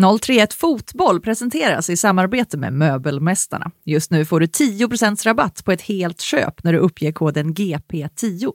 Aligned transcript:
031 0.00 0.54
Fotboll 0.54 1.20
presenteras 1.20 1.90
i 1.90 1.96
samarbete 1.96 2.56
med 2.56 2.72
Möbelmästarna. 2.72 3.70
Just 3.84 4.10
nu 4.10 4.24
får 4.24 4.40
du 4.40 4.46
10% 4.46 5.24
rabatt 5.24 5.64
på 5.64 5.72
ett 5.72 5.82
helt 5.82 6.20
köp 6.20 6.62
när 6.64 6.72
du 6.72 6.78
uppger 6.78 7.12
koden 7.12 7.54
GP10. 7.54 8.52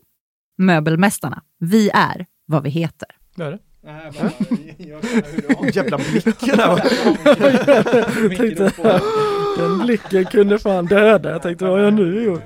Möbelmästarna, 0.58 1.42
vi 1.59 1.89
är 1.94 2.25
vad 2.45 2.64
vi 2.64 2.69
heter. 2.69 3.08
Vad 3.36 3.47
är 3.47 3.52
det? 3.52 3.59
Nej, 3.84 4.12
bara, 4.19 4.31
jag 4.78 5.03
känner 5.03 5.31
hur 5.31 5.42
du 5.47 5.56
har- 5.56 5.66
Jävla 5.75 5.97
blicken 5.97 6.34
där. 6.58 8.36
tänkte, 8.36 8.72
den 9.58 9.80
blicken 9.80 10.25
kunde 10.25 10.59
fan 10.59 10.86
döda. 10.86 11.31
Jag 11.31 11.42
tänkte 11.42 11.66
vad 11.66 11.73
har 11.73 11.80
jag 11.80 11.94
nu 11.94 12.23
gjort? 12.23 12.44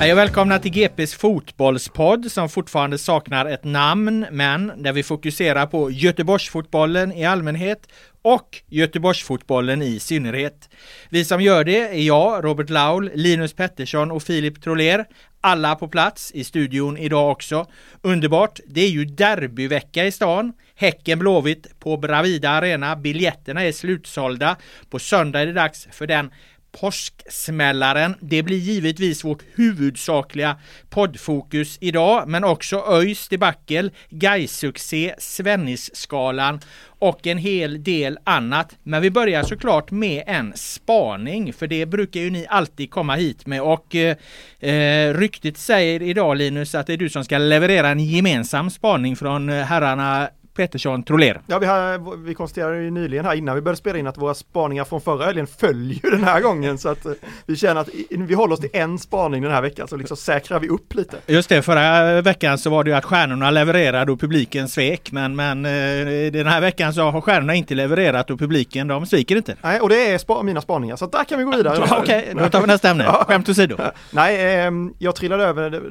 Hej 0.00 0.12
och 0.12 0.18
välkomna 0.18 0.58
till 0.58 0.70
GPs 0.70 1.14
fotbollspodd 1.14 2.32
som 2.32 2.48
fortfarande 2.48 2.98
saknar 2.98 3.46
ett 3.46 3.64
namn 3.64 4.26
men 4.30 4.72
där 4.76 4.92
vi 4.92 5.02
fokuserar 5.02 5.66
på 5.66 5.90
Göteborgsfotbollen 5.90 7.12
i 7.12 7.24
allmänhet 7.24 7.88
och 8.22 8.62
Göteborgsfotbollen 8.68 9.82
i 9.82 10.00
synnerhet. 10.00 10.70
Vi 11.08 11.24
som 11.24 11.40
gör 11.40 11.64
det 11.64 11.78
är 11.78 12.02
jag, 12.02 12.44
Robert 12.44 12.70
Laul, 12.70 13.10
Linus 13.14 13.52
Pettersson 13.52 14.10
och 14.10 14.22
Filip 14.22 14.62
Troler. 14.62 15.04
Alla 15.40 15.76
på 15.76 15.88
plats 15.88 16.32
i 16.34 16.44
studion 16.44 16.98
idag 16.98 17.30
också. 17.30 17.66
Underbart! 18.02 18.60
Det 18.66 18.80
är 18.80 18.90
ju 18.90 19.04
derbyvecka 19.04 20.04
i 20.04 20.12
stan. 20.12 20.52
Häcken 20.74 21.18
Blåvitt 21.18 21.80
på 21.80 21.96
Bravida 21.96 22.50
Arena. 22.50 22.96
Biljetterna 22.96 23.62
är 23.64 23.72
slutsålda. 23.72 24.56
På 24.90 24.98
söndag 24.98 25.40
är 25.40 25.46
det 25.46 25.52
dags 25.52 25.88
för 25.90 26.06
den 26.06 26.30
Påsksmällaren. 26.72 28.14
Det 28.20 28.42
blir 28.42 28.56
givetvis 28.56 29.24
vårt 29.24 29.42
huvudsakliga 29.54 30.56
poddfokus 30.88 31.78
idag, 31.80 32.28
men 32.28 32.44
också 32.44 32.84
ÖIS 32.88 33.28
debacle, 33.28 33.90
Gais-succé, 34.10 35.14
Svennis-skalan 35.18 36.60
och 36.98 37.26
en 37.26 37.38
hel 37.38 37.82
del 37.82 38.18
annat. 38.24 38.76
Men 38.82 39.02
vi 39.02 39.10
börjar 39.10 39.42
såklart 39.42 39.90
med 39.90 40.24
en 40.26 40.52
spaning, 40.56 41.52
för 41.52 41.66
det 41.66 41.86
brukar 41.86 42.20
ju 42.20 42.30
ni 42.30 42.46
alltid 42.48 42.90
komma 42.90 43.14
hit 43.14 43.46
med 43.46 43.62
och 43.62 43.94
eh, 43.94 44.16
eh 44.60 45.14
ryktet 45.14 45.58
säger 45.58 46.02
idag 46.02 46.36
Linus 46.36 46.74
att 46.74 46.86
det 46.86 46.92
är 46.92 46.96
du 46.96 47.08
som 47.08 47.24
ska 47.24 47.38
leverera 47.38 47.88
en 47.88 48.00
gemensam 48.00 48.70
spaning 48.70 49.16
från 49.16 49.48
eh, 49.48 49.64
herrarna 49.64 50.28
Pettersson 50.54 51.02
Troler. 51.02 51.40
Ja, 51.46 51.58
vi, 51.58 51.66
har, 51.66 52.16
vi 52.16 52.34
konstaterade 52.34 52.82
ju 52.82 52.90
nyligen 52.90 53.24
här 53.24 53.34
innan 53.34 53.54
vi 53.54 53.60
började 53.60 53.78
spela 53.78 53.98
in 53.98 54.06
att 54.06 54.18
våra 54.18 54.34
spaningar 54.34 54.84
från 54.84 55.00
förra 55.00 55.24
helgen 55.24 55.46
följer 55.46 56.10
den 56.10 56.24
här 56.24 56.40
gången 56.40 56.78
så 56.78 56.88
att 56.88 57.06
eh, 57.06 57.12
vi 57.46 57.56
känner 57.56 57.80
att 57.80 57.88
vi 58.10 58.34
håller 58.34 58.54
oss 58.54 58.60
till 58.60 58.70
en 58.72 58.98
spaning 58.98 59.42
den 59.42 59.52
här 59.52 59.62
veckan 59.62 59.88
så 59.88 59.96
liksom 59.96 60.16
säkrar 60.16 60.60
vi 60.60 60.68
upp 60.68 60.94
lite. 60.94 61.16
Just 61.26 61.48
det, 61.48 61.62
förra 61.62 62.20
veckan 62.22 62.58
så 62.58 62.70
var 62.70 62.84
det 62.84 62.90
ju 62.90 62.96
att 62.96 63.04
stjärnorna 63.04 63.50
levererade 63.50 64.12
och 64.12 64.20
publiken 64.20 64.68
svek. 64.68 65.12
Men, 65.12 65.36
men 65.36 65.64
eh, 65.64 66.32
den 66.32 66.46
här 66.46 66.60
veckan 66.60 66.94
så 66.94 67.02
har 67.02 67.20
stjärnorna 67.20 67.54
inte 67.54 67.74
levererat 67.74 68.30
och 68.30 68.38
publiken 68.38 68.88
de 68.88 69.06
sviker 69.06 69.36
inte. 69.36 69.56
Nej, 69.62 69.80
och 69.80 69.88
det 69.88 70.10
är 70.10 70.18
spa, 70.18 70.42
mina 70.42 70.60
spaningar 70.60 70.96
så 70.96 71.06
där 71.06 71.24
kan 71.24 71.38
vi 71.38 71.44
gå 71.44 71.56
vidare. 71.56 71.86
Okej, 71.90 72.32
då 72.38 72.48
tar 72.48 72.60
vi 72.60 72.66
nästa 72.66 72.90
ämne. 72.90 73.04
Ja. 73.04 73.24
Skämt 73.28 73.48
åsido. 73.48 73.76
Nej, 74.10 74.54
ehm, 74.60 74.94
jag 74.98 75.14
trillade 75.14 75.44
över 75.44 75.90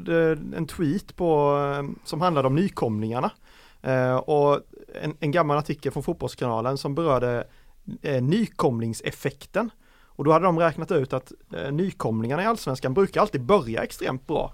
en 0.57 0.67
tweet 0.67 1.15
på, 1.15 1.51
ehm, 1.79 1.95
som 2.05 2.21
handlade 2.21 2.47
om 2.47 2.55
nykomlingarna. 2.55 3.31
Eh, 3.81 4.15
och 4.15 4.59
en, 5.01 5.17
en 5.19 5.31
gammal 5.31 5.57
artikel 5.57 5.91
från 5.91 6.03
Fotbollskanalen 6.03 6.77
som 6.77 6.95
berörde 6.95 7.47
eh, 8.01 8.21
nykomlingseffekten. 8.23 9.69
Och 10.01 10.23
då 10.23 10.31
hade 10.31 10.45
de 10.45 10.59
räknat 10.59 10.91
ut 10.91 11.13
att 11.13 11.31
eh, 11.55 11.71
nykomlingarna 11.71 12.43
i 12.43 12.45
Allsvenskan 12.45 12.93
brukar 12.93 13.21
alltid 13.21 13.41
börja 13.41 13.83
extremt 13.83 14.27
bra. 14.27 14.53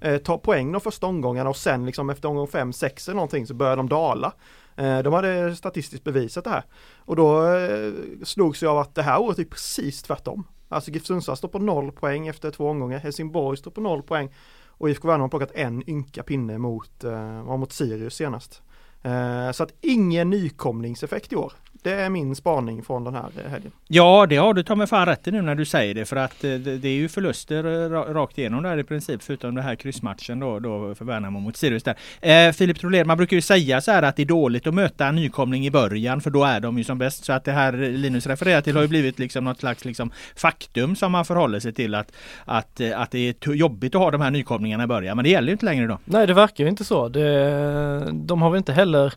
Eh, 0.00 0.18
ta 0.18 0.38
poäng 0.38 0.72
de 0.72 0.80
första 0.80 1.06
omgångarna 1.06 1.50
och 1.50 1.56
sen 1.56 1.86
liksom 1.86 2.10
efter 2.10 2.28
omgång 2.28 2.48
5, 2.48 2.72
6 2.72 3.08
eller 3.08 3.16
någonting 3.16 3.46
så 3.46 3.54
börjar 3.54 3.76
de 3.76 3.88
dala. 3.88 4.32
Eh, 4.76 4.98
de 4.98 5.12
hade 5.12 5.56
statistiskt 5.56 6.04
bevisat 6.04 6.44
det 6.44 6.50
här. 6.50 6.64
Och 6.98 7.16
då 7.16 7.54
eh, 7.56 7.92
slogs 8.22 8.62
jag 8.62 8.70
av 8.70 8.78
att 8.78 8.94
det 8.94 9.02
här 9.02 9.20
året 9.20 9.38
är 9.38 9.44
precis 9.44 10.02
tvärtom. 10.02 10.46
Alltså 10.68 10.90
GIF 10.90 11.06
Sundsvall 11.06 11.36
står 11.36 11.48
på 11.48 11.58
noll 11.58 11.92
poäng 11.92 12.26
efter 12.26 12.50
två 12.50 12.68
omgångar. 12.68 12.98
Helsingborg 12.98 13.56
står 13.56 13.70
på 13.70 13.80
noll 13.80 14.02
poäng. 14.02 14.30
Och 14.78 14.90
IFK 14.90 15.08
Värnamo 15.08 15.24
har 15.24 15.28
plockat 15.28 15.52
en 15.54 15.90
ynka 15.90 16.22
pinne 16.22 16.58
mot, 16.58 17.04
eh, 17.04 17.44
mot 17.44 17.72
Sirius 17.72 18.14
senast. 18.14 18.62
Eh, 19.02 19.50
så 19.52 19.62
att 19.62 19.72
ingen 19.80 20.30
nykomlingseffekt 20.30 21.32
i 21.32 21.36
år. 21.36 21.52
Det 21.84 21.92
är 21.92 22.10
min 22.10 22.36
spaning 22.36 22.82
från 22.82 23.04
den 23.04 23.14
här 23.14 23.30
eh, 23.44 23.50
helgen. 23.50 23.72
Ja, 23.88 24.26
det 24.26 24.36
har 24.36 24.54
du 24.54 24.62
ta 24.62 24.74
mig 24.74 24.86
fan 24.86 25.06
rätt 25.06 25.28
i 25.28 25.30
nu 25.30 25.42
när 25.42 25.54
du 25.54 25.64
säger 25.64 25.94
det. 25.94 26.04
För 26.04 26.16
att 26.16 26.44
eh, 26.44 26.54
det, 26.54 26.88
är 26.88 26.92
ju 26.92 27.08
förluster 27.08 27.64
eh, 27.64 27.90
ra- 27.90 28.14
rakt 28.14 28.38
igenom 28.38 28.62
där 28.62 28.78
i 28.78 28.84
princip. 28.84 29.22
Förutom 29.22 29.54
den 29.54 29.64
här 29.64 29.74
kryssmatchen 29.74 30.40
då, 30.40 30.58
då 30.58 30.94
för 30.94 31.04
Värnamo 31.04 31.40
mot 31.40 31.56
Sirius 31.56 31.82
där. 31.82 31.96
Eh, 32.20 32.52
Filip 32.52 32.80
Troler, 32.80 33.04
man 33.04 33.16
brukar 33.16 33.36
ju 33.36 33.40
säga 33.40 33.80
så 33.80 33.90
här 33.90 34.02
att 34.02 34.16
det 34.16 34.22
är 34.22 34.26
dåligt 34.26 34.66
att 34.66 34.74
möta 34.74 35.06
en 35.06 35.14
nykomling 35.14 35.66
i 35.66 35.70
början. 35.70 36.20
För 36.20 36.30
då 36.30 36.44
är 36.44 36.60
de 36.60 36.78
ju 36.78 36.84
som 36.84 36.98
bäst. 36.98 37.24
Så 37.24 37.32
att 37.32 37.44
det 37.44 37.52
här 37.52 37.72
Linus 37.72 38.26
refererar 38.26 38.60
till 38.60 38.74
har 38.74 38.82
ju 38.82 38.88
blivit 38.88 39.18
liksom 39.18 39.44
något 39.44 39.60
slags 39.60 39.84
liksom 39.84 40.10
faktum 40.36 40.96
som 40.96 41.12
man 41.12 41.24
förhåller 41.24 41.60
sig 41.60 41.72
till. 41.72 41.94
Att, 41.94 42.12
att, 42.44 42.80
att 42.94 43.10
det 43.10 43.18
är 43.18 43.52
jobbigt 43.52 43.94
att 43.94 44.00
ha 44.00 44.10
de 44.10 44.20
här 44.20 44.30
nykomlingarna 44.30 44.84
i 44.84 44.86
början. 44.86 45.16
Men 45.16 45.24
det 45.24 45.30
gäller 45.30 45.48
ju 45.48 45.52
inte 45.52 45.64
längre 45.64 45.86
då. 45.86 45.98
Nej 46.04 46.26
det 46.26 46.34
verkar 46.34 46.64
ju 46.64 46.70
inte 46.70 46.84
så. 46.84 47.08
Det, 47.08 48.10
de 48.12 48.42
har 48.42 48.50
väl 48.50 48.58
inte 48.58 48.72
heller 48.72 49.14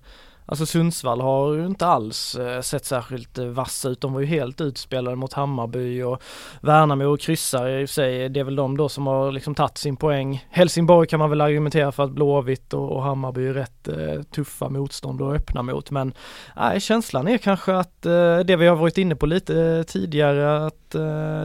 Alltså 0.49 0.65
Sundsvall 0.65 1.21
har 1.21 1.53
ju 1.53 1.65
inte 1.65 1.85
alls 1.85 2.35
eh, 2.35 2.61
sett 2.61 2.85
särskilt 2.85 3.38
eh, 3.38 3.45
vassa 3.45 3.89
ut. 3.89 4.01
De 4.01 4.13
var 4.13 4.19
ju 4.19 4.25
helt 4.25 4.61
utspelade 4.61 5.15
mot 5.15 5.33
Hammarby 5.33 6.01
och 6.01 6.21
Värnamo 6.61 7.05
och 7.05 7.19
kryssar 7.19 7.69
i 7.69 7.85
och 7.85 7.89
för 7.89 7.94
sig. 7.94 8.29
Det 8.29 8.39
är 8.39 8.44
väl 8.44 8.55
de 8.55 8.77
då 8.77 8.89
som 8.89 9.07
har 9.07 9.31
liksom 9.31 9.55
tagit 9.55 9.77
sin 9.77 9.97
poäng. 9.97 10.45
Helsingborg 10.49 11.07
kan 11.07 11.19
man 11.19 11.29
väl 11.29 11.41
argumentera 11.41 11.91
för 11.91 12.03
att 12.03 12.11
Blåvitt 12.11 12.73
och, 12.73 12.91
och 12.91 13.03
Hammarby 13.03 13.47
är 13.47 13.53
rätt 13.53 13.88
eh, 13.88 14.23
tuffa 14.23 14.69
motstånd 14.69 15.21
att 15.21 15.35
öppna 15.35 15.63
mot. 15.63 15.91
Men 15.91 16.13
nej, 16.55 16.81
känslan 16.81 17.27
är 17.27 17.38
kanske 17.38 17.75
att 17.75 18.05
eh, 18.05 18.39
det 18.39 18.55
vi 18.55 18.67
har 18.67 18.75
varit 18.75 18.97
inne 18.97 19.15
på 19.15 19.25
lite 19.25 19.61
eh, 19.61 19.83
tidigare 19.83 20.65
att 20.65 20.73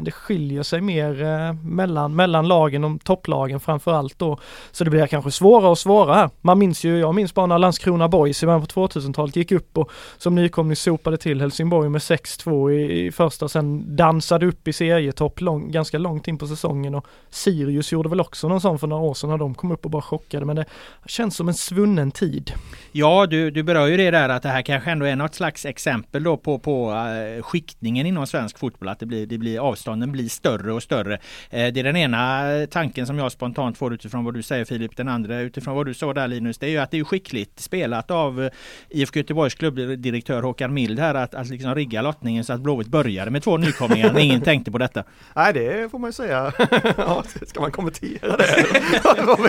det 0.02 0.10
skiljer 0.10 0.62
sig 0.62 0.80
mer 0.80 1.52
mellan, 1.52 2.16
mellan 2.16 2.48
lagen 2.48 2.84
och 2.84 3.04
topplagen 3.04 3.60
framför 3.60 3.92
allt 3.92 4.18
då. 4.18 4.38
Så 4.72 4.84
det 4.84 4.90
blir 4.90 5.06
kanske 5.06 5.30
svårare 5.30 5.70
och 5.70 5.78
svårare 5.78 6.14
här. 6.14 6.30
Man 6.40 6.58
minns 6.58 6.84
ju, 6.84 6.98
jag 6.98 7.14
minns 7.14 7.34
bara 7.34 7.46
när 7.46 7.58
Landskrona 7.58 8.08
Boys 8.08 8.42
i 8.42 8.46
början 8.46 8.60
på 8.60 8.66
2000-talet, 8.94 9.36
gick 9.36 9.52
upp 9.52 9.78
och 9.78 9.90
som 10.18 10.34
nykomling 10.34 10.76
sopade 10.76 11.16
till 11.16 11.40
Helsingborg 11.40 11.88
med 11.88 12.00
6-2 12.00 12.70
i, 12.70 13.06
i 13.06 13.12
första, 13.12 13.48
sen 13.48 13.96
dansade 13.96 14.46
upp 14.46 14.68
i 14.68 14.72
serietopp 14.72 15.40
lång, 15.40 15.70
ganska 15.70 15.98
långt 15.98 16.28
in 16.28 16.38
på 16.38 16.46
säsongen 16.46 16.94
och 16.94 17.06
Sirius 17.30 17.92
gjorde 17.92 18.08
väl 18.08 18.20
också 18.20 18.48
någon 18.48 18.60
sån 18.60 18.78
för 18.78 18.86
några 18.86 19.02
år 19.02 19.14
sedan 19.14 19.30
när 19.30 19.38
de 19.38 19.54
kom 19.54 19.72
upp 19.72 19.84
och 19.84 19.90
bara 19.90 20.02
chockade, 20.02 20.46
men 20.46 20.56
det 20.56 20.64
känns 21.06 21.36
som 21.36 21.48
en 21.48 21.54
svunnen 21.54 22.10
tid. 22.10 22.52
Ja, 22.92 23.26
du, 23.26 23.50
du 23.50 23.62
berör 23.62 23.86
ju 23.86 23.96
det 23.96 24.10
där 24.10 24.28
att 24.28 24.42
det 24.42 24.48
här 24.48 24.62
kanske 24.62 24.90
ändå 24.90 25.06
är 25.06 25.16
något 25.16 25.34
slags 25.34 25.66
exempel 25.66 26.22
då 26.22 26.36
på, 26.36 26.58
på 26.58 26.90
uh, 26.90 27.42
skiktningen 27.42 28.06
inom 28.06 28.26
svensk 28.26 28.58
fotboll, 28.58 28.88
att 28.88 28.98
det 28.98 29.06
blir, 29.06 29.26
det 29.26 29.38
blir 29.38 29.58
avstånden 29.58 30.12
blir 30.12 30.28
större 30.28 30.72
och 30.72 30.82
större. 30.82 31.14
Uh, 31.14 31.18
det 31.50 31.80
är 31.80 31.84
den 31.84 31.96
ena 31.96 32.42
tanken 32.70 33.06
som 33.06 33.18
jag 33.18 33.32
spontant 33.32 33.78
får 33.78 33.94
utifrån 33.94 34.24
vad 34.24 34.34
du 34.34 34.42
säger 34.42 34.64
Filip, 34.64 34.96
den 34.96 35.08
andra 35.08 35.40
utifrån 35.40 35.76
vad 35.76 35.86
du 35.86 35.94
sa 35.94 36.14
där 36.14 36.28
Linus, 36.28 36.58
det 36.58 36.66
är 36.66 36.70
ju 36.70 36.78
att 36.78 36.90
det 36.90 36.98
är 36.98 37.04
skickligt 37.04 37.60
spelat 37.60 38.10
av 38.10 38.50
IFK 38.88 39.18
Göteborgs 39.18 39.54
klubbdirektör 39.54 40.42
Håkan 40.42 40.74
Mild 40.74 40.98
här 40.98 41.14
att, 41.14 41.34
att 41.34 41.48
liksom 41.48 41.74
rigga 41.74 42.02
lottningen 42.02 42.44
så 42.44 42.52
att 42.52 42.60
Blåvitt 42.60 42.88
började 42.88 43.30
med 43.30 43.42
två 43.42 43.56
nykomlingar 43.56 44.12
när 44.12 44.20
ingen 44.20 44.40
tänkte 44.52 44.70
på 44.70 44.78
detta. 44.78 45.04
Nej 45.34 45.52
det 45.52 45.90
får 45.90 45.98
man 45.98 46.08
ju 46.08 46.12
säga. 46.12 46.52
ja, 46.96 47.24
ska 47.46 47.60
man 47.60 47.70
kommentera 47.70 48.36
det? 48.36 48.66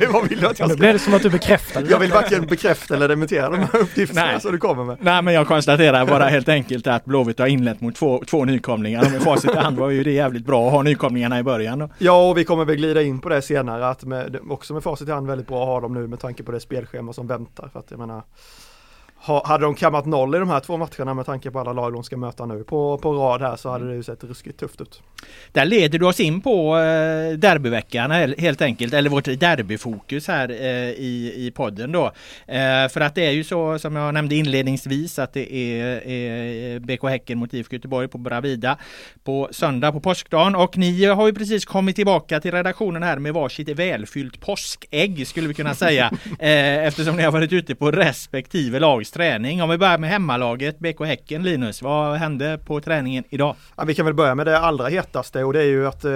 vad 0.14 0.30
vill 0.30 0.40
du 0.40 0.48
att 0.48 0.60
jag 0.60 0.68
ska? 0.68 0.68
Nu 0.68 0.76
blev 0.76 0.94
det 0.94 1.00
som 1.00 1.14
att 1.14 1.22
du 1.22 1.30
bekräftade 1.30 1.90
Jag 1.90 2.00
vill 2.00 2.12
varken 2.12 2.46
bekräfta 2.46 2.96
eller 2.96 3.08
dementera 3.08 3.50
de 3.50 3.58
här 3.58 3.78
uppgifterna 3.80 4.26
Nej. 4.26 4.42
som 4.42 4.52
du 4.52 4.58
kommer 4.58 4.84
med. 4.84 4.98
Nej 5.00 5.22
men 5.22 5.34
jag 5.34 5.48
konstaterar 5.48 6.06
bara 6.06 6.26
helt 6.26 6.50
enkelt 6.50 6.88
att 6.88 7.06
Blåvitt 7.06 7.40
har 7.40 7.48
inlett 7.48 7.82
mot 7.82 7.96
två, 7.96 8.24
två 8.28 8.46
nykomlingar 8.46 9.10
med 9.10 9.22
facit 9.22 9.56
i 9.56 9.58
hand 9.58 9.78
var 9.78 9.90
ju 9.90 10.04
det 10.04 10.12
jävligt 10.12 10.46
bra 10.46 10.68
att 10.68 10.74
ha 10.74 10.82
nykomlingarna 10.82 11.40
i 11.40 11.44
början. 11.44 11.80
Då. 11.80 11.90
Ja 11.98 12.30
och 12.30 12.38
vi 12.38 12.44
kommer 12.44 12.66
väl 12.66 12.76
glida 12.76 13.02
in 13.02 13.20
på 13.20 13.30
det 13.30 13.42
senare 13.42 13.88
att 13.88 14.04
med, 14.04 14.40
också 14.50 14.74
med 14.74 14.84
facit 14.84 15.08
i 15.08 15.12
hand 15.12 15.28
väldigt 15.28 15.48
bra 15.48 15.62
att 15.62 15.68
ha 15.68 15.82
dem 15.82 15.94
nu 15.94 16.08
med 16.08 16.20
tanke 16.20 16.44
på 16.44 16.52
det 16.52 16.60
spelschema 16.60 17.14
som 17.14 17.28
väntar. 17.28 17.70
För 17.74 17.80
att 17.80 17.92
jag 17.92 18.00
menar, 18.00 18.24
ha, 19.26 19.48
hade 19.48 19.64
de 19.64 19.76
kammat 19.76 20.06
noll 20.06 20.36
i 20.36 20.40
de 20.40 20.50
här 20.50 20.60
två 20.60 20.78
matcherna 20.78 21.14
med 21.14 21.26
tanke 21.26 21.52
på 21.52 21.60
alla 21.60 21.74
lag 21.74 21.94
de 21.94 22.04
ska 22.04 22.18
möta 22.18 22.46
nu 22.46 22.64
på, 22.64 22.98
på 22.98 23.14
rad 23.14 23.42
här 23.42 23.56
så 23.56 23.70
hade 23.70 23.88
det 23.88 23.96
ju 23.96 24.04
sett 24.04 24.24
ruskigt 24.24 24.60
tufft 24.60 24.82
ut. 24.82 25.02
Där 25.52 25.66
leder 25.66 26.00
du 26.00 26.06
oss 26.06 26.20
in 26.20 26.42
på 26.42 26.78
eh, 26.78 27.38
derbyveckan 27.38 28.12
helt 28.38 28.62
enkelt, 28.62 28.94
eller 28.94 29.10
vårt 29.10 29.26
derbyfokus 29.26 30.28
här 30.28 30.50
eh, 30.50 30.90
i, 30.90 31.34
i 31.36 31.52
podden 31.56 31.92
då. 31.92 32.06
Eh, 32.48 32.90
för 32.90 33.02
att 33.02 33.16
det 33.16 33.26
är 33.26 33.32
ju 33.32 33.44
så 33.44 33.80
som 33.80 33.96
jag 33.96 34.14
nämnde 34.14 34.36
inledningsvis 34.36 35.20
att 35.20 35.34
det 35.34 35.54
är, 35.54 36.08
är 36.08 36.80
BK 36.80 37.04
Häcken 37.04 37.38
mot 37.38 37.54
IFK 37.54 37.76
Göteborg 37.76 38.08
på 38.08 38.18
Bravida 38.18 38.78
på 39.24 39.50
söndag 39.52 39.92
på 39.92 40.00
påskdagen 40.00 40.56
och 40.56 40.78
ni 40.78 41.06
har 41.06 41.28
ju 41.28 41.34
precis 41.34 41.66
kommit 41.66 41.96
tillbaka 41.96 42.40
till 42.40 42.52
redaktionen 42.52 43.04
här 43.04 43.20
med 43.20 43.34
varsitt 43.34 43.70
välfyllt 43.70 44.42
påskägg 44.42 45.28
skulle 45.28 45.48
vi 45.48 45.54
kunna 45.54 45.76
säga 45.76 46.12
eftersom 46.40 47.16
ni 47.16 47.24
har 47.24 47.32
varit 47.32 47.54
ute 47.54 47.76
på 47.76 47.92
respektive 47.92 48.80
lags 48.80 49.13
träning. 49.14 49.64
Om 49.64 49.70
vi 49.70 49.78
börjar 49.78 49.98
med 49.98 50.10
hemmalaget 50.10 50.80
BK 50.80 51.06
Häcken 51.06 51.44
Linus, 51.44 51.82
vad 51.82 52.18
hände 52.18 52.60
på 52.66 52.82
träningen 52.82 53.24
idag? 53.30 53.56
Ja, 53.78 53.84
vi 53.84 53.96
kan 53.96 54.06
väl 54.06 54.14
börja 54.14 54.36
med 54.36 54.46
det 54.46 54.60
allra 54.60 54.88
hetaste 54.88 55.44
och 55.44 55.54
det 55.54 55.60
är 55.60 55.68
ju 55.68 55.88
att 55.88 56.06
eh, 56.06 56.12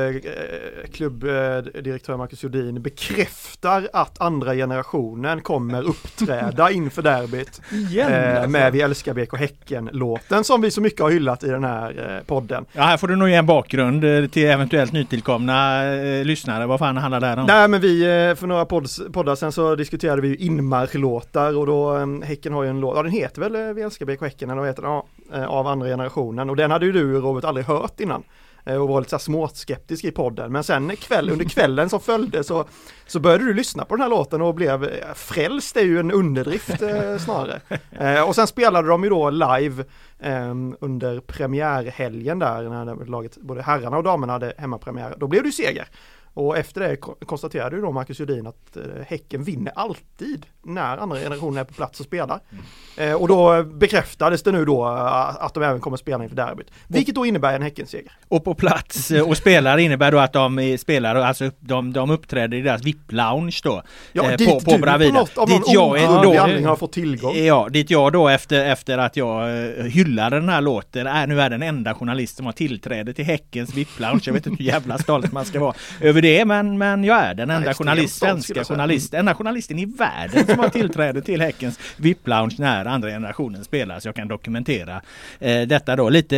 klubbdirektör 0.94 2.18
Marcus 2.18 2.44
Jodin 2.44 2.82
bekräftar 2.82 3.90
att 3.94 4.22
andra 4.22 4.54
generationen 4.56 5.42
kommer 5.42 5.84
uppträda 5.84 6.72
inför 6.72 7.02
derbyt 7.02 7.62
Igen, 7.72 8.14
eh, 8.14 8.36
alltså. 8.36 8.50
med 8.50 8.74
Vi 8.74 8.82
älskar 8.82 9.14
BK 9.14 9.38
Häcken-låten 9.38 10.44
som 10.44 10.62
vi 10.62 10.72
så 10.72 10.82
mycket 10.82 11.02
har 11.02 11.12
hyllat 11.12 11.44
i 11.44 11.50
den 11.50 11.64
här 11.64 12.16
eh, 12.18 12.26
podden. 12.26 12.66
Ja, 12.74 12.82
här 12.82 12.98
får 12.98 13.08
du 13.08 13.16
nog 13.16 13.30
ge 13.30 13.36
en 13.36 13.46
bakgrund 13.46 14.04
eh, 14.04 14.26
till 14.26 14.46
eventuellt 14.46 14.92
nytillkomna 14.92 15.86
eh, 15.96 16.26
lyssnare. 16.26 16.66
Vad 16.66 16.80
fan 16.80 16.98
handlar 16.98 17.20
det 17.20 17.28
här 17.28 17.40
om? 17.40 17.46
Nej 17.46 17.68
men 17.68 17.82
vi, 17.82 18.02
eh, 18.02 18.36
för 18.36 18.48
några 18.48 18.66
podds, 18.66 19.02
poddar 19.14 19.36
sen 19.36 19.52
så 19.52 19.76
diskuterade 19.76 20.22
vi 20.22 20.28
ju 20.28 20.36
inmarschlåtar 20.36 21.58
och 21.58 21.66
då 21.66 21.98
eh, 21.98 22.08
Häcken 22.24 22.54
har 22.54 22.64
ju 22.64 22.70
en 22.70 22.80
låt, 22.80 22.87
ja 22.96 23.04
den 23.04 23.12
heter 23.12 23.42
väl 23.42 23.56
eh, 23.56 23.74
Vi 23.74 23.82
älskar 23.82 24.06
BK 24.06 24.22
Häcken 24.22 24.50
eller 24.50 24.60
vad 24.60 24.70
heter 24.70 24.82
den? 24.82 24.92
Ja, 24.92 25.06
eh, 25.34 25.46
av 25.46 25.68
andra 25.68 25.88
generationen 25.88 26.50
och 26.50 26.56
den 26.56 26.72
hade 26.72 26.86
ju 26.86 26.92
du 26.92 27.20
Robert 27.20 27.44
aldrig 27.44 27.66
hört 27.66 28.00
innan 28.00 28.24
eh, 28.66 28.76
och 28.76 28.88
var 28.88 29.02
lite 29.02 29.10
så 29.10 29.20
småskeptisk 29.20 30.04
i 30.04 30.12
podden 30.12 30.52
men 30.52 30.64
sen 30.64 30.96
kväll, 30.96 31.30
under 31.30 31.46
kvällen 31.46 31.90
som 31.90 32.00
följde 32.00 32.44
så, 32.44 32.66
så 33.08 33.20
började 33.20 33.44
du 33.44 33.54
lyssna 33.54 33.86
på 33.86 33.96
den 33.96 34.02
här 34.02 34.10
låten 34.10 34.42
och 34.42 34.56
blev 34.56 34.86
frälst, 35.16 35.48
frälst 35.48 35.78
är 35.78 35.82
ju 35.82 36.00
en 36.00 36.12
underdrift 36.12 36.82
eh, 36.82 37.18
snarare. 37.18 37.60
Eh, 37.92 38.30
och 38.30 38.36
sen 38.36 38.48
spelade 38.48 38.88
de 38.88 39.04
ju 39.04 39.10
då 39.10 39.30
live 39.30 39.84
eh, 40.20 40.56
under 40.80 41.20
premiärhelgen 41.20 42.40
där 42.40 42.64
när 42.64 43.06
laget, 43.06 43.38
både 43.38 43.62
herrarna 43.62 43.98
och 43.98 44.04
damerna 44.04 44.34
hade 44.34 44.54
hemmapremiär. 44.58 45.16
Då 45.18 45.28
blev 45.28 45.44
det 45.44 45.48
ju 45.48 45.54
seger. 45.54 45.88
Och 46.38 46.58
efter 46.58 46.82
det 46.82 46.96
ko- 46.96 47.16
konstaterade 47.26 47.76
ju 47.76 47.82
då 47.82 47.92
Marcus 47.92 48.20
Judin 48.20 48.48
att 48.48 48.78
eh, 48.78 48.84
Häcken 49.08 49.44
vinner 49.44 49.74
alltid 49.76 50.46
när 50.64 50.98
andra 50.98 51.20
generationen 51.20 51.58
är 51.58 51.64
på 51.64 51.74
plats 51.74 52.00
och 52.00 52.06
spelar. 52.06 52.40
Eh, 52.98 53.14
och 53.14 53.28
då 53.28 53.64
bekräftades 53.64 54.44
det 54.44 54.52
nu 54.52 54.66
då 54.66 54.86
eh, 54.86 55.44
att 55.44 55.54
de 55.54 55.64
även 55.64 55.80
kommer 55.80 55.98
spela 55.98 56.24
inför 56.24 56.36
derbyt. 56.36 56.68
Vilket 56.88 57.16
då 57.16 57.26
innebär 57.26 57.56
en 57.56 57.62
Häckenseger. 57.62 58.12
Och 58.28 58.44
på 58.44 58.54
plats 58.56 59.12
och 59.12 59.38
spelar 59.38 59.78
innebär 59.78 60.12
då 60.12 60.20
att 60.20 60.34
de 60.34 60.78
spelar, 60.80 61.16
alltså 61.16 61.52
de, 61.60 61.94
de 61.94 62.10
uppträder 62.10 62.58
i 62.58 62.62
deras 62.62 62.84
VIP-lounge 62.84 63.60
då. 63.64 63.82
Ja, 64.12 64.32
eh, 64.32 64.38
dit 64.38 64.50
på, 64.50 64.60
på 64.60 64.72
du 64.72 64.78
Bravida. 64.78 65.12
på 65.14 65.20
något 65.20 65.38
av 65.38 65.48
dit 65.48 65.60
någon 65.60 65.74
jag 65.74 66.00
är 66.02 66.62
då, 66.62 66.68
har 66.70 66.76
fått 66.76 66.94
tillgång. 66.94 67.36
Ja, 67.36 67.68
dit 67.70 67.90
jag 67.90 68.14
då 68.14 68.28
efter, 68.28 68.66
efter 68.66 68.98
att 68.98 69.16
jag 69.16 69.50
hyllade 69.84 70.40
den 70.40 70.50
här 70.50 70.62
låten 70.62 71.08
är 71.08 71.28
nu 71.28 71.42
är 71.42 71.50
den 71.50 71.64
enda 71.64 71.94
journalist 71.94 72.38
som 72.38 72.46
har 72.46 72.54
tillträde 72.54 73.14
till 73.14 73.26
Häckens 73.26 73.74
VIP-lounge. 73.74 74.22
Jag 74.26 74.34
vet 74.34 74.48
inte 74.48 74.64
hur 74.64 74.72
jävla 74.72 74.98
stolt 74.98 75.32
man 75.32 75.46
ska 75.46 75.60
vara 75.60 75.74
över 76.02 76.22
det, 76.22 76.27
men, 76.46 76.78
men 76.78 77.04
jag 77.04 77.18
är 77.20 77.34
den 77.34 77.50
enda 77.50 77.74
journalist, 77.74 78.18
svenska 78.20 78.54
jag 78.56 78.66
säga. 78.66 78.76
journalist, 78.76 79.14
enda 79.14 79.36
journalisten 79.36 79.80
i 79.80 79.86
världen 79.86 80.48
som 80.48 80.60
har 80.60 80.70
tillträde 80.70 81.22
till 81.22 81.42
Häckens 81.42 81.80
VIP-lounge 81.98 82.56
när 82.58 82.86
andra 82.86 83.10
generationen 83.10 83.64
spelar. 83.64 84.00
Så 84.00 84.08
jag 84.08 84.16
kan 84.16 84.28
dokumentera 84.28 85.02
eh, 85.40 85.62
detta 85.62 85.96
då. 85.96 86.10
Lite 86.10 86.38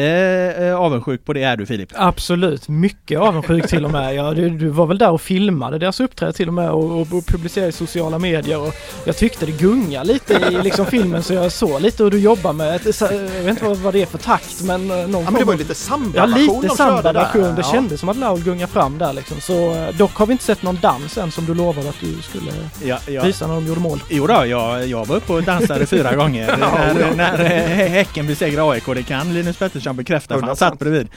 eh, 0.60 0.76
avundsjuk 0.76 1.26
på 1.26 1.34
det 1.34 1.44
är 1.44 1.58
du 1.58 1.66
Filip. 1.66 1.90
Absolut, 1.96 2.68
mycket 2.68 3.20
avundsjuk 3.20 3.68
till 3.68 3.86
och 3.86 3.92
med. 3.92 4.16
Ja, 4.16 4.34
du, 4.34 4.50
du 4.50 4.68
var 4.68 4.86
väl 4.86 4.98
där 4.98 5.12
och 5.12 5.22
filmade 5.22 5.78
deras 5.80 6.00
uppträde 6.00 6.34
till 6.34 6.48
och 6.48 6.54
med 6.54 6.70
och, 6.70 6.92
och, 7.02 7.08
och 7.18 7.26
publicerade 7.26 7.70
i 7.70 7.72
sociala 7.72 8.20
medier 8.20 8.60
och 8.68 8.74
jag 9.06 9.18
tyckte 9.18 9.46
det 9.46 9.52
gunga 9.52 10.04
lite 10.04 10.34
i 10.34 10.64
liksom 10.64 10.86
filmen 10.86 11.24
så 11.24 11.34
jag 11.34 11.52
såg 11.52 11.82
lite 11.82 12.04
hur 12.04 12.12
du 12.12 12.20
jobbar 12.20 12.54
med, 12.54 12.76
ett, 12.76 12.96
så- 12.96 13.06
jag 13.06 13.12
vet 13.44 13.48
inte 13.48 13.66
vad, 13.66 13.78
vad 13.78 13.94
det 13.94 14.02
är 14.02 14.06
för 14.06 14.18
takt 14.18 14.64
men 14.64 14.92
eh, 14.92 14.98
någon 15.08 15.24
Ja 15.24 15.32
men 15.32 15.40
det 15.40 15.46
var 15.46 15.54
ju 15.54 15.60
lite 15.60 15.70
Ja 15.72 15.76
samba-version 15.76 16.38
lite 16.38 16.54
de 16.54 16.62
körde 16.62 16.76
samba-version, 16.76 17.56
det 17.56 17.62
Ja. 17.62 17.72
kändes 17.72 18.00
som 18.00 18.10
att 18.10 18.18
Laul 18.18 18.40
gungade 18.44 18.72
fram 18.72 18.98
där 18.98 19.14
liksom. 19.14 19.42
Så 19.42 19.72
eh, 19.72 19.79
dock 19.98 20.14
har 20.16 20.26
vi 20.26 20.32
inte 20.32 20.44
sett 20.44 20.64
någon 20.64 20.78
dans 20.82 21.18
än 21.18 21.32
som 21.32 21.46
du 21.46 21.54
lovade 21.54 21.90
att 21.90 22.00
du 22.00 22.22
skulle 22.22 22.52
Ja, 22.84 23.00
ja. 23.08 23.24
visa 23.24 23.48
när 23.48 23.54
de 23.56 23.68
gjorde 23.68 23.80
mål. 23.82 24.04
Jo 24.10 24.28
då, 24.28 24.46
jag, 24.46 24.88
jag 24.88 25.06
var 25.08 25.16
uppe 25.16 25.34
och 25.34 25.44
dansade 25.44 25.86
fyra 25.86 26.16
gånger 26.16 26.58
när, 26.60 27.00
ja. 27.00 27.14
när 27.16 27.38
Häcken 27.88 28.28
besegrade 28.28 28.72
AIK. 28.72 28.86
Det 28.86 29.04
kan 29.04 29.34
Linus 29.34 29.58
Pettersson 29.58 29.96
bekräfta 29.96 30.34
för 30.34 30.42
han 30.42 30.50
100%. 30.56 30.56
satt 30.56 30.80
bredvid. 30.80 31.08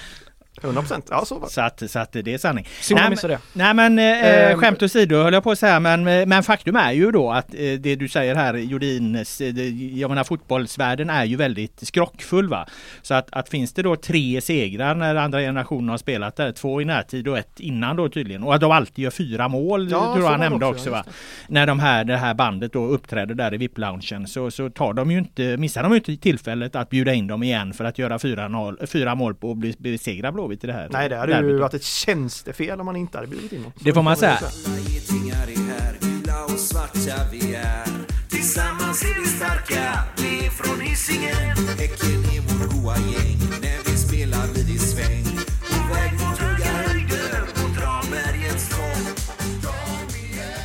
100% 0.60 1.02
ja 1.10 1.24
så 1.24 1.38
var 1.38 1.46
det. 1.46 1.52
Så 1.52 1.60
att, 1.60 1.90
så 1.90 1.98
att 1.98 2.12
det 2.12 2.28
är 2.34 2.38
sanning. 2.38 2.66
Nej, 2.90 3.10
missa 3.10 3.28
det. 3.28 3.38
Nej 3.52 3.74
men 3.74 3.98
eh, 3.98 4.50
Ehm. 4.50 4.58
skämt 4.58 4.82
åsido 4.82 5.16
höll 5.22 5.32
jag 5.34 5.42
på 5.44 5.50
att 5.50 5.58
säga 5.58 5.80
men, 5.80 6.04
men 6.04 6.42
faktum 6.42 6.76
är 6.76 6.92
ju 6.92 7.10
då 7.10 7.30
att 7.30 7.54
eh, 7.54 7.72
det 7.80 7.96
du 7.96 8.08
säger 8.08 8.34
här 8.34 8.54
Jordins, 8.54 9.40
eh, 9.40 9.54
det- 9.54 9.68
jag 9.68 10.08
menar 10.08 10.24
fotbollsvärlden 10.24 11.10
är 11.10 11.24
ju 11.24 11.36
väldigt 11.36 11.86
skrockfull 11.86 12.48
va. 12.48 12.66
Så 13.02 13.14
att, 13.14 13.28
att 13.32 13.48
finns 13.48 13.72
det 13.72 13.82
då 13.82 13.96
tre 13.96 14.40
segrar 14.40 14.94
när 14.94 15.14
andra 15.16 15.40
generationen 15.40 15.88
har 15.88 15.98
spelat 15.98 16.36
där, 16.36 16.52
två 16.52 16.82
i 16.82 16.84
närtid 16.84 17.28
och 17.28 17.38
ett 17.38 17.60
innan 17.60 17.96
då 17.96 18.08
tydligen 18.08 18.42
och 18.42 18.54
att 18.54 18.60
de 18.60 18.70
alltid 18.72 19.02
gör 19.04 19.10
fyra 19.10 19.48
mål 19.48 19.88
Ja, 19.90 20.12
tror 20.14 20.24
jag 20.24 20.30
han 20.30 20.40
nämnde 20.40 20.66
också, 20.66 20.78
också, 20.78 20.90
va. 20.90 21.04
När 21.48 21.66
de 21.66 21.80
här, 21.80 22.04
det 22.04 22.16
här 22.16 22.34
bandet 22.34 22.72
då 22.72 22.86
uppträder 22.86 23.34
där 23.34 23.54
i 23.54 23.56
VIP-loungen 23.56 24.26
så, 24.26 24.50
så 24.50 24.70
tar 24.70 24.92
de 24.92 25.10
ju 25.10 25.18
inte, 25.18 25.56
missar 25.56 25.82
de 25.82 25.92
ju 25.92 25.96
inte 25.98 26.16
tillfället 26.16 26.76
att 26.76 26.90
bjuda 26.90 27.14
in 27.14 27.26
dem 27.26 27.42
igen 27.42 27.72
för 27.74 27.84
att 27.84 27.98
göra 27.98 28.18
fyra, 28.18 28.48
noll, 28.48 28.78
fyra 28.86 29.14
mål 29.14 29.34
på 29.34 29.48
och 29.50 29.56
bli 29.56 29.74
besegra 29.78 30.32
Blåvitt 30.42 30.64
i 30.64 30.66
det 30.66 30.72
här? 30.72 30.88
Nej 30.90 31.08
det 31.08 31.16
hade 31.16 31.38
ju 31.38 31.58
varit 31.58 31.74
ett 31.74 31.84
tjänstefel 31.84 32.80
om 32.80 32.86
man 32.86 32.96
inte 32.96 33.18
hade 33.18 33.28
bjudit 33.28 33.52
in. 33.52 33.62
Så 33.62 33.84
Det 33.84 33.94
får 33.94 34.02
man 34.02 34.16
säga. 34.16 34.38
Alla 34.38 34.78
getingar 34.78 35.46
är 35.48 35.72
här, 35.72 35.94
gula 36.00 36.44
och 36.44 36.50
svarta 36.50 37.16
vi 37.32 37.54
är 37.54 37.86
Tillsammans 38.28 39.02
är 39.02 39.20
vi 39.20 39.26
starka, 39.26 40.04
vi 40.16 40.46
är 40.46 40.50
från 40.50 40.80
Hisingen. 40.80 41.56
Häcken 41.78 42.24
är 42.34 42.40
vårt 42.40 42.72
goa 42.72 42.96
gäng, 42.96 43.31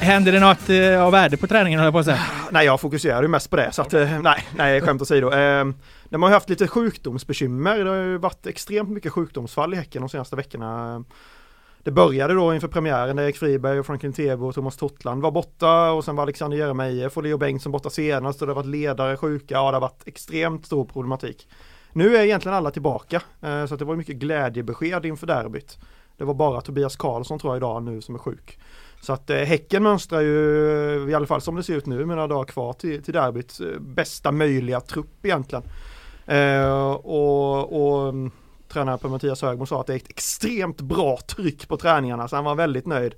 Händer 0.08 0.32
det 0.32 0.40
något 0.40 0.70
eh, 0.70 1.04
av 1.04 1.12
värde 1.12 1.38
på 1.38 1.48
träningen 1.48 1.80
höll 1.80 1.86
jag 1.86 1.94
på 1.94 2.00
att 2.00 2.06
säga? 2.06 2.18
Ah, 2.18 2.50
nej 2.52 2.66
jag 2.66 2.82
fokuserar 2.82 3.22
ju 3.22 3.28
mest 3.28 3.50
på 3.50 3.56
det 3.56 3.72
så 3.72 3.82
att 3.82 3.94
eh, 3.94 4.22
nej, 4.22 4.44
nej 4.56 4.82
skämt 4.82 5.02
åsido. 5.02 5.32
Eh, 5.32 5.66
de 6.10 6.24
har 6.24 6.30
ju 6.30 6.34
haft 6.34 6.50
lite 6.50 6.68
sjukdomsbekymmer. 6.68 7.84
Det 7.84 7.90
har 7.90 7.98
ju 7.98 8.18
varit 8.18 8.48
extremt 8.48 8.90
mycket 8.90 9.12
sjukdomsfall 9.12 9.74
i 9.74 9.78
Häcken 9.78 10.02
de 10.02 10.10
senaste 10.10 10.36
veckorna. 10.36 11.04
Det 11.84 11.92
började 11.92 12.34
då 12.34 12.54
inför 12.54 12.68
premiären 12.68 13.16
där 13.16 13.24
Erik 13.24 13.38
Friberg 13.38 13.80
och 13.80 13.86
Franklin 13.86 14.14
Tebo 14.14 14.48
och 14.48 14.56
Thomas 14.56 14.78
Tottland 14.78 15.22
var 15.22 15.32
borta 15.32 15.92
och 15.92 16.06
sen 16.06 16.16
var 16.16 16.24
Alexander 16.24 16.58
Jeremejeff 16.58 17.18
och 17.18 17.24
Leo 17.24 17.38
Bengtsson 17.38 17.72
borta 17.72 17.90
senast 17.90 18.42
och 18.42 18.48
det 18.48 18.54
har 18.54 18.62
varit 18.62 18.70
ledare 18.70 19.18
sjuka. 19.18 19.56
Ja 19.56 19.72
det 19.72 19.76
har 19.76 19.82
varit 19.82 20.04
extremt 20.06 20.66
stor 20.66 20.86
problematik. 20.86 21.48
Nu 21.94 22.18
är 22.18 22.24
egentligen 22.24 22.58
alla 22.58 22.72
tillbaka 22.72 23.22
eh, 23.42 23.66
så 23.66 23.74
att 23.74 23.80
det 23.80 23.86
var 23.86 23.96
mycket 23.96 24.16
glädjebesked 24.16 25.06
inför 25.06 25.28
derbyt. 25.28 25.78
Det 26.18 26.24
var 26.24 26.34
bara 26.34 26.62
Tobias 26.62 26.96
Karlsson 26.96 27.40
tror 27.40 27.54
jag 27.54 27.58
idag 27.58 27.84
nu 27.84 28.02
som 28.02 28.16
är 28.16 28.20
sjuk. 28.20 28.58
Så 29.08 29.14
att 29.14 29.30
eh, 29.30 29.38
Häcken 29.38 29.84
mönstrar 29.84 30.22
ju, 30.22 31.10
i 31.10 31.14
alla 31.14 31.26
fall 31.26 31.42
som 31.42 31.56
det 31.56 31.64
ser 31.64 31.76
ut 31.76 31.86
nu, 31.86 32.06
med 32.06 32.16
några 32.16 32.28
dagar 32.28 32.46
kvar 32.46 32.74
till, 32.74 33.04
till 33.04 33.14
derbyt, 33.14 33.60
eh, 33.60 33.80
bästa 33.80 34.32
möjliga 34.32 34.82
trupp 34.82 35.26
egentligen. 35.26 35.64
Eh, 36.26 36.92
och, 36.92 37.82
och 37.82 38.10
mm, 38.10 38.32
tränaren 38.68 39.00
på 39.00 39.10
Mattias 39.10 39.42
Högmo 39.42 39.66
sa 39.66 39.82
att 39.82 39.88
det 39.88 39.94
är 39.94 39.98
ett 39.98 40.10
extremt 40.10 40.82
bra 40.82 41.18
tryck 41.28 41.68
på 41.68 41.78
träningarna, 41.78 42.28
så 42.28 42.36
han 42.36 42.46
var 42.46 42.56
väldigt 42.56 42.86
nöjd. 42.86 43.16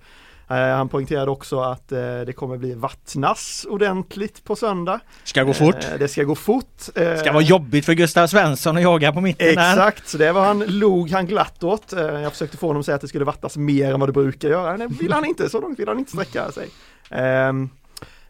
Eh, 0.50 0.56
han 0.56 0.89
poängterade 0.89 1.32
också 1.32 1.60
att 1.60 1.91
eh, 1.91 1.98
det 2.00 2.34
kommer 2.36 2.58
bli 2.58 2.74
vattnas 2.74 3.65
ordentligt 3.70 4.44
på 4.44 4.56
söndag. 4.56 5.00
Ska 5.24 5.44
gå 5.44 5.53
fort. 5.53 5.75
Eh, 5.91 6.00
det 6.00 6.08
ska 6.08 6.24
gå 6.24 6.36
fort. 6.36 6.79
Ska 7.18 7.32
vara 7.32 7.44
jobbigt 7.44 7.86
för 7.86 7.94
Gustav 7.94 8.27
Svensson 8.27 8.77
att 8.77 8.84
jaga 8.84 9.13
på 9.13 9.22
mitten 9.22 9.56
där. 9.56 9.72
Exakt, 9.72 10.08
så 10.08 10.18
det 10.18 10.32
var 10.32 10.46
han, 10.46 10.60
log 10.60 11.10
han 11.10 11.25
glatt 11.25 11.63
åt. 11.63 11.91
Jag 11.98 12.32
försökte 12.32 12.58
få 12.58 12.68
honom 12.68 12.79
att 12.79 12.86
säga 12.86 12.96
att 12.96 13.01
det 13.01 13.08
skulle 13.08 13.25
vattas 13.25 13.58
mer 13.58 13.94
än 13.94 14.00
vad 14.00 14.10
det 14.10 14.13
brukar 14.13 14.50
göra. 14.50 14.77
Det 14.77 14.88
vill 14.88 15.13
han 15.13 15.25
inte, 15.25 15.50
så 15.50 15.62
långt 15.62 15.79
vill 15.79 15.88
han 15.88 16.00
inte 16.00 16.12
sträcka 16.12 16.51
sig. 16.51 16.68
Ehm, 17.10 17.70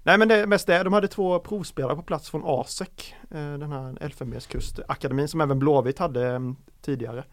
Nej 0.03 0.17
men 0.17 0.27
det 0.27 0.47
mest 0.47 0.67
det, 0.67 0.83
de 0.83 0.93
hade 0.93 1.07
två 1.07 1.39
provspelare 1.39 1.95
på 1.95 2.01
plats 2.01 2.29
från 2.29 2.41
ASEC, 2.45 2.89
den 3.29 3.71
här 3.71 3.97
Elfenbenskustakademin 4.01 5.27
som 5.27 5.41
även 5.41 5.59
Blåvitt 5.59 5.99
hade 5.99 6.27
mm, 6.27 6.55
tidigare. 6.81 7.23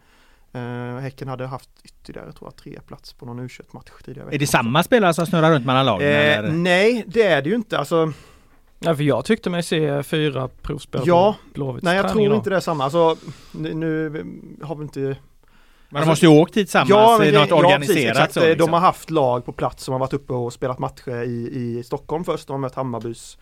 Eh, 0.53 0.97
Häcken 1.01 1.27
hade 1.27 1.45
haft 1.47 1.69
ytterligare, 1.83 2.31
tror 2.31 2.47
jag, 2.47 2.55
tre 2.55 2.79
plats 2.87 3.13
på 3.13 3.25
någon 3.25 3.39
U21-match 3.47 3.89
tidigare. 4.05 4.29
Är 4.31 4.39
det 4.39 4.47
samma 4.47 4.83
spelare 4.83 5.13
som 5.13 5.25
snurrar 5.25 5.51
runt 5.51 5.65
mellan 5.65 5.85
lagen? 5.85 6.07
Eh, 6.07 6.37
eller? 6.37 6.51
nej, 6.51 7.03
det 7.07 7.23
är 7.23 7.41
det 7.41 7.49
ju 7.49 7.55
inte. 7.55 7.77
Alltså, 7.77 8.13
Ja, 8.79 8.95
för 8.95 9.03
jag 9.03 9.25
tyckte 9.25 9.49
mig 9.49 9.63
se 9.63 10.03
fyra 10.03 10.49
provspelare 10.61 11.07
Ja, 11.07 11.35
på 11.47 11.53
Blåvitts 11.53 11.83
nej 11.83 11.95
jag 11.97 12.11
tror 12.11 12.23
idag. 12.25 12.35
inte 12.37 12.49
det 12.49 12.55
är 12.55 12.59
samma. 12.59 12.83
Alltså, 12.83 13.15
nu, 13.51 14.09
har 14.63 14.75
vi 14.75 14.83
inte 14.83 14.99
Men 15.89 16.01
de 16.01 16.07
måste 16.09 16.25
ju 16.25 16.31
åkt 16.31 16.49
hit 16.57 16.67
tillsammans 16.67 16.89
Ja, 16.89 17.15
men 17.19 17.27
i 17.27 17.31
något 17.31 17.49
ja, 17.49 17.55
organiserat 17.55 17.87
precis, 17.87 18.05
exakt. 18.05 18.33
så. 18.33 18.39
De 18.39 18.47
Liksom. 18.49 18.73
har 18.73 18.79
haft 18.79 19.09
lag 19.11 19.45
på 19.45 19.51
plats 19.51 19.83
som 19.83 19.91
har 19.91 19.99
varit 19.99 20.13
uppe 20.13 20.33
och 20.33 20.53
spelat 20.53 20.79
matcher 20.79 21.23
i, 21.23 21.49
i 21.77 21.83
Stockholm 21.83 22.23
först. 22.23 22.47
De 22.47 22.51
har 22.53 22.57
mött 22.59 22.75
Hammarbys, 22.75 23.37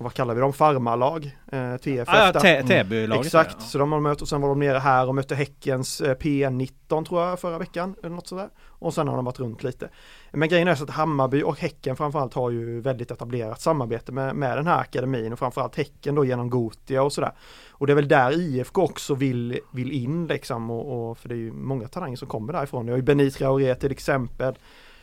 vad 0.00 0.14
kallar 0.14 0.34
vi 0.34 0.40
dem, 0.40 0.52
farmarlag, 0.52 1.36
eh, 1.52 1.76
TFF. 1.76 2.08
ah, 2.08 2.32
ja, 2.34 2.62
Täby-laget. 2.62 3.26
Exakt, 3.26 3.58
där, 3.58 3.64
så 3.64 3.78
de 3.78 3.92
har 3.92 4.00
mött 4.00 4.22
och 4.22 4.28
sen 4.28 4.40
var 4.40 4.48
de 4.48 4.58
nere 4.58 4.78
här 4.78 5.08
och 5.08 5.14
mötte 5.14 5.34
Häckens 5.34 6.00
eh, 6.00 6.14
P19 6.14 7.04
tror 7.04 7.22
jag 7.22 7.40
förra 7.40 7.58
veckan 7.58 7.94
eller 8.02 8.14
något 8.14 8.26
sådär. 8.26 8.48
Och 8.66 8.94
sen 8.94 9.08
har 9.08 9.16
de 9.16 9.24
varit 9.24 9.40
runt 9.40 9.62
lite. 9.62 9.88
Men 10.32 10.48
grejen 10.48 10.68
är 10.68 10.74
så 10.74 10.84
att 10.84 10.90
Hammarby 10.90 11.42
och 11.42 11.58
Häcken 11.58 11.96
framförallt 11.96 12.34
har 12.34 12.50
ju 12.50 12.80
väldigt 12.80 13.10
etablerat 13.10 13.60
samarbete 13.60 14.12
med, 14.12 14.36
med 14.36 14.58
den 14.58 14.66
här 14.66 14.80
akademin 14.80 15.32
och 15.32 15.38
framförallt 15.38 15.76
Häcken 15.76 16.14
då 16.14 16.24
genom 16.24 16.50
Gotia 16.50 17.02
och 17.02 17.12
sådär. 17.12 17.32
Och 17.70 17.86
det 17.86 17.92
är 17.92 17.94
väl 17.94 18.08
där 18.08 18.40
IFK 18.40 18.82
också 18.82 19.14
vill, 19.14 19.60
vill 19.72 19.92
in 19.92 20.26
liksom 20.26 20.70
och, 20.70 21.10
och 21.10 21.18
för 21.18 21.28
det 21.28 21.34
är 21.34 21.36
ju 21.36 21.52
många 21.52 21.88
talanger 21.88 22.16
som 22.16 22.28
kommer 22.28 22.52
därifrån. 22.52 22.86
Det 22.86 22.92
har 22.92 22.96
ju 22.96 23.02
Benit 23.02 23.34
Traoré 23.34 23.74
till 23.74 23.92
exempel. 23.92 24.54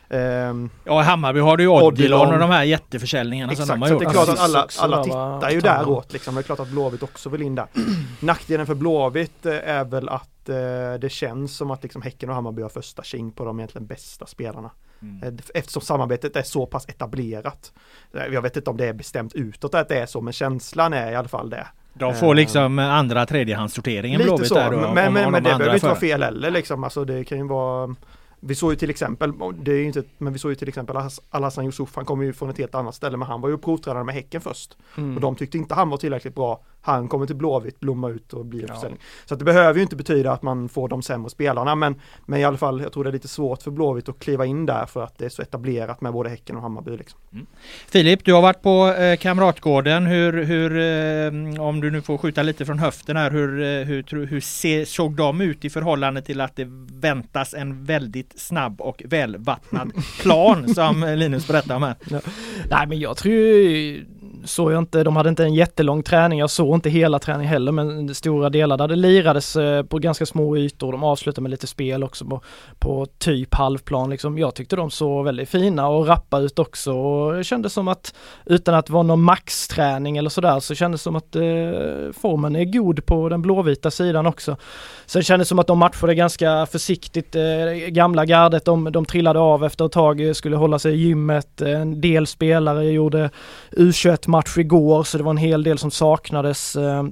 Ehm, 0.09 0.69
Ja, 0.83 1.01
i 1.01 1.03
Hammarby 1.03 1.39
har 1.39 1.57
du 1.57 1.63
ju 1.63 1.69
Odilon 1.69 2.33
och 2.33 2.39
de 2.39 2.49
här 2.49 2.63
jätteförsäljningarna 2.63 3.55
som 3.55 3.63
Exakt, 3.63 3.75
de 3.75 3.81
har 3.81 3.87
så 3.87 3.93
gjort. 3.93 4.03
det 4.03 4.09
är 4.09 4.11
klart 4.11 4.29
att 4.29 4.39
alla, 4.39 4.67
alla 4.79 5.03
tittar 5.03 5.49
ju 5.51 5.61
däråt 5.61 6.13
liksom. 6.13 6.35
Det 6.35 6.41
är 6.41 6.43
klart 6.43 6.59
att 6.59 6.67
Blåvitt 6.69 7.03
också 7.03 7.29
vill 7.29 7.41
in 7.41 7.55
där. 7.55 7.67
Nackdelen 8.19 8.65
för 8.65 8.75
Blåvitt 8.75 9.45
eh, 9.45 9.53
är 9.53 9.83
väl 9.85 10.09
att 10.09 10.49
eh, 10.49 10.55
det 10.99 11.09
känns 11.11 11.57
som 11.57 11.71
att 11.71 11.83
liksom 11.83 12.01
Häcken 12.01 12.29
och 12.29 12.35
Hammarby 12.35 12.61
har 12.61 12.69
första 12.69 13.03
tjing 13.03 13.31
på 13.31 13.45
de 13.45 13.59
egentligen 13.59 13.87
bästa 13.87 14.25
spelarna. 14.25 14.71
Mm. 15.01 15.23
Eh, 15.23 15.33
Eftersom 15.53 15.81
samarbetet 15.81 16.35
är 16.35 16.43
så 16.43 16.65
pass 16.65 16.85
etablerat. 16.89 17.71
Eh, 18.13 18.25
Jag 18.33 18.41
vet 18.41 18.57
inte 18.57 18.69
om 18.69 18.77
det 18.77 18.85
är 18.85 18.93
bestämt 18.93 19.33
utåt 19.33 19.75
att 19.75 19.89
det 19.89 19.99
är 19.99 20.05
så, 20.05 20.21
men 20.21 20.33
känslan 20.33 20.93
är 20.93 21.11
i 21.11 21.15
alla 21.15 21.27
fall 21.27 21.49
det. 21.49 21.67
De 21.93 22.15
får 22.15 22.35
liksom 22.35 22.79
andra 22.79 23.25
tredjehandssorteringen 23.25 24.21
Blåvitt 24.21 24.47
så, 24.47 24.55
där 24.55 24.71
då. 24.71 24.77
men, 24.77 24.87
om- 24.87 24.93
men, 24.93 25.07
om 25.07 25.31
men 25.31 25.43
de 25.43 25.49
det 25.49 25.57
behöver 25.57 25.73
inte 25.73 25.85
vara 25.87 25.99
fel 25.99 26.23
heller 26.23 26.51
liksom. 26.51 26.83
Alltså 26.83 27.05
det 27.05 27.23
kan 27.23 27.37
ju 27.37 27.47
vara 27.47 27.95
vi 28.47 28.55
såg 28.55 28.71
ju 28.71 28.75
till 28.75 28.89
exempel, 28.89 29.33
det 29.59 29.71
är 29.71 29.83
inte, 29.83 30.03
men 30.17 30.33
vi 30.33 30.39
såg 30.39 30.51
ju 30.51 30.55
till 30.55 30.67
exempel 30.67 30.97
Al- 30.97 31.09
Alhassan 31.29 31.65
Yusuf, 31.65 31.95
han 31.95 32.05
kommer 32.05 32.23
ju 32.23 32.33
från 32.33 32.49
ett 32.49 32.57
helt 32.57 32.75
annat 32.75 32.95
ställe, 32.95 33.17
men 33.17 33.27
han 33.27 33.41
var 33.41 33.49
ju 33.49 33.57
provtränare 33.57 34.03
med 34.03 34.15
Häcken 34.15 34.41
först. 34.41 34.77
Mm. 34.97 35.15
Och 35.15 35.21
de 35.21 35.35
tyckte 35.35 35.57
inte 35.57 35.75
han 35.75 35.89
var 35.89 35.97
tillräckligt 35.97 36.35
bra. 36.35 36.63
Han 36.85 37.07
kommer 37.07 37.25
till 37.25 37.35
Blåvitt, 37.35 37.79
blomma 37.79 38.09
ut 38.09 38.33
och 38.33 38.45
bli 38.45 38.59
en 38.61 38.65
Ja. 38.69 38.73
försäljning. 38.75 38.99
Så 39.25 39.33
att 39.33 39.39
det 39.39 39.45
behöver 39.45 39.75
ju 39.75 39.81
inte 39.83 39.95
betyda 39.95 40.31
att 40.31 40.41
man 40.41 40.69
får 40.69 40.87
de 40.89 41.01
sämre 41.01 41.29
spelarna, 41.29 41.75
men, 41.75 41.95
men 42.25 42.39
i 42.39 42.43
alla 42.43 42.57
fall, 42.57 42.81
jag 42.81 42.93
tror 42.93 43.03
det 43.03 43.09
är 43.09 43.11
lite 43.11 43.27
svårt 43.27 43.61
för 43.63 43.71
Blåvitt 43.71 44.09
att 44.09 44.19
kliva 44.19 44.45
in 44.45 44.65
där 44.65 44.85
för 44.85 45.03
att 45.03 45.17
det 45.17 45.25
är 45.25 45.29
så 45.29 45.41
etablerat 45.41 46.01
med 46.01 46.13
både 46.13 46.29
Häcken 46.29 46.55
och 46.55 46.61
Hammarby. 46.61 46.97
Liksom. 46.97 47.19
Filip, 47.87 48.25
du 48.25 48.33
har 48.33 48.41
varit 48.41 48.61
på 48.61 48.87
eh, 48.87 49.17
Kamratgården. 49.17 50.05
Hur, 50.05 50.43
hur 50.43 50.77
eh, 51.55 51.61
om 51.61 51.81
du 51.81 51.91
nu 51.91 52.01
får 52.01 52.17
skjuta 52.17 52.43
lite 52.43 52.65
från 52.65 52.79
höften 52.79 53.17
här, 53.17 53.31
hur, 53.31 53.61
eh, 53.61 53.85
hur, 53.85 54.03
tro- 54.03 54.25
hur 54.25 54.39
se, 54.41 54.85
såg 54.85 55.15
de 55.15 55.41
ut 55.41 55.65
i 55.65 55.69
förhållande 55.69 56.21
till 56.21 56.41
att 56.41 56.55
det 56.55 56.67
väntas 56.99 57.53
en 57.53 57.85
väldigt 57.85 58.39
snabb 58.39 58.81
och 58.81 59.01
välvattnad 59.05 59.91
plan 60.21 60.73
som 60.75 61.13
Linus 61.17 61.47
berättade 61.47 61.75
om 61.75 61.83
här? 61.83 61.95
Nej 62.69 62.87
men 62.87 62.99
jag 62.99 63.17
tror 63.17 63.35
såg 64.43 64.71
jag 64.71 64.79
inte, 64.79 65.03
de 65.03 65.15
hade 65.15 65.29
inte 65.29 65.43
en 65.43 65.53
jättelång 65.53 66.03
träning, 66.03 66.39
jag 66.39 66.49
såg 66.49 66.75
inte 66.75 66.89
hela 66.89 67.19
träningen 67.19 67.49
heller 67.49 67.71
men 67.71 68.15
stora 68.15 68.49
delar 68.49 68.77
där 68.77 68.87
det 68.87 68.95
lirades 68.95 69.55
eh, 69.55 69.83
på 69.83 69.99
ganska 69.99 70.25
små 70.25 70.57
ytor, 70.57 70.91
de 70.91 71.03
avslutade 71.03 71.41
med 71.41 71.51
lite 71.51 71.67
spel 71.67 72.03
också 72.03 72.25
på, 72.25 72.41
på 72.79 73.05
typ 73.17 73.53
halvplan 73.53 74.09
liksom. 74.09 74.37
Jag 74.37 74.55
tyckte 74.55 74.75
de 74.75 74.91
såg 74.91 75.25
väldigt 75.25 75.49
fina 75.49 75.87
och 75.87 76.07
rappa 76.07 76.39
ut 76.39 76.59
också. 76.59 76.93
Och 76.93 77.33
det 77.33 77.43
kändes 77.43 77.73
som 77.73 77.87
att 77.87 78.15
utan 78.45 78.75
att 78.75 78.89
vara 78.89 79.03
någon 79.03 79.21
maxträning 79.21 80.17
eller 80.17 80.29
sådär 80.29 80.59
så 80.59 80.75
kändes 80.75 81.01
det 81.01 81.03
som 81.03 81.15
att 81.15 81.35
eh, 81.35 81.41
formen 82.13 82.55
är 82.55 82.65
god 82.65 83.05
på 83.05 83.29
den 83.29 83.41
blåvita 83.41 83.91
sidan 83.91 84.25
också. 84.25 84.57
Sen 85.05 85.23
kändes 85.23 85.47
det 85.47 85.49
som 85.49 85.59
att 85.59 85.67
de 85.67 85.77
matchade 85.77 86.15
ganska 86.15 86.65
försiktigt, 86.65 87.35
eh, 87.35 87.41
gamla 87.87 88.25
gardet, 88.25 88.65
de, 88.65 88.91
de 88.91 89.05
trillade 89.05 89.39
av 89.39 89.65
efter 89.65 89.85
ett 89.85 89.91
tag, 89.91 90.21
eh, 90.21 90.33
skulle 90.33 90.55
hålla 90.55 90.79
sig 90.79 90.93
i 90.93 90.97
gymmet, 90.97 91.61
en 91.61 92.01
del 92.01 92.27
spelare 92.27 92.85
gjorde 92.85 93.29
U21 93.71 94.24
U21-match 94.25 94.57
igår 94.57 95.03
så 95.03 95.17
det 95.17 95.23
var 95.23 95.31
en 95.31 95.37
hel 95.37 95.63
del 95.63 95.77
som 95.77 95.91
saknades. 95.91 96.75
Eh, 96.75 97.03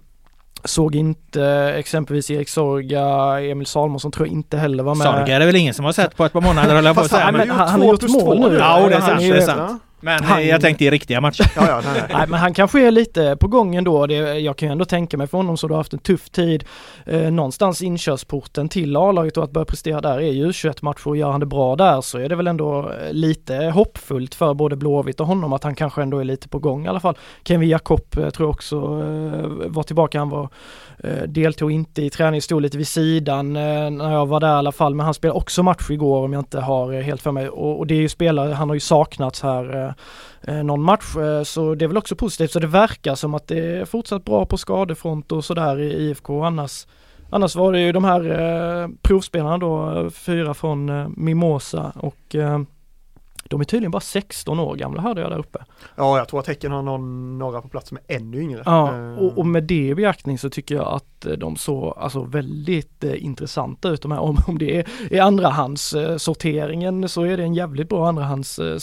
Såg 0.65 0.96
inte 0.96 1.43
exempelvis 1.77 2.29
Erik 2.32 2.50
Sorga, 2.50 3.05
Emil 3.39 3.67
Salmonsson 3.67 4.12
tror 4.12 4.27
jag 4.27 4.34
inte 4.34 4.58
heller 4.58 4.84
var 4.84 4.96
med. 4.96 5.08
Sorga 5.08 5.36
är 5.36 5.39
det 5.39 5.46
väl 5.46 5.55
ingen 5.55 5.74
som 5.74 5.86
har 5.86 5.91
sett 5.91 6.15
på 6.17 6.25
ett 6.25 6.34
par 6.34 6.41
månader 6.41 6.75
höll 6.75 6.86
jag 6.86 6.96
på 6.96 7.01
att 7.01 7.10
säga. 7.10 7.24
han, 7.25 7.34
Men, 7.34 7.50
han- 7.50 7.67
han 7.67 7.82
har 7.82 7.88
gjort 7.88 8.10
mål 8.10 8.39
nu. 8.51 8.58
Ja, 8.58 8.89
det 8.89 8.96
är 8.96 9.01
sant, 9.01 9.20
det 9.20 9.27
är 9.27 9.41
sant. 9.41 9.82
Men 10.04 10.24
han- 10.24 10.40
eh, 10.40 10.50
jag 10.50 10.62
tänkte 10.62 10.86
i 10.86 10.90
riktiga 10.92 11.22
matcher. 11.22 11.52
Ja, 11.56 11.66
ja, 11.68 11.82
nej, 11.86 11.94
nej. 11.96 12.04
Nej 12.18 12.28
men 12.28 12.40
han 12.40 12.54
kanske 12.54 12.88
är 12.88 12.92
lite 12.92 13.38
på 13.40 13.48
gång 13.48 13.76
ändå. 13.76 14.08
Det, 14.08 14.16
jag 14.40 14.58
kan 14.58 14.68
ju 14.70 14.72
ändå 14.72 14.86
tänka 14.86 15.18
mig 15.18 15.28
för 15.28 15.38
honom 15.38 15.58
så 15.58 15.68
du 15.68 15.74
har 15.74 15.80
haft 15.80 15.94
en 15.94 16.00
tuff 16.00 16.30
tid. 16.30 16.64
Eh, 17.06 17.32
någonstans 17.32 17.82
inkörsporten 17.82 18.70
till 18.70 18.98
A-laget 18.98 19.38
och 19.38 19.44
att 19.44 19.52
börja 19.52 19.66
prestera 19.66 20.02
där 20.02 20.18
är 20.18 20.32
ju 20.32 20.54
21 20.54 20.82
matcher 20.82 21.08
och 21.08 21.18
gör 21.18 21.32
han 21.32 21.40
det 21.40 21.46
bra 21.46 21.76
där 21.76 22.02
så 22.02 22.18
är 22.18 22.30
det 22.30 22.36
väl 22.36 22.48
ändå 22.48 22.80
eh, 22.80 23.14
lite 23.14 23.56
hoppfullt 23.56 24.36
för 24.36 24.54
både 24.54 24.76
Blåvitt 24.76 25.20
och 25.20 25.28
honom 25.28 25.54
att 25.54 25.64
han 25.64 25.76
kanske 25.76 26.02
ändå 26.02 26.20
är 26.20 26.24
lite 26.24 26.50
på 26.50 26.60
gång 26.60 26.86
i 26.86 26.88
alla 26.90 27.00
fall. 27.00 27.18
Kevin 27.44 27.70
Jakob 27.70 28.02
eh, 28.18 28.30
tror 28.30 28.48
jag 28.48 28.50
också 28.50 28.76
eh, 28.76 29.50
var 29.68 29.84
tillbaka. 29.84 30.20
Han 30.20 30.30
var, 30.30 30.50
eh, 31.04 31.24
deltog 31.28 31.72
inte 31.72 32.02
i 32.02 32.10
träning, 32.10 32.42
stod 32.42 32.62
lite 32.62 32.78
vid 32.78 32.88
sidan 32.88 33.56
eh, 33.56 33.90
när 33.90 34.12
jag 34.14 34.26
var 34.26 34.40
där 34.40 34.48
i 34.48 34.52
alla 34.52 34.72
fall. 34.72 34.96
Men 34.96 35.04
han 35.06 35.14
spelade 35.14 35.38
också 35.40 35.64
match 35.64 35.90
igår 35.90 36.26
om 36.26 36.34
jag 36.34 36.40
inte 36.42 36.60
har 36.60 36.94
eh, 36.94 37.02
helt 37.02 37.22
för 37.22 37.32
mig. 37.32 37.50
Och, 37.50 37.80
och 37.80 37.88
det 37.88 37.94
är 37.96 38.00
ju 38.00 38.10
spelare, 38.10 38.54
han 38.54 38.70
har 38.70 38.74
ju 38.74 38.80
saknats 38.80 39.42
här 39.42 39.93
Eh, 40.42 40.64
någon 40.64 40.84
match. 40.84 41.16
Eh, 41.16 41.44
så 41.44 41.76
det 41.76 41.86
är 41.86 41.88
väl 41.88 41.98
också 41.98 42.16
positivt. 42.16 42.52
Så 42.52 42.60
det 42.60 42.68
verkar 42.68 43.16
som 43.16 43.34
att 43.34 43.48
det 43.48 43.60
är 43.60 43.86
fortsatt 43.86 44.26
bra 44.26 44.46
på 44.46 44.58
skadefront 44.58 45.32
och 45.32 45.46
sådär 45.46 45.80
i 45.80 46.10
IFK 46.10 46.44
annars 46.44 46.86
Annars 47.34 47.56
var 47.56 47.72
det 47.72 47.80
ju 47.80 47.92
de 47.92 48.04
här 48.04 48.40
eh, 48.40 48.90
provspelarna 49.02 49.58
då, 49.58 50.00
eh, 50.00 50.10
fyra 50.10 50.54
från 50.54 50.90
eh, 50.90 51.08
Mimosa 51.18 51.94
och 51.96 52.36
eh, 52.36 52.62
de 53.50 53.62
är 53.62 53.66
tydligen 53.66 53.92
bara 53.92 54.00
16 54.00 54.60
år 54.60 54.76
gamla 54.76 55.02
hörde 55.02 55.22
jag 55.22 55.32
där 55.32 55.40
uppe. 55.40 55.60
ja, 55.96 56.18
jag 56.18 56.28
tror 56.28 56.40
att 56.40 56.48
Häcken 56.48 56.72
har 56.72 56.82
någon, 56.82 57.38
några 57.40 57.62
på 57.62 57.68
plats 57.68 57.90
som 57.90 57.98
är 58.08 58.16
ännu 58.16 58.42
yngre. 58.42 58.64
Ja, 58.66 58.94
Eh, 58.94 59.20
och, 59.20 59.38
och 59.38 59.46
med 59.46 59.64
det 59.64 59.88
i 59.88 59.96
beaktning 59.96 60.38
så 60.38 60.50
tycker 60.50 60.76
jag 60.76 60.88
att 60.88 61.26
eh, 61.26 61.32
de 61.32 61.56
såg 61.56 61.94
alltså 61.98 62.24
väldigt 62.24 63.04
eh, 63.04 63.24
intressanta 63.24 63.90
ut 63.90 64.02
de 64.02 64.12
här. 64.12 64.20
Om, 64.24 64.38
om 64.48 64.58
det 64.58 64.78
är, 64.78 64.88
är 65.12 65.22
andrahands 65.22 65.94
eh, 65.94 66.18
sorteringen 66.18 67.10
så 67.10 67.24
är 67.24 67.38
det 67.38 67.44
en 67.44 67.54
jävligt 67.54 67.90
bra 67.90 68.08
andrahands 68.08 68.60
eh. 68.60 68.78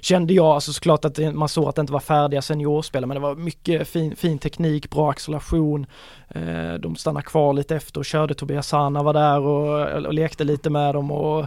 Kände 0.00 0.34
jag, 0.34 0.46
alltså 0.46 0.72
såklart 0.72 1.04
att 1.04 1.14
det, 1.14 1.32
man 1.32 1.48
såg 1.48 1.68
att 1.68 1.74
det 1.74 1.80
inte 1.80 1.92
var 1.92 2.00
färdiga 2.00 2.42
seniorspelare 2.42 3.06
men 3.06 3.14
det 3.14 3.20
var 3.20 3.34
mycket 3.34 3.88
fin, 3.88 4.16
fin 4.16 4.38
teknik, 4.38 4.90
bra 4.90 5.10
acceleration. 5.10 5.86
Eh, 6.28 6.74
de 6.74 6.96
stannade 6.96 7.26
kvar 7.26 7.52
lite 7.52 7.76
efter 7.76 8.00
och 8.00 8.04
körde, 8.04 8.34
Tobias 8.34 8.68
Sana 8.68 9.02
var 9.02 9.12
där 9.12 9.40
och, 9.40 10.06
och 10.06 10.14
lekte 10.14 10.44
lite 10.44 10.70
med 10.70 10.94
dem 10.94 11.10
och, 11.10 11.46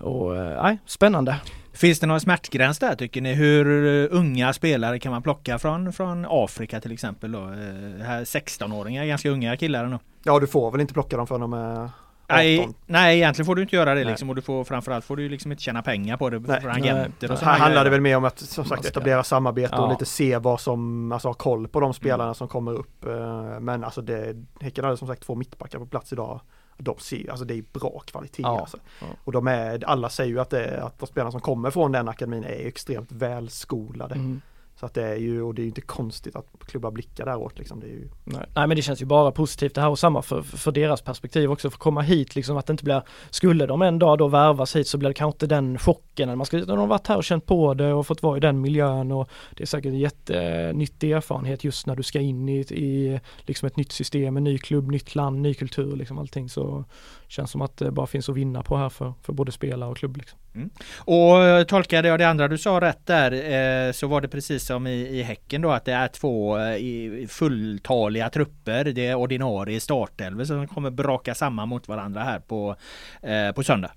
och 0.00 0.36
eh, 0.36 0.62
nej, 0.62 0.78
spännande. 0.86 1.36
Finns 1.72 2.00
det 2.00 2.06
någon 2.06 2.20
smärtgräns 2.20 2.78
där 2.78 2.94
tycker 2.94 3.20
ni? 3.20 3.34
Hur 3.34 3.86
eh, 3.86 4.18
unga 4.18 4.52
spelare 4.52 4.98
kan 4.98 5.12
man 5.12 5.22
plocka 5.22 5.58
från, 5.58 5.92
från 5.92 6.26
Afrika 6.28 6.80
till 6.80 6.92
exempel 6.92 7.32
då? 7.32 7.38
Eh, 7.38 8.04
Här 8.06 8.24
16-åringar, 8.24 9.04
ganska 9.04 9.30
unga 9.30 9.56
killar 9.56 9.84
ändå. 9.84 9.98
Ja, 10.22 10.38
du 10.40 10.46
får 10.46 10.70
väl 10.70 10.80
inte 10.80 10.94
plocka 10.94 11.16
dem 11.16 11.26
förrän 11.26 11.40
de 11.40 11.52
är 11.52 11.80
18? 11.80 11.90
Nej, 12.28 12.68
nej, 12.86 13.16
egentligen 13.16 13.46
får 13.46 13.54
du 13.54 13.62
inte 13.62 13.76
göra 13.76 13.90
det 13.94 14.00
Nej. 14.00 14.04
liksom 14.04 14.28
och 14.30 14.36
du 14.36 14.42
får 14.42 14.64
framförallt 14.64 15.04
får 15.04 15.16
du 15.16 15.28
liksom 15.28 15.52
inte 15.52 15.62
tjäna 15.62 15.82
pengar 15.82 16.16
på 16.16 16.30
det 16.30 16.38
Nej. 16.38 16.60
från 16.60 16.70
agenter 16.70 17.32
och 17.32 17.38
Så 17.38 17.40
sådana 17.40 17.52
här 17.56 17.60
handlar 17.64 17.84
det 17.84 17.90
väl 17.90 18.00
mer 18.00 18.16
om 18.16 18.24
att 18.24 18.38
som 18.38 18.64
sagt 18.64 18.84
etablera 18.84 19.24
samarbete 19.24 19.76
och 19.76 19.82
Ja. 19.82 19.90
lite 19.90 20.04
se 20.04 20.38
vad 20.38 20.60
som, 20.60 21.12
alltså 21.12 21.28
ha 21.28 21.34
koll 21.34 21.68
på 21.68 21.80
de 21.80 21.94
spelarna 21.94 22.34
som 22.34 22.48
kommer 22.48 22.72
upp. 22.72 23.04
Eh, 23.06 23.60
Men 23.60 23.84
alltså 23.84 24.02
det, 24.02 24.44
Häcken 24.60 24.84
hade 24.84 24.96
som 24.96 25.08
sagt 25.08 25.22
två 25.22 25.34
mittbackar 25.34 25.78
på 25.78 25.86
plats 25.86 26.12
idag. 26.12 26.40
de 26.80 26.98
ser, 26.98 27.30
alltså 27.30 27.44
det 27.44 27.54
är 27.54 27.64
bra 27.72 28.02
kvalitet 28.06 28.42
Ja, 28.42 28.60
alltså. 28.60 28.76
ja. 29.00 29.06
Och 29.24 29.32
de 29.32 29.46
är, 29.46 29.84
alla 29.86 30.08
säger 30.08 30.30
ju 30.30 30.40
att, 30.40 30.50
det, 30.50 30.82
att 30.82 30.98
de 30.98 31.06
spelarna 31.06 31.30
som 31.30 31.40
kommer 31.40 31.70
från 31.70 31.92
den 31.92 32.08
akademin 32.08 32.44
är 32.44 32.66
extremt 32.66 33.12
välskolade. 33.12 34.14
Mm. 34.14 34.40
Så 34.80 34.86
att 34.86 34.94
det 34.94 35.02
är 35.02 35.16
ju, 35.16 35.42
och 35.42 35.54
det 35.54 35.60
är 35.60 35.64
ju 35.64 35.68
inte 35.68 35.80
konstigt 35.80 36.36
att 36.36 36.46
klubbar 36.66 36.90
blickar 36.90 37.26
däråt 37.26 37.58
liksom. 37.58 37.80
Det 37.80 37.86
är 37.86 37.90
ju, 37.90 38.08
Nej. 38.24 38.46
Nej 38.54 38.66
men 38.66 38.76
det 38.76 38.82
känns 38.82 39.02
ju 39.02 39.06
bara 39.06 39.32
positivt 39.32 39.74
det 39.74 39.80
här 39.80 39.88
och 39.88 39.98
samma 39.98 40.22
för, 40.22 40.42
för 40.42 40.72
deras 40.72 41.02
perspektiv 41.02 41.52
också, 41.52 41.70
för 41.70 41.76
att 41.76 41.80
komma 41.80 42.00
hit 42.00 42.36
liksom 42.36 42.56
att 42.56 42.66
det 42.66 42.70
inte 42.70 42.84
blir, 42.84 43.02
skulle 43.30 43.66
de 43.66 43.82
en 43.82 43.98
dag 43.98 44.18
då 44.18 44.28
värvas 44.28 44.76
hit 44.76 44.88
så 44.88 44.98
blir 44.98 45.08
det 45.08 45.14
kanske 45.14 45.36
inte 45.36 45.46
den 45.46 45.78
backen. 46.18 46.38
man 46.38 46.46
ska, 46.46 46.58
de 46.58 46.78
har 46.78 46.86
varit 46.86 47.06
här 47.06 47.16
och 47.16 47.24
känt 47.24 47.46
på 47.46 47.74
det 47.74 47.92
och 47.92 48.06
fått 48.06 48.22
vara 48.22 48.36
i 48.36 48.40
den 48.40 48.60
miljön 48.60 49.12
och 49.12 49.30
det 49.56 49.62
är 49.62 49.66
säkert 49.66 49.92
en 49.92 49.98
jättenyttig 49.98 51.10
erfarenhet 51.12 51.64
just 51.64 51.86
när 51.86 51.96
du 51.96 52.02
ska 52.02 52.20
in 52.20 52.48
i, 52.48 52.58
i 52.58 53.20
liksom 53.46 53.66
ett 53.66 53.76
nytt 53.76 53.92
system, 53.92 54.36
en 54.36 54.44
ny 54.44 54.58
klubb, 54.58 54.90
nytt 54.90 55.14
land, 55.14 55.40
ny 55.40 55.54
kultur 55.54 55.96
liksom 55.96 56.18
allting 56.18 56.48
så 56.48 56.84
känns 57.28 57.50
som 57.50 57.62
att 57.62 57.76
det 57.76 57.90
bara 57.90 58.06
finns 58.06 58.28
att 58.28 58.36
vinna 58.36 58.62
på 58.62 58.76
här 58.76 58.88
för, 58.88 59.12
för 59.22 59.32
både 59.32 59.52
spelare 59.52 59.90
och 59.90 59.96
klubb 59.96 60.16
liksom. 60.16 60.38
Mm. 60.54 60.70
Och 60.98 61.42
eh, 61.42 61.64
tolkade 61.64 62.08
jag 62.08 62.18
det 62.18 62.28
andra 62.28 62.48
du 62.48 62.58
sa 62.58 62.80
rätt 62.80 63.06
där 63.06 63.32
eh, 63.32 63.92
så 63.92 64.06
var 64.06 64.20
det 64.20 64.28
precis 64.28 64.66
som 64.66 64.86
i, 64.86 65.18
i 65.18 65.22
Häcken 65.22 65.62
då 65.62 65.70
att 65.70 65.84
det 65.84 65.92
är 65.92 66.08
två 66.08 66.58
eh, 66.58 67.26
fulltaliga 67.28 68.30
trupper. 68.30 68.84
Det 68.84 69.06
är 69.06 69.14
ordinarie 69.14 69.80
startelvor 69.80 70.44
som 70.44 70.68
kommer 70.68 70.90
braka 70.90 71.34
samman 71.34 71.68
mot 71.68 71.88
varandra 71.88 72.22
här 72.22 72.40
på, 72.40 72.76
eh, 73.22 73.52
på 73.52 73.62
söndag. 73.62 73.90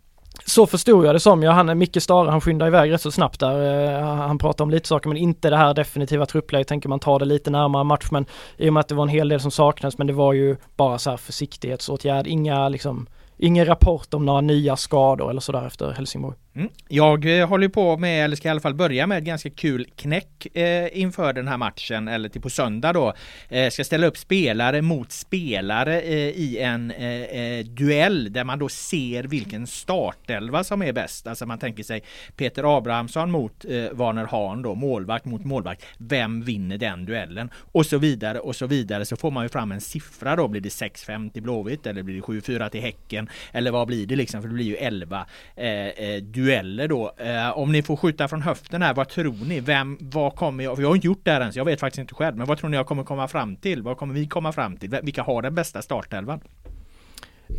Så 0.46 0.68
förstod 0.68 1.06
jag 1.06 1.16
det 1.16 1.20
som, 1.20 1.44
ja 1.44 1.52
han 1.52 1.70
är 1.70 1.76
Micke 1.76 2.02
Stare, 2.02 2.30
han 2.30 2.42
skyndar 2.42 2.68
iväg 2.68 2.92
rätt 2.92 3.02
så 3.02 3.12
snabbt 3.12 3.40
där. 3.40 3.96
Eh, 3.96 4.06
han 4.06 4.38
pratar 4.38 4.64
om 4.64 4.70
lite 4.70 4.88
saker 4.88 5.10
men 5.10 5.18
inte 5.18 5.50
det 5.50 5.58
här 5.58 5.74
definitiva 5.74 6.26
truppläget, 6.26 6.68
tänker 6.68 6.90
man 6.90 7.00
ta 7.00 7.20
det 7.20 7.26
lite 7.26 7.50
närmare 7.50 7.84
match 7.84 8.08
men 8.12 8.26
i 8.58 8.70
och 8.70 8.74
med 8.74 8.82
att 8.82 8.88
det 8.88 8.96
var 8.96 9.04
en 9.04 9.10
hel 9.10 9.30
del 9.30 9.40
som 9.40 9.52
saknades 9.52 9.98
men 9.98 10.08
det 10.08 10.14
var 10.14 10.34
ju 10.34 10.58
bara 10.76 11.00
så 11.00 11.10
här 11.10 11.18
försiktighetsåtgärd, 11.18 12.28
inga 12.28 12.70
liksom, 12.70 13.08
ingen 13.38 13.66
rapport 13.66 14.14
om 14.14 14.26
några 14.26 14.42
nya 14.42 14.76
skador 14.76 15.30
eller 15.30 15.42
sådär 15.42 15.68
efter 15.68 15.92
Helsingborg. 15.92 16.38
Mm. 16.56 16.70
Jag 16.88 17.40
eh, 17.40 17.48
håller 17.48 17.68
på 17.68 17.98
med, 17.98 18.26
eller 18.26 18.36
ska 18.36 18.48
i 18.48 18.52
alla 18.52 18.60
fall 18.60 18.74
börja 18.74 19.08
med 19.08 19.18
ett 19.18 19.24
ganska 19.24 19.50
kul 19.50 19.88
knäck 19.96 20.58
eh, 20.58 21.00
inför 21.00 21.34
den 21.34 21.48
här 21.48 21.58
matchen, 21.58 22.08
eller 22.08 22.30
till 22.30 22.42
på 22.42 22.50
söndag 22.50 22.94
då. 22.94 23.14
Eh, 23.50 23.70
ska 23.70 23.84
ställa 23.84 24.08
upp 24.08 24.18
spelare 24.18 24.82
mot 24.82 25.12
spelare 25.12 26.02
eh, 26.02 26.30
i 26.30 26.58
en 26.60 26.92
eh, 26.92 27.08
eh 27.08 27.66
duell 27.66 28.34
där 28.34 28.44
man 28.44 28.60
då 28.60 28.70
ser 28.70 29.24
vilken 29.24 29.68
startelva 29.68 30.64
som 30.64 30.82
är 30.82 30.94
bäst. 30.94 31.28
Alltså 31.28 31.46
man 31.46 31.60
tänker 31.60 31.84
sig 31.84 32.04
Peter 32.36 32.78
Abrahamsson 32.78 33.32
mot 33.32 33.66
eh, 33.66 33.92
Warner 33.92 34.26
Hahn 34.26 34.62
då, 34.62 34.76
målvakt 34.76 35.26
mot 35.26 35.46
målvakt. 35.46 35.86
Vem 35.98 36.42
vinner 36.42 36.78
den 36.78 37.06
duellen? 37.06 37.50
Och 37.56 37.86
så 37.86 37.98
vidare 37.98 38.40
och 38.40 38.56
så 38.56 38.68
vidare 38.68 39.06
så 39.06 39.16
får 39.16 39.32
man 39.32 39.46
ju 39.46 39.50
fram 39.50 39.72
en 39.72 39.82
siffra 39.82 40.36
då. 40.36 40.48
Blir 40.48 40.62
det 40.62 40.70
6-5 40.70 41.32
till 41.32 41.44
Blåvitt 41.44 41.88
eller 41.88 42.04
blir 42.04 42.16
det 42.16 42.22
7-4 42.22 42.70
till 42.70 42.82
Häcken? 42.82 43.30
Eller 43.52 43.72
vad 43.72 43.88
blir 43.88 44.06
det 44.06 44.16
liksom? 44.16 44.42
För 44.42 44.50
det 44.50 44.56
blir 44.56 44.66
ju 44.66 44.76
11 44.76 45.26
eh, 45.56 45.66
eh, 45.66 46.22
dueller 46.44 46.88
då. 46.88 47.12
Eh, 47.18 47.58
om 47.58 47.72
ni 47.72 47.84
får 47.84 47.96
skjuta 47.96 48.28
från 48.28 48.42
höften 48.42 48.82
här, 48.82 48.94
vad 48.94 49.10
tror 49.10 49.36
ni? 49.48 49.60
Vem, 49.60 49.98
vad 50.02 50.36
kommer 50.36 50.64
jag, 50.64 50.76
vi 50.76 50.82
jag 50.82 50.90
har 50.90 50.96
inte 50.96 51.08
gjort 51.08 51.22
det 51.24 51.32
här 51.32 51.42
än 51.42 51.54
så 51.54 51.60
jag 51.60 51.66
vet 51.66 51.80
faktiskt 51.80 52.00
inte 52.00 52.14
själv, 52.14 52.38
men 52.38 52.48
vad 52.48 52.58
tror 52.58 52.70
ni 52.70 52.78
jag 52.78 52.86
kommer 52.86 53.04
komma 53.04 53.28
fram 53.28 53.56
till? 53.56 53.82
Vad 53.82 53.98
kommer 53.98 54.14
vi 54.14 54.28
komma 54.28 54.52
fram 54.52 54.78
till? 54.78 54.90
Vilka 55.04 55.24
har 55.24 55.42
den 55.42 55.56
bästa 55.56 55.82
startelvan? 55.82 56.42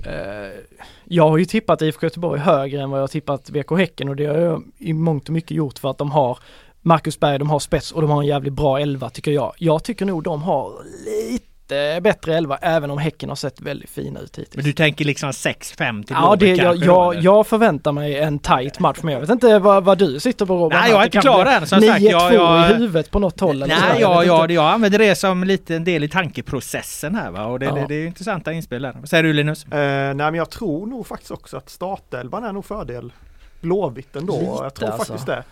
Eh, 0.06 0.60
Jag 1.04 1.28
har 1.28 1.38
ju 1.38 1.44
tippat 1.44 1.82
IFK 1.82 2.06
Göteborg 2.06 2.40
högre 2.40 2.80
än 2.82 2.90
vad 2.90 2.98
jag 2.98 3.02
har 3.02 3.08
tippat 3.08 3.50
VK 3.50 3.70
Häcken 3.78 4.08
och 4.08 4.16
det 4.16 4.26
har 4.26 4.38
jag 4.38 4.62
i 4.78 4.92
mångt 4.92 5.28
och 5.28 5.32
mycket 5.34 5.50
gjort 5.50 5.78
för 5.78 5.90
att 5.90 5.98
de 5.98 6.10
har 6.10 6.38
Marcus 6.80 7.20
Berg, 7.20 7.38
de 7.38 7.50
har 7.50 7.58
spets 7.58 7.92
och 7.92 8.00
de 8.02 8.10
har 8.10 8.20
en 8.22 8.28
jävligt 8.28 8.52
bra 8.52 8.78
elva 8.80 9.10
tycker 9.10 9.30
jag. 9.30 9.54
Jag 9.58 9.84
tycker 9.84 10.06
nog 10.06 10.22
de 10.22 10.42
har 10.42 10.72
lite 11.30 11.51
bättre 12.02 12.36
elva 12.36 12.56
även 12.56 12.90
om 12.90 12.98
Häcken 12.98 13.28
har 13.28 13.36
sett 13.36 13.60
väldigt 13.60 13.90
fina 13.90 14.20
ut 14.20 14.38
hittills. 14.38 14.56
Men 14.56 14.64
du 14.64 14.72
tänker 14.72 15.04
liksom 15.04 15.30
6-5 15.30 16.04
till 16.04 16.16
Ja, 16.20 16.36
det, 16.36 16.54
jag, 16.54 16.76
jag, 16.76 17.14
jag 17.14 17.46
förväntar 17.46 17.92
mig 17.92 18.18
en 18.18 18.38
tight 18.38 18.78
match 18.80 18.98
men 19.02 19.12
jag 19.14 19.20
vet 19.20 19.30
inte 19.30 19.58
vad, 19.58 19.84
vad 19.84 19.98
du 19.98 20.20
sitter 20.20 20.46
på 20.46 20.54
Robert. 20.56 20.78
Nej, 20.80 20.90
jag 20.90 21.00
är 21.00 21.04
inte 21.04 21.18
klar 21.20 21.46
än, 21.46 21.66
som 21.66 21.80
sagt. 21.80 22.00
9-2 22.00 22.10
Jag- 22.10 22.34
jag- 22.34 22.70
i 22.70 22.74
huvudet 22.74 23.10
på 23.10 23.18
något 23.18 23.40
håll. 23.40 23.58
Nej, 23.58 23.68
Jag 23.70 24.00
ja, 24.00 24.18
vet 24.18 24.26
ja, 24.28 24.42
inte. 24.42 24.54
jag 24.54 24.64
använder 24.72 24.98
det 24.98 25.14
som 25.14 25.44
lite 25.44 25.76
en 25.76 25.84
del 25.84 26.04
i 26.04 26.08
tankeprocessen 26.08 27.14
här 27.14 27.30
va? 27.30 27.44
och 27.46 27.58
det, 27.58 27.66
Ja. 27.66 27.74
det, 27.74 27.84
det 27.88 27.94
är 27.94 28.06
intressanta 28.06 28.52
inspel 28.52 28.82
där. 28.82 28.92
Vad 29.00 29.08
säger 29.08 29.22
du 29.22 29.32
Linus? 29.32 29.64
eh, 29.64 29.70
nej 29.70 30.14
men 30.14 30.34
jag 30.34 30.50
tror 30.50 30.86
nog 30.86 31.06
faktiskt 31.06 31.30
också 31.30 31.56
att 31.56 31.70
startelvan 31.70 32.44
är 32.44 32.52
nog 32.52 32.64
fördel 32.64 33.12
Blåvitt 33.60 34.16
ändå. 34.16 34.32
Lite, 34.40 34.44
jag 34.62 34.74
tror 34.74 34.88
alltså. 34.88 35.12
faktiskt 35.12 35.26
det. 35.26 35.44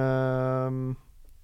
Ehm, 0.00 0.96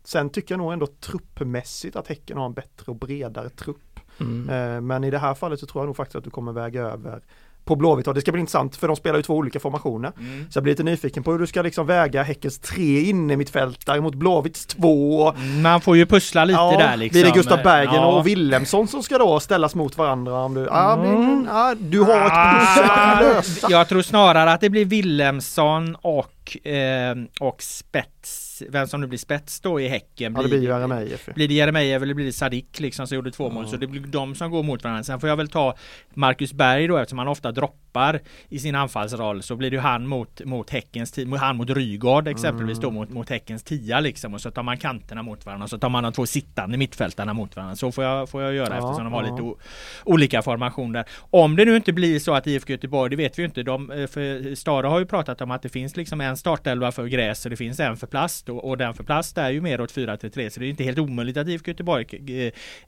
sen 0.05 0.31
tycker 0.31 0.55
jag 0.55 0.59
nog 0.59 0.73
ändå 0.73 0.87
truppmässigt 0.87 1.97
att 1.97 2.09
Häcken 2.09 2.37
har 2.39 2.47
en 2.47 2.53
bättre 2.53 2.85
och 2.87 2.97
bredare 2.97 3.49
trupp. 3.49 4.01
Mm. 4.21 4.75
Eh, 4.75 4.81
Men 4.81 5.05
i 5.05 5.11
det 5.11 5.19
här 5.19 5.35
fallet 5.35 5.61
så 5.61 5.67
tror 5.67 5.83
jag 5.83 5.87
nog 5.87 5.97
faktiskt 5.97 6.17
att 6.17 6.25
du 6.25 6.31
kommer 6.31 6.53
väga 6.53 6.83
över 6.83 7.21
på 7.65 7.77
Blåvitt 7.77 8.07
och 8.09 8.15
det 8.15 8.21
ska 8.21 8.33
bli 8.33 8.41
intressant 8.41 8.77
för 8.77 8.87
de 8.89 8.97
spelar 8.97 9.17
ju 9.17 9.23
två 9.23 9.35
olika 9.35 9.61
formationer. 9.61 10.13
Mm. 10.19 10.47
Så 10.51 10.57
jag 10.57 10.63
blir 10.63 10.73
lite 10.73 10.83
nyfiken 10.83 11.23
på 11.23 11.33
hur 11.33 11.39
du 11.39 11.47
ska 11.47 11.63
liksom 11.63 11.87
väga 11.87 12.23
Häckens 12.23 12.59
tre 12.59 13.01
innermittfältare 13.01 14.01
mot 14.01 14.15
Blåvitts 14.15 14.67
två. 14.67 15.33
Man 15.63 15.81
får 15.81 15.97
ju 15.97 16.07
pussla 16.07 16.45
lite 16.45 16.59
Ja, 16.61 16.77
där 16.79 16.97
liksom. 16.97 17.21
Blir 17.21 17.31
det 17.31 17.37
Gustav 17.37 17.63
Bergen 17.63 17.95
Ja. 17.95 18.07
och 18.07 18.27
Willemsson 18.27 18.89
som 18.89 19.03
ska 19.03 19.19
då 19.19 19.41
ställas 19.41 19.75
mot 19.75 19.99
varandra? 19.99 20.39
Om 20.45 20.55
du, 20.55 20.61
ja, 20.61 20.93
Mm. 21.05 21.47
ja, 21.51 21.75
du 21.79 22.01
har 22.01 22.27
ett 22.27 22.59
pussel 22.61 22.91
att 22.91 23.23
lösa. 23.23 23.67
Jag 23.71 23.89
tror 23.89 24.03
snarare 24.03 24.53
att 24.53 24.61
det 24.61 24.71
blir 24.71 24.85
Willemsson 24.85 25.97
och, 26.03 26.42
eh, 26.67 27.15
och 27.41 27.63
spets, 27.63 28.63
vem 28.69 28.87
som 28.87 29.01
nu 29.01 29.07
blir 29.07 29.19
spets 29.19 29.61
då 29.61 29.81
i 29.81 29.89
Häcken. 29.89 30.35
Ja, 30.37 30.43
det 30.43 30.49
blir 30.49 30.63
Jeremejeff. 30.63 31.29
Blir 31.35 31.49
det 31.49 31.55
Jeremejeff 31.55 32.03
eller 32.03 32.15
blir 32.15 32.27
det 32.27 32.33
Sadik 32.33 32.81
liksom 32.81 33.07
som 33.07 33.15
gjorde 33.15 33.31
två 33.31 33.51
mål 33.51 33.69
så 33.69 33.77
det 33.77 33.87
blir 33.87 34.01
de 34.01 34.35
som 34.35 34.51
går 34.51 34.63
mot 34.63 34.85
varandra. 34.85 35.05
Sen 35.05 35.21
får 35.21 35.29
jag 35.29 35.37
väl 35.37 35.49
ta 35.49 35.77
Marcus 36.15 36.53
Berg 36.53 36.87
då 36.87 36.97
eftersom 36.97 37.19
han 37.19 37.29
ofta 37.29 37.53
droppar 37.53 37.83
i 38.49 38.59
sin 38.59 38.75
anfallsroll 38.75 39.43
så 39.43 39.57
blir 39.57 39.71
det 39.71 39.77
ju 39.77 39.81
han 39.81 40.07
mot, 40.07 40.45
mot 40.45 40.71
Häckens 40.71 41.19
han 41.41 41.57
mot 41.57 41.71
Rygaard 41.71 42.29
exempelvis 42.29 42.79
då 42.79 42.91
mot, 42.91 43.11
mot 43.11 43.31
Häckens 43.31 43.63
tia 43.63 44.01
liksom 44.01 44.35
och 44.35 44.41
så 44.41 44.51
tar 44.51 44.63
man 44.63 44.77
kanterna 44.77 45.23
mot 45.23 45.47
varandra 45.47 45.65
och 45.65 45.71
så 45.71 45.79
tar 45.79 45.89
man 45.89 46.03
de 46.03 46.13
två 46.13 46.27
sittande 46.27 46.79
mittfältarna 46.79 47.35
mot 47.35 47.57
varandra. 47.57 47.77
Så 47.77 47.93
får 47.93 48.05
jag, 48.05 48.29
får 48.29 48.43
jag 48.43 48.55
göra 48.55 48.69
Ja, 48.69 48.75
eftersom 48.75 49.05
de 49.05 49.13
har 49.13 49.25
ja. 49.25 49.31
lite 49.31 49.43
o, 49.43 49.59
olika 50.05 50.43
formationer. 50.43 51.05
Om 51.19 51.57
det 51.57 51.65
nu 51.65 51.77
inte 51.77 51.93
blir 51.93 52.19
så 52.19 52.35
att 52.35 52.47
IFK 52.47 52.73
Göteborg, 52.73 53.11
det 53.11 53.17
vet 53.17 53.39
vi 53.39 53.43
ju 53.43 53.47
inte. 53.47 53.63
De, 53.63 53.91
eh, 53.91 54.07
för 54.07 54.55
Stara 54.55 54.89
har 54.89 54.99
ju 54.99 55.07
pratat 55.07 55.41
om 55.41 55.51
att 55.51 55.63
det 55.63 55.69
finns 55.69 55.97
liksom 55.97 56.21
en 56.21 56.37
startelva 56.37 56.93
för 56.93 57.07
gräs 57.07 57.45
och 57.45 57.51
det 57.51 57.57
finns 57.57 57.81
en 57.81 57.97
för 57.97 58.07
plast 58.07 58.49
och, 58.49 58.69
och 58.69 58.79
den 58.79 58.95
för 58.95 59.05
plast 59.05 59.39
är 59.39 59.51
ju 59.51 59.61
mer 59.61 59.81
åt 59.81 59.95
4-3-3 59.95 60.49
så 60.49 60.61
det 60.61 60.67
är 60.67 60.71
inte 60.71 60.85
helt 60.85 60.99
omöjligt 60.99 61.37
att 61.37 61.49
IFK 61.49 61.71
Göteborg 61.71 62.07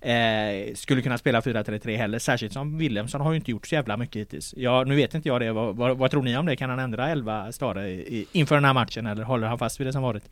eh, 0.00 0.10
eh, 0.10 0.74
skulle 0.74 1.02
kunna 1.02 1.18
spela 1.18 1.40
4-3-3 1.40 1.96
heller. 1.96 2.18
Särskilt 2.18 2.52
som 2.52 2.78
Williamson 2.78 3.20
har 3.20 3.32
ju 3.32 3.36
inte 3.36 3.50
gjort 3.50 3.66
så 3.66 3.74
jävla 3.74 3.96
mycket 3.96 4.20
hittills. 4.20 4.54
Ja, 4.56 4.84
nu 4.94 5.00
vet 5.00 5.14
inte 5.14 5.28
jag 5.28 5.40
det. 5.40 5.52
Vad, 5.52 5.76
vad, 5.76 5.98
vad 5.98 6.11
tror 6.11 6.22
ni 6.22 6.37
om 6.37 6.46
det? 6.46 6.57
Kan 6.57 6.70
han 6.70 6.78
ändra 6.78 7.09
11 7.09 7.52
Stare 7.52 7.88
i, 7.88 8.26
inför 8.33 8.54
den 8.54 8.64
här 8.64 8.72
matchen 8.72 9.07
eller 9.07 9.22
håller 9.22 9.46
han 9.46 9.59
fast 9.59 9.80
vid 9.80 9.87
det 9.87 9.92
som 9.92 10.02
varit? 10.02 10.24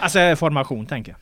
Alltså 0.00 0.36
formation 0.36 0.86
tänker 0.86 1.12
jag. 1.12 1.18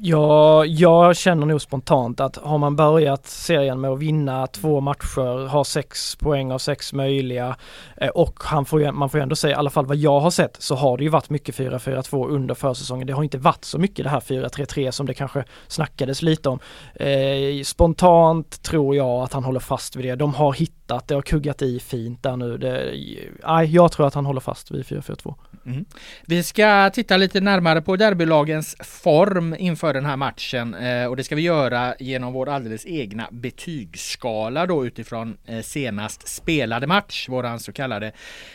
Ja, 0.00 0.64
jag 0.64 1.16
känner 1.16 1.46
nog 1.46 1.62
spontant 1.62 2.20
att 2.20 2.36
har 2.36 2.58
man 2.58 2.76
börjat 2.76 3.26
serien 3.26 3.80
med 3.80 3.90
att 3.90 3.98
vinna 3.98 4.46
två 4.46 4.80
matcher, 4.80 5.46
ha 5.48 5.64
sex 5.64 6.16
poäng 6.16 6.52
av 6.52 6.58
sex 6.58 6.92
möjliga 6.92 7.56
eh, 7.96 8.08
och 8.08 8.42
han 8.42 8.64
får 8.64 8.92
man 8.92 9.10
får 9.10 9.18
ju 9.20 9.22
ändå 9.22 9.36
säga, 9.36 9.56
i 9.56 9.58
alla 9.58 9.70
fall 9.70 9.86
vad 9.86 9.96
jag 9.96 10.20
har 10.20 10.30
sett, 10.30 10.56
så 10.62 10.74
har 10.74 10.98
det 10.98 11.04
ju 11.04 11.10
varit 11.10 11.30
mycket 11.30 11.54
4-4-2 11.54 12.28
under 12.28 12.54
försäsongen. 12.54 13.06
Det 13.06 13.12
har 13.12 13.22
inte 13.22 13.38
varit 13.38 13.64
så 13.64 13.78
mycket 13.78 14.04
det 14.04 14.10
här 14.10 14.20
4-3-3 14.20 14.90
som 14.90 15.06
det 15.06 15.14
kanske 15.14 15.44
snackades 15.68 16.22
lite 16.22 16.48
om. 16.48 16.58
Eh, 16.94 17.62
spontant 17.64 18.62
tror 18.62 18.96
jag 18.96 19.22
att 19.22 19.32
han 19.32 19.44
håller 19.44 19.60
fast 19.60 19.96
vid 19.96 20.04
det. 20.04 20.14
De 20.14 20.34
har 20.34 20.52
hittat, 20.52 20.76
det 20.86 21.14
har 21.14 21.22
kuggat 21.22 21.62
i 21.62 21.80
fint 21.80 22.22
där 22.22 22.36
nu. 22.36 22.58
Det, 22.58 22.94
aj, 23.42 23.74
jag 23.74 23.92
tror 23.92 24.06
att 24.06 24.14
han 24.14 24.26
håller 24.26 24.40
fast 24.40 24.70
vid 24.70 24.84
4-4-2. 24.84 25.34
Mm. 25.66 25.84
Vi 26.26 26.42
ska 26.42 26.90
titta 26.90 27.16
lite 27.16 27.40
närmare 27.40 27.82
på 27.82 27.96
derbylagens 27.96 28.76
form 28.80 29.54
inför 29.58 29.94
den 29.94 30.04
här 30.04 30.16
matchen 30.16 30.74
eh, 30.74 31.06
och 31.06 31.16
det 31.16 31.24
ska 31.24 31.36
vi 31.36 31.42
göra 31.42 31.94
genom 31.98 32.32
vår 32.32 32.48
alldeles 32.48 32.86
egna 32.86 33.28
betygsskala 33.30 34.66
då 34.66 34.86
utifrån 34.86 35.36
eh, 35.46 35.60
senast 35.60 36.28
spelade 36.28 36.86
match, 36.86 37.28
våran 37.28 37.60
så 37.60 37.72
kallade 37.72 38.12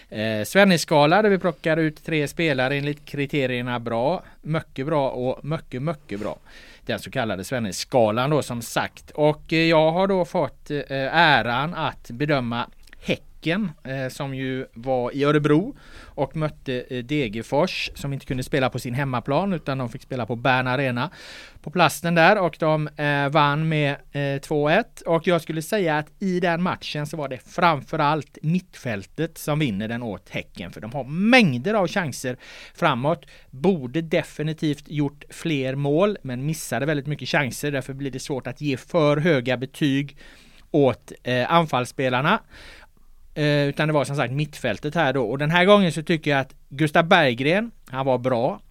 eh, 0.09 0.43
Svennis-skala 0.45 1.21
där 1.21 1.29
vi 1.29 1.37
plockar 1.37 1.77
ut 1.77 2.05
tre 2.05 2.27
spelare 2.27 2.75
enligt 2.75 3.05
kriterierna 3.05 3.79
bra, 3.79 4.23
mycket 4.41 4.85
bra 4.85 5.09
och 5.09 5.45
mycket, 5.45 5.81
mycket 5.81 6.19
bra. 6.19 6.37
Den 6.85 6.99
så 6.99 7.11
kallade 7.11 7.43
Svenneskalan 7.43 8.29
då 8.29 8.41
som 8.41 8.61
sagt 8.61 9.11
och 9.11 9.53
eh, 9.53 9.59
jag 9.59 9.91
har 9.91 10.07
då 10.07 10.25
fått 10.25 10.71
eh, 10.71 10.81
äran 11.15 11.73
att 11.73 12.11
bedöma 12.11 12.67
Häcken 13.41 13.71
eh, 13.83 14.09
som 14.09 14.35
ju 14.35 14.65
var 14.73 15.15
i 15.15 15.23
Örebro 15.23 15.75
och 16.05 16.35
mötte 16.35 16.83
eh, 16.89 17.03
Degerfors 17.03 17.91
som 17.95 18.13
inte 18.13 18.25
kunde 18.25 18.43
spela 18.43 18.69
på 18.69 18.79
sin 18.79 18.93
hemmaplan 18.93 19.53
utan 19.53 19.77
de 19.77 19.89
fick 19.89 20.01
spela 20.01 20.25
på 20.25 20.35
Bern 20.35 20.67
Arena 20.67 21.09
på 21.61 21.71
plasten 21.71 22.15
där 22.15 22.37
och 22.37 22.55
de 22.59 22.87
eh, 22.87 23.29
vann 23.29 23.69
med 23.69 23.91
eh, 24.11 24.17
2-1 24.19 25.03
och 25.05 25.27
jag 25.27 25.41
skulle 25.41 25.61
säga 25.61 25.97
att 25.97 26.07
i 26.19 26.39
den 26.39 26.63
matchen 26.63 27.07
så 27.07 27.17
var 27.17 27.27
det 27.27 27.37
framförallt 27.37 28.37
mittfältet 28.41 29.37
som 29.37 29.59
vinner 29.59 29.87
den 29.87 30.03
åt 30.03 30.29
Häcken 30.29 30.71
för 30.71 30.81
de 30.81 30.93
har 30.93 31.03
mängder 31.03 31.73
av 31.73 31.87
chanser 31.87 32.37
framåt. 32.75 33.25
Borde 33.49 34.01
definitivt 34.01 34.89
gjort 34.89 35.23
fler 35.29 35.75
mål 35.75 36.17
men 36.21 36.45
missade 36.45 36.85
väldigt 36.85 37.07
mycket 37.07 37.29
chanser 37.29 37.71
därför 37.71 37.93
blir 37.93 38.11
det 38.11 38.19
svårt 38.19 38.47
att 38.47 38.61
ge 38.61 38.77
för 38.77 39.17
höga 39.17 39.57
betyg 39.57 40.17
åt 40.71 41.11
eh, 41.23 41.51
anfallsspelarna 41.51 42.39
eh, 43.33 43.67
utan 43.67 43.87
det 43.87 43.93
var 43.93 44.05
som 44.05 44.15
sagt 44.15 44.33
mittfältet 44.33 44.95
här 44.95 45.13
då. 45.13 45.23
Och 45.23 45.37
den 45.37 45.51
här 45.51 45.65
gången 45.65 45.91
så 45.91 46.03
tycker 46.03 46.31
jag 46.31 46.39
att 46.39 46.55
Gustav 46.69 47.07
Berggren, 47.07 47.71
han 47.89 48.05
var 48.05 48.17
bra. 48.17 48.61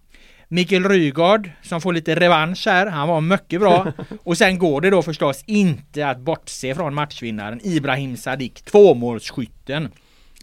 Mikael 0.48 0.88
Rygaard 0.88 1.50
som 1.62 1.80
får 1.80 1.92
lite 1.92 2.14
revansch 2.14 2.66
här, 2.66 2.86
han 2.86 3.08
var 3.08 3.20
mycket 3.20 3.60
bra. 3.60 3.92
Och 4.22 4.38
sen 4.38 4.58
går 4.58 4.80
det 4.80 4.90
då 4.90 5.02
förstås 5.02 5.44
inte 5.46 6.08
att 6.08 6.18
bortse 6.18 6.74
från 6.74 6.94
matchvinnaren 6.94 7.60
Ibrahim 7.64 8.16
Sadiq, 8.16 8.62
tvåmålsskytten. 8.64 9.88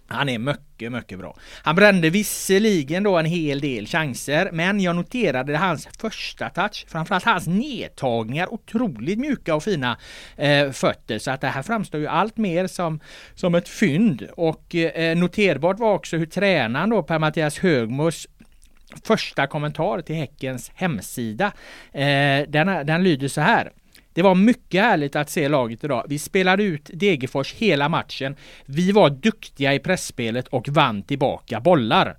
Han 0.07 0.29
är 0.29 0.39
mycket, 0.39 0.91
mycket 0.91 1.19
bra. 1.19 1.35
Han 1.63 1.75
brände 1.75 2.09
visserligen 2.09 3.03
då 3.03 3.17
en 3.17 3.25
hel 3.25 3.59
del 3.59 3.87
chanser, 3.87 4.49
men 4.53 4.79
jag 4.79 4.95
noterade 4.95 5.57
hans 5.57 5.87
första 5.99 6.49
touch, 6.49 6.85
framförallt 6.87 7.23
hans 7.23 7.47
nedtagningar, 7.47 8.53
otroligt 8.53 9.19
mjuka 9.19 9.55
och 9.55 9.63
fina 9.63 9.97
eh, 10.35 10.71
fötter. 10.71 11.19
Så 11.19 11.31
att 11.31 11.41
det 11.41 11.47
här 11.47 11.63
framstår 11.63 12.01
ju 12.01 12.07
allt 12.07 12.37
mer 12.37 12.67
som, 12.67 12.99
som 13.35 13.55
ett 13.55 13.69
fynd. 13.69 14.27
Och 14.37 14.75
eh, 14.75 15.17
noterbart 15.17 15.79
var 15.79 15.93
också 15.93 16.17
hur 16.17 16.25
tränaren 16.25 16.89
då, 16.89 17.03
Per-Mattias 17.03 17.59
Högmos, 17.59 18.27
första 19.03 19.47
kommentar 19.47 20.01
till 20.01 20.15
Häckens 20.15 20.71
hemsida. 20.75 21.51
Eh, 21.91 22.47
den, 22.47 22.85
den 22.85 23.03
lyder 23.03 23.27
så 23.27 23.41
här. 23.41 23.71
Det 24.17 24.23
var 24.23 24.35
mycket 24.35 24.81
härligt 24.81 25.15
att 25.15 25.29
se 25.29 25.47
laget 25.47 25.83
idag. 25.83 26.05
Vi 26.09 26.19
spelade 26.19 26.63
ut 26.63 26.89
Degerfors 26.93 27.53
hela 27.53 27.89
matchen. 27.89 28.35
Vi 28.65 28.91
var 28.91 29.09
duktiga 29.09 29.73
i 29.73 29.79
pressspelet 29.79 30.47
och 30.47 30.69
vann 30.69 31.03
tillbaka 31.03 31.59
bollar. 31.59 32.17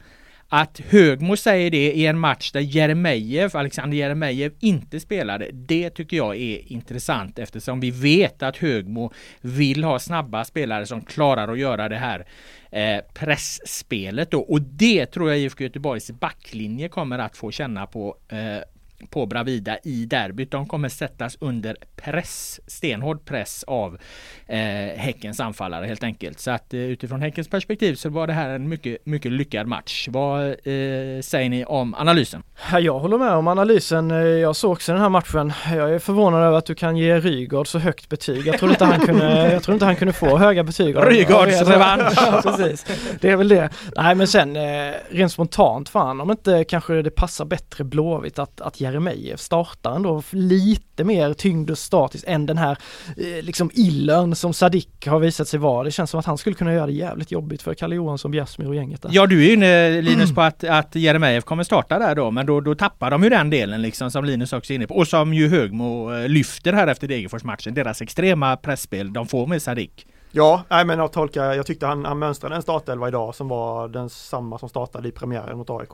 Att 0.49 0.81
Högmo 0.89 1.37
säger 1.37 1.71
det 1.71 1.93
i 1.93 2.07
en 2.07 2.19
match 2.19 2.53
där 2.53 2.61
Jeremejeff, 2.61 3.55
Alexander 3.55 3.97
Jeremejeff 3.97 4.53
inte 4.61 5.01
spelade, 5.01 5.51
det 5.53 5.91
tycker 5.91 6.17
jag 6.17 6.37
är 6.37 6.73
intressant 6.73 7.39
eftersom 7.39 7.81
vi 7.81 7.91
vet 7.91 8.43
att 8.43 8.57
Högmo 8.57 9.13
vill 9.41 9.85
ha 9.85 9.99
snabba 9.99 10.45
spelare 10.45 10.87
som 10.87 11.01
klarar 11.01 11.53
att 11.53 11.59
göra 11.59 11.89
det 11.89 11.97
här 11.97 12.27
eh, 12.71 13.05
pressspelet 13.15 14.31
då. 14.31 14.41
Och 14.41 14.63
det 14.63 15.07
tror 15.07 15.31
jag 15.31 15.39
IFK 15.39 15.65
Göteborgs 15.65 16.11
backlinje 16.11 16.89
kommer 16.89 17.19
att 17.19 17.37
få 17.37 17.51
känna 17.51 17.87
på 17.87 18.17
eh, 18.29 18.78
på 19.11 19.27
Bravida 19.27 19.79
i 19.85 20.05
derbyt. 20.05 20.51
De 20.51 20.67
kommer 20.67 20.89
sättas 20.89 21.37
under 21.41 21.77
press, 21.97 22.61
stenhård 22.67 23.25
press 23.25 23.65
av 23.67 23.99
eh, 24.47 24.59
Häckens 24.97 25.41
anfallare 25.41 25.87
helt 25.87 26.05
enkelt. 26.05 26.41
Så 26.41 26.51
att 26.51 26.75
eh, 26.75 26.81
utifrån 26.81 27.23
Häckens 27.23 27.49
perspektiv 27.49 27.95
så 27.95 28.09
var 28.09 28.27
det 28.27 28.33
här 28.33 28.49
en 28.49 28.69
mycket, 28.69 29.07
mycket 29.07 29.33
lyckad 29.33 29.67
match. 29.67 30.09
Vad 30.11 30.47
eh, 30.47 31.21
säger 31.21 31.49
ni 31.49 31.65
om 31.65 31.95
analysen? 31.95 32.43
Jag 32.81 32.99
håller 32.99 33.19
med 33.19 33.33
om 33.33 33.49
analysen. 33.49 34.11
Jag 34.41 34.57
såg 34.57 34.73
också 34.73 34.93
den 34.93 35.01
här 35.01 35.09
matchen. 35.09 35.53
Jag 35.71 35.95
är 35.95 35.99
förvånad 35.99 36.43
över 36.43 36.59
att 36.59 36.67
du 36.67 36.75
kan 36.75 36.97
ge 36.97 37.21
Rygaard 37.21 37.69
så 37.69 37.79
högt 37.79 38.09
betyg. 38.09 38.47
Jag 38.47 38.59
trodde 38.59 38.73
inte 38.73 38.85
han 38.85 39.01
kunde, 39.01 39.53
jag 39.53 39.63
trodde 39.63 39.75
inte 39.75 39.85
han 39.85 39.97
kunde 39.97 40.13
få 40.13 40.39
höga 40.39 40.63
betyg. 40.63 40.97
Rygaards 40.97 41.63
revansch! 41.63 42.43
precis. 42.43 42.87
Det 43.21 43.31
är 43.31 43.37
väl 43.37 43.49
det. 43.49 43.71
Nej 43.97 44.15
men 44.15 44.27
sen 44.27 44.57
eh, 44.57 44.95
rent 45.11 45.33
spontant 45.33 45.89
fan 45.89 46.21
om 46.21 46.31
inte 46.31 46.65
kanske 46.65 47.03
det 47.03 47.11
passar 47.11 47.45
bättre 47.45 47.85
Blåvitt 47.85 48.39
att, 48.39 48.61
att 48.61 48.81
Jeremejeff 48.88 49.40
startar 49.40 49.96
ändå 49.96 50.22
lite 50.31 51.05
mer 51.05 51.35
tyngd 51.35 51.70
och 51.70 51.79
statiskt 51.79 52.24
än 52.24 52.46
den 52.46 52.59
här 52.59 52.79
eh, 53.16 53.44
liksom 53.44 53.70
illön 53.74 54.35
som 54.35 54.53
Sadik 54.53 55.07
har 55.07 55.18
visat 55.18 55.48
sig 55.48 55.61
vara. 55.61 55.85
Det 55.85 55.90
känns 55.90 56.11
som 56.11 56.20
att 56.20 56.27
han 56.27 56.38
skulle 56.38 56.57
kunna 56.57 56.72
göra 56.72 56.87
det 56.87 56.92
jävligt 56.92 57.33
jobbigt 57.33 57.62
för 57.62 57.74
Kalle 57.74 57.96
Johansson, 57.96 58.31
Bjärsmyr 58.31 58.68
och 58.68 58.74
gänget 58.74 59.03
där. 59.03 59.11
Ja 59.12 59.27
du 59.27 59.46
är 59.46 59.53
inne 59.53 60.01
Linus 60.01 60.31
på 60.35 60.40
att, 60.40 60.64
att 60.64 60.94
Jeremejeff 60.94 61.44
kommer 61.44 61.64
starta 61.64 61.98
där 61.98 62.14
då 62.14 62.31
men 62.31 62.46
då, 62.46 62.61
då 62.61 62.74
tappar 62.74 63.11
de 63.11 63.22
ju 63.22 63.29
den 63.29 63.51
delen 63.51 63.83
liksom 63.83 64.11
som 64.11 64.24
Linus 64.24 64.53
också 64.53 64.72
är 64.72 64.74
inne 64.74 64.87
på 64.87 64.94
och 64.94 65.09
som 65.09 65.35
ju 65.35 65.48
Högmo 65.48 66.14
eh, 66.14 66.29
lyfter 66.29 66.72
här 66.72 66.87
efter 66.87 67.09
Degerfors-matchen. 67.09 67.74
Deras 67.74 68.03
extrema 68.03 68.57
pressspel 68.57 69.12
de 69.12 69.27
får 69.27 69.46
med 69.46 69.62
Sadik. 69.62 70.07
Ja, 70.31 70.62
nej 70.68 70.85
men 70.85 70.98
jag 70.98 71.12
tolkar, 71.12 71.53
jag 71.53 71.66
tyckte 71.66 71.87
han, 71.87 72.05
han 72.05 72.18
mönstrade 72.18 72.57
en 72.57 72.62
startelva 72.62 73.09
idag 73.09 73.35
som 73.35 73.48
var 73.48 73.88
den 73.88 74.11
samma 74.11 74.59
som 74.59 74.68
startade 74.68 75.09
i 75.09 75.12
premiären 75.12 75.59
mot 75.59 75.70
AIK. 75.70 75.90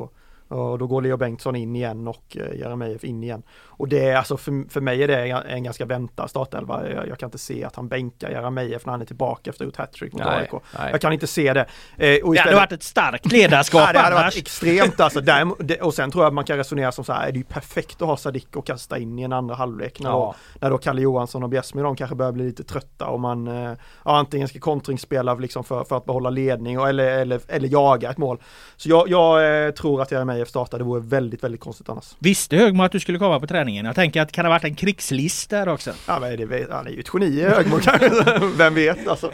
Och 0.55 0.79
då 0.79 0.87
går 0.87 1.03
Leo 1.03 1.17
Bengtsson 1.17 1.57
in 1.57 1.77
igen 1.77 2.09
och 2.09 2.37
eh, 2.37 2.59
Jeremejeff 2.59 3.05
in 3.05 3.23
igen. 3.25 3.43
Och 3.77 3.89
det 3.89 4.09
är 4.09 4.17
alltså 4.17 4.37
för, 4.37 4.71
för 4.71 4.81
mig 4.81 5.03
är 5.03 5.09
det 5.09 5.29
en 5.49 5.63
ganska 5.65 5.85
väntad 5.87 6.29
startelva. 6.29 6.91
Jag, 6.91 7.09
jag 7.09 7.19
kan 7.19 7.27
inte 7.27 7.39
se 7.39 7.65
att 7.65 7.77
han 7.77 7.89
bänkar 7.89 8.31
Jeremejeff 8.31 8.87
när 8.87 8.91
han 8.91 9.01
är 9.01 9.05
tillbaka 9.07 9.51
efter 9.51 9.65
att 9.65 9.77
ha 9.77 9.85
gjort 9.85 9.89
hattrick 9.89 10.13
mot 10.13 10.23
Nej, 10.25 10.39
AIK. 10.41 10.53
nej. 10.79 10.89
Jag 10.93 11.01
kan 11.01 11.13
inte 11.13 11.27
se 11.27 11.53
det. 11.53 11.61
Eh, 11.61 11.67
och 11.67 11.69
Det 11.97 12.09
hade 12.09 12.33
istället- 12.35 12.55
varit 12.57 12.73
ett 12.73 12.83
starkt 12.83 13.33
ledarskap 13.33 13.81
Ja, 13.87 13.93
det 13.93 13.99
hade 13.99 14.15
varit 14.17 14.37
extremt 14.37 15.01
alltså. 15.01 15.21
Där, 15.21 15.47
det, 15.59 15.81
och 15.81 15.95
sen 15.95 16.11
tror 16.11 16.25
jag 16.25 16.35
man 16.35 16.45
kan 16.45 16.57
resonera 16.57 16.93
som 16.93 17.05
så 17.05 17.13
här, 17.13 17.29
är 17.29 17.33
det 17.33 17.39
ju 17.39 17.45
perfekt 17.45 18.03
att 18.03 18.09
ha 18.09 18.17
Sadik 18.17 18.57
och 18.57 18.67
kasta 18.67 18.99
in 18.99 19.19
i 19.19 19.23
en 19.23 19.33
andra 19.33 19.55
halvlek 19.55 20.01
när, 20.01 20.11
Ja. 20.11 20.35
då, 20.53 20.59
när 20.61 20.71
då 20.71 20.79
Kalle 20.79 21.03
Johansson 21.03 21.43
och 21.43 21.49
Bjärsmyr 21.49 21.83
de 21.83 21.97
kanske 21.97 22.17
börjar 22.17 22.33
bli 22.33 22.45
lite 22.45 22.65
trötta 22.65 23.07
och 23.07 23.21
man 23.21 23.49
eh, 23.49 23.73
ja, 24.05 24.17
antingen 24.19 24.49
ska 24.49 24.59
kontringsspela 24.59 25.35
liksom 25.35 25.65
för, 25.65 25.85
för 25.85 25.97
att 25.97 26.05
behålla 26.05 26.31
ledning 26.31 26.79
och, 26.81 26.89
eller, 26.89 27.05
eller, 27.19 27.41
eller 27.49 27.69
jaga 27.69 28.11
ett 28.11 28.19
mål. 28.19 28.39
Så 28.77 28.89
jag, 28.89 29.09
jag 29.09 29.67
eh, 29.67 29.71
tror 29.73 30.03
att 30.03 30.13
Jeremejeff 30.13 30.44
startar, 30.49 30.79
det 30.79 30.85
vore 30.85 31.01
väldigt, 31.01 31.45
väldigt 31.45 31.61
konstigt 31.61 31.89
annars. 31.89 32.15
Visste 32.19 32.57
Högmo 32.57 32.83
att 32.83 32.93
du 32.93 33.01
skulle 33.01 33.19
komma 33.19 33.41
på 33.41 33.47
träningen? 33.47 33.87
Jag 33.87 33.95
tänker 33.95 34.23
att 34.23 34.29
det 34.29 34.33
kan 34.35 34.45
ha 34.45 34.51
varit 34.51 34.65
en 34.65 34.75
krigslist 34.75 35.51
där 35.51 35.69
också. 35.69 35.91
Ja, 36.09 36.19
men 36.21 36.37
det, 36.37 36.67
han 36.73 36.87
är 36.87 36.91
ju 36.91 37.01
ett 37.01 37.09
geni 37.15 37.43
Högmo 37.43 37.79
kanske, 37.83 38.11
vem 38.57 38.75
vet 38.75 39.09
alltså. 39.09 39.31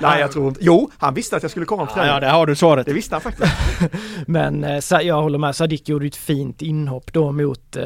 Nej 0.00 0.20
jag 0.20 0.32
tror 0.32 0.48
inte, 0.48 0.60
jo 0.62 0.90
han 0.98 1.14
visste 1.14 1.36
att 1.36 1.42
jag 1.42 1.50
skulle 1.50 1.66
komma 1.66 1.86
på 1.86 1.90
Ja, 1.90 1.94
träningen. 1.94 2.14
ja, 2.14 2.20
där 2.20 2.30
har 2.30 2.46
du 2.46 2.54
svaret. 2.56 2.86
Det 2.86 2.92
visste 2.92 3.14
han 3.14 3.20
faktiskt. 3.22 3.52
Men 4.26 4.64
eh, 4.64 4.80
jag 5.02 5.22
håller 5.22 5.38
med, 5.38 5.56
Sadik 5.56 5.88
gjorde 5.88 6.06
ett 6.06 6.16
fint 6.16 6.62
inhopp 6.62 7.12
då 7.12 7.32
mot 7.32 7.76
eh, 7.76 7.84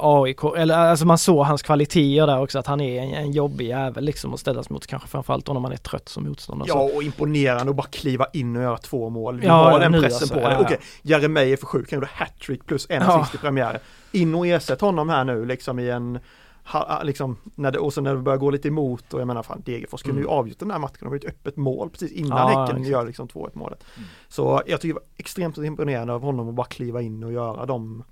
AIK. 0.00 0.38
Eller 0.56 0.74
alltså 0.78 1.06
man 1.06 1.18
såg 1.18 1.46
hans 1.46 1.62
kvaliteter 1.62 2.26
där 2.26 2.40
också, 2.40 2.58
att 2.58 2.66
han 2.66 2.80
är 2.80 3.02
en, 3.02 3.14
en 3.14 3.32
jobbig 3.32 3.68
jävel 3.68 4.04
liksom 4.04 4.34
att 4.34 4.40
ställas 4.40 4.70
mot 4.70 4.86
kanske 4.86 5.08
framförallt 5.08 5.46
då 5.46 5.52
när 5.52 5.60
man 5.60 5.72
är 5.72 5.76
trött 5.76 6.08
som 6.08 6.24
motståndare. 6.24 6.68
Ja 6.68 6.90
och 6.94 7.02
imponerande 7.02 7.70
att 7.70 7.76
bara 7.76 7.86
kliva 7.86 8.26
in 8.32 8.56
och 8.56 8.62
göra 8.62 8.78
två 8.78 9.10
mål. 9.10 9.40
Vi 9.40 9.46
Ja, 9.46 9.52
har 9.70 9.80
den 9.80 9.92
pressen 9.92 10.06
alltså, 10.22 10.34
på 10.34 10.40
ja, 10.40 10.52
ja. 10.52 10.58
Okej, 10.60 10.78
Jeremejeff 11.02 11.62
är 11.62 11.66
sjuk, 11.66 11.92
han 11.92 12.05
gjorde 12.06 12.24
hattrick 12.24 12.66
plus 12.66 12.86
en 12.90 13.02
Ja. 13.02 13.20
assist 13.20 13.34
i 13.34 13.38
premiären. 13.38 13.80
In 14.12 14.34
och 14.34 14.46
ersätt 14.46 14.80
honom 14.80 15.08
här 15.08 15.24
nu 15.24 15.44
liksom 15.46 15.78
i 15.78 15.90
en 15.90 16.18
ha, 16.64 17.02
liksom, 17.02 17.36
när 17.54 17.70
det, 17.72 17.78
och 17.78 17.94
sen 17.94 18.04
när 18.04 18.14
det 18.14 18.20
börjar 18.22 18.38
gå 18.38 18.50
lite 18.50 18.68
emot 18.68 19.14
och 19.14 19.20
jag 19.20 19.26
menar 19.26 19.42
fan 19.42 19.62
Degerfors 19.66 20.02
kunde 20.02 20.20
ju 20.20 20.26
Mm. 20.26 20.38
avgjort 20.38 20.58
den 20.58 20.70
här 20.70 20.78
matchen, 20.78 20.96
det 21.00 21.06
var 21.06 21.12
ju 21.12 21.18
ett 21.18 21.24
öppet 21.24 21.56
mål 21.56 21.90
precis 21.90 22.12
innan 22.12 22.52
Ja, 22.52 22.64
Häcken 22.66 22.84
gör 22.84 23.06
liksom 23.06 23.28
2-1 23.28 23.50
målet. 23.54 23.84
Mm. 23.96 24.08
Så 24.28 24.62
jag 24.66 24.80
tycker 24.80 24.94
det 24.94 25.00
var 25.00 25.08
extremt 25.16 25.58
imponerande 25.58 26.12
av 26.12 26.22
honom 26.22 26.48
att 26.48 26.54
bara 26.54 26.66
kliva 26.66 27.02
in 27.02 27.24
och 27.24 27.32
göra 27.32 27.66
de 27.66 28.04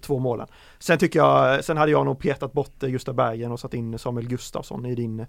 två 0.00 0.18
målen. 0.18 0.46
Sen 0.78 0.98
tycker 0.98 1.18
jag, 1.18 1.64
sen 1.64 1.76
hade 1.76 1.92
jag 1.92 2.06
nog 2.06 2.18
petat 2.18 2.52
bort 2.52 2.80
Gustav 2.80 3.14
Bergen 3.14 3.52
och 3.52 3.60
satt 3.60 3.74
in 3.74 3.98
Samuel 3.98 4.26
Gustafsson 4.28 4.86
i 4.86 4.94
din 4.94 5.26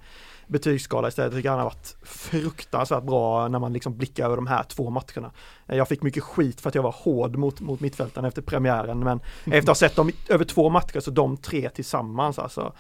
betygsskala 0.48 1.08
istället. 1.08 1.34
Jag 1.34 1.40
tycker 1.40 1.50
han 1.50 1.60
har 1.60 1.66
varit 1.66 1.96
fruktansvärt 2.04 3.04
bra 3.04 3.48
när 3.48 3.60
man 3.60 3.74
liksom 3.74 3.98
blickar 3.98 4.26
över 4.26 4.36
de 4.36 4.48
här 4.48 4.64
två 4.64 4.90
matcherna. 4.90 5.32
Eh, 5.68 5.78
Jag 5.78 5.88
fick 5.88 6.02
mycket 6.02 6.24
skit 6.24 6.62
för 6.62 6.70
att 6.70 6.76
jag 6.76 6.84
var 6.84 6.96
hård 6.98 7.36
mot, 7.36 7.62
mot 7.62 7.80
mittfältarna 7.80 8.28
efter 8.28 8.42
premiären 8.42 9.00
men 9.00 9.20
efter 9.46 9.58
att 9.58 9.68
ha 9.68 9.76
sett 9.76 9.96
dem 9.96 10.12
över 10.30 10.46
två 10.46 10.70
matcher 10.70 11.00
så 11.00 11.12
de 11.12 11.38
tre 11.38 11.70
tillsammans 11.70 12.40
alltså 12.40 12.74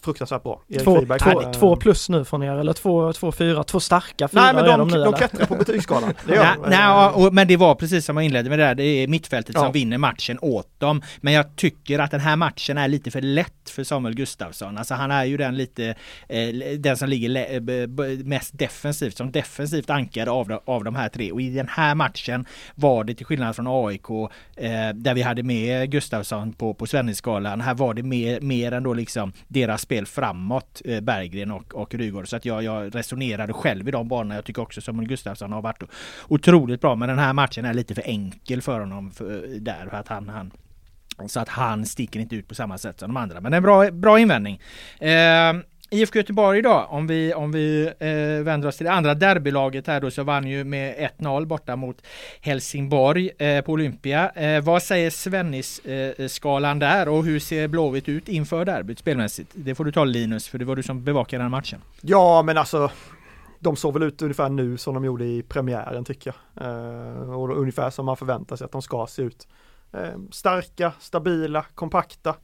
fruktansvärt 0.00 0.42
bra. 0.42 0.62
Erik 0.68 0.84
Två, 0.84 0.96
Friberg, 0.98 1.18
två, 1.18 1.42
eh, 1.42 1.50
två 1.50 1.76
plus 1.76 2.08
nu 2.08 2.24
från 2.24 2.42
er, 2.42 2.52
eller 2.56 2.72
två, 2.72 3.12
två 3.12 3.32
fyra, 3.32 3.64
två 3.64 3.80
starka 3.80 4.28
fyra 4.28 4.42
Nej 4.42 4.54
men 4.54 4.64
är 4.64 4.78
de, 4.78 4.88
de 4.88 4.98
nu 4.98 5.04
de 5.04 5.12
klättrar 5.12 5.46
på 5.46 5.54
betygsskalan. 5.54 6.14
Det 6.26 6.34
gör 6.34 6.42
Nej, 6.42 6.54
de. 6.62 6.70
nej, 6.70 6.78
Eh, 6.82 7.06
och, 7.24 7.34
men 7.34 7.48
det 7.48 7.56
var 7.56 7.74
precis 7.74 8.04
som 8.04 8.16
jag 8.16 8.24
inledde 8.24 8.50
med 8.50 8.58
det 8.58 8.64
där, 8.64 8.74
det 8.74 8.84
är 8.84 9.08
mittfältet 9.08 9.54
Ja. 9.54 9.60
som 9.60 9.72
vinner 9.72 9.98
matchen 9.98 10.38
åt 10.42 10.80
dem. 10.80 11.02
Men 11.20 11.32
jag 11.32 11.56
tycker 11.56 11.98
att 11.98 12.10
den 12.10 12.20
här 12.20 12.36
matchen 12.36 12.78
är 12.78 12.88
lite 12.88 13.10
för 13.10 13.20
lätt 13.20 13.70
för 13.70 13.84
Samuel 13.84 14.14
Gustafsson. 14.14 14.78
Alltså 14.78 14.94
han 14.94 15.10
är 15.10 15.24
ju 15.24 15.36
den 15.36 15.56
lite, 15.56 15.94
eh, 16.28 16.48
den 16.78 16.96
som 16.96 17.08
ligger 17.08 17.28
le- 17.28 17.60
b- 17.60 17.86
b- 17.86 18.02
mest 18.24 18.58
defensivt, 18.58 19.16
som 19.16 19.32
defensivt 19.32 19.90
ankare 19.90 20.30
av, 20.30 20.48
de- 20.48 20.60
av 20.64 20.84
de 20.84 20.94
här 20.94 21.08
tre. 21.08 21.32
Och 21.32 21.40
i 21.40 21.50
den 21.50 21.68
här 21.68 21.94
matchen 21.94 22.46
var 22.74 23.04
det 23.04 23.14
till 23.14 23.26
skillnad 23.26 23.56
från 23.56 23.66
AIK, 23.68 24.10
eh, 24.56 24.70
där 24.94 25.14
vi 25.14 25.22
hade 25.22 25.42
med 25.42 25.90
Gustafsson 25.90 26.52
på, 26.52 26.74
på 26.74 26.86
Svennisskalan, 26.86 27.60
här 27.60 27.74
var 27.74 27.94
det 27.94 28.02
mer, 28.02 28.40
mer 28.40 28.72
än 28.72 28.82
då 28.82 28.94
liksom 28.94 29.32
deras 29.48 29.81
spel 29.82 30.06
framåt, 30.06 30.82
eh, 30.84 31.00
Berggren 31.00 31.50
och, 31.50 31.74
och 31.74 31.94
Rygaard. 31.94 32.28
Så 32.28 32.36
att 32.36 32.44
jag, 32.44 32.62
jag 32.62 32.94
resonerade 32.94 33.52
själv 33.52 33.88
i 33.88 33.90
de 33.90 34.08
banorna. 34.08 34.34
Jag 34.34 34.44
tycker 34.44 34.62
också 34.62 34.80
Samuel 34.80 35.08
Gustafsson 35.08 35.52
har 35.52 35.62
varit 35.62 35.82
otroligt 36.28 36.80
bra, 36.80 36.94
men 36.94 37.08
den 37.08 37.18
här 37.18 37.32
matchen 37.32 37.64
är 37.64 37.74
lite 37.74 37.94
för 37.94 38.02
enkel 38.06 38.62
för 38.62 38.80
honom 38.80 39.10
för, 39.10 39.44
eh, 39.44 39.50
där. 39.60 39.86
För 39.90 39.96
att 39.96 40.08
han, 40.08 40.28
han, 40.28 40.50
så 41.28 41.40
att 41.40 41.48
han 41.48 41.86
sticker 41.86 42.20
inte 42.20 42.36
ut 42.36 42.48
på 42.48 42.54
samma 42.54 42.78
sätt 42.78 43.00
som 43.00 43.08
de 43.08 43.16
andra. 43.16 43.40
Men 43.40 43.52
det 43.52 43.54
är 43.54 43.58
en 43.58 43.62
bra, 43.62 43.90
bra 43.90 44.18
invändning. 44.18 44.60
Eh, 44.98 45.52
IFK 45.92 46.18
Göteborg 46.18 46.58
idag, 46.58 46.86
om 46.90 47.06
vi, 47.06 47.34
om 47.34 47.52
vi 47.52 47.92
eh, 47.98 48.44
vänder 48.44 48.68
oss 48.68 48.76
till 48.76 48.86
det 48.86 48.92
andra 48.92 49.14
derbylaget 49.14 49.86
här 49.86 50.00
då 50.00 50.10
så 50.10 50.22
vann 50.22 50.46
ju 50.46 50.64
med 50.64 51.10
1-0 51.18 51.46
borta 51.46 51.76
mot 51.76 52.02
Helsingborg 52.40 53.30
eh, 53.38 53.64
på 53.64 53.72
Olympia. 53.72 54.30
Eh, 54.30 54.62
vad 54.62 54.82
säger 54.82 55.10
Svennis-skalan 55.10 56.82
eh, 56.82 56.88
där 56.88 57.08
och 57.08 57.24
hur 57.24 57.38
ser 57.38 57.68
Blåvitt 57.68 58.08
ut 58.08 58.28
inför 58.28 58.64
derbyt 58.64 58.98
spelmässigt? 58.98 59.50
Det 59.54 59.74
får 59.74 59.84
du 59.84 59.92
ta 59.92 60.04
Linus, 60.04 60.48
för 60.48 60.58
det 60.58 60.64
var 60.64 60.76
du 60.76 60.82
som 60.82 61.04
bevakade 61.04 61.44
den 61.44 61.50
matchen. 61.50 61.80
Ja 62.00 62.42
men 62.42 62.58
alltså 62.58 62.90
de 63.58 63.76
såg 63.76 63.92
väl 63.94 64.02
ut 64.02 64.22
ungefär 64.22 64.48
nu 64.48 64.76
som 64.78 64.94
de 64.94 65.04
gjorde 65.04 65.24
i 65.24 65.42
premiären 65.42 66.04
tycker 66.04 66.34
jag. 66.54 66.66
Eh, 66.66 67.32
och 67.32 67.58
ungefär 67.58 67.90
som 67.90 68.06
man 68.06 68.16
förväntar 68.16 68.56
sig 68.56 68.64
att 68.64 68.72
de 68.72 68.82
ska 68.82 69.06
se 69.06 69.22
ut. 69.22 69.48
Eh, 69.92 70.18
starka, 70.30 70.92
stabila, 71.00 71.64
kompakta. 71.74 72.34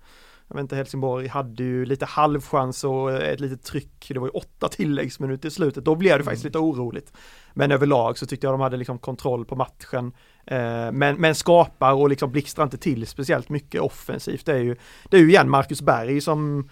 Jag 0.49 0.55
vet 0.55 0.63
inte, 0.63 0.77
Helsingborg 0.77 1.29
hade 1.29 1.63
ju 1.63 1.85
lite 1.85 2.07
halvchans 2.07 2.85
och 2.85 3.13
ett 3.13 3.41
litet 3.41 3.63
tryck. 3.63 4.07
Det 4.09 4.19
var 4.19 4.27
ju 4.27 4.31
åtta 4.31 4.69
tilläggsminuter 4.69 5.49
i 5.49 5.51
slutet. 5.51 5.85
Då 5.85 5.95
blev 5.95 6.19
det 6.19 6.25
faktiskt 6.25 6.45
lite 6.45 6.59
oroligt. 6.59 7.13
Men 7.55 7.73
överlag 7.73 8.19
så 8.19 8.27
tyckte 8.27 8.47
jag 8.47 8.55
de 8.55 8.61
hade 8.61 8.77
liksom 8.77 8.99
kontroll 8.99 9.45
på 9.45 9.57
matchen. 9.57 10.13
Eh, 10.47 10.93
men, 10.93 11.17
men 11.17 11.35
skapar 11.35 11.93
och 11.93 12.09
liksom 12.09 12.31
blixtrar 12.33 12.65
inte 12.65 12.79
till 12.79 13.07
speciellt 13.07 13.49
mycket 13.49 13.81
offensivt. 13.81 14.47
Det 14.47 14.53
är 14.53 14.59
ju, 14.63 14.77
det 15.09 15.17
är 15.17 15.21
ju 15.21 15.29
igen 15.29 15.51
Marcus 15.51 15.83
Berg 15.83 16.21
som 16.21 16.69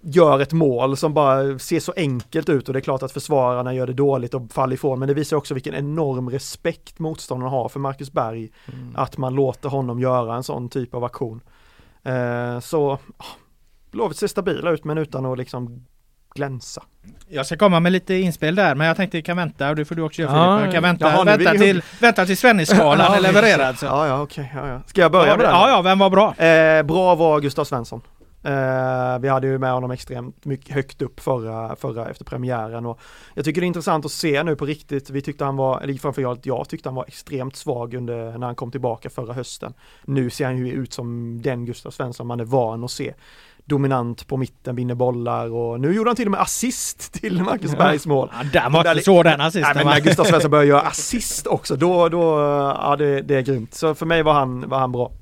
gör 0.00 0.40
ett 0.40 0.52
mål 0.52 0.96
som 0.96 1.14
bara 1.14 1.58
ser 1.58 1.80
så 1.80 1.92
enkelt 1.96 2.48
ut 2.48 2.68
och 2.68 2.72
det 2.72 2.78
är 2.78 2.80
klart 2.80 3.02
att 3.02 3.12
försvararna 3.12 3.74
gör 3.74 3.86
det 3.86 3.92
dåligt 3.92 4.34
och 4.34 4.52
faller 4.52 4.74
ifrån 4.74 4.98
men 4.98 5.08
det 5.08 5.14
visar 5.14 5.36
också 5.36 5.54
vilken 5.54 5.74
enorm 5.74 6.30
respekt 6.30 6.98
motståndarna 6.98 7.50
har 7.50 7.68
för 7.68 7.80
Marcus 7.80 8.12
Berg 8.12 8.50
Mm. 8.72 8.92
att 8.96 9.18
man 9.18 9.34
låter 9.34 9.68
honom 9.68 10.00
göra 10.00 10.36
en 10.36 10.42
sån 10.42 10.68
typ 10.68 10.94
av 10.94 11.04
aktion. 11.04 11.40
Eh, 12.08 12.60
så 12.60 12.92
ah, 13.16 13.24
Blåvitt 13.90 14.16
ser 14.18 14.26
stabila 14.26 14.70
ut 14.70 14.84
men 14.84 14.98
utan 14.98 15.26
att 15.26 15.38
liksom 15.38 15.86
glänsa. 16.34 16.82
Jag 17.28 17.46
ska 17.46 17.56
komma 17.56 17.80
med 17.80 17.92
lite 17.92 18.14
inspel 18.14 18.54
där 18.54 18.74
men 18.74 18.86
jag 18.86 18.96
tänkte 18.96 19.16
vi 19.16 19.22
kan 19.22 19.36
vänta 19.36 19.68
och 19.70 19.76
det 19.76 19.84
får 19.84 19.94
du 19.94 20.02
också 20.02 20.22
göra 20.22 20.36
Ja, 20.36 20.58
Filip. 20.58 20.64
Jag 20.66 20.74
kan 20.74 20.82
vänta, 20.82 21.10
jaha, 21.10 21.24
vänta, 21.24 21.52
vi- 21.52 21.58
till, 21.58 21.82
vänta 22.00 22.26
till 22.26 22.36
Svennisskalan 22.36 23.14
är 23.16 23.20
levererad. 23.20 23.78
Så. 23.78 23.86
Ja, 23.86 24.06
ja, 24.06 24.22
okej. 24.22 24.52
ja, 24.54 24.68
ja. 24.68 24.80
Ska 24.86 25.00
jag 25.00 25.12
börja 25.12 25.36
med 25.36 25.46
den? 25.46 25.54
Ja, 25.54 25.68
ja, 25.70 25.82
vem 25.82 25.98
var 25.98 26.10
bra? 26.10 26.34
Eh, 26.36 26.82
bra 26.82 27.14
var 27.14 27.40
Gustav 27.40 27.64
Svensson. 27.64 28.00
Eh, 28.42 29.18
vi 29.20 29.28
hade 29.28 29.46
ju 29.46 29.58
med 29.58 29.72
honom 29.72 29.90
extremt 29.90 30.44
mycket 30.44 30.74
högt 30.74 31.02
upp 31.02 31.20
förra, 31.20 31.76
förra 31.76 32.08
efter 32.08 32.24
premiären 32.24 32.86
och 32.86 33.00
jag 33.34 33.44
tycker 33.44 33.60
det 33.60 33.64
är 33.64 33.68
intressant 33.68 34.04
att 34.04 34.12
se 34.12 34.42
nu 34.42 34.56
på 34.56 34.66
riktigt. 34.66 35.10
Vi 35.10 35.22
tyckte 35.22 35.44
han 35.44 35.56
var, 35.56 35.80
eller 35.80 35.94
framförallt 35.94 36.46
jag 36.46 36.68
tyckte 36.68 36.88
han 36.88 36.94
var 36.96 37.04
extremt 37.08 37.56
svag 37.56 37.94
under 37.94 38.38
när 38.38 38.46
han 38.46 38.54
kom 38.56 38.70
tillbaka 38.70 39.10
förra 39.10 39.32
hösten. 39.32 39.74
Nu 40.04 40.30
ser 40.30 40.44
han 40.44 40.58
ju 40.58 40.72
ut 40.72 40.92
som 40.92 41.40
den 41.42 41.66
Gustav 41.66 41.90
Svensson 41.90 42.26
man 42.26 42.40
är 42.40 42.44
van 42.44 42.84
att 42.84 42.90
se. 42.90 43.14
Dominant 43.64 44.26
på 44.26 44.36
mitten, 44.36 44.76
vinner 44.76 44.94
bollar 44.94 45.50
och 45.50 45.80
nu 45.80 45.94
gjorde 45.94 46.10
han 46.10 46.16
till 46.16 46.26
och 46.26 46.30
med 46.30 46.40
assist 46.40 47.12
till 47.12 47.42
Marcus 47.42 47.76
Bergs 47.76 48.06
mål. 48.06 48.30
Ja, 48.32 48.44
där 48.52 48.66
inte 48.66 48.94
Där- 48.94 49.00
så 49.00 49.22
den 49.22 49.38
Nej, 49.38 49.46
assisten 49.46 49.72
men 49.76 49.84
va? 49.86 49.92
när 49.92 50.00
Gustav 50.00 50.24
Svensson 50.24 50.50
börjar 50.50 50.64
göra 50.64 50.80
assist 50.86 51.46
också, 51.46 51.76
då, 51.76 52.08
då, 52.08 52.18
ja 52.82 52.96
det, 52.98 53.22
det 53.22 53.34
är 53.36 53.42
grymt. 53.42 53.74
Så 53.74 53.94
för 53.94 54.06
mig 54.06 54.22
var 54.22 54.32
han, 54.32 54.68
var 54.68 54.78
han 54.78 54.92
bra. 54.92 55.12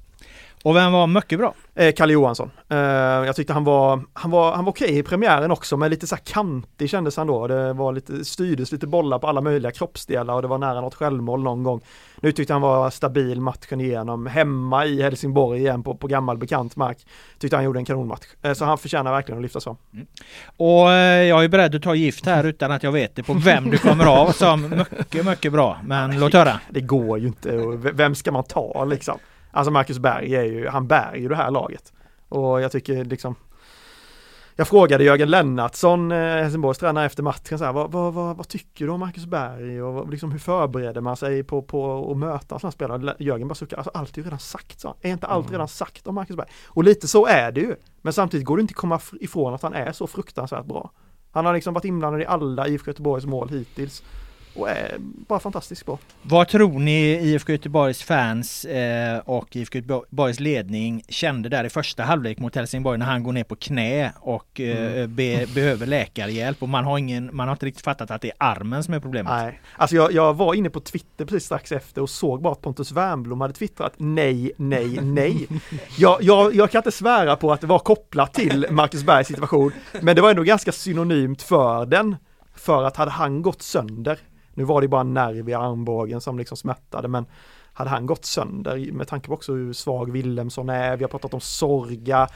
Och 0.67 0.77
vem 0.77 0.93
var 0.93 1.07
mycket 1.07 1.39
bra? 1.39 1.55
Eh, 1.75 1.93
Kalle 1.93 2.13
Johansson. 2.13 2.51
Eh, 2.69 2.79
jag 2.79 3.37
tyckte 3.37 3.53
han 3.53 3.65
var, 3.65 4.01
han 4.13 4.31
var, 4.31 4.53
han 4.53 4.65
var 4.65 4.73
okej 4.73 4.99
i 4.99 5.03
premiären 5.03 5.51
också, 5.51 5.77
men 5.77 5.91
lite 5.91 6.07
så 6.07 6.15
här 6.15 6.23
kantig 6.25 6.91
kändes 6.91 7.17
han 7.17 7.27
då. 7.27 7.47
Det 7.47 7.73
var 7.73 7.93
lite, 7.93 8.25
styrdes 8.25 8.73
lite 8.73 8.87
bollar 8.87 9.19
på 9.19 9.27
alla 9.27 9.41
möjliga 9.41 9.73
kroppsdelar 9.73 10.35
och 10.35 10.43
det 10.43 10.49
var 10.49 10.59
nära 10.59 10.81
något 10.81 10.95
självmål 10.95 11.43
någon 11.43 11.63
gång. 11.63 11.81
Nu 12.21 12.33
tyckte 12.33 12.53
han 12.53 12.63
var 12.63 12.91
stabil 12.91 13.41
matchen 13.41 13.81
igenom, 13.81 14.27
hemma 14.27 14.87
i 14.87 15.03
Helsingborg 15.03 15.61
igen 15.61 15.83
på, 15.83 15.95
på 15.95 16.07
gammal 16.07 16.39
bekant 16.39 16.77
mark. 16.77 16.99
Tyckte 17.39 17.57
han 17.57 17.65
gjorde 17.65 17.79
en 17.79 17.85
kanonmatch. 17.85 18.27
Eh, 18.43 18.53
så 18.53 18.65
han 18.65 18.79
förtjänar 18.79 19.13
verkligen 19.13 19.39
att 19.39 19.43
lyftas 19.43 19.65
fram. 19.65 19.77
Och 20.57 20.91
eh, 20.91 21.23
jag 21.23 21.45
är 21.45 21.49
beredd 21.49 21.75
att 21.75 21.83
ta 21.83 21.95
gift 21.95 22.27
här 22.27 22.45
utan 22.45 22.73
att 22.73 22.83
jag 22.83 22.93
vet 22.93 23.17
det 23.17 23.23
på 23.23 23.35
vem 23.35 23.71
du 23.71 23.79
kommer 23.79 24.07
av 24.07 24.33
som 24.33 24.85
mycket, 24.99 25.27
mycket 25.27 25.53
bra. 25.53 25.79
Men 25.85 26.21
låt 26.21 26.33
höra. 26.33 26.61
Det 26.71 26.81
går 26.81 27.19
ju 27.19 27.27
inte, 27.27 27.59
och 27.59 27.85
vem 28.01 28.15
ska 28.15 28.33
man 28.33 28.45
ta 28.45 28.85
liksom? 28.85 29.19
Alltså 29.57 29.71
Marcus 29.71 29.99
Berg 29.99 30.35
är 30.37 30.45
ju, 30.45 30.69
han 30.69 30.87
bär 30.87 31.15
ju 31.15 31.29
det 31.29 31.37
här 31.37 31.51
laget. 31.51 31.93
Och 32.29 32.61
jag 32.61 32.73
tycker 32.73 33.05
liksom 33.05 33.35
Jag 34.59 34.69
frågade 34.69 35.05
Jörgen 35.05 35.31
Lennartsson, 35.31 36.13
eh, 36.13 36.19
Helsingborgs 36.19 36.79
tränare 36.79 37.07
efter 37.07 37.23
matchen 37.23 37.59
så 37.59 37.65
här, 37.65 37.73
vad, 37.73 37.93
vad, 37.93 38.15
vad, 38.15 38.37
vad 38.37 38.49
tycker 38.49 38.85
du 38.87 38.91
om 38.93 39.01
Marcus 39.01 39.27
Berg 39.27 39.83
och 39.83 40.11
liksom, 40.11 40.33
hur 40.33 40.39
förbereder 40.39 41.01
man 41.01 41.17
sig 41.17 41.43
på, 41.45 41.63
på 41.63 42.11
att 42.11 42.17
möta 42.17 42.59
sådana 42.59 42.73
spelare? 42.73 42.99
Le- 43.03 43.15
Jörgen 43.19 43.49
bara 43.49 43.55
suckar, 43.55 43.77
alltså 43.77 43.91
allt 43.95 44.13
är 44.17 44.19
ju 44.19 44.25
redan 44.25 44.39
sagt 44.39 44.81
så. 44.81 44.95
Är 45.01 45.11
inte 45.11 45.27
allt 45.27 45.51
redan 45.53 45.69
sagt 45.69 46.07
om 46.07 46.15
Marcus 46.15 46.37
Berg? 46.37 46.49
Och 46.67 46.85
lite 46.85 47.09
så 47.09 47.27
är 47.27 47.53
det 47.53 47.61
ju. 47.61 47.75
Men 48.03 48.13
samtidigt 48.13 48.47
går 48.47 48.57
det 48.57 48.61
inte 48.61 48.73
att 48.73 48.77
komma 48.77 48.97
fr- 48.99 49.19
ifrån 49.21 49.55
att 49.55 49.63
han 49.63 49.75
är 49.75 49.93
så 49.93 50.07
fruktansvärt 50.07 50.65
bra. 50.67 50.91
Han 51.33 51.47
har 51.47 51.55
liksom 51.55 51.75
varit 51.75 51.85
inblandad 51.85 52.23
i 52.23 52.27
alla 52.27 52.69
IFK 52.69 52.91
Göteborgs 52.91 53.27
mål 53.27 53.49
hittills. 53.49 54.03
Och 54.57 54.71
är 54.71 54.95
bara 54.99 55.41
fantastiskt 55.41 55.87
bra. 55.87 55.99
Vad 56.23 56.49
tror 56.49 56.79
ni 56.79 57.01
IFK 57.01 57.53
Göteborgs 57.53 58.03
fans 58.03 58.65
eh, 58.65 59.19
och 59.19 59.57
IFK 59.57 59.79
Göteborgs 59.79 60.41
ledning 60.41 61.03
kände 61.09 61.49
där 61.49 61.65
i 61.65 61.69
första 61.69 62.03
halvlek 62.03 62.39
mot 62.39 62.55
Helsingborg 62.55 62.99
när 62.99 63.07
han 63.07 63.23
går 63.23 63.33
ner 63.33 63.45
på 63.45 63.57
knä 63.57 64.13
och 64.21 64.61
eh, 64.61 65.07
be, 65.07 65.47
behöver 65.55 65.87
läkarhjälp 65.87 66.63
och 66.63 66.69
man 66.69 66.85
har 66.85 66.99
ingen, 66.99 67.31
man 67.33 67.49
har 67.49 67.55
inte 67.55 67.67
riktigt 67.67 67.85
fattat 67.85 68.11
att 68.11 68.23
det 68.23 68.29
är 68.29 68.37
armen 68.39 68.85
som 68.85 68.95
är 68.95 69.01
problemet. 69.01 69.33
Nej, 69.33 69.61
alltså 69.77 69.97
jag, 69.97 70.13
jag 70.13 70.35
var 70.35 70.55
inne 70.55 70.71
på 70.71 70.81
Twitter 70.81 71.25
precis 71.25 71.45
strax 71.45 71.73
efter 71.73 72.03
och 72.03 72.11
såg 72.11 72.43
bara 72.43 72.53
att 72.53 72.63
Pontus 72.63 72.93
Wernbloom 72.93 73.41
hade 73.41 73.55
twittrat 73.55 73.93
nej, 73.97 74.53
nej, 74.57 75.01
nej. 75.03 75.49
Jag, 75.99 76.23
jag, 76.23 76.55
jag 76.55 76.71
kan 76.71 76.79
inte 76.79 76.93
svära 76.93 77.37
på 77.37 77.53
att 77.53 77.61
det 77.61 77.67
var 77.67 77.79
kopplat 77.79 78.35
till 78.35 78.67
Marcus 78.71 79.03
Bergs 79.03 79.29
situation, 79.29 79.73
men 80.01 80.17
det 80.17 80.23
var 80.23 80.31
ändå 80.31 80.43
ganska 80.43 80.73
synonymt 80.73 81.43
för 81.43 81.87
den. 81.87 82.17
För 82.55 82.85
att 82.85 82.97
hade 82.97 83.11
han 83.11 83.43
gått 83.43 83.63
sönder, 83.63 84.19
nu 84.57 84.65
var 84.65 84.81
det 84.81 84.89
bara 84.89 85.01
en 85.01 85.15
nerv 85.15 85.49
i 85.49 85.55
armbågen 85.55 86.21
som 86.21 86.39
liksom 86.39 86.57
smärtade, 86.57 87.09
men 87.09 87.27
hade 87.73 87.91
han 87.91 88.07
gått 88.07 88.25
sönder 88.25 88.93
med 88.93 89.09
tanke 89.09 89.29
på 89.29 89.35
också 89.35 89.53
hur 89.53 89.73
svag 89.73 90.13
Willemsson 90.13 90.69
är, 90.69 90.97
vi 90.97 91.05
har 91.05 91.09
pratat 91.09 91.35
om 91.35 91.41
Sorga. 91.41 92.29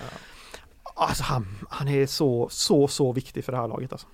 Alltså 0.95 1.25
han, 1.25 1.47
han 1.71 1.89
är 1.89 2.07
så, 2.07 2.49
så, 2.51 2.89
så 2.89 3.13
viktig 3.13 3.45
för 3.45 3.53
det 3.53 3.59
här 3.59 3.69
laget 3.69 3.93
alltså. 3.93 4.07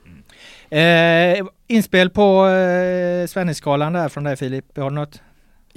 Eh, 0.74 1.46
inspel 1.66 2.10
på 2.10 2.46
eh, 2.46 3.26
Svennisskalan 3.26 3.92
där 3.92 4.08
från 4.08 4.24
dig 4.24 4.36
Filip, 4.36 4.78
har 4.78 4.90
du 4.90 4.96
något? 4.96 5.22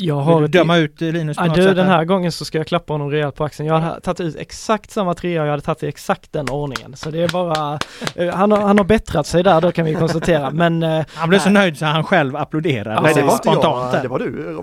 Jag 0.01 0.15
Vill 0.15 0.23
har 0.25 0.39
du 0.39 0.45
ett 0.45 0.51
döma 0.51 0.77
ut 0.77 1.01
Linus 1.01 1.37
på 1.37 1.43
Ja, 1.43 1.47
något 1.47 1.55
du, 1.55 1.63
sätt? 1.63 1.75
den 1.75 1.87
här 1.87 2.05
gången 2.05 2.31
så 2.31 2.45
ska 2.45 2.57
jag 2.57 2.67
klappa 2.67 2.93
honom 2.93 3.11
rejält 3.11 3.35
på 3.35 3.43
axeln. 3.43 3.67
Jag 3.67 3.79
har 3.79 3.99
tagit 3.99 4.19
ut 4.19 4.35
exakt 4.35 4.91
samma 4.91 5.13
trea, 5.13 5.43
jag 5.43 5.51
hade 5.51 5.61
tagit 5.61 5.83
i 5.83 5.87
exakt 5.87 6.33
den 6.33 6.49
ordningen. 6.49 6.95
Så 6.95 7.11
det 7.11 7.21
är 7.23 7.27
bara, 7.27 7.79
eh, 8.15 8.35
han, 8.35 8.51
har, 8.51 8.59
han 8.61 8.77
har 8.77 8.85
bättrat 8.85 9.27
sig 9.27 9.43
där 9.43 9.61
då 9.61 9.71
kan 9.71 9.85
vi 9.85 9.95
konstatera. 9.95 10.49
Men, 10.53 10.83
eh, 10.83 11.05
Han 11.13 11.29
blev 11.29 11.39
så 11.39 11.49
nöjd 11.49 11.77
så 11.77 11.85
han 11.85 12.03
själv 12.03 12.35
applåderade. 12.35 12.95
Ja, 12.95 13.01
Nej 13.01 13.13
det 13.13 13.21
var 13.21 13.31
inte 13.33 13.43
spontant 13.43 13.93
jag, 13.93 14.03
det 14.03 14.07
var 14.07 14.19
du 14.19 14.61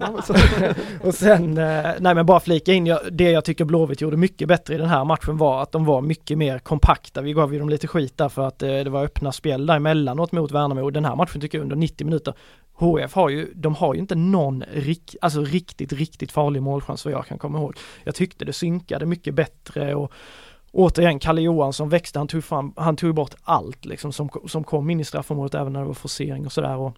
och 1.09 1.15
sen, 1.15 1.59
eh, 1.59 1.87
nej 1.99 2.15
men 2.15 2.27
bara 2.27 2.41
flika 2.41 2.73
in, 2.73 2.87
jag, 2.87 2.99
det 3.13 3.31
jag 3.31 3.45
tycker 3.45 3.65
Blåvitt 3.65 4.01
gjorde 4.01 4.17
mycket 4.17 4.49
bättre 4.49 4.75
i 4.75 4.79
den 4.79 4.89
här 4.89 5.05
matchen 5.05 5.37
var 5.37 5.63
att 5.63 5.73
de 5.73 5.85
var 5.85 6.01
mycket 6.01 6.39
mer 6.39 6.59
kompakta. 6.59 7.21
Vi 7.23 7.33
gav 7.33 7.53
ju 7.53 7.59
dem 7.59 7.69
lite 7.69 7.87
skit 7.89 8.19
där 8.19 8.29
för 8.29 8.49
att 8.49 8.59
det 8.59 8.89
var 8.89 9.05
öppna 9.05 9.33
spel 9.33 9.67
där 9.67 9.77
emellanåt 9.77 10.33
mot 10.33 10.53
Värnamo. 10.53 10.91
Den 10.91 11.05
här 11.05 11.17
matchen 11.17 11.41
tycker 11.41 11.59
jag 11.59 11.63
under 11.63 11.77
90 11.77 12.05
minuter 12.05 12.35
HF 12.79 13.15
har 13.15 13.29
ju, 13.29 13.53
de 13.55 13.75
har 13.75 13.95
ju 13.95 14.01
inte 14.01 14.15
någon 14.15 14.65
rik, 14.73 15.17
alltså 15.21 15.41
riktigt, 15.41 15.93
riktigt 15.93 16.33
farlig 16.33 16.63
målchans 16.63 17.05
vad 17.05 17.15
jag 17.15 17.27
kan 17.27 17.39
komma 17.39 17.59
ihåg. 17.59 17.77
Jag 18.05 18.15
tyckte 18.15 18.45
det 18.45 18.53
synkade 18.53 19.07
mycket 19.07 19.35
bättre 19.35 19.95
och 19.95 20.13
återigen, 20.73 21.19
Kalle 21.19 21.41
Johansson 21.41 21.89
växte, 21.89 22.19
han 22.19 22.29
tog 22.29 22.45
fram, 22.45 22.73
han 22.77 22.97
tog 22.97 23.15
bort 23.15 23.35
allt 23.43 23.85
liksom 23.85 24.13
som, 24.13 24.29
som 24.49 24.65
kom 24.65 24.91
in 24.91 25.01
i 25.01 25.05
straffområdet 25.05 25.55
även 25.55 25.73
när 25.73 25.81
det 25.81 25.87
var 25.87 25.95
forcering 25.95 26.47
och 26.47 26.53
sådär. 26.53 26.77
Och, 26.77 26.97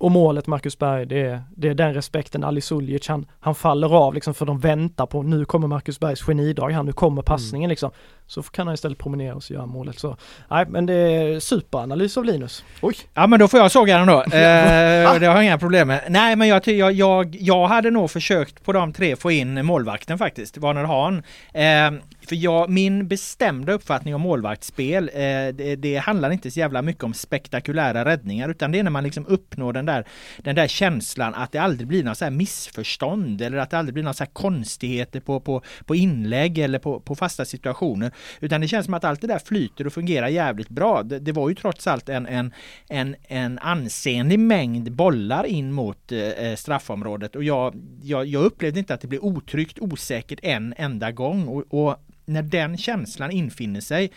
och 0.00 0.10
målet 0.10 0.46
Marcus 0.46 0.78
Berg, 0.78 1.06
det 1.06 1.20
är, 1.20 1.42
det 1.56 1.68
är 1.68 1.74
den 1.74 1.94
respekten 1.94 2.44
Ali 2.44 2.60
Suljic, 2.60 3.08
han, 3.08 3.26
han 3.40 3.54
faller 3.54 3.94
av 3.94 4.14
liksom 4.14 4.34
för 4.34 4.46
de 4.46 4.58
väntar 4.58 5.06
på, 5.06 5.22
nu 5.22 5.44
kommer 5.44 5.68
Marcus 5.68 6.00
Bergs 6.00 6.22
genidrag 6.22 6.70
här, 6.70 6.82
nu 6.82 6.92
kommer 6.92 7.22
passningen 7.22 7.70
liksom. 7.70 7.90
Så 8.26 8.42
kan 8.42 8.66
han 8.66 8.74
istället 8.74 8.98
promenera 8.98 9.34
och 9.34 9.42
så 9.42 9.52
göra 9.54 9.66
målet. 9.66 9.98
Så, 9.98 10.16
nej 10.48 10.66
men 10.68 10.86
det 10.86 10.94
är 10.94 11.40
superanalys 11.40 12.16
av 12.16 12.24
Linus. 12.24 12.64
Oj, 12.82 12.94
Ja 13.14 13.26
men 13.26 13.38
då 13.38 13.48
får 13.48 13.60
jag 13.60 13.70
såga 13.70 13.98
den 13.98 14.06
då. 14.06 14.24
Eh, 14.38 15.20
det 15.20 15.26
har 15.26 15.34
jag 15.34 15.44
inga 15.44 15.58
problem 15.58 15.88
med. 15.88 16.04
Nej 16.08 16.36
men 16.36 16.48
jag, 16.48 16.68
jag, 16.68 16.92
jag, 16.92 17.36
jag 17.40 17.66
hade 17.66 17.90
nog 17.90 18.10
försökt 18.10 18.64
på 18.64 18.72
de 18.72 18.92
tre 18.92 19.16
få 19.16 19.30
in 19.30 19.66
målvakten 19.66 20.18
faktiskt, 20.18 20.58
Warner 20.58 20.84
Hahn. 20.84 21.22
Eh, 21.52 22.00
för 22.28 22.36
jag, 22.36 22.70
min 22.70 23.08
bestämda 23.08 23.72
uppfattning 23.72 24.14
om 24.14 24.20
målvaktsspel, 24.20 25.10
eh, 25.14 25.20
det, 25.54 25.76
det 25.76 25.96
handlar 25.96 26.30
inte 26.30 26.50
så 26.50 26.60
jävla 26.60 26.82
mycket 26.82 27.04
om 27.04 27.14
spektakulära 27.14 28.04
räddningar 28.04 28.48
utan 28.48 28.72
det 28.72 28.78
är 28.78 28.82
när 28.82 28.90
man 28.90 29.04
liksom 29.04 29.26
uppnår 29.26 29.72
den 29.72 29.86
där, 29.86 30.06
den 30.38 30.54
där 30.54 30.68
känslan 30.68 31.34
att 31.34 31.52
det 31.52 31.58
aldrig 31.58 31.88
blir 31.88 32.04
några 32.04 32.14
så 32.14 32.24
här 32.24 32.32
missförstånd 32.32 33.42
eller 33.42 33.58
att 33.58 33.70
det 33.70 33.78
aldrig 33.78 33.94
blir 33.94 34.04
några 34.04 34.14
så 34.14 34.24
här 34.24 34.30
konstigheter 34.30 35.20
på, 35.20 35.40
på, 35.40 35.62
på 35.84 35.94
inlägg 35.94 36.58
eller 36.58 36.78
på, 36.78 37.00
på 37.00 37.14
fasta 37.14 37.44
situationer. 37.44 38.12
Utan 38.40 38.60
det 38.60 38.68
känns 38.68 38.84
som 38.84 38.94
att 38.94 39.04
allt 39.04 39.20
det 39.20 39.26
där 39.26 39.38
flyter 39.38 39.86
och 39.86 39.92
fungerar 39.92 40.28
jävligt 40.28 40.68
bra. 40.68 41.02
Det, 41.02 41.18
det 41.18 41.32
var 41.32 41.48
ju 41.48 41.54
trots 41.54 41.86
allt 41.86 42.08
en, 42.08 42.26
en, 42.26 42.52
en, 42.88 43.16
en 43.28 43.58
ansenlig 43.58 44.38
mängd 44.38 44.92
bollar 44.92 45.44
in 45.46 45.72
mot 45.72 46.12
eh, 46.12 46.18
eh 46.18 46.56
straffområdet 46.56 47.36
och 47.36 47.44
jag, 47.44 47.74
jag, 48.02 48.26
jag 48.26 48.44
upplevde 48.44 48.78
inte 48.78 48.94
att 48.94 49.00
det 49.00 49.08
blev 49.08 49.20
otryggt, 49.20 49.78
osäkert 49.78 50.40
en 50.42 50.74
enda 50.76 51.12
gång. 51.12 51.48
Och, 51.48 51.64
och 51.70 51.96
när 52.28 52.42
den 52.42 52.76
känslan 52.76 53.30
infinner 53.30 53.80
sig 53.80 54.12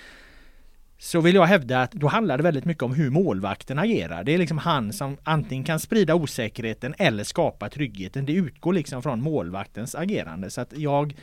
så 0.97 1.21
vill 1.21 1.35
jag 1.35 1.45
hävda 1.45 1.81
att 1.81 1.91
då 1.91 2.07
handlar 2.07 2.37
det 2.37 2.43
väldigt 2.43 2.65
mycket 2.65 2.83
om 2.83 2.93
hur 2.93 3.09
målvakten 3.09 3.79
agerar. 3.79 4.23
Det 4.23 4.33
är 4.33 4.37
liksom 4.37 4.57
han 4.57 4.93
som 4.93 5.17
antingen 5.23 5.63
kan 5.63 5.79
sprida 5.79 6.15
osäkerheten 6.15 6.93
eller 6.97 7.23
skapa 7.23 7.69
tryggheten. 7.69 8.25
Det 8.25 8.33
utgår 8.33 8.73
liksom 8.73 9.03
från 9.03 9.21
målvaktens 9.21 9.95
agerande. 9.95 10.49
Så 10.49 10.61
att 10.61 10.73
jag 10.77 11.15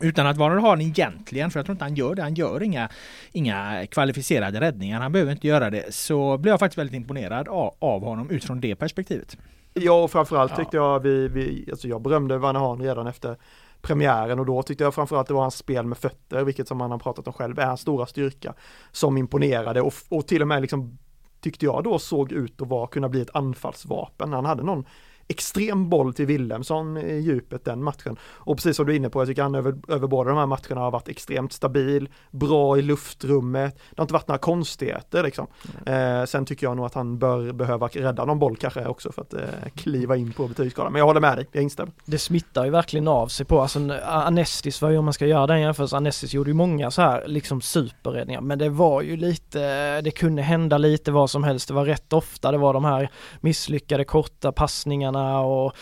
utan 0.00 0.26
att 0.26 0.36
vara 0.36 0.60
har 0.60 0.80
egentligen, 0.80 1.50
för 1.50 1.58
jag 1.58 1.66
tror 1.66 1.74
inte 1.74 1.84
han 1.84 1.94
gör 1.94 2.14
det, 2.14 2.22
han 2.22 2.34
gör 2.34 2.62
inga, 2.62 2.88
inga 3.32 3.86
kvalificerade 3.86 4.60
räddningar, 4.60 5.00
han 5.00 5.12
behöver 5.12 5.32
inte 5.32 5.46
göra 5.46 5.70
det, 5.70 5.94
så 5.94 6.38
blev 6.38 6.52
jag 6.52 6.60
faktiskt 6.60 6.78
väldigt 6.78 6.96
imponerad 6.96 7.48
av, 7.48 7.74
av 7.78 8.04
honom 8.04 8.30
utifrån 8.30 8.60
det 8.60 8.76
perspektivet. 8.76 9.36
Ja, 9.74 10.02
och 10.02 10.10
framförallt 10.10 10.56
tyckte 10.56 10.76
jag 10.76 11.00
vi, 11.00 11.28
vi 11.28 11.68
alltså 11.70 11.88
jag 11.88 12.02
berömde 12.02 12.38
Vanne 12.38 12.58
Hahn 12.58 12.82
redan 12.82 13.06
efter 13.06 13.36
premiären 13.84 14.38
och 14.38 14.46
då 14.46 14.62
tyckte 14.62 14.84
jag 14.84 14.94
framförallt 14.94 15.28
det 15.28 15.34
var 15.34 15.40
hans 15.40 15.56
spel 15.56 15.86
med 15.86 15.98
fötter, 15.98 16.44
vilket 16.44 16.68
som 16.68 16.80
han 16.80 16.90
har 16.90 16.98
pratat 16.98 17.26
om 17.26 17.32
själv 17.32 17.58
är 17.58 17.66
hans 17.66 17.80
stora 17.80 18.06
styrka, 18.06 18.54
som 18.92 19.16
imponerade 19.16 19.80
och, 19.80 19.94
och 20.08 20.26
till 20.26 20.42
och 20.42 20.48
med 20.48 20.62
liksom 20.62 20.98
tyckte 21.40 21.64
jag 21.64 21.84
då 21.84 21.98
såg 21.98 22.32
ut 22.32 22.62
att 22.62 22.68
vara, 22.68 22.86
kunna 22.86 23.08
bli 23.08 23.20
ett 23.20 23.36
anfallsvapen. 23.36 24.32
Han 24.32 24.44
hade 24.44 24.62
någon 24.62 24.84
extrem 25.28 25.90
boll 25.90 26.14
till 26.14 26.26
Willemsson 26.26 26.96
i 26.96 27.20
djupet 27.20 27.64
den 27.64 27.82
matchen. 27.82 28.16
Och 28.22 28.56
precis 28.56 28.76
som 28.76 28.86
du 28.86 28.92
är 28.92 28.96
inne 28.96 29.10
på, 29.10 29.20
jag 29.20 29.28
tycker 29.28 29.42
han 29.42 29.54
över, 29.54 29.74
över 29.88 30.08
båda 30.08 30.30
de 30.30 30.38
här 30.38 30.46
matcherna 30.46 30.80
har 30.80 30.90
varit 30.90 31.08
extremt 31.08 31.52
stabil, 31.52 32.08
bra 32.30 32.78
i 32.78 32.82
luftrummet, 32.82 33.74
det 33.74 33.96
har 33.96 34.04
inte 34.04 34.14
varit 34.14 34.28
några 34.28 34.38
konstigheter 34.38 35.22
liksom. 35.22 35.46
Mm. 35.86 36.20
Eh, 36.20 36.26
sen 36.26 36.46
tycker 36.46 36.66
jag 36.66 36.76
nog 36.76 36.86
att 36.86 36.94
han 36.94 37.18
bör 37.18 37.52
behöva 37.52 37.88
rädda 37.88 38.24
någon 38.24 38.38
boll 38.38 38.56
kanske 38.56 38.86
också 38.86 39.12
för 39.12 39.22
att 39.22 39.34
eh, 39.34 39.40
kliva 39.74 40.16
in 40.16 40.32
på 40.32 40.48
betygsskalan. 40.48 40.92
Men 40.92 40.98
jag 40.98 41.06
håller 41.06 41.20
med 41.20 41.36
dig, 41.36 41.46
jag 41.52 41.62
instämmer. 41.62 41.92
Det 42.04 42.18
smittar 42.18 42.64
ju 42.64 42.70
verkligen 42.70 43.08
av 43.08 43.28
sig 43.28 43.46
på, 43.46 43.60
alltså 43.60 43.78
Anestis 44.04 44.82
var 44.82 44.90
ju 44.90 44.98
om 44.98 45.04
man 45.04 45.14
ska 45.14 45.26
göra 45.26 45.46
den 45.46 45.60
jämförelsen, 45.60 45.96
Anestis 45.96 46.34
gjorde 46.34 46.50
ju 46.50 46.54
många 46.54 46.90
så 46.90 47.02
här 47.02 47.24
liksom 47.26 47.60
superräddningar, 47.60 48.40
men 48.40 48.58
det 48.58 48.68
var 48.68 49.02
ju 49.02 49.16
lite, 49.16 50.00
det 50.00 50.10
kunde 50.10 50.42
hända 50.42 50.78
lite 50.78 51.12
vad 51.12 51.30
som 51.30 51.44
helst, 51.44 51.68
det 51.68 51.74
var 51.74 51.84
rätt 51.84 52.12
ofta, 52.12 52.52
det 52.52 52.58
var 52.58 52.72
de 52.74 52.84
här 52.84 53.10
misslyckade 53.40 54.04
korta 54.04 54.52
passningarna 54.52 55.13
spelarna 55.14 55.40
och 55.40 55.76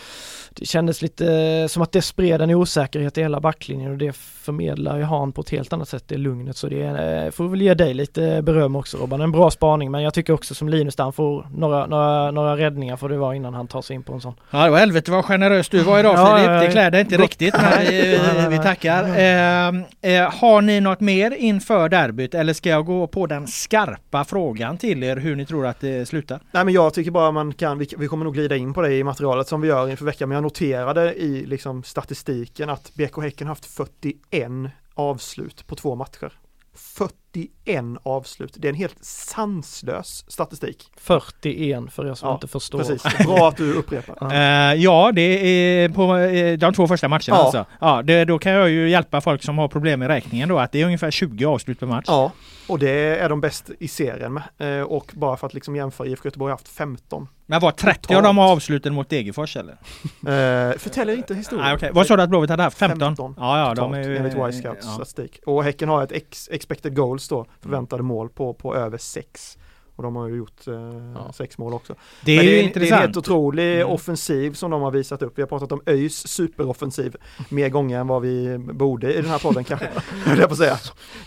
det 0.55 0.65
kändes 0.65 1.01
lite 1.01 1.67
som 1.69 1.83
att 1.83 1.91
det 1.91 2.01
spred 2.01 2.41
en 2.41 2.49
osäkerhet 2.49 3.17
i 3.17 3.21
hela 3.21 3.39
backlinjen 3.39 3.91
och 3.91 3.97
det 3.97 4.15
förmedlar 4.15 4.97
ju 4.97 5.03
han 5.03 5.31
på 5.31 5.41
ett 5.41 5.49
helt 5.49 5.73
annat 5.73 5.89
sätt, 5.89 6.03
det 6.07 6.17
lugnet. 6.17 6.57
Så 6.57 6.67
det 6.67 6.81
är, 6.81 7.31
får 7.31 7.47
väl 7.47 7.61
ge 7.61 7.73
dig 7.73 7.93
lite 7.93 8.41
beröm 8.41 8.75
också 8.75 8.97
Robban. 8.97 9.21
En 9.21 9.31
bra 9.31 9.51
spaning 9.51 9.91
men 9.91 10.03
jag 10.03 10.13
tycker 10.13 10.33
också 10.33 10.55
som 10.55 10.69
Linus 10.69 10.95
där, 10.95 11.03
han 11.03 11.13
får 11.13 11.47
några, 11.55 11.85
några, 11.85 12.31
några 12.31 12.57
räddningar 12.57 12.97
får 12.97 13.09
det 13.09 13.17
vara 13.17 13.35
innan 13.35 13.53
han 13.53 13.67
tar 13.67 13.81
sig 13.81 13.95
in 13.95 14.03
på 14.03 14.13
en 14.13 14.21
sån. 14.21 14.33
Ja 14.51 14.63
det 14.63 14.69
var 14.69 14.77
helvete 14.77 15.11
vad 15.11 15.25
generös 15.25 15.69
du 15.69 15.79
var 15.79 15.99
idag 15.99 16.15
Filip. 16.15 16.51
Ja, 16.51 16.59
det 16.59 16.71
klär 16.71 16.91
dig 16.91 17.01
inte 17.01 17.17
riktigt 17.17 17.53
men 17.57 17.79
vi, 17.79 18.19
vi 18.49 18.57
tackar. 18.57 19.03
Eh, 19.03 19.67
eh, 20.13 20.33
har 20.33 20.61
ni 20.61 20.81
något 20.81 20.99
mer 20.99 21.31
inför 21.31 21.89
derbyt 21.89 22.35
eller 22.35 22.53
ska 22.53 22.69
jag 22.69 22.85
gå 22.85 23.07
på 23.07 23.27
den 23.27 23.47
skarpa 23.47 24.23
frågan 24.23 24.77
till 24.77 25.03
er 25.03 25.15
hur 25.15 25.35
ni 25.35 25.45
tror 25.45 25.67
att 25.67 25.79
det 25.79 26.07
slutar? 26.07 26.39
Nej 26.51 26.65
men 26.65 26.73
jag 26.73 26.93
tycker 26.93 27.11
bara 27.11 27.31
man 27.31 27.53
kan, 27.53 27.77
vi, 27.77 27.87
vi 27.97 28.07
kommer 28.07 28.25
nog 28.25 28.33
glida 28.33 28.55
in 28.55 28.73
på 28.73 28.81
det 28.81 28.93
i 28.93 29.03
materialet 29.03 29.22
som 29.45 29.61
vi 29.61 29.67
gör 29.67 29.89
inför 29.89 30.05
veckan 30.05 30.29
men 30.29 30.35
jag 30.35 30.43
noterade 30.43 31.13
i 31.13 31.45
liksom 31.45 31.83
statistiken 31.83 32.69
att 32.69 32.91
BK 32.93 33.21
Häcken 33.21 33.47
haft 33.47 33.65
41 33.65 34.51
avslut 34.93 35.67
på 35.67 35.75
två 35.75 35.95
matcher. 35.95 36.31
41 36.75 37.85
avslut. 38.03 38.53
Det 38.57 38.67
är 38.67 38.69
en 38.69 38.75
helt 38.75 39.05
sanslös 39.05 40.25
statistik. 40.27 40.91
41 40.97 41.83
för 41.93 42.07
er 42.07 42.13
som 42.13 42.29
ja, 42.29 42.33
inte 42.33 42.47
förstår. 42.47 42.79
Precis, 42.79 43.03
bra 43.25 43.47
att 43.47 43.57
du 43.57 43.73
upprepar. 43.73 44.25
uh, 44.25 44.75
ja, 44.81 45.11
det 45.11 45.21
är 45.21 45.89
på 45.89 46.17
eh, 46.17 46.57
de 46.57 46.73
två 46.73 46.87
första 46.87 47.07
matcherna 47.07 47.23
ja. 47.27 47.43
alltså. 47.43 47.65
Ja, 47.81 48.01
det, 48.01 48.25
då 48.25 48.39
kan 48.39 48.51
jag 48.51 48.69
ju 48.69 48.89
hjälpa 48.89 49.21
folk 49.21 49.43
som 49.43 49.57
har 49.57 49.67
problem 49.67 49.99
med 49.99 50.07
räkningen 50.07 50.49
då 50.49 50.59
att 50.59 50.71
det 50.71 50.81
är 50.81 50.85
ungefär 50.85 51.11
20 51.11 51.45
avslut 51.45 51.79
per 51.79 51.87
match. 51.87 52.05
Ja, 52.07 52.31
och 52.67 52.79
det 52.79 53.19
är 53.19 53.29
de 53.29 53.41
bäst 53.41 53.69
i 53.79 53.87
serien 53.87 54.33
med. 54.33 54.79
Uh, 54.79 54.83
och 54.83 55.11
bara 55.13 55.37
för 55.37 55.47
att 55.47 55.53
liksom 55.53 55.75
jämföra, 55.75 56.07
IFK 56.07 56.27
Göteborg 56.27 56.51
har 56.51 56.57
haft 56.57 56.67
15. 56.67 57.27
Men 57.45 57.61
var 57.61 57.71
30 57.71 58.01
Totalt. 58.01 58.17
av 58.17 58.23
dem 58.23 58.39
avsluten 58.39 58.93
mot 58.93 59.09
Degerfors 59.09 59.57
eller? 59.57 59.77
Uh, 60.23 60.77
förtäljer 60.77 61.15
inte 61.17 61.35
historien. 61.35 61.67
Ah, 61.67 61.75
okay. 61.75 61.91
Vad 61.91 62.07
sa 62.07 62.17
du 62.17 62.23
att 62.23 62.29
Blåvitt 62.29 62.49
hade 62.49 62.63
haft? 62.63 62.77
15? 62.77 62.99
15 62.99 63.35
ja, 63.37 63.59
ja, 63.59 63.73
de 63.73 63.93
är 63.93 64.03
ju... 64.03 64.17
Enligt 64.17 64.33
Y-Scouts 64.33 64.85
ja. 64.85 64.91
statistik. 64.91 65.39
Och 65.45 65.63
Häcken 65.63 65.89
har 65.89 66.03
ett 66.03 66.11
ex 66.11 66.49
expected 66.51 66.95
goals 66.95 67.27
då, 67.27 67.45
förväntade 67.61 68.03
mål 68.03 68.29
på, 68.29 68.53
på 68.53 68.75
över 68.75 68.97
6. 68.97 69.57
Och 69.95 70.03
de 70.03 70.15
har 70.15 70.27
ju 70.27 70.35
gjort 70.35 70.67
eh, 70.67 70.73
ja. 71.15 71.33
sex 71.33 71.57
mål 71.57 71.73
också. 71.73 71.95
Det 72.25 72.31
är, 72.31 72.37
Men 72.37 72.45
det 72.45 72.59
är, 72.59 72.63
intressant. 72.63 72.89
det 72.89 72.95
är 72.95 72.97
en 72.97 73.01
helt 73.01 73.17
otrolig 73.17 73.75
mm. 73.75 73.87
offensiv 73.87 74.53
som 74.53 74.71
de 74.71 74.81
har 74.81 74.91
visat 74.91 75.21
upp. 75.21 75.37
Vi 75.37 75.41
har 75.41 75.47
pratat 75.47 75.71
om 75.71 75.81
ÖIS 75.85 76.27
superoffensiv 76.27 77.15
mer 77.49 77.69
gånger 77.69 77.99
än 77.99 78.07
vad 78.07 78.21
vi 78.21 78.57
borde 78.57 79.13
i 79.13 79.21
den 79.21 79.29
här 79.29 79.39
podden 79.39 79.63
kanske. 79.63 79.89
jag 80.37 80.49
på 80.49 80.55
säga. 80.55 80.77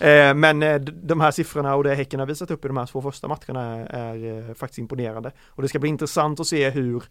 Eh, 0.00 0.34
men 0.34 0.62
eh, 0.62 0.78
de 0.80 1.20
här 1.20 1.30
siffrorna 1.30 1.74
och 1.74 1.84
det 1.84 1.94
Häcken 1.94 2.20
har 2.20 2.26
visat 2.26 2.50
upp 2.50 2.64
i 2.64 2.68
de 2.68 2.76
här 2.76 2.86
två 2.86 3.02
första 3.02 3.28
matcherna 3.28 3.76
är, 3.76 4.16
är 4.16 4.48
eh, 4.48 4.54
faktiskt 4.54 4.78
imponerande. 4.78 5.32
Och 5.46 5.62
det 5.62 5.68
ska 5.68 5.78
bli 5.78 5.88
intressant 5.88 6.40
att 6.40 6.46
se 6.46 6.70
hur 6.70 7.02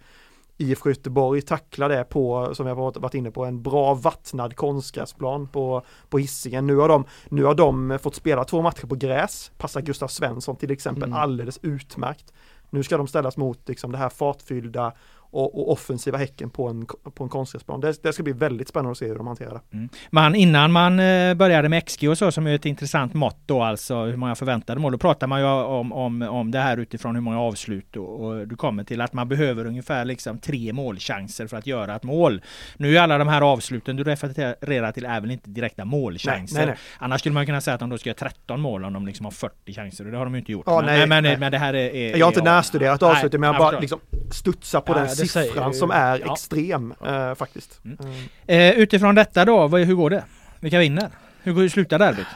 IFK 0.57 0.89
Göteborg 0.89 1.41
tacklar 1.41 1.89
det 1.89 2.03
på, 2.03 2.55
som 2.55 2.67
jag 2.67 2.75
varit 2.75 3.13
inne 3.13 3.31
på, 3.31 3.45
en 3.45 3.61
bra 3.61 3.93
vattnad 3.93 4.55
konstgräsplan 4.55 5.47
på, 5.47 5.85
på 6.09 6.17
Hisingen. 6.17 6.67
Nu 6.67 6.75
har, 6.75 6.87
de, 6.87 7.05
nu 7.29 7.43
har 7.43 7.55
de 7.55 7.99
fått 8.01 8.15
spela 8.15 8.43
två 8.43 8.61
matcher 8.61 8.87
på 8.87 8.95
gräs, 8.95 9.51
passar 9.57 9.81
Gustav 9.81 10.07
Svensson 10.07 10.55
till 10.55 10.71
exempel 10.71 11.03
mm. 11.03 11.19
alldeles 11.19 11.59
utmärkt. 11.61 12.33
Nu 12.69 12.83
ska 12.83 12.97
de 12.97 13.07
ställas 13.07 13.37
mot 13.37 13.69
liksom 13.69 13.91
det 13.91 13.97
här 13.97 14.09
fartfyllda 14.09 14.93
och, 15.35 15.59
och 15.59 15.71
offensiva 15.71 16.17
Häcken 16.17 16.49
på 16.49 16.67
en, 16.67 16.85
på 16.85 17.23
en 17.23 17.29
konstgräsplan. 17.29 17.81
Det, 17.81 18.03
det 18.03 18.13
ska 18.13 18.23
bli 18.23 18.33
väldigt 18.33 18.67
spännande 18.67 18.91
att 18.91 18.97
se 18.97 19.07
hur 19.07 19.15
de 19.15 19.27
hanterar 19.27 19.53
det. 19.53 19.77
Mm. 19.77 19.89
Men 20.09 20.35
innan 20.35 20.71
man 20.71 20.99
eh, 20.99 21.33
började 21.33 21.69
med 21.69 21.85
XG 21.85 22.09
och 22.09 22.17
så 22.17 22.31
som 22.31 22.47
är 22.47 22.55
ett 22.55 22.65
intressant 22.65 23.13
mått 23.13 23.37
då 23.45 23.61
alltså 23.61 24.03
hur 24.03 24.17
många 24.17 24.35
förväntade 24.35 24.79
mål. 24.79 24.91
Då 24.91 24.97
pratar 24.97 25.27
man 25.27 25.39
ju 25.39 25.45
om, 25.45 25.93
om, 25.93 26.21
om 26.21 26.51
det 26.51 26.59
här 26.59 26.77
utifrån 26.77 27.15
hur 27.15 27.21
många 27.21 27.41
avslut 27.41 27.95
och, 27.95 28.25
och 28.25 28.47
du 28.47 28.55
kommer 28.55 28.83
till 28.83 29.01
att 29.01 29.13
man 29.13 29.27
behöver 29.27 29.65
ungefär 29.65 30.05
liksom 30.05 30.39
tre 30.39 30.73
målchanser 30.73 31.47
för 31.47 31.57
att 31.57 31.67
göra 31.67 31.95
ett 31.95 32.03
mål. 32.03 32.41
Nu 32.77 32.97
är 32.97 33.01
alla 33.01 33.17
de 33.17 33.27
här 33.27 33.41
avsluten 33.41 33.95
du 33.95 34.03
refererar 34.03 34.91
till 34.91 35.05
är 35.05 35.21
väl 35.21 35.31
inte 35.31 35.49
direkta 35.49 35.85
målchanser. 35.85 36.57
Nej, 36.57 36.65
nej, 36.65 36.75
nej. 36.75 36.97
Annars 36.99 37.19
skulle 37.19 37.33
man 37.33 37.45
kunna 37.45 37.61
säga 37.61 37.73
att 37.73 37.79
de 37.79 37.89
då 37.89 37.97
ska 37.97 38.09
göra 38.09 38.17
13 38.17 38.61
mål 38.61 38.85
om 38.85 38.93
de 38.93 39.07
liksom 39.07 39.25
har 39.25 39.31
40 39.31 39.73
chanser 39.73 40.05
och 40.05 40.11
det 40.11 40.17
har 40.17 40.25
de 40.25 40.33
ju 40.33 40.39
inte 40.39 40.51
gjort. 40.51 40.63
Ja, 40.65 40.81
men, 40.81 41.09
men, 41.09 41.39
men, 41.39 41.51
det 41.51 41.57
här 41.57 41.73
är, 41.73 41.95
är 41.95 42.17
Jag 42.17 42.25
har 42.25 42.31
inte 42.31 42.43
närstuderat 42.43 43.03
avslutet 43.03 43.39
men 43.39 43.47
jag 43.47 43.57
bara 43.57 43.79
liksom 43.79 43.99
studsar 44.31 44.81
på 44.81 44.93
den 44.93 45.09
siffran 45.27 45.73
som 45.73 45.91
är 45.91 46.21
ja. 46.25 46.33
extrem 46.33 46.93
eh, 47.05 47.35
faktiskt. 47.35 47.79
Mm. 47.85 48.13
Eh, 48.47 48.79
utifrån 48.79 49.15
detta 49.15 49.45
då, 49.45 49.67
vad, 49.67 49.81
hur 49.81 49.95
går 49.95 50.09
det? 50.09 50.23
Vilka 50.59 50.79
vinner? 50.79 51.09
Hur 51.43 51.69
slutar 51.69 51.99
derbyt? 51.99 52.27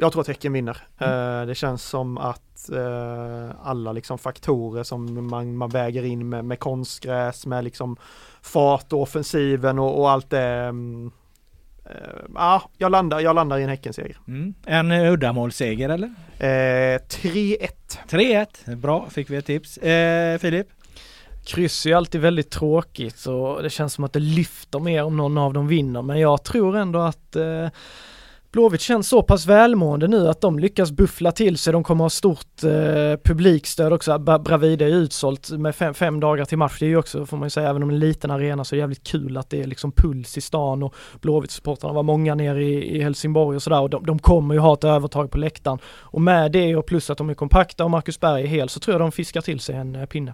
Jag 0.00 0.12
tror 0.12 0.20
att 0.20 0.28
Häcken 0.28 0.52
vinner. 0.52 0.76
Mm. 0.98 1.40
Eh, 1.40 1.46
det 1.46 1.54
känns 1.54 1.82
som 1.82 2.18
att 2.18 2.70
eh, 2.70 3.50
alla 3.62 3.92
liksom 3.92 4.18
faktorer 4.18 4.82
som 4.82 5.28
man, 5.30 5.56
man 5.56 5.68
väger 5.68 6.04
in 6.04 6.28
med, 6.28 6.44
med 6.44 6.58
konstgräs, 6.58 7.46
med 7.46 7.64
liksom 7.64 7.96
fart 8.42 8.92
och 8.92 9.02
offensiven 9.02 9.78
och, 9.78 10.00
och 10.00 10.10
allt 10.10 10.30
det 10.30 10.40
mm, 10.40 11.10
eh, 11.84 11.92
Ja, 12.34 12.62
jag 12.76 12.92
landar, 12.92 13.20
jag 13.20 13.34
landar 13.34 13.58
i 13.58 13.62
en 13.62 13.68
Häckenseger. 13.68 14.16
Mm. 14.28 14.54
En 14.66 14.92
uddamålsseger 14.92 15.88
eller? 15.88 16.14
Eh, 16.38 16.98
3-1. 16.98 17.68
3-1, 18.08 18.76
bra, 18.76 19.06
fick 19.10 19.30
vi 19.30 19.36
ett 19.36 19.46
tips. 19.46 19.78
Eh, 19.78 20.38
Filip? 20.38 20.66
Kryss 21.48 21.86
är 21.86 21.94
alltid 21.94 22.20
väldigt 22.20 22.50
tråkigt 22.50 23.26
och 23.26 23.62
det 23.62 23.70
känns 23.70 23.92
som 23.94 24.04
att 24.04 24.12
det 24.12 24.20
lyfter 24.20 24.78
mer 24.78 25.04
om 25.04 25.16
någon 25.16 25.38
av 25.38 25.52
dem 25.52 25.68
vinner 25.68 26.02
men 26.02 26.20
jag 26.20 26.44
tror 26.44 26.76
ändå 26.76 26.98
att 26.98 27.36
eh, 27.36 27.68
Blåvitt 28.52 28.80
känns 28.80 29.08
så 29.08 29.22
pass 29.22 29.46
välmående 29.46 30.08
nu 30.08 30.28
att 30.28 30.40
de 30.40 30.58
lyckas 30.58 30.92
buffla 30.92 31.32
till 31.32 31.58
sig. 31.58 31.72
De 31.72 31.84
kommer 31.84 32.04
ha 32.04 32.10
stort 32.10 32.64
eh, 32.64 32.70
publikstöd 33.24 33.92
också. 33.92 34.18
Bravida 34.18 34.84
är 34.84 34.90
utsålt 34.90 35.50
med 35.50 35.74
fem, 35.74 35.94
fem, 35.94 36.20
dagar 36.20 36.44
till 36.44 36.58
match. 36.58 36.76
Det 36.78 36.86
är 36.86 36.88
ju 36.88 36.96
också, 36.96 37.26
får 37.26 37.36
man 37.36 37.46
ju 37.46 37.50
säga, 37.50 37.68
även 37.68 37.82
om 37.82 37.90
en 37.90 37.98
liten 37.98 38.30
arena 38.30 38.64
så 38.64 38.74
är 38.74 38.76
det 38.76 38.80
jävligt 38.80 39.06
kul 39.06 39.36
att 39.36 39.50
det 39.50 39.60
är 39.60 39.66
liksom 39.66 39.92
puls 39.92 40.38
i 40.38 40.40
stan 40.40 40.82
och 40.82 40.94
Blåvitt-supportrarna 41.20 41.92
var 41.92 42.02
många 42.02 42.34
nere 42.34 42.64
i, 42.64 42.96
i 42.96 43.02
Helsingborg 43.02 43.56
och 43.56 43.62
sådär 43.62 43.80
och 43.80 43.90
de, 43.90 44.06
de, 44.06 44.18
kommer 44.18 44.54
ju 44.54 44.60
ha 44.60 44.74
ett 44.74 44.84
övertag 44.84 45.30
på 45.30 45.38
läktaren. 45.38 45.78
Och 45.86 46.20
med 46.20 46.52
det 46.52 46.76
och 46.76 46.86
plus 46.86 47.10
att 47.10 47.18
de 47.18 47.30
är 47.30 47.34
kompakta 47.34 47.84
och 47.84 47.90
Marcus 47.90 48.20
Berg 48.20 48.42
är 48.42 48.46
hel 48.46 48.68
så 48.68 48.80
tror 48.80 48.94
jag 48.94 49.00
de 49.00 49.12
fiskar 49.12 49.40
till 49.40 49.60
sig 49.60 49.74
en 49.74 49.94
eh, 49.94 50.06
pinne. 50.06 50.32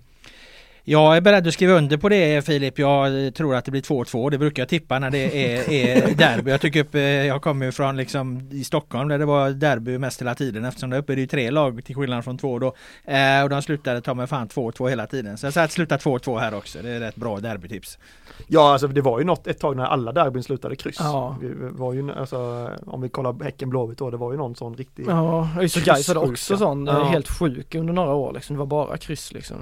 Jag 0.86 1.16
är 1.16 1.20
beredd 1.20 1.46
att 1.46 1.54
skriva 1.54 1.72
under 1.72 1.96
på 1.96 2.08
det 2.08 2.44
Filip. 2.44 2.78
Jag 2.78 3.34
tror 3.34 3.54
att 3.54 3.64
det 3.64 3.70
blir 3.70 3.80
2-2. 3.82 4.30
Det 4.30 4.38
brukar 4.38 4.62
jag 4.62 4.68
tippa 4.68 4.98
när 4.98 5.10
det 5.10 5.54
är, 5.54 5.70
är 5.70 6.14
derby. 6.14 6.50
Jag 6.50 6.60
tycker 6.60 6.80
upp, 6.80 6.94
eh, 6.94 7.02
jag 7.02 7.42
kommer 7.42 7.70
från 7.70 7.96
liksom 7.96 8.48
i 8.52 8.64
Stockholm 8.64 9.08
där 9.08 9.18
det 9.18 9.24
var 9.24 9.50
derby 9.50 9.98
mest 9.98 10.20
hela 10.20 10.34
tiden 10.34 10.64
eftersom 10.64 10.90
där 10.90 10.98
uppe 10.98 11.12
är 11.12 11.16
det 11.16 11.20
ju 11.20 11.26
tre 11.26 11.50
lag 11.50 11.84
till 11.84 11.94
skillnad 11.96 12.24
från 12.24 12.38
två 12.38 12.58
då. 12.58 12.74
Eh, 13.04 13.42
och 13.42 13.50
de 13.50 13.62
slutade 13.62 14.00
ta 14.00 14.14
mig 14.14 14.26
fan 14.26 14.48
2-2 14.48 14.88
hela 14.88 15.06
tiden. 15.06 15.38
Så 15.38 15.46
jag 15.46 15.52
säger 15.52 15.64
att 15.64 15.72
sluta 15.72 15.96
2-2 15.96 16.38
här 16.38 16.54
också. 16.54 16.78
Det 16.82 16.90
är 16.90 17.00
ett 17.00 17.16
bra 17.16 17.40
derbytips. 17.40 17.98
Ja, 18.46 18.72
alltså 18.72 18.88
det 18.88 19.00
var 19.00 19.18
ju 19.18 19.24
något 19.24 19.46
ett 19.46 19.60
tag 19.60 19.76
när 19.76 19.84
alla 19.84 20.12
derbyn 20.12 20.42
slutade 20.42 20.76
kryss. 20.76 20.96
Ja. 21.00 21.36
Vi 21.40 21.48
var 21.58 21.92
ju, 21.92 22.12
alltså, 22.12 22.70
om 22.86 23.00
vi 23.00 23.08
kollar 23.08 23.44
Häcken 23.44 23.70
Blåvitt 23.70 23.98
då, 23.98 24.10
det 24.10 24.16
var 24.16 24.32
ju 24.32 24.38
någon 24.38 24.54
sån 24.54 24.74
riktig 24.74 25.06
Ja, 25.08 25.48
ÖIS 25.58 26.08
också 26.08 26.56
sån 26.56 26.86
ja. 26.86 27.04
helt 27.04 27.28
sjuk 27.28 27.74
under 27.74 27.92
några 27.92 28.14
år 28.14 28.32
liksom. 28.32 28.56
Det 28.56 28.58
var 28.58 28.66
bara 28.66 28.96
kryss 28.96 29.32
liksom. 29.32 29.56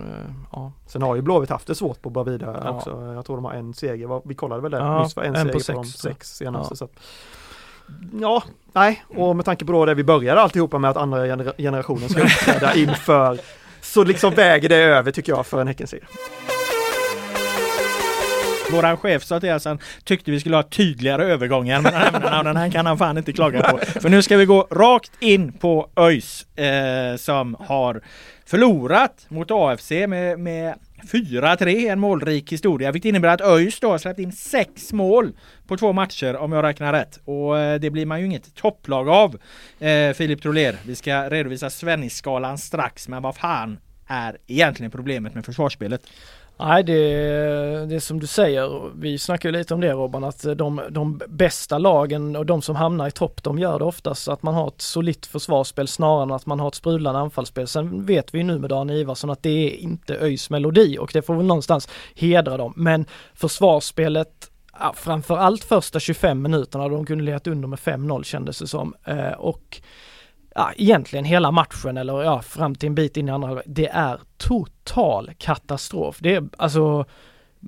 Ja. 0.53 0.73
Sen 0.87 1.03
har 1.03 1.12
ju 1.17 1.23
Blåvitt 1.23 1.51
haft 1.51 1.67
det 1.67 1.75
svårt 1.75 2.03
på 2.03 2.11
Bravida 2.11 2.61
ja. 2.65 2.71
också. 2.71 3.13
Jag 3.15 3.27
tror 3.27 3.37
de 3.37 3.45
har 3.45 3.53
en 3.53 3.75
seger. 3.75 4.29
Vi 4.29 4.35
kollade 4.35 4.63
väl 4.63 4.71
det 4.71 4.79
ja, 4.79 5.03
nyss, 5.03 5.17
var 5.17 5.23
en, 5.23 5.37
en 5.37 5.47
seger 5.47 5.53
på, 5.53 5.61
sex, 5.61 5.77
på 5.77 5.83
de 5.83 5.89
sex 5.89 6.37
senaste. 6.37 6.73
Ja. 6.73 6.77
Så 6.77 6.85
att, 6.85 6.93
ja, 8.21 8.43
nej, 8.73 9.05
och 9.17 9.37
med 9.37 9.45
tanke 9.45 9.65
på 9.65 9.73
då 9.73 9.87
det 9.87 9.95
vi 9.95 10.05
började 10.05 10.41
alltihopa 10.41 10.79
med 10.79 10.91
att 10.91 10.97
andra 10.97 11.27
generationen 11.57 12.09
ska 12.09 12.23
uppträda 12.23 12.75
inför 12.77 13.39
så 13.81 14.05
liksom 14.05 14.35
väger 14.35 14.69
det 14.69 14.77
över 14.77 15.11
tycker 15.11 15.33
jag 15.33 15.47
för 15.47 15.61
en 15.61 15.67
Häckenseger. 15.67 16.09
Våran 18.73 18.97
chef 18.97 19.25
sa 19.25 19.41
till 19.41 19.53
oss 19.53 19.65
han 19.65 19.79
tyckte 20.05 20.31
vi 20.31 20.41
skulle 20.41 20.57
ha 20.57 20.63
tydligare 20.63 21.25
övergångar 21.25 21.81
Men 21.81 21.95
ämnena 21.95 22.39
och 22.39 22.45
den 22.45 22.57
här 22.57 22.71
kan 22.71 22.87
han 22.87 22.99
fan 22.99 23.19
inte 23.19 23.33
klaga 23.33 23.63
på. 23.63 23.79
För 23.79 24.09
nu 24.09 24.23
ska 24.23 24.37
vi 24.37 24.45
gå 24.45 24.67
rakt 24.71 25.13
in 25.21 25.53
på 25.53 25.91
ÖIS 25.97 26.47
eh, 26.57 27.17
som 27.17 27.57
har 27.61 28.03
förlorat 28.47 29.27
mot 29.29 29.51
AFC 29.51 29.91
med, 29.91 30.39
med 30.39 30.75
4-3, 31.03 31.93
en 31.93 32.01
målrik 32.01 32.53
historia, 32.53 32.93
vilket 32.93 33.09
innebär 33.09 33.29
att 33.29 33.41
ÖIS 33.41 33.81
då 33.81 33.91
har 33.91 33.99
släppt 33.99 34.21
in 34.21 34.33
sex 34.33 34.93
mål 34.93 35.33
på 35.67 35.77
två 35.77 35.93
matcher 35.93 36.37
om 36.37 36.53
jag 36.53 36.65
räknar 36.65 36.93
rätt. 36.93 37.21
Och 37.25 37.59
eh, 37.59 37.81
det 37.81 37.91
blir 37.91 38.07
man 38.07 38.21
ju 38.21 38.27
inget 38.27 38.55
topplag 38.55 39.09
av. 39.09 39.39
Eh, 39.79 40.13
Filip 40.13 40.43
Troler, 40.43 40.77
vi 40.87 40.95
ska 40.95 41.31
redovisa 41.31 41.71
Svennisskalan 41.71 42.59
strax, 42.59 43.09
men 43.09 43.23
vad 43.23 43.37
fan 43.37 43.79
är 44.07 44.37
egentligen 44.47 44.91
problemet 44.91 45.35
med 45.35 45.45
försvarsspelet? 45.45 46.03
Nej 46.57 46.85
det, 46.85 46.95
det 47.87 47.95
är 47.95 48.01
som 48.01 48.21
du 48.21 48.27
säger, 48.27 48.91
vi 48.97 49.19
snackar 49.19 49.49
ju 49.49 49.53
lite 49.53 49.75
om 49.75 49.81
det 49.81 49.93
Robban, 49.93 50.25
att 50.25 50.47
de, 50.57 50.81
de 50.91 51.21
bästa 51.29 51.79
lagen 51.79 52.37
och 52.37 52.47
de 52.47 52.63
som 52.63 52.77
hamnar 52.77 53.09
i 53.09 53.11
topp, 53.11 53.43
de 53.43 53.59
gör 53.59 53.79
det 53.79 53.85
oftast 53.85 54.29
att 54.29 54.43
man 54.43 54.55
har 54.55 54.69
ett 54.69 54.81
solitt 54.81 55.27
försvarsspel 55.27 55.89
snarare 55.89 56.23
än 56.23 56.31
att 56.31 56.47
man 56.47 56.61
har 56.61 56.69
ett 56.69 56.75
sprudlande 56.75 57.21
anfallsspel. 57.21 57.69
Sen 57.69 58.07
vet 58.07 58.35
vi 58.35 58.43
nu 58.43 58.59
med 58.59 58.71
Dan 58.71 58.91
Ivarsson 58.91 59.31
att 59.31 59.43
det 59.43 59.51
är 59.51 59.77
inte 59.77 60.15
ÖIS 60.15 60.51
melodi 60.51 60.99
och 60.99 61.11
det 61.13 61.23
får 61.23 61.35
väl 61.35 61.47
någonstans 61.47 61.89
hedra 62.15 62.57
dem. 62.57 62.73
Men 62.77 63.07
försvarsspelet 63.35 64.51
framförallt 64.95 65.65
första 65.65 66.01
25 66.01 66.43
minuterna, 66.43 66.89
de 66.89 67.07
kunde 67.07 67.25
legat 67.25 67.47
under 67.47 67.69
med 67.69 67.79
5-0 67.79 68.23
kändes 68.23 68.59
det 68.59 68.67
som. 68.67 68.95
Eh, 69.05 69.33
och 69.33 69.81
ja, 70.55 70.73
egentligen 70.77 71.25
hela 71.25 71.51
matchen 71.51 71.97
eller 71.97 72.23
ja, 72.23 72.43
fram 72.43 72.75
till 72.75 72.87
en 72.87 72.95
bit 72.95 73.17
in 73.17 73.29
i 73.29 73.31
andra 73.31 73.49
halvlek. 73.49 73.67
Det 73.69 73.89
är 73.89 74.21
total 74.37 75.31
katastrof. 75.39 76.17
Det 76.21 76.35
är 76.35 76.49
alltså 76.57 77.05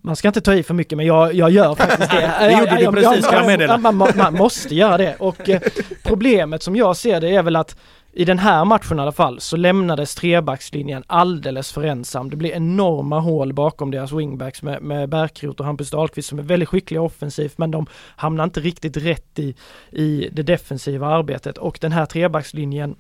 man 0.02 0.16
ska 0.16 0.28
inte 0.28 0.40
ta 0.40 0.54
i 0.54 0.62
för 0.62 0.74
mycket 0.74 0.96
men 0.96 1.06
jag, 1.06 1.34
jag 1.34 1.50
gör 1.50 1.74
faktiskt 1.78 2.10
det. 2.10 2.32
det 2.40 2.52
gjorde 2.52 2.76
du 2.76 3.02
precis 3.02 3.26
kan 3.26 3.38
jag 3.38 3.46
meddela. 3.46 3.78
Man, 3.78 3.96
man, 3.96 4.12
man 4.16 4.34
måste 4.34 4.74
göra 4.74 4.98
det 4.98 5.16
och 5.18 5.50
eh, 5.50 5.60
problemet 6.04 6.62
som 6.62 6.76
jag 6.76 6.96
ser 6.96 7.20
det 7.20 7.34
är 7.34 7.42
väl 7.42 7.56
att 7.56 7.76
i 8.16 8.24
den 8.24 8.38
här 8.38 8.64
matchen 8.64 8.98
i 8.98 9.02
alla 9.02 9.12
fall 9.12 9.40
så 9.40 9.56
lämnades 9.56 10.14
trebackslinjen 10.14 11.04
alldeles 11.06 11.72
för 11.72 11.84
ensam. 11.84 12.30
Det 12.30 12.36
blir 12.36 12.52
enorma 12.52 13.20
hål 13.20 13.52
bakom 13.52 13.90
deras 13.90 14.12
wingbacks 14.12 14.62
med, 14.62 14.82
med 14.82 15.08
Bärkroth 15.08 15.60
och 15.60 15.66
Hampus 15.66 15.90
Dahlqvist 15.90 16.28
som 16.28 16.38
är 16.38 16.42
väldigt 16.42 16.68
skickliga 16.68 17.02
offensivt 17.02 17.58
men 17.58 17.70
de 17.70 17.86
hamnar 18.16 18.44
inte 18.44 18.60
riktigt 18.60 18.96
rätt 18.96 19.38
i, 19.38 19.54
i 19.90 20.28
det 20.32 20.42
defensiva 20.42 21.06
arbetet 21.06 21.58
och 21.58 21.78
den 21.80 21.92
här 21.92 22.06
trebackslinjen 22.06 22.96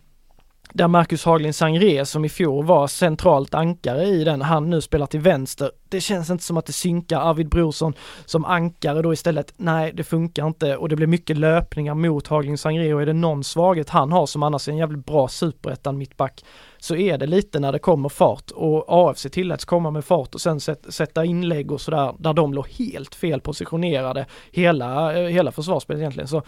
där 0.72 0.88
Marcus 0.88 1.24
Haglin 1.24 1.52
Sangré 1.52 2.06
som 2.06 2.24
i 2.24 2.28
fjol 2.28 2.64
var 2.64 2.86
centralt 2.86 3.54
ankare 3.54 4.04
i 4.04 4.24
den, 4.24 4.42
han 4.42 4.70
nu 4.70 4.80
spelar 4.80 5.06
till 5.06 5.20
vänster. 5.20 5.70
Det 5.88 6.00
känns 6.00 6.30
inte 6.30 6.44
som 6.44 6.56
att 6.56 6.66
det 6.66 6.72
synkar. 6.72 7.20
Arvid 7.20 7.48
Brorsson 7.48 7.94
som 8.24 8.44
ankare 8.44 9.02
då 9.02 9.12
istället, 9.12 9.54
nej 9.56 9.92
det 9.94 10.04
funkar 10.04 10.46
inte 10.46 10.76
och 10.76 10.88
det 10.88 10.96
blir 10.96 11.06
mycket 11.06 11.38
löpningar 11.38 11.94
mot 11.94 12.26
Haglin 12.26 12.58
Sangré 12.58 12.94
och 12.94 13.02
är 13.02 13.06
det 13.06 13.12
någon 13.12 13.44
svaghet 13.44 13.90
han 13.90 14.12
har 14.12 14.26
som 14.26 14.42
annars 14.42 14.68
är 14.68 14.72
en 14.72 14.78
jävligt 14.78 15.06
bra 15.06 15.28
superettan 15.28 15.98
mittback 15.98 16.44
så 16.84 16.96
är 16.96 17.18
det 17.18 17.26
lite 17.26 17.60
när 17.60 17.72
det 17.72 17.78
kommer 17.78 18.08
fart 18.08 18.50
och 18.50 18.84
AFC 18.88 19.26
tilläts 19.32 19.64
komma 19.64 19.90
med 19.90 20.04
fart 20.04 20.34
och 20.34 20.40
sen 20.40 20.60
sätta 20.60 21.24
inlägg 21.24 21.72
och 21.72 21.80
sådär 21.80 22.14
där 22.18 22.32
de 22.32 22.54
låg 22.54 22.68
helt 22.68 23.14
fel 23.14 23.40
positionerade 23.40 24.26
hela, 24.50 25.18
eh, 25.18 25.28
hela 25.28 25.52
försvarsspelet 25.52 26.00
egentligen. 26.00 26.28
Så 26.28 26.42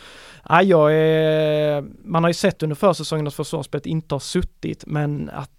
ja, 0.48 0.62
jag 0.62 0.94
är, 0.94 1.84
man 2.04 2.24
har 2.24 2.30
ju 2.30 2.34
sett 2.34 2.62
under 2.62 2.76
försäsongen 2.76 3.26
att 3.26 3.34
försvarsspelet 3.34 3.86
inte 3.86 4.14
har 4.14 4.20
suttit 4.20 4.84
men 4.86 5.30
att 5.30 5.55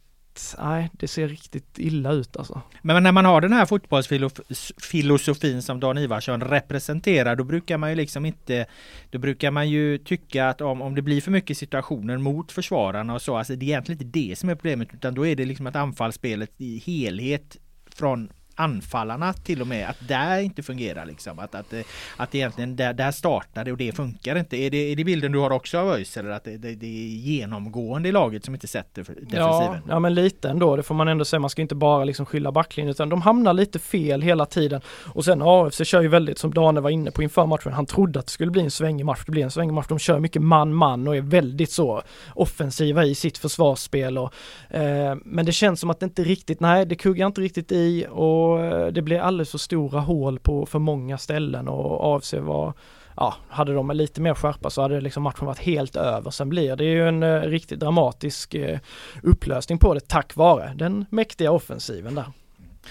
nej, 0.59 0.89
det 0.93 1.07
ser 1.07 1.27
riktigt 1.27 1.79
illa 1.79 2.11
ut 2.11 2.37
alltså. 2.37 2.61
Men 2.81 3.03
när 3.03 3.11
man 3.11 3.25
har 3.25 3.41
den 3.41 3.53
här 3.53 3.65
fotbollsfilosofin 3.65 5.61
som 5.61 5.79
Dan 5.79 5.97
Ivarsson 5.97 6.41
representerar, 6.41 7.35
då 7.35 7.43
brukar 7.43 7.77
man 7.77 7.89
ju 7.89 7.95
liksom 7.95 8.25
inte, 8.25 8.65
då 9.09 9.19
brukar 9.19 9.51
man 9.51 9.69
ju 9.69 9.97
tycka 9.97 10.49
att 10.49 10.61
om, 10.61 10.81
om 10.81 10.95
det 10.95 11.01
blir 11.01 11.21
för 11.21 11.31
mycket 11.31 11.57
situationer 11.57 12.17
mot 12.17 12.51
försvararna 12.51 13.13
och 13.13 13.21
så, 13.21 13.37
alltså 13.37 13.55
det 13.55 13.65
är 13.65 13.67
egentligen 13.67 14.01
inte 14.01 14.19
det 14.19 14.35
som 14.35 14.49
är 14.49 14.55
problemet, 14.55 14.93
utan 14.93 15.15
då 15.15 15.27
är 15.27 15.35
det 15.35 15.45
liksom 15.45 15.67
att 15.67 15.75
anfallsspelet 15.75 16.51
i 16.57 16.77
helhet 16.85 17.57
från 17.95 18.29
anfallarna 18.57 19.33
till 19.33 19.61
och 19.61 19.67
med 19.67 19.89
att 19.89 20.07
där 20.07 20.39
inte 20.39 20.63
fungerar 20.63 21.05
liksom. 21.05 21.39
Att, 21.39 21.55
att, 21.55 21.73
att 22.17 22.35
egentligen 22.35 22.75
där, 22.75 22.93
där 22.93 23.11
startar 23.11 23.65
det 23.65 23.71
och 23.71 23.77
det 23.77 23.91
funkar 23.91 24.35
inte. 24.35 24.57
Är 24.57 24.69
det, 24.69 24.77
är 24.77 24.95
det 24.95 25.03
bilden 25.03 25.31
du 25.31 25.39
har 25.39 25.51
också 25.51 25.77
av 25.77 25.89
ÖIS 25.89 26.17
eller 26.17 26.29
att 26.29 26.43
det, 26.43 26.57
det, 26.57 26.75
det, 26.75 26.85
är 26.85 27.07
genomgående 27.07 28.09
i 28.09 28.11
laget 28.11 28.45
som 28.45 28.53
inte 28.53 28.67
sätter 28.67 29.01
defensiven? 29.01 29.31
Ja, 29.31 29.79
ja 29.87 29.99
men 29.99 30.13
lite 30.13 30.49
ändå. 30.49 30.75
Det 30.75 30.83
får 30.83 30.95
man 30.95 31.07
ändå 31.07 31.25
säga. 31.25 31.39
Man 31.39 31.49
ska 31.49 31.61
inte 31.61 31.75
bara 31.75 32.03
liksom 32.03 32.25
skylla 32.25 32.51
backlinjen 32.51 32.91
utan 32.91 33.09
de 33.09 33.21
hamnar 33.21 33.53
lite 33.53 33.79
fel 33.79 34.21
hela 34.21 34.45
tiden. 34.45 34.81
Och 35.13 35.25
sen 35.25 35.41
AFC 35.41 35.81
kör 35.83 36.01
ju 36.01 36.07
väldigt 36.07 36.37
som 36.37 36.53
Dane 36.53 36.81
var 36.81 36.89
inne 36.89 37.11
på 37.11 37.23
inför 37.23 37.45
matchen. 37.45 37.73
Han 37.73 37.85
trodde 37.85 38.19
att 38.19 38.25
det 38.25 38.31
skulle 38.31 38.51
bli 38.51 38.61
en 38.61 38.71
svängig 38.71 39.05
match. 39.05 39.23
Det 39.25 39.31
blir 39.31 39.43
en 39.43 39.51
svängig 39.51 39.73
match. 39.73 39.87
De 39.89 39.99
kör 39.99 40.19
mycket 40.19 40.41
man-man 40.41 41.07
och 41.07 41.15
är 41.15 41.21
väldigt 41.21 41.71
så 41.71 42.01
offensiva 42.33 43.05
i 43.05 43.15
sitt 43.15 43.37
försvarsspel. 43.37 44.17
Och, 44.17 44.33
eh, 44.69 45.15
men 45.25 45.45
det 45.45 45.51
känns 45.51 45.79
som 45.79 45.89
att 45.89 45.99
det 45.99 46.03
inte 46.03 46.23
riktigt, 46.23 46.59
nej 46.59 46.85
det 46.85 46.95
kuggar 46.95 47.27
inte 47.27 47.41
riktigt 47.41 47.71
i 47.71 48.07
och 48.09 48.46
och 48.51 48.65
eh, 48.65 48.87
det 48.87 49.01
blev 49.01 49.23
alldeles 49.23 49.51
för 49.51 49.57
stora 49.57 49.99
hål 49.99 50.39
på 50.39 50.65
för 50.65 50.79
många 50.79 51.17
ställen 51.17 51.67
och 51.67 52.15
AFC 52.15 52.33
var 52.33 52.73
ja, 53.17 53.35
hade 53.49 53.73
de 53.73 53.91
lite 53.91 54.21
mer 54.21 54.33
skärpa 54.33 54.69
så 54.69 54.81
hade 54.81 55.01
liksom 55.01 55.23
matchen 55.23 55.45
varit 55.45 55.59
helt 55.59 55.95
över. 55.95 56.31
Sen 56.31 56.49
blir 56.49 56.75
det 56.75 56.83
ju 56.83 57.07
en 57.07 57.23
uh, 57.23 57.41
riktigt 57.41 57.79
dramatisk 57.79 58.55
uh, 58.55 58.77
upplösning 59.23 59.77
på 59.77 59.93
det 59.93 60.07
tack 60.07 60.35
vare 60.35 60.73
den 60.75 61.05
mäktiga 61.09 61.51
offensiven 61.51 62.15
där. 62.15 62.25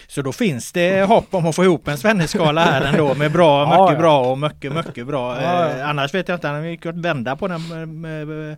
Så 0.06 0.22
då 0.22 0.32
finns 0.32 0.72
det 0.72 1.08
hopp 1.08 1.34
om 1.34 1.46
att 1.46 1.56
få 1.56 1.64
ihop 1.64 1.88
en 1.88 1.98
Svenneskala 1.98 2.60
här 2.60 2.82
ändå 2.82 3.14
med 3.14 3.32
bra, 3.32 3.64
mycket 3.66 3.78
ja, 3.78 3.92
ja. 3.92 3.98
bra 3.98 4.30
och 4.30 4.38
mycket, 4.38 4.74
mycket 4.74 5.06
bra. 5.06 5.40
Eh, 5.40 5.88
annars 5.88 6.14
vet 6.14 6.28
jag 6.28 6.36
inte, 6.36 6.48
han 6.48 6.70
gick 6.70 6.86
att 6.86 6.96
vända 6.96 7.36
på 7.36 7.48
den 7.48 7.68
med, 7.68 7.88
med, 7.88 8.56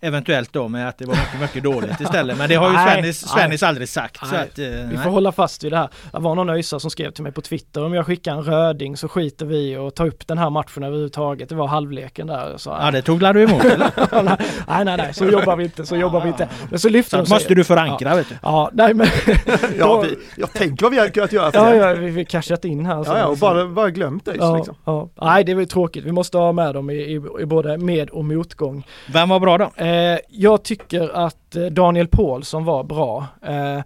Eventuellt 0.00 0.52
då 0.52 0.68
med 0.68 0.88
att 0.88 0.98
det 0.98 1.06
var 1.06 1.14
mycket, 1.14 1.40
mycket 1.40 1.62
dåligt 1.62 2.00
istället. 2.00 2.38
Men 2.38 2.48
det 2.48 2.54
har 2.54 2.70
ju 2.70 2.92
Svennis, 2.92 3.28
Svennis 3.28 3.62
aldrig 3.62 3.88
sagt. 3.88 4.26
Så 4.26 4.36
att, 4.36 4.58
eh, 4.58 4.66
vi 4.90 4.96
får 4.96 5.10
hålla 5.10 5.32
fast 5.32 5.64
vid 5.64 5.72
det 5.72 5.78
här. 5.78 5.88
Det 6.12 6.18
var 6.18 6.34
någon 6.34 6.50
öjsa 6.50 6.80
som 6.80 6.90
skrev 6.90 7.10
till 7.10 7.22
mig 7.22 7.32
på 7.32 7.40
Twitter 7.40 7.84
om 7.84 7.94
jag 7.94 8.06
skickar 8.06 8.32
en 8.32 8.42
röding 8.42 8.96
så 8.96 9.08
skiter 9.08 9.46
vi 9.46 9.76
och 9.76 9.94
tar 9.94 10.06
upp 10.06 10.26
den 10.26 10.38
här 10.38 10.50
matchen 10.50 10.82
överhuvudtaget. 10.82 11.48
Det 11.48 11.54
var 11.54 11.66
halvleken 11.66 12.26
där. 12.26 12.54
Så, 12.56 12.70
ja 12.70 12.90
det 12.90 13.02
tog 13.02 13.20
du 13.20 13.42
emot 13.42 13.64
eller? 13.64 13.90
nej 14.68 14.84
nej 14.84 14.96
nej 14.96 15.14
så 15.14 15.24
jobbar 15.24 15.56
vi 15.56 15.64
inte, 15.64 15.86
så 15.86 15.96
jobbar 15.96 16.20
vi 16.20 16.28
inte. 16.28 16.48
Men 16.70 16.78
så 16.78 16.88
lyfter 16.88 17.16
så 17.16 17.24
de 17.24 17.34
måste 17.34 17.54
du 17.54 17.64
förankra 17.64 18.10
ja. 18.10 18.16
vet 18.16 18.28
du. 18.28 18.34
Ja 18.42 18.70
nej 18.72 18.94
men. 18.94 19.06
ja, 19.78 20.00
vi, 20.00 20.16
jag 20.36 20.52
tänker 20.52 20.84
vad 20.84 20.92
vi 20.92 20.98
hade 20.98 21.10
kunnat 21.10 21.32
göra 21.32 21.52
för 21.52 21.58
Ja, 21.58 21.74
ja 21.74 21.94
vi 21.94 22.10
har 22.10 22.24
cashat 22.24 22.64
in 22.64 22.86
här. 22.86 23.04
Ja, 23.06 23.18
ja 23.18 23.26
och 23.26 23.38
bara, 23.38 23.66
bara 23.66 23.90
glömt 23.90 24.24
det 24.24 24.34
ja, 24.38 24.56
liksom. 24.56 24.74
Ja. 24.84 25.08
Nej 25.22 25.44
det 25.44 25.52
är 25.52 25.56
väl 25.56 25.68
tråkigt. 25.68 26.04
Vi 26.04 26.12
måste 26.12 26.38
ha 26.38 26.52
med 26.52 26.74
dem 26.74 26.90
i, 26.90 26.94
i, 26.94 27.20
i 27.40 27.46
både 27.46 27.78
med 27.78 28.10
och 28.10 28.24
motgång. 28.24 28.86
Vem 29.12 29.28
var 29.28 29.40
bra 29.40 29.58
då? 29.58 29.64
Eh, 29.76 29.89
Eh, 29.90 30.18
jag 30.28 30.62
tycker 30.62 31.08
att 31.08 31.56
eh, 31.56 31.66
Daniel 31.66 32.08
Paulsson 32.08 32.64
var 32.64 32.84
bra. 32.84 33.26
Eh, 33.42 33.80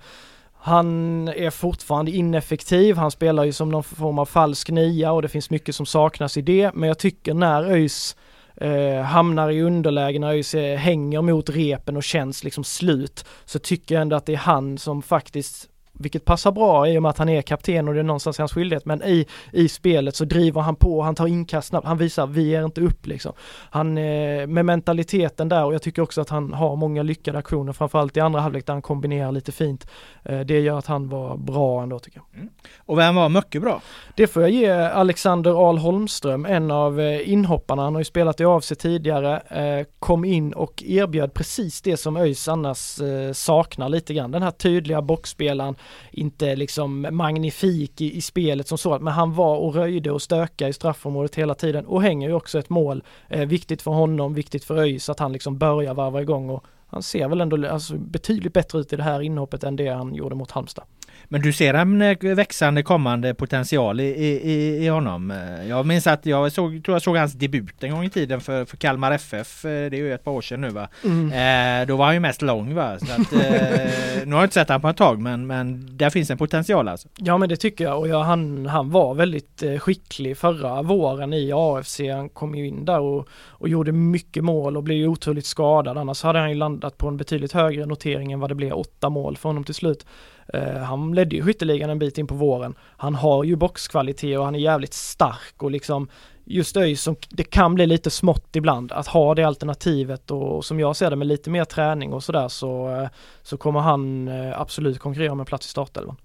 han 0.52 1.28
är 1.28 1.50
fortfarande 1.50 2.10
ineffektiv, 2.10 2.96
han 2.96 3.10
spelar 3.10 3.44
ju 3.44 3.52
som 3.52 3.68
någon 3.68 3.84
form 3.84 4.18
av 4.18 4.26
falsk 4.26 4.70
nia 4.70 5.12
och 5.12 5.22
det 5.22 5.28
finns 5.28 5.50
mycket 5.50 5.74
som 5.74 5.86
saknas 5.86 6.36
i 6.36 6.42
det. 6.42 6.70
Men 6.74 6.88
jag 6.88 6.98
tycker 6.98 7.34
när 7.34 7.70
ÖIS 7.70 8.16
eh, 8.56 9.00
hamnar 9.00 9.50
i 9.50 9.62
underläge, 9.62 10.18
när 10.18 10.28
ÖIS 10.28 10.54
eh, 10.54 10.76
hänger 10.76 11.22
mot 11.22 11.50
repen 11.50 11.96
och 11.96 12.02
känns 12.02 12.44
liksom 12.44 12.64
slut, 12.64 13.24
så 13.44 13.58
tycker 13.58 13.94
jag 13.94 14.02
ändå 14.02 14.16
att 14.16 14.26
det 14.26 14.32
är 14.32 14.36
han 14.36 14.78
som 14.78 15.02
faktiskt 15.02 15.68
vilket 15.98 16.24
passar 16.24 16.52
bra 16.52 16.88
i 16.88 16.98
och 16.98 17.02
med 17.02 17.10
att 17.10 17.18
han 17.18 17.28
är 17.28 17.42
kapten 17.42 17.88
och 17.88 17.94
det 17.94 18.00
är 18.00 18.04
någonstans 18.04 18.38
hans 18.38 18.52
skyldighet. 18.52 18.84
Men 18.84 19.02
i, 19.02 19.26
i 19.52 19.68
spelet 19.68 20.16
så 20.16 20.24
driver 20.24 20.60
han 20.60 20.76
på, 20.76 21.02
han 21.02 21.14
tar 21.14 21.26
inkast 21.26 21.68
snabbt, 21.68 21.86
han 21.86 21.98
visar 21.98 22.26
vi 22.26 22.54
är 22.54 22.64
inte 22.64 22.80
upp 22.80 23.06
liksom. 23.06 23.32
Han, 23.70 23.98
eh, 23.98 24.46
med 24.46 24.64
mentaliteten 24.64 25.48
där 25.48 25.64
och 25.64 25.74
jag 25.74 25.82
tycker 25.82 26.02
också 26.02 26.20
att 26.20 26.28
han 26.28 26.52
har 26.52 26.76
många 26.76 27.02
lyckade 27.02 27.38
aktioner, 27.38 27.72
framförallt 27.72 28.16
i 28.16 28.20
andra 28.20 28.40
halvlek 28.40 28.66
där 28.66 28.72
han 28.72 28.82
kombinerar 28.82 29.32
lite 29.32 29.52
fint. 29.52 29.86
Eh, 30.22 30.40
det 30.40 30.60
gör 30.60 30.78
att 30.78 30.86
han 30.86 31.08
var 31.08 31.36
bra 31.36 31.82
ändå 31.82 31.98
tycker 31.98 32.18
jag. 32.18 32.40
Mm. 32.40 32.52
Och 32.78 32.98
vem 32.98 33.14
var 33.14 33.28
mycket 33.28 33.62
bra? 33.62 33.80
Det 34.16 34.26
får 34.26 34.42
jag 34.42 34.50
ge 34.50 34.70
Alexander 34.70 35.68
Ahl 35.68 35.78
Holmström, 35.78 36.46
en 36.46 36.70
av 36.70 37.00
eh, 37.00 37.32
inhopparna. 37.32 37.82
Han 37.82 37.94
har 37.94 38.00
ju 38.00 38.04
spelat 38.04 38.40
i 38.40 38.44
AFC 38.44 38.72
tidigare, 38.78 39.40
eh, 39.40 39.86
kom 39.98 40.24
in 40.24 40.52
och 40.52 40.82
erbjöd 40.86 41.34
precis 41.34 41.82
det 41.82 41.96
som 41.96 42.16
ÖIS 42.16 42.48
annars 42.48 43.00
eh, 43.00 43.32
saknar 43.32 43.88
lite 43.88 44.14
grann. 44.14 44.30
Den 44.30 44.42
här 44.42 44.50
tydliga 44.50 45.02
boxspelaren, 45.02 45.74
inte 46.10 46.56
liksom 46.56 47.06
magnifik 47.10 48.00
i, 48.00 48.16
i 48.16 48.20
spelet 48.20 48.68
som 48.68 48.78
så, 48.78 48.98
men 48.98 49.12
han 49.12 49.34
var 49.34 49.56
och 49.56 49.74
röjde 49.74 50.10
och 50.10 50.22
stökade 50.22 50.70
i 50.70 50.72
straffområdet 50.72 51.34
hela 51.34 51.54
tiden 51.54 51.86
och 51.86 52.02
hänger 52.02 52.28
ju 52.28 52.34
också 52.34 52.58
ett 52.58 52.70
mål. 52.70 53.02
Eh, 53.28 53.46
viktigt 53.48 53.82
för 53.82 53.90
honom, 53.90 54.34
viktigt 54.34 54.64
för 54.64 54.78
ÖIS 54.78 55.08
att 55.08 55.18
han 55.18 55.32
liksom 55.32 55.58
börjar 55.58 55.94
varva 55.94 56.22
igång 56.22 56.50
och 56.50 56.64
han 56.86 57.02
ser 57.02 57.28
väl 57.28 57.40
ändå 57.40 57.68
alltså, 57.68 57.94
betydligt 57.94 58.52
bättre 58.52 58.78
ut 58.78 58.92
i 58.92 58.96
det 58.96 59.02
här 59.02 59.22
inhoppet 59.22 59.64
än 59.64 59.76
det 59.76 59.88
han 59.88 60.14
gjorde 60.14 60.34
mot 60.34 60.50
Halmstad. 60.50 60.84
Men 61.28 61.40
du 61.42 61.52
ser 61.52 61.74
en 61.74 62.02
eh, 62.02 62.16
växande 62.34 62.82
kommande 62.82 63.34
potential 63.34 64.00
i, 64.00 64.04
i, 64.04 64.84
i 64.84 64.88
honom. 64.88 65.30
Eh, 65.30 65.68
Jag 65.68 65.86
minns 65.86 66.06
att 66.06 66.26
jag 66.26 66.52
såg, 66.52 66.84
tror 66.84 66.94
jag 66.94 67.02
såg 67.02 67.16
hans 67.16 67.32
debut 67.32 67.82
en 67.84 67.90
gång 67.90 68.04
i 68.04 68.10
tiden 68.10 68.40
för, 68.40 68.64
för 68.64 68.76
Kalmar 68.76 69.12
FF. 69.12 69.64
eh, 69.64 69.68
Det 69.70 69.96
är 69.96 70.00
ju 70.00 70.14
ett 70.14 70.24
par 70.24 70.32
år 70.32 70.40
sedan 70.40 70.60
nu 70.60 70.68
va. 70.68 70.88
Eh, 71.04 71.86
då 71.86 71.96
var 71.96 72.04
han 72.04 72.14
ju 72.14 72.20
mest 72.20 72.42
lång 72.42 72.74
va. 72.74 72.84
Att, 72.84 73.32
eh, 73.32 73.38
nu 74.24 74.32
har 74.32 74.38
jag 74.40 74.44
inte 74.44 74.54
sett 74.54 74.68
han 74.68 74.80
på 74.80 74.88
ett 74.88 74.96
tag 74.96 75.20
men, 75.20 75.46
men 75.46 75.96
där 75.96 76.10
finns 76.10 76.30
en 76.30 76.38
potential 76.38 76.88
alltså. 76.88 77.08
Ja 77.16 77.38
men 77.38 77.48
det 77.48 77.56
tycker 77.56 77.84
jag 77.84 77.98
och 77.98 78.08
jag, 78.08 78.22
han, 78.22 78.66
han 78.66 78.90
var 78.90 79.14
väldigt 79.14 79.62
skicklig 79.78 80.36
förra 80.38 80.82
våren 80.82 81.32
i 81.32 81.52
AFC. 81.54 82.00
Han 82.14 82.28
kom 82.28 82.54
ju 82.54 82.66
in 82.68 82.84
där 82.84 83.00
och, 83.00 83.28
och 83.48 83.68
gjorde 83.68 83.92
mycket 83.92 84.44
mål 84.44 84.76
och 84.76 84.82
blev 84.82 84.98
ju 84.98 85.08
otroligt 85.08 85.46
skadad. 85.46 85.98
Annars 85.98 86.22
hade 86.22 86.38
han 86.38 86.48
ju 86.50 86.54
landat 86.56 86.98
på 86.98 87.08
en 87.08 87.16
betydligt 87.16 87.52
högre 87.52 87.86
notering 87.86 88.32
än 88.32 88.40
vad 88.40 88.50
det 88.50 88.54
blev 88.54 88.72
åtta 88.72 89.08
mål 89.08 89.36
för 89.36 89.48
honom 89.48 89.64
till 89.64 89.74
slut. 89.74 90.06
Eh, 90.48 90.76
han 90.76 91.14
ledde 91.14 91.36
ju 91.36 91.42
skytteligan 91.42 91.90
en 91.90 91.98
bit 91.98 92.18
in 92.18 92.26
på 92.26 92.34
våren. 92.34 92.74
Han 92.96 93.14
har 93.14 93.44
ju 93.44 93.56
boxkvalitet 93.56 94.38
och 94.38 94.44
han 94.44 94.54
är 94.54 94.58
jävligt 94.58 94.94
stark 94.94 95.62
och 95.62 95.70
liksom 95.70 96.08
just 96.44 96.76
ÖIS 96.76 97.02
som 97.02 97.16
det 97.28 97.44
kan 97.44 97.74
bli 97.74 97.86
lite 97.86 98.10
smått 98.10 98.56
ibland 98.56 98.92
att 98.92 99.06
ha 99.06 99.34
det 99.34 99.44
alternativet 99.44 100.30
och 100.30 100.64
som 100.64 100.80
jag 100.80 100.96
ser 100.96 101.10
det 101.10 101.16
med 101.16 101.26
lite 101.26 101.50
mer 101.50 101.64
träning 101.64 102.12
och 102.12 102.24
sådär 102.24 102.48
så, 102.48 102.88
eh, 102.88 103.08
så 103.42 103.56
kommer 103.56 103.80
han 103.80 104.28
eh, 104.28 104.60
absolut 104.60 104.98
konkurrera 104.98 105.32
om 105.32 105.40
en 105.40 105.46
plats 105.46 105.66
i 105.66 105.70
startelvan. 105.70 106.16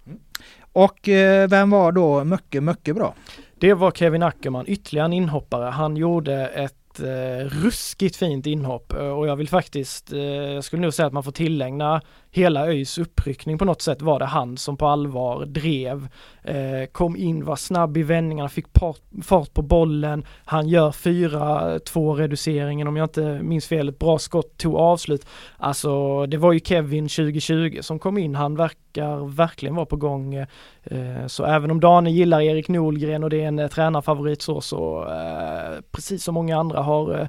Och 0.74 1.10
eh, 1.10 1.50
vem 1.50 1.70
var 1.70 1.92
då 1.92 2.24
mycket, 2.24 2.64
mycket 2.64 2.96
bra? 2.96 3.14
Det 3.60 3.74
var 3.74 3.92
Kevin 3.92 4.24
Ackerman, 4.24 4.66
ytterligare 4.68 5.06
en 5.06 5.14
inhoppare. 5.14 5.70
Han 5.70 5.98
gjorde 5.98 6.48
ett 6.48 7.00
eh, 7.00 7.48
ruskigt 7.48 8.16
fint 8.16 8.46
inhopp 8.46 8.94
och 8.94 9.28
jag 9.28 9.36
vill 9.36 9.50
faktiskt, 9.50 10.12
jag 10.12 10.64
skulle 10.64 10.82
nog 10.82 10.94
säga 10.94 11.08
att 11.08 11.14
man 11.14 11.24
får 11.24 11.32
tillägna 11.32 12.02
hela 12.32 12.68
ÖIS 12.68 12.98
uppryckning 12.98 13.58
på 13.58 13.66
något 13.66 13.82
sätt 13.82 14.02
var 14.02 14.20
det 14.20 14.26
han 14.26 14.58
som 14.58 14.78
på 14.78 14.88
allvar 14.88 15.46
drev, 15.46 16.08
eh, 16.44 16.86
kom 16.92 17.16
in, 17.16 17.46
var 17.46 17.56
snabb 17.56 17.98
i 17.98 18.04
vändningarna, 18.04 18.50
fick 18.50 18.74
part, 18.74 19.02
fart 19.24 19.54
på 19.54 19.62
bollen, 19.62 20.26
han 20.46 20.68
gör 20.68 20.92
4-2 20.92 22.16
reduceringen 22.16 22.88
om 22.88 22.98
jag 22.98 23.06
inte 23.06 23.40
minns 23.44 23.68
fel, 23.68 23.90
ett 23.90 24.00
bra 24.00 24.20
skott, 24.20 24.58
tog 24.58 24.76
avslut. 24.76 25.26
Alltså 25.58 26.26
det 26.26 26.38
var 26.38 26.54
ju 26.54 26.60
Kevin 26.60 27.08
2020 27.08 27.80
som 27.82 28.00
kom 28.00 28.18
in, 28.18 28.36
han 28.36 28.56
verkar 28.56 29.36
verkligen 29.36 29.76
vara 29.76 29.86
på 29.86 29.96
gång. 29.96 30.36
Eh, 30.36 31.28
så 31.28 31.46
även 31.46 31.72
om 31.72 31.80
Dane 31.80 32.12
gillar 32.12 32.42
Erik 32.42 32.68
Nolgren 32.68 33.24
och 33.24 33.30
det 33.30 33.44
är 33.44 33.48
en 33.48 33.60
eh, 33.60 33.68
tränarfavorit 33.68 34.42
så, 34.42 34.62
så 34.62 35.08
eh, 35.08 35.82
precis 35.92 36.24
som 36.24 36.34
många 36.34 36.58
andra 36.58 36.82
har 36.82 37.20
eh, 37.20 37.28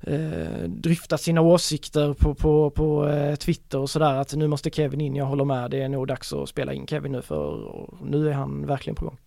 eh, 0.00 0.64
eh, 0.64 1.16
sina 1.16 1.40
åsikter 1.40 2.14
på, 2.14 2.34
på, 2.34 2.70
på 2.70 3.08
eh, 3.08 3.34
Twitter 3.34 3.78
och 3.78 3.90
sådär 3.90 4.14
att 4.14 4.34
nu 4.34 4.46
måste 4.46 4.70
Kevin 4.70 5.00
in, 5.00 5.16
jag 5.16 5.24
håller 5.24 5.44
med, 5.44 5.70
det 5.70 5.82
är 5.82 5.88
nog 5.88 6.06
dags 6.06 6.32
att 6.32 6.48
spela 6.48 6.72
in 6.72 6.86
Kevin 6.86 7.12
nu 7.12 7.22
för 7.22 7.72
nu 8.04 8.28
är 8.28 8.32
han 8.32 8.66
verkligen 8.66 8.94
på 8.94 9.04
gång. 9.04 9.18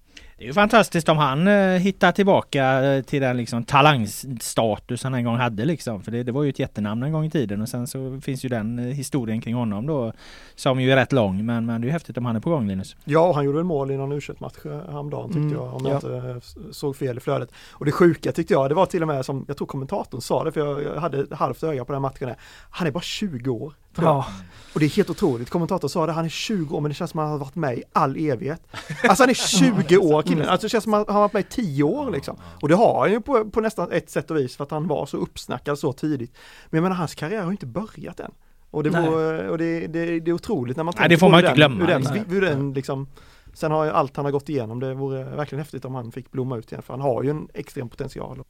Det 0.42 0.46
är 0.46 0.48
ju 0.48 0.54
fantastiskt 0.54 1.10
om 1.10 1.18
han 1.18 1.48
eh, 1.48 1.54
hittar 1.80 2.12
tillbaka 2.12 2.84
eh, 2.84 3.04
till 3.04 3.22
den 3.22 3.38
liksom 3.38 3.64
talangstatus 3.64 5.04
han 5.04 5.14
en 5.14 5.24
gång 5.24 5.36
hade 5.38 5.66
liksom. 5.66 6.02
För 6.02 6.12
det, 6.12 6.24
det 6.24 6.32
var 6.32 6.44
ju 6.44 6.50
ett 6.50 6.60
jättenamn 6.60 7.04
en 7.04 7.12
gång 7.12 7.26
i 7.26 7.30
tiden 7.30 7.62
och 7.62 7.70
sen 7.70 7.88
så 7.88 8.20
finns 8.24 8.46
ju 8.46 8.50
den 8.50 8.80
eh, 8.80 8.86
historien 8.86 9.42
kring 9.42 9.56
honom 9.56 9.86
då 9.88 10.14
som 10.56 10.80
ju 10.82 10.92
är 10.92 10.96
rätt 10.96 11.12
lång. 11.12 11.46
Men, 11.46 11.66
men 11.66 11.82
det 11.82 11.86
är 11.86 11.88
ju 11.88 11.92
häftigt 11.94 12.18
om 12.18 12.26
han 12.26 12.36
är 12.36 12.40
på 12.40 12.50
gång 12.50 12.68
Linus. 12.68 12.96
Ja, 13.06 13.34
han 13.34 13.46
gjorde 13.46 13.60
en 13.60 13.66
mål 13.66 13.92
i 13.92 13.98
någon 13.98 14.12
u 14.12 14.20
match 14.40 14.54
häromdagen 14.66 15.26
tyckte 15.28 15.40
Mm, 15.40 15.54
jag, 15.54 15.74
om 15.76 15.86
jag 15.86 15.92
ja. 15.92 15.96
inte 15.96 16.30
eh, 16.30 16.36
s- 16.38 16.56
såg 16.72 16.96
fel 16.96 17.18
i 17.18 17.20
flödet. 17.20 17.50
Och 17.72 17.86
det 17.86 17.92
sjuka 17.92 18.32
tyckte 18.32 18.54
jag, 18.54 18.70
det 18.70 18.76
var 18.76 18.86
till 18.86 19.02
och 19.02 19.08
med 19.08 19.26
som, 19.26 19.46
jag 19.48 19.58
tror 19.58 19.68
kommentatorn 19.68 20.22
sa 20.22 20.44
det, 20.44 20.52
för 20.52 20.60
jag, 20.60 20.84
jag 20.84 21.02
hade 21.02 21.20
ett 21.20 21.34
halvt 21.34 21.64
öga 21.64 21.86
på 21.86 21.94
den 21.94 22.02
matchen. 22.02 22.28
där. 22.28 22.38
Han 22.70 22.88
är 22.88 22.92
bara 22.92 23.02
20 23.04 23.50
år. 23.52 23.74
Ja, 23.96 24.26
Och 24.74 24.80
det 24.80 24.86
är 24.86 24.90
helt 24.90 25.10
otroligt, 25.10 25.50
kommentatorn 25.50 25.90
sa 25.90 26.06
det, 26.06 26.12
han 26.12 26.26
är 26.26 26.30
20 26.30 26.76
år 26.78 26.82
men 26.82 26.90
det 26.90 26.96
känns 26.96 27.12
som 27.12 27.20
att 27.20 27.24
han 27.24 27.32
har 27.32 27.40
varit 27.40 27.56
med 27.56 27.78
i 27.78 27.84
all 27.94 28.16
evighet. 28.18 28.62
Alltså 29.04 29.24
han 29.24 29.30
är 29.30 29.34
20 29.34 29.98
år 29.98 30.22
killen, 30.22 30.50
alltså 30.50 30.66
det 30.66 30.70
känns 30.70 30.84
som 30.84 30.94
att 30.94 31.08
han 31.08 31.16
har 31.16 31.22
varit 31.22 31.34
med 31.34 31.42
i 31.42 31.48
10 31.50 31.84
år 31.84 32.12
liksom. 32.12 32.38
Och 32.62 32.70
det 32.70 32.76
har 32.76 33.00
han 33.00 33.12
ju 33.12 33.22
på, 33.22 33.46
på 33.50 33.62
nästan 33.62 33.92
ett 33.92 34.10
sätt 34.10 34.32
och 34.32 34.38
vis 34.38 34.56
för 34.58 34.64
att 34.64 34.72
han 34.72 34.88
var 34.88 35.06
så 35.06 35.18
uppsnackad 35.18 35.80
så 35.80 35.94
tidigt. 35.94 36.32
Men 36.70 36.78
jag 36.78 36.84
menar 36.84 36.96
hans 36.96 37.16
karriär 37.16 37.40
har 37.40 37.46
ju 37.46 37.52
inte 37.52 37.66
börjat 37.66 38.20
än. 38.20 38.32
Och 38.72 38.84
det, 38.84 38.90
var, 38.90 39.48
och 39.50 39.58
det, 39.58 39.88
det, 39.88 40.20
det 40.20 40.32
är 40.32 40.34
otroligt 40.34 40.78
när 40.78 40.84
man 40.84 40.94
Nej, 41.00 41.10
det 41.10 41.18
får 41.18 41.30
man 41.30 41.40
inte 41.40 41.48
den- 41.50 41.56
glömma, 41.56 41.80
Hur 41.80 41.88
den, 41.88 42.26
hur 42.30 42.42
den 42.42 42.74
liksom, 42.74 43.08
sen 43.54 43.72
har 43.72 43.86
ju 43.86 43.92
allt 43.92 44.16
han 44.16 44.26
har 44.26 44.32
gått 44.32 44.50
igenom, 44.50 44.80
det 44.80 44.94
vore 44.94 45.24
verkligen 45.24 45.60
häftigt 45.60 45.86
om 45.86 45.96
han 45.96 46.12
fick 46.12 46.32
blomma 46.32 46.58
ut 46.58 46.72
igen 46.72 46.84
för 46.84 46.94
han 46.94 47.02
har 47.02 47.24
ju 47.24 47.30
en 47.30 47.48
extrem 47.54 47.90
potential. 47.90 48.44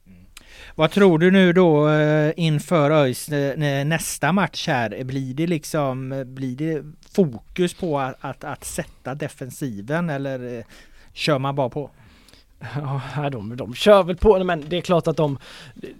Vad 0.74 0.90
tror 0.90 1.18
du 1.18 1.30
nu 1.30 1.52
då 1.52 1.88
eh, 1.88 2.32
inför 2.36 2.90
ÖIS 2.90 3.28
eh, 3.28 3.84
nästa 3.84 4.32
match 4.32 4.68
här? 4.68 5.04
Blir 5.04 5.34
det 5.34 5.46
liksom, 5.46 6.12
eh, 6.12 6.24
blir 6.24 6.56
det 6.56 6.84
fokus 7.14 7.74
på 7.74 7.98
att, 7.98 8.16
att, 8.20 8.44
att 8.44 8.64
sätta 8.64 9.14
defensiven 9.14 10.10
eller 10.10 10.64
kör 11.12 11.38
man 11.38 11.54
bara 11.54 11.68
på? 11.68 11.90
Ja, 13.16 13.30
de, 13.30 13.56
de 13.56 13.74
kör 13.74 14.02
väl 14.02 14.16
på 14.16 14.44
men 14.44 14.64
det 14.68 14.76
är 14.76 14.80
klart 14.80 15.06
att 15.06 15.16
de, 15.16 15.38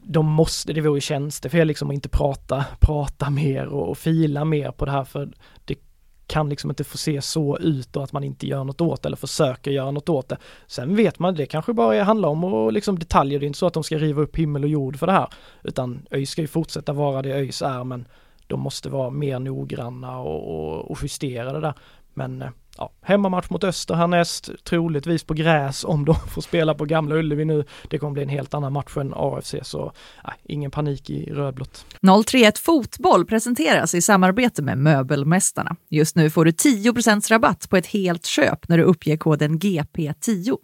de 0.02 0.26
måste, 0.26 0.72
det 0.72 0.80
vore 0.80 1.00
tjänstefel 1.00 1.68
liksom 1.68 1.90
att 1.90 1.94
inte 1.94 2.08
prata, 2.08 2.64
prata 2.80 3.30
mer 3.30 3.66
och, 3.66 3.90
och 3.90 3.98
fila 3.98 4.44
mer 4.44 4.70
på 4.70 4.84
det 4.84 4.90
här 4.90 5.04
för 5.04 5.28
det 5.64 5.74
kan 6.26 6.48
liksom 6.48 6.70
inte 6.70 6.84
få 6.84 6.98
se 6.98 7.22
så 7.22 7.58
ut 7.58 7.96
och 7.96 8.04
att 8.04 8.12
man 8.12 8.24
inte 8.24 8.46
gör 8.46 8.64
något 8.64 8.80
åt 8.80 9.02
det 9.02 9.06
eller 9.06 9.16
försöker 9.16 9.70
göra 9.70 9.90
något 9.90 10.08
åt 10.08 10.28
det. 10.28 10.36
Sen 10.66 10.96
vet 10.96 11.18
man, 11.18 11.34
det 11.34 11.46
kanske 11.46 11.72
bara 11.72 12.02
handlar 12.02 12.28
om 12.28 12.44
och 12.44 12.72
liksom 12.72 12.98
detaljer, 12.98 13.40
det 13.40 13.44
är 13.44 13.46
inte 13.46 13.58
så 13.58 13.66
att 13.66 13.74
de 13.74 13.84
ska 13.84 13.98
riva 13.98 14.22
upp 14.22 14.36
himmel 14.36 14.64
och 14.64 14.70
jord 14.70 14.98
för 14.98 15.06
det 15.06 15.12
här. 15.12 15.28
Utan 15.62 16.06
ÖIS 16.10 16.30
ska 16.30 16.40
ju 16.40 16.48
fortsätta 16.48 16.92
vara 16.92 17.22
det 17.22 17.32
ÖIS 17.32 17.62
är 17.62 17.84
men 17.84 18.04
de 18.46 18.60
måste 18.60 18.88
vara 18.88 19.10
mer 19.10 19.38
noggranna 19.38 20.18
och, 20.18 20.54
och, 20.54 20.90
och 20.90 20.98
justera 21.02 21.52
det 21.52 21.60
där. 21.60 21.74
Men 22.14 22.42
eh, 22.42 22.50
ja, 22.78 22.92
hemmamatch 23.02 23.50
mot 23.50 23.64
Öster 23.64 23.94
härnäst, 23.94 24.50
troligtvis 24.64 25.24
på 25.24 25.34
gräs 25.34 25.84
om 25.84 26.04
de 26.04 26.14
får 26.34 26.42
spela 26.42 26.74
på 26.74 26.84
Gamla 26.84 27.14
Ullevi 27.14 27.44
nu. 27.44 27.64
Det 27.90 27.98
kommer 27.98 28.12
bli 28.12 28.22
en 28.22 28.28
helt 28.28 28.54
annan 28.54 28.72
match 28.72 28.96
än 28.96 29.12
AFC 29.16 29.54
så 29.62 29.92
nej, 30.24 30.34
ingen 30.44 30.70
panik 30.70 31.10
i 31.10 31.32
rödblått. 31.32 31.86
031 32.26 32.58
Fotboll 32.58 33.26
presenteras 33.26 33.94
i 33.94 34.02
samarbete 34.02 34.62
med 34.62 34.78
Möbelmästarna. 34.78 35.76
Just 35.90 36.16
nu 36.16 36.30
får 36.30 36.44
du 36.44 36.50
10% 36.50 37.28
rabatt 37.30 37.70
på 37.70 37.76
ett 37.76 37.86
helt 37.86 38.26
köp 38.26 38.68
när 38.68 38.78
du 38.78 38.84
uppger 38.84 39.16
koden 39.16 39.58
GP10. 39.58 40.56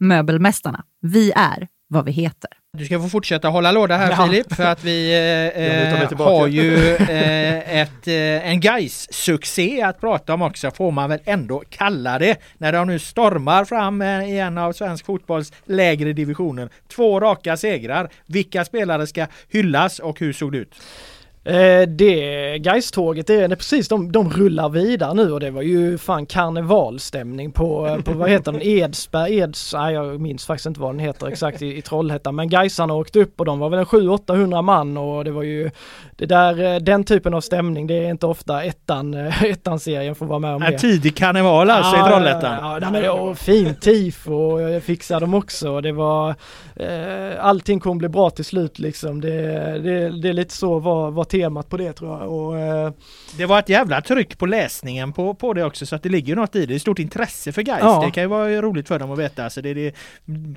Möbelmästarna, 0.00 0.84
vi 1.00 1.32
är 1.36 1.68
vad 1.88 2.04
vi 2.04 2.12
heter. 2.12 2.50
Du 2.78 2.84
ska 2.84 3.00
få 3.00 3.08
fortsätta 3.08 3.48
hålla 3.48 3.72
låda 3.72 3.96
här 3.96 4.10
Ja. 4.10 4.26
Filip 4.26 4.54
för 4.54 4.64
att 4.64 4.84
vi 4.84 5.12
eh, 5.56 5.62
eh, 6.12 6.18
har 6.18 6.46
ju 6.46 6.94
eh, 6.96 7.80
ett, 7.80 8.08
eh, 8.08 8.48
en 8.50 8.60
guys 8.60 9.12
succé 9.12 9.82
att 9.82 10.00
prata 10.00 10.34
om 10.34 10.42
också 10.42 10.70
får 10.70 10.90
man 10.90 11.10
väl 11.10 11.20
ändå 11.24 11.62
kalla 11.68 12.18
det 12.18 12.36
när 12.58 12.72
de 12.72 12.86
nu 12.86 12.98
stormar 12.98 13.64
fram 13.64 14.02
eh, 14.02 14.24
i 14.24 14.38
en 14.38 14.58
av 14.58 14.72
svensk 14.72 15.06
fotbolls 15.06 15.52
lägre 15.64 16.12
divisioner. 16.12 16.68
Två 16.88 17.20
raka 17.20 17.56
segrar. 17.56 18.10
Vilka 18.26 18.64
spelare 18.64 19.06
ska 19.06 19.26
hyllas 19.48 19.98
och 19.98 20.20
hur 20.20 20.32
såg 20.32 20.52
det 20.52 20.58
ut? 20.58 20.74
Eh, 21.46 21.88
det 21.88 22.56
Geist-tåget, 22.56 23.26
det 23.26 23.34
är 23.34 23.48
precis, 23.48 23.88
de, 23.88 24.12
de 24.12 24.30
rullar 24.30 24.68
vidare 24.68 25.14
nu 25.14 25.32
och 25.32 25.40
det 25.40 25.50
var 25.50 25.62
ju 25.62 25.98
fan 25.98 26.26
karnevalstämning 26.26 27.52
på, 27.52 27.86
eh, 27.86 27.96
på 27.98 28.12
vad 28.12 28.30
heter 28.30 28.52
den, 28.52 28.62
Edsberg, 28.62 29.38
Eds, 29.38 29.74
nej 29.74 29.94
jag 29.94 30.20
minns 30.20 30.46
faktiskt 30.46 30.66
inte 30.66 30.80
vad 30.80 30.90
den 30.90 30.98
heter 30.98 31.26
exakt 31.26 31.62
i, 31.62 31.76
i 31.78 31.82
Trollhättan 31.82 32.34
men 32.34 32.48
Gaisarna 32.48 32.94
åkte 32.94 33.20
upp 33.20 33.40
och 33.40 33.46
de 33.46 33.58
var 33.58 33.68
väl 33.68 33.78
en 33.78 33.84
700-800 33.84 34.62
man 34.62 34.96
och 34.96 35.24
det 35.24 35.30
var 35.30 35.42
ju 35.42 35.70
det 36.16 36.26
där, 36.26 36.74
eh, 36.74 36.80
den 36.80 37.04
typen 37.04 37.34
av 37.34 37.40
stämning 37.40 37.86
det 37.86 37.94
är 37.94 38.10
inte 38.10 38.26
ofta 38.26 38.62
ettan, 38.62 39.14
eh, 39.14 39.42
ettan-serien 39.42 40.14
får 40.14 40.26
vara 40.26 40.38
med 40.38 40.54
om 40.54 40.62
En 40.62 40.72
det. 40.72 40.78
tidig 40.78 41.16
karneval 41.16 41.70
alltså 41.70 41.96
i 41.96 42.10
Trollhättan. 42.10 42.58
Ja, 42.60 42.78
ja, 42.82 42.90
men 42.90 43.02
var 43.02 43.34
fint 43.34 43.80
tifo 43.80 44.34
och 44.34 44.60
jag 44.60 44.82
fixade 44.82 45.20
dem 45.20 45.34
också 45.34 45.70
och 45.70 45.82
det 45.82 45.92
var 45.92 46.34
eh, 46.76 47.44
allting 47.44 47.80
kommer 47.80 47.96
bli 47.96 48.08
bra 48.08 48.30
till 48.30 48.44
slut 48.44 48.78
liksom. 48.78 49.20
Det, 49.20 49.30
det, 49.78 50.22
det 50.22 50.28
är 50.28 50.32
lite 50.32 50.54
så 50.54 50.78
var 50.78 51.10
temat 51.34 51.68
på 51.68 51.76
det 51.76 51.92
tror 51.92 52.20
jag 52.20 52.32
och 52.32 52.58
eh, 52.58 52.92
Det 53.36 53.46
var 53.46 53.58
ett 53.58 53.68
jävla 53.68 54.00
tryck 54.00 54.38
på 54.38 54.46
läsningen 54.46 55.12
på, 55.12 55.34
på 55.34 55.52
det 55.52 55.64
också 55.64 55.86
så 55.86 55.96
att 55.96 56.02
det 56.02 56.08
ligger 56.08 56.36
något 56.36 56.56
i 56.56 56.60
det. 56.60 56.66
Det 56.66 56.74
är 56.74 56.78
stort 56.78 56.98
intresse 56.98 57.52
för 57.52 57.62
guys. 57.62 57.78
Ja. 57.80 58.02
Det 58.04 58.10
kan 58.10 58.22
ju 58.22 58.28
vara 58.28 58.62
roligt 58.62 58.88
för 58.88 58.98
dem 58.98 59.10
att 59.10 59.18
veta. 59.18 59.44
Alltså 59.44 59.62
det 59.62 59.68
är 59.68 59.74
det, 59.74 59.92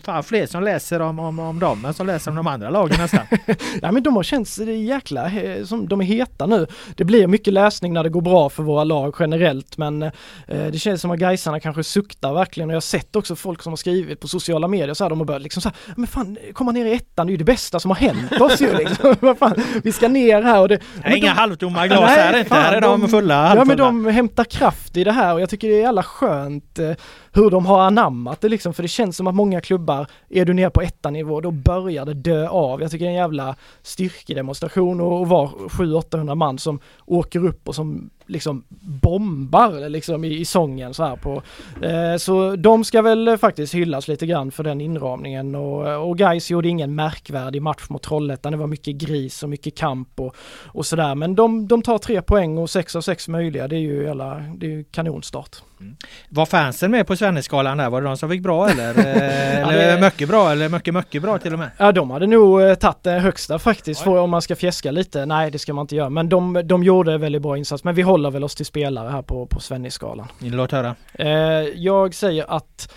fan 0.03 0.23
fler 0.23 0.45
som 0.45 0.63
läser 0.63 0.99
om, 0.99 1.19
om, 1.19 1.39
om 1.39 1.59
dem 1.59 1.85
än 1.85 1.93
som 1.93 2.07
läser 2.07 2.31
om 2.31 2.37
de 2.37 2.47
andra 2.47 2.69
lagen 2.69 2.97
nästan. 2.99 3.25
Ja 3.81 3.91
men 3.91 4.03
de 4.03 4.15
har 4.15 4.23
känts 4.23 4.59
jäkla, 4.59 5.31
eh, 5.31 5.63
som 5.63 5.87
de 5.87 6.01
är 6.01 6.05
heta 6.05 6.45
nu. 6.45 6.67
Det 6.95 7.03
blir 7.03 7.27
mycket 7.27 7.53
läsning 7.53 7.93
när 7.93 8.03
det 8.03 8.09
går 8.09 8.21
bra 8.21 8.49
för 8.49 8.63
våra 8.63 8.83
lag 8.83 9.15
generellt 9.19 9.77
men 9.77 10.03
eh, 10.03 10.11
det 10.47 10.79
känns 10.79 11.01
som 11.01 11.11
att 11.11 11.19
Gaisarna 11.19 11.59
kanske 11.59 11.83
suktar 11.83 12.33
verkligen 12.33 12.69
och 12.69 12.73
jag 12.73 12.75
har 12.75 12.81
sett 12.81 13.15
också 13.15 13.35
folk 13.35 13.63
som 13.63 13.71
har 13.71 13.77
skrivit 13.77 14.19
på 14.19 14.27
sociala 14.27 14.67
medier 14.67 14.93
så 14.93 15.03
här, 15.03 15.09
de 15.09 15.19
har 15.19 15.25
börjat 15.25 15.41
liksom 15.41 15.61
så 15.61 15.69
här, 15.69 15.77
men 15.95 16.07
fan 16.07 16.37
komma 16.53 16.71
ner 16.71 16.85
i 16.85 16.93
ettan 16.93 17.27
det 17.27 17.31
är 17.31 17.33
ju 17.33 17.37
det 17.37 17.43
bästa 17.43 17.79
som 17.79 17.91
har 17.91 17.95
hänt 17.95 18.41
oss 18.41 18.61
ju 18.61 18.73
liksom. 18.77 19.15
Vad 19.19 19.37
fan, 19.37 19.63
vi 19.83 19.91
ska 19.91 20.07
ner 20.07 20.41
här 20.41 20.66
och 20.71 20.79
det... 21.03 21.09
Är 21.09 21.15
inga 21.15 21.33
halvtomma 21.33 21.87
glas 21.87 22.09
här 22.09 22.39
inte. 22.39 22.55
Här 22.55 22.73
är 22.73 22.81
de, 22.81 23.01
de- 23.01 23.09
fulla 23.09 23.55
Ja 23.55 23.65
men 23.65 23.77
de 23.77 24.05
hämtar 24.05 24.43
kraft 24.43 24.97
i 24.97 25.03
det 25.03 25.11
här 25.11 25.33
och 25.33 25.41
jag 25.41 25.49
tycker 25.49 25.67
det 25.67 25.83
är 25.83 25.87
alla 25.87 26.03
skönt 26.03 26.79
eh, 26.79 26.91
hur 27.37 27.49
de 27.49 27.65
har 27.65 27.79
anammat 27.79 28.41
det 28.41 28.49
liksom 28.49 28.73
för 28.73 28.83
det 28.83 28.87
känns 28.87 29.17
som 29.17 29.27
att 29.27 29.35
många 29.35 29.61
klubbar, 29.61 30.07
är 30.29 30.45
du 30.45 30.53
ner 30.53 30.69
på 30.69 30.81
ettanivå 30.81 31.41
då 31.41 31.51
börjar 31.51 32.05
det 32.05 32.13
dö 32.13 32.47
av. 32.47 32.81
Jag 32.81 32.91
tycker 32.91 33.05
det 33.05 33.09
är 33.09 33.13
en 33.13 33.21
jävla 33.21 33.55
styrkedemonstration 33.81 35.01
och, 35.01 35.21
och 35.21 35.29
vara 35.29 35.47
700-800 35.47 36.35
man 36.35 36.59
som 36.59 36.79
åker 37.05 37.45
upp 37.45 37.67
och 37.67 37.75
som 37.75 38.09
liksom 38.27 38.63
bombar 38.79 39.89
liksom 39.89 40.23
i, 40.23 40.39
i 40.39 40.45
sången 40.45 40.93
så 40.93 41.03
här 41.03 41.15
på. 41.15 41.41
Eh, 41.81 42.17
så 42.17 42.55
de 42.55 42.83
ska 42.83 43.01
väl 43.01 43.37
faktiskt 43.37 43.73
hyllas 43.73 44.07
lite 44.07 44.25
grann 44.25 44.51
för 44.51 44.63
den 44.63 44.81
inramningen 44.81 45.55
och, 45.55 46.09
och 46.09 46.17
Gais 46.17 46.51
gjorde 46.51 46.69
ingen 46.69 46.95
märkvärdig 46.95 47.61
match 47.61 47.89
mot 47.89 48.03
Trollhättan. 48.03 48.51
Det 48.51 48.57
var 48.57 48.67
mycket 48.67 48.95
gris 48.95 49.43
och 49.43 49.49
mycket 49.49 49.77
kamp 49.77 50.19
och, 50.19 50.35
och 50.65 50.85
sådär. 50.85 51.15
Men 51.15 51.35
de, 51.35 51.67
de 51.67 51.81
tar 51.81 51.97
tre 51.97 52.21
poäng 52.21 52.57
och 52.57 52.69
sex 52.69 52.95
av 52.95 53.01
sex 53.01 53.27
möjliga. 53.27 53.67
Det 53.67 53.75
är 53.75 53.79
ju, 53.79 54.09
alla, 54.09 54.43
det 54.57 54.65
är 54.65 54.69
ju 54.69 54.83
kanonstart. 54.83 55.55
Mm. 55.79 55.95
Var 56.29 56.45
fansen 56.45 56.91
med 56.91 57.07
på 57.07 57.15
Svenneskalan 57.27 57.77
där? 57.77 57.89
Var 57.89 58.01
det 58.01 58.07
de 58.07 58.17
som 58.17 58.29
fick 58.29 58.41
bra 58.41 58.69
eller? 58.69 58.89
Eh, 58.89 59.61
eller 59.61 59.95
det- 59.95 60.01
mycket 60.01 60.29
bra 60.29 60.51
eller 60.51 60.69
mycket 60.69 60.93
mycket 60.93 61.21
bra 61.21 61.37
till 61.37 61.53
och 61.53 61.59
med? 61.59 61.69
Ja 61.77 61.91
de 61.91 62.11
hade 62.11 62.27
nog 62.27 62.61
eh, 62.61 62.73
tagit 62.75 63.03
det 63.03 63.11
högsta 63.11 63.59
faktiskt 63.59 64.01
för 64.01 64.17
om 64.19 64.29
man 64.29 64.41
ska 64.41 64.55
fjäska 64.55 64.91
lite. 64.91 65.25
Nej 65.25 65.51
det 65.51 65.59
ska 65.59 65.73
man 65.73 65.83
inte 65.83 65.95
göra 65.95 66.09
men 66.09 66.29
de, 66.29 66.61
de 66.65 66.83
gjorde 66.83 67.13
en 67.13 67.21
väldigt 67.21 67.41
bra 67.41 67.57
insats. 67.57 67.83
Men 67.83 67.95
vi 67.95 68.01
håller 68.01 68.31
väl 68.31 68.43
oss 68.43 68.55
till 68.55 68.65
spelare 68.65 69.09
här 69.09 69.21
på, 69.21 69.45
på 69.45 69.59
Svennisskalan. 69.59 70.27
Låt 70.39 70.71
höra. 70.71 70.95
Eh, 71.13 71.29
jag 71.75 72.13
säger 72.15 72.45
att 72.57 72.93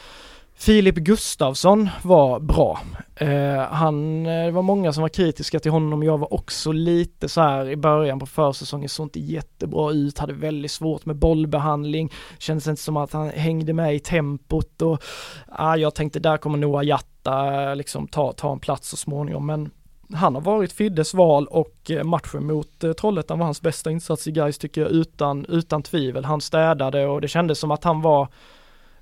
Filip 0.60 0.94
Gustavsson 0.94 1.88
var 2.02 2.40
bra. 2.40 2.80
Eh, 3.16 3.60
han, 3.60 4.26
eh, 4.26 4.44
det 4.44 4.50
var 4.50 4.62
många 4.62 4.92
som 4.92 5.02
var 5.02 5.08
kritiska 5.08 5.60
till 5.60 5.70
honom. 5.70 6.02
Jag 6.02 6.18
var 6.18 6.34
också 6.34 6.72
lite 6.72 7.28
så 7.28 7.40
här 7.40 7.68
i 7.68 7.76
början 7.76 8.18
på 8.18 8.26
försäsongen, 8.26 8.88
såg 8.88 9.06
inte 9.06 9.20
jättebra 9.20 9.92
ut, 9.92 10.18
hade 10.18 10.32
väldigt 10.32 10.70
svårt 10.70 11.06
med 11.06 11.16
bollbehandling. 11.16 12.12
Kändes 12.38 12.68
inte 12.68 12.82
som 12.82 12.96
att 12.96 13.12
han 13.12 13.30
hängde 13.30 13.72
med 13.72 13.94
i 13.94 13.98
tempot 13.98 14.82
och 14.82 15.02
ah, 15.48 15.76
jag 15.76 15.94
tänkte 15.94 16.20
där 16.20 16.36
kommer 16.36 16.58
Noah 16.58 16.84
Jatta 16.84 17.70
eh, 17.70 17.76
liksom 17.76 18.08
ta, 18.08 18.32
ta 18.32 18.52
en 18.52 18.60
plats 18.60 18.88
så 18.88 18.96
småningom. 18.96 19.46
Men 19.46 19.70
han 20.12 20.34
har 20.34 20.42
varit 20.42 20.72
Fiddes 20.72 21.14
val 21.14 21.46
och 21.46 21.90
eh, 21.90 22.04
matchen 22.04 22.46
mot 22.46 22.80
Trollhättan 22.98 23.38
var 23.38 23.44
hans 23.44 23.62
bästa 23.62 23.90
insats 23.90 24.26
i 24.26 24.32
Gais 24.32 24.58
tycker 24.58 24.80
jag 24.80 24.90
utan, 24.90 25.46
utan 25.46 25.82
tvivel. 25.82 26.24
Han 26.24 26.40
städade 26.40 27.06
och 27.06 27.20
det 27.20 27.28
kändes 27.28 27.58
som 27.58 27.70
att 27.70 27.84
han 27.84 28.00
var 28.00 28.28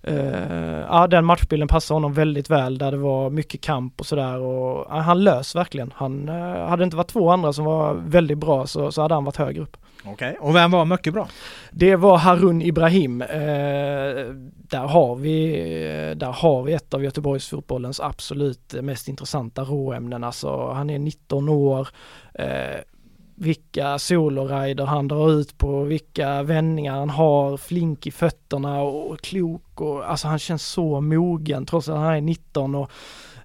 Uh, 0.08 0.80
ja, 0.88 1.06
den 1.06 1.24
matchbilden 1.24 1.68
passade 1.68 1.96
honom 1.96 2.12
väldigt 2.12 2.50
väl 2.50 2.78
där 2.78 2.90
det 2.90 2.96
var 2.96 3.30
mycket 3.30 3.60
kamp 3.60 4.00
och 4.00 4.06
sådär 4.06 4.38
och 4.38 4.86
ja, 4.88 5.00
han 5.00 5.24
lös 5.24 5.56
verkligen. 5.56 5.92
Han, 5.96 6.28
uh, 6.28 6.68
hade 6.68 6.82
det 6.82 6.84
inte 6.84 6.96
varit 6.96 7.08
två 7.08 7.30
andra 7.30 7.52
som 7.52 7.64
var 7.64 7.94
väldigt 7.94 8.38
bra 8.38 8.66
så, 8.66 8.92
så 8.92 9.02
hade 9.02 9.14
han 9.14 9.24
varit 9.24 9.36
högre 9.36 9.62
upp. 9.62 9.76
Okej, 10.04 10.36
och 10.40 10.54
vem 10.54 10.70
var 10.70 10.84
mycket 10.84 11.12
bra? 11.12 11.28
Det 11.70 11.96
var 11.96 12.16
Harun 12.18 12.62
Ibrahim. 12.62 13.22
Eh, 13.22 13.28
där, 14.68 14.86
har 14.86 15.16
vi, 15.16 15.52
där 16.16 16.32
har 16.32 16.62
vi 16.62 16.72
ett 16.72 16.94
av 16.94 17.04
Göteborgsfotbollens 17.04 18.00
absolut 18.00 18.74
mest 18.82 19.08
intressanta 19.08 19.62
råämnen. 19.62 20.24
Alltså, 20.24 20.70
han 20.70 20.90
är 20.90 20.98
19 20.98 21.48
år. 21.48 21.88
Vilka 23.40 23.98
solorider 23.98 24.84
han 24.84 25.08
drar 25.08 25.30
ut 25.30 25.58
på, 25.58 25.82
vilka 25.82 26.42
vändningar 26.42 26.92
han 26.92 27.10
har, 27.10 27.56
flink 27.56 28.06
i 28.06 28.10
fötterna 28.10 28.82
och 28.82 29.20
klok 29.20 29.80
och 29.80 30.10
alltså 30.10 30.28
han 30.28 30.38
känns 30.38 30.66
så 30.66 31.00
mogen 31.00 31.66
trots 31.66 31.88
att 31.88 31.96
han 31.96 32.14
är 32.14 32.20
19 32.20 32.74
och 32.74 32.90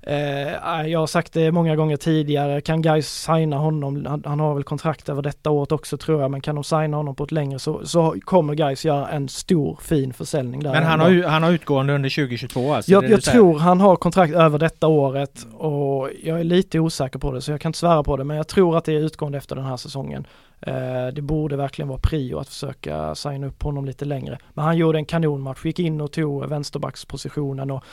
Eh, 0.08 0.88
jag 0.88 1.00
har 1.00 1.08
sagt 1.08 1.34
det 1.34 1.52
många 1.52 1.76
gånger 1.76 1.98
tidigare, 1.98 2.62
kan 2.62 2.82
guys 2.82 3.24
signa 3.24 3.58
honom, 3.58 4.06
han, 4.06 4.24
han, 4.26 4.40
har 4.40 4.54
väl 4.54 4.64
kontrakt 4.64 5.10
över 5.10 5.22
detta 5.22 5.50
året 5.50 5.72
också 5.72 5.98
tror 5.98 6.22
jag, 6.22 6.32
men 6.32 6.42
kan 6.42 6.56
de 6.56 6.64
signa 6.64 6.98
honom 6.98 7.16
på 7.16 7.24
ett 7.24 7.32
längre 7.32 7.60
så, 7.60 7.86
så 7.86 8.16
kommer 8.22 8.56
guys 8.56 8.86
göra 8.86 9.10
en 9.10 9.30
stor 9.30 9.80
fin 9.82 10.14
försäljning 10.14 10.64
där. 10.64 10.72
Men 10.72 10.84
han 10.84 11.00
har, 11.00 11.24
han 11.24 11.44
har 11.44 11.52
utgående 11.52 11.94
under 11.94 12.10
2022 12.10 12.74
alltså? 12.74 12.92
jag 12.92 13.10
jag 13.10 13.24
tror 13.24 13.60
han 13.60 13.82
har 13.82 13.96
kontrakt 13.96 14.34
över 14.34 14.60
detta 14.60 14.88
året 14.88 15.48
och 15.54 16.10
jag 16.24 16.40
är 16.40 16.44
lite 16.44 16.80
osäker 16.80 17.20
på 17.20 17.32
det 17.32 17.42
så 17.42 17.52
jag 17.52 17.62
kan 17.62 17.70
inte 17.70 17.80
svära 17.80 18.04
på 18.04 18.18
det 18.18 18.24
men 18.24 18.38
jag 18.38 18.48
tror 18.48 18.78
att 18.78 18.86
det 18.86 18.94
är 18.94 19.00
utgående 19.00 19.38
efter 19.38 19.56
den 19.56 19.66
här 19.66 19.78
säsongen. 19.78 20.28
Eh, 20.62 21.08
det 21.14 21.22
borde 21.22 21.56
verkligen 21.56 21.90
vara 21.90 22.00
prio 22.00 22.38
att 22.38 22.48
försöka 22.48 23.16
signa 23.16 23.48
upp 23.48 23.64
honom 23.64 23.86
lite 23.86 24.06
längre. 24.06 24.38
Men 24.54 24.66
han 24.66 24.78
gjorde 24.78 24.98
en 24.98 25.06
kanonmatch, 25.06 25.66
gick 25.66 25.80
in 25.80 26.02
och 26.02 26.12
tog 26.12 26.46
vänsterbackspositionen 26.46 27.72
och 27.72 27.84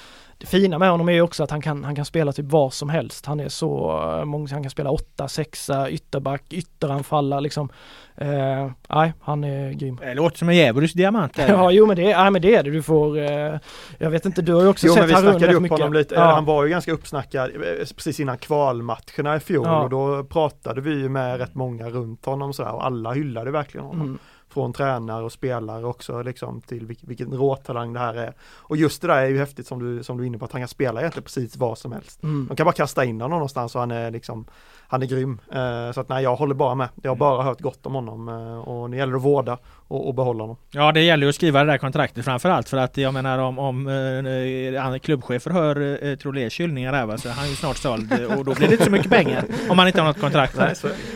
det 0.41 0.47
fina 0.47 0.79
med 0.79 0.91
honom 0.91 1.09
är 1.09 1.13
ju 1.13 1.21
också 1.21 1.43
att 1.45 1.51
han 1.51 1.61
kan, 1.63 1.85
han 1.85 1.97
kan 1.97 2.05
spela 2.05 2.33
typ 2.33 2.47
var 2.47 2.71
som 2.71 2.89
helst. 2.89 3.27
Han 3.27 3.41
är 3.41 3.49
så, 3.49 3.91
eh, 4.23 4.49
han 4.53 4.63
kan 4.63 4.71
spela 4.71 4.91
åtta, 4.91 5.29
sexa, 5.29 5.91
ytterback, 5.91 6.43
ytteranfallare 6.51 7.41
liksom. 7.41 7.69
Eh, 8.17 8.71
nej, 8.89 9.13
han 9.21 9.45
är 9.45 9.73
grym. 9.73 9.97
Det 10.03 10.15
låter 10.15 10.39
som 10.39 10.49
en 10.49 10.57
djävulsk 10.57 10.95
diamant. 10.97 11.35
där. 11.35 11.49
Ja, 11.53 11.71
jo 11.71 11.87
men 11.87 11.97
det, 11.97 12.13
är- 12.13 12.23
nej, 12.23 12.31
men 12.31 12.43
det 12.43 12.55
är 12.55 12.63
det. 12.63 12.71
Du 12.71 12.83
får, 12.83 13.19
eh, 13.19 13.59
jag 13.99 14.11
vet 14.11 14.27
inte, 14.27 14.43
du 14.43 14.55
har 14.55 14.63
ju 14.63 14.69
också 14.69 14.87
Jo 14.87 14.95
men 14.95 15.03
sett 15.03 15.11
vi 15.11 15.15
Harun 15.15 15.31
snackade 15.31 15.47
rätt 15.51 15.57
upp 15.57 15.63
mycket. 15.63 15.79
honom 15.79 15.93
lite, 15.93 16.15
Ja. 16.15 16.21
han 16.21 16.45
var 16.45 16.65
ju 16.65 16.71
ganska 16.71 16.93
uppsnackad 16.93 17.51
eh, 17.51 17.87
precis 17.97 18.21
innan 18.21 18.39
kvalmatcherna 18.39 19.37
i 19.37 19.41
fjol 19.41 19.67
Ja. 19.67 19.83
och 19.83 19.91
då 19.91 20.25
pratade 20.25 20.81
vi 20.81 20.91
ju 20.91 21.09
med 21.09 21.39
rätt 21.39 21.55
många 21.55 21.89
runt 21.91 22.25
honom 22.25 22.53
sådär 22.53 22.73
och 22.73 22.87
alla 22.87 23.13
hyllade 23.13 23.51
verkligen 23.51 23.87
honom. 23.87 24.07
Mm. 24.07 24.19
Från 24.51 24.73
tränare 24.73 25.25
och 25.25 25.33
spelare 25.33 25.87
också 25.87 26.23
liksom 26.23 26.61
till 26.61 26.87
vilken, 26.87 27.09
vilken 27.09 27.33
råtalang 27.33 27.93
det 27.93 28.01
här 28.01 28.15
är. 28.15 28.35
Och 28.43 28.77
just 28.77 29.03
det 29.03 29.09
där 29.09 29.17
är 29.17 29.27
ju 29.27 29.39
häftigt 29.39 29.67
som 29.67 29.79
du, 29.79 30.03
som 30.03 30.17
du 30.17 30.23
är 30.23 30.27
inne 30.27 30.39
på 30.39 30.45
att 30.45 30.53
han 30.53 30.61
kan 30.61 30.69
spela 30.69 31.01
egentligen 31.01 31.25
precis 31.25 31.57
vad 31.57 31.79
som 31.79 31.93
helst. 31.93 32.23
Mm. 32.23 32.47
De 32.49 32.57
kan 32.57 32.65
bara 32.65 32.73
kasta 32.73 33.05
in 33.05 33.21
honom 33.21 33.39
någonstans 33.39 33.75
och 33.75 33.81
han 33.81 33.91
är 33.91 34.11
liksom 34.11 34.45
Han 34.89 35.03
är 35.03 35.07
grym. 35.07 35.41
Eh, 35.53 35.93
så 35.93 36.01
att 36.01 36.09
nej 36.09 36.23
jag 36.23 36.37
håller 36.37 36.55
bara 36.55 36.75
med. 36.75 36.89
Jag 37.03 37.11
har 37.11 37.17
bara 37.17 37.43
hört 37.43 37.61
gott 37.61 37.87
om 37.87 37.95
honom 37.95 38.29
eh, 38.29 38.59
och 38.59 38.91
det 38.91 38.97
gäller 38.97 39.17
att 39.17 39.23
vårda 39.23 39.59
och, 39.91 40.09
och 40.09 40.15
behålla 40.15 40.43
honom. 40.43 40.57
Ja 40.71 40.93
det 40.93 41.01
gäller 41.01 41.27
ju 41.27 41.29
att 41.29 41.35
skriva 41.35 41.65
det 41.65 41.73
där 41.73 41.79
kontraktet 41.79 42.25
framförallt 42.25 42.69
för 42.69 42.77
att 42.77 42.97
jag 42.97 43.15
menar 43.15 43.39
om, 43.39 43.59
om 43.59 43.89
eh, 43.89 44.85
andra 44.85 44.99
klubbchefer 44.99 45.51
hör 45.51 46.07
eh, 46.07 46.17
Trolés 46.17 46.61
hyllningar 46.61 46.93
här 46.93 47.07
va, 47.07 47.19
så 47.19 47.29
är 47.29 47.33
han 47.33 47.49
ju 47.49 47.55
snart 47.55 47.77
såld 47.77 48.13
eh, 48.13 48.39
och 48.39 48.45
då 48.45 48.55
blir 48.55 48.67
det 48.67 48.73
inte 48.73 48.85
så 48.85 48.91
mycket 48.91 49.11
pengar 49.11 49.45
om 49.69 49.77
man 49.77 49.87
inte 49.87 50.01
har 50.01 50.09
något 50.09 50.21
kontrakt. 50.21 50.57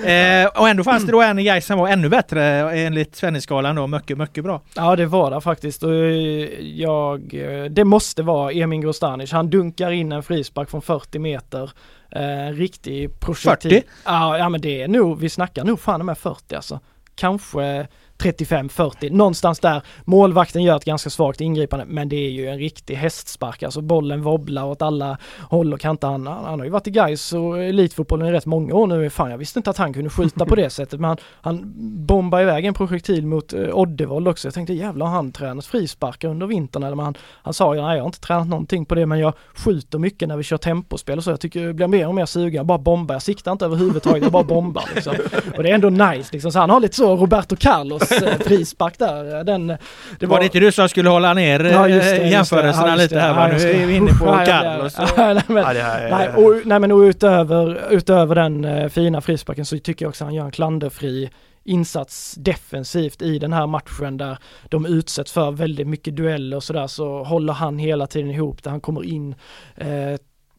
Nej. 0.05 0.43
Eh, 0.43 0.47
och 0.47 0.69
ändå 0.69 0.85
fanns 0.85 1.07
det 1.07 1.13
då 1.13 1.23
en 1.23 1.39
i 1.39 1.45
Gais 1.45 1.67
som 1.67 1.79
var 1.79 1.89
ännu 1.89 2.09
bättre 2.09 2.61
eh, 2.61 2.87
enligt 2.87 3.17
Svenneskalan 3.17 3.77
då, 3.77 3.87
mycket, 3.87 4.19
mycket 4.19 4.45
bra. 4.45 4.61
Ja 4.77 4.97
det 4.97 5.07
var 5.07 5.31
det 5.31 5.41
faktiskt 5.41 5.83
och 5.83 5.95
eh, 5.95 6.61
jag, 6.61 7.35
eh, 7.35 7.65
det 7.65 7.85
måste 7.85 8.23
vara 8.23 8.53
Emin 8.53 8.81
Grostanic. 8.81 9.33
Han 9.33 9.51
dunkar 9.51 9.91
in 9.91 10.13
en 10.13 10.23
frispark 10.23 10.71
från 10.71 10.83
40 10.83 11.19
meter. 11.19 11.71
Eh, 12.11 12.53
riktig 12.53 13.21
projektil. 13.21 13.71
40? 13.71 13.87
Ja, 14.05 14.39
ja 14.39 14.49
men 14.49 14.61
det 14.61 14.83
är 14.83 14.89
nog, 14.89 15.21
vi 15.21 15.29
snackar 15.29 15.65
nog 15.65 15.81
fan 15.81 16.07
med 16.07 16.19
40 16.19 16.55
alltså. 16.55 16.81
Kanske 17.17 17.87
35-40, 18.19 19.13
någonstans 19.13 19.61
där. 19.61 19.83
Målvakten 20.05 20.63
gör 20.63 20.77
ett 20.77 20.85
ganska 20.85 21.11
svagt 21.11 21.41
ingripande 21.41 21.85
men 21.89 22.09
det 22.09 22.17
är 22.17 22.31
ju 22.31 22.49
en 22.49 22.59
riktig 22.59 22.95
hästspark, 22.95 23.63
alltså 23.63 23.81
bollen 23.81 24.23
wobblar 24.23 24.65
åt 24.65 24.83
alla 24.83 25.19
håll 25.41 25.73
och 25.75 25.81
kanter. 25.81 26.09
Han, 26.09 26.27
han, 26.27 26.59
har 26.59 26.65
ju 26.65 26.71
varit 26.71 26.87
i 26.87 26.91
Gais 26.91 27.33
och 27.33 27.63
elitfotbollen 27.63 28.29
i 28.29 28.33
rätt 28.33 28.47
många 28.47 28.75
år 28.75 28.87
nu. 28.87 29.11
Fan 29.11 29.31
jag 29.31 29.39
visste 29.39 29.59
inte 29.59 29.71
att 29.71 29.79
han 29.79 29.93
kunde 29.93 30.11
skjuta 30.11 30.47
på 30.47 30.55
det 30.55 30.71
sättet 30.71 31.01
men 31.01 31.09
han, 31.09 31.19
han 31.41 31.73
bombar 32.07 32.41
iväg 32.41 32.65
en 32.65 32.75
projektil 32.75 33.27
mot 33.27 33.53
eh, 33.53 33.61
Oddevold 33.61 34.29
också. 34.29 34.49
Jag 34.49 34.55
tänkte 34.55 34.73
jävlar 34.73 35.07
har 35.07 35.15
han 35.15 35.33
tränat 35.33 35.67
frisparkar 35.67 36.29
under 36.29 36.47
vintern 36.47 36.83
eller 36.83 36.97
han, 36.97 37.15
han 37.43 37.55
sa 37.55 37.75
ju 37.75 37.83
nej 37.83 37.97
jag 37.97 38.03
har 38.03 38.09
inte 38.09 38.21
tränat 38.21 38.49
någonting 38.49 38.85
på 38.85 38.95
det 38.95 39.07
men 39.07 39.19
jag 39.19 39.35
skjuter 39.55 39.99
mycket 39.99 40.29
när 40.29 40.37
vi 40.37 40.43
kör 40.43 40.57
tempospel 40.57 41.19
och 41.19 41.25
så. 41.25 41.31
Jag 41.31 41.41
tycker 41.41 41.61
jag 41.61 41.75
blir 41.75 41.87
mer 41.87 42.09
och 42.09 42.15
mer 42.15 42.27
sugen. 42.27 42.55
Jag 42.55 42.67
bara 42.67 42.79
bombar, 42.79 43.15
jag 43.15 43.23
siktar 43.23 43.53
inte 43.53 43.65
överhuvudtaget, 43.65 44.23
jag 44.23 44.33
bara 44.33 44.45
bombar 44.45 44.85
liksom. 44.95 45.15
Och 45.57 45.63
det 45.63 45.71
är 45.71 45.75
ändå 45.75 45.91
nice 45.91 46.29
liksom. 46.33 46.53
Så 46.53 46.59
han 46.59 46.71
har 46.71 46.81
lite 46.81 46.97
så 46.97 47.17
Roberto 47.17 47.57
Carlos 47.57 48.04
eh, 48.13 48.39
frispark 48.39 48.99
där. 48.99 49.45
Den, 49.45 49.67
det 50.19 50.27
var, 50.27 50.39
det 50.39 50.45
inte 50.45 50.61
du 50.61 50.73
som 50.73 50.89
skulle 50.89 51.09
hålla 51.09 51.35
ner 51.35 51.61
Ja, 51.65 51.89
just 51.89 52.03
det, 52.05 52.11
eh, 52.11 52.13
just 52.17 52.23
det. 52.23 52.29
jämförelserna 52.29 52.89
Ja, 52.89 52.95
lite 52.95 53.19
här? 53.21 53.29
Ja, 53.29 53.59
Nu 53.59 53.71
är 53.83 53.87
vi 53.87 53.95
inne 53.97 54.11
på 54.13 54.25
Carlos. 54.25 54.95
ja, 54.99 55.05
och- 55.05 55.11
ja, 55.19 55.33
nej, 55.35 55.43
men- 55.47 55.57
Ja, 55.57 55.73
det 55.73 55.81
här 55.83 56.01
är, 56.07 56.11
Nej, 56.11 56.29
och, 56.45 56.67
nej 56.67 56.79
men 56.81 56.93
och 56.93 56.99
utöver, 56.99 57.81
utöver 57.91 58.35
den 58.35 58.65
eh, 58.65 58.89
fina 58.89 59.21
frisparken 59.21 59.65
så 59.67 59.79
tycker 59.79 60.05
jag 60.05 60.11
också 60.11 60.25
han 60.25 60.35
gör 60.35 60.45
en 60.45 60.51
klanderfri 60.51 61.31
insats 61.67 62.35
defensivt 62.35 63.23
i 63.23 63.39
den 63.39 63.53
här 63.53 63.67
matchen 63.67 64.17
där 64.17 64.39
de 64.69 64.87
utsätts 64.87 65.33
för 65.33 65.51
väldigt 65.51 65.87
mycket 65.87 66.17
dueller 66.17 66.57
och 66.57 66.63
sådär 66.65 66.87
så 66.87 67.25
håller 67.25 67.53
han 67.53 67.79
hela 67.79 68.07
tiden 68.07 68.31
ihop 68.31 68.63
där 68.63 68.71
han 68.71 68.81
kommer 68.81 69.05
in 69.05 69.35
eh, 69.77 69.87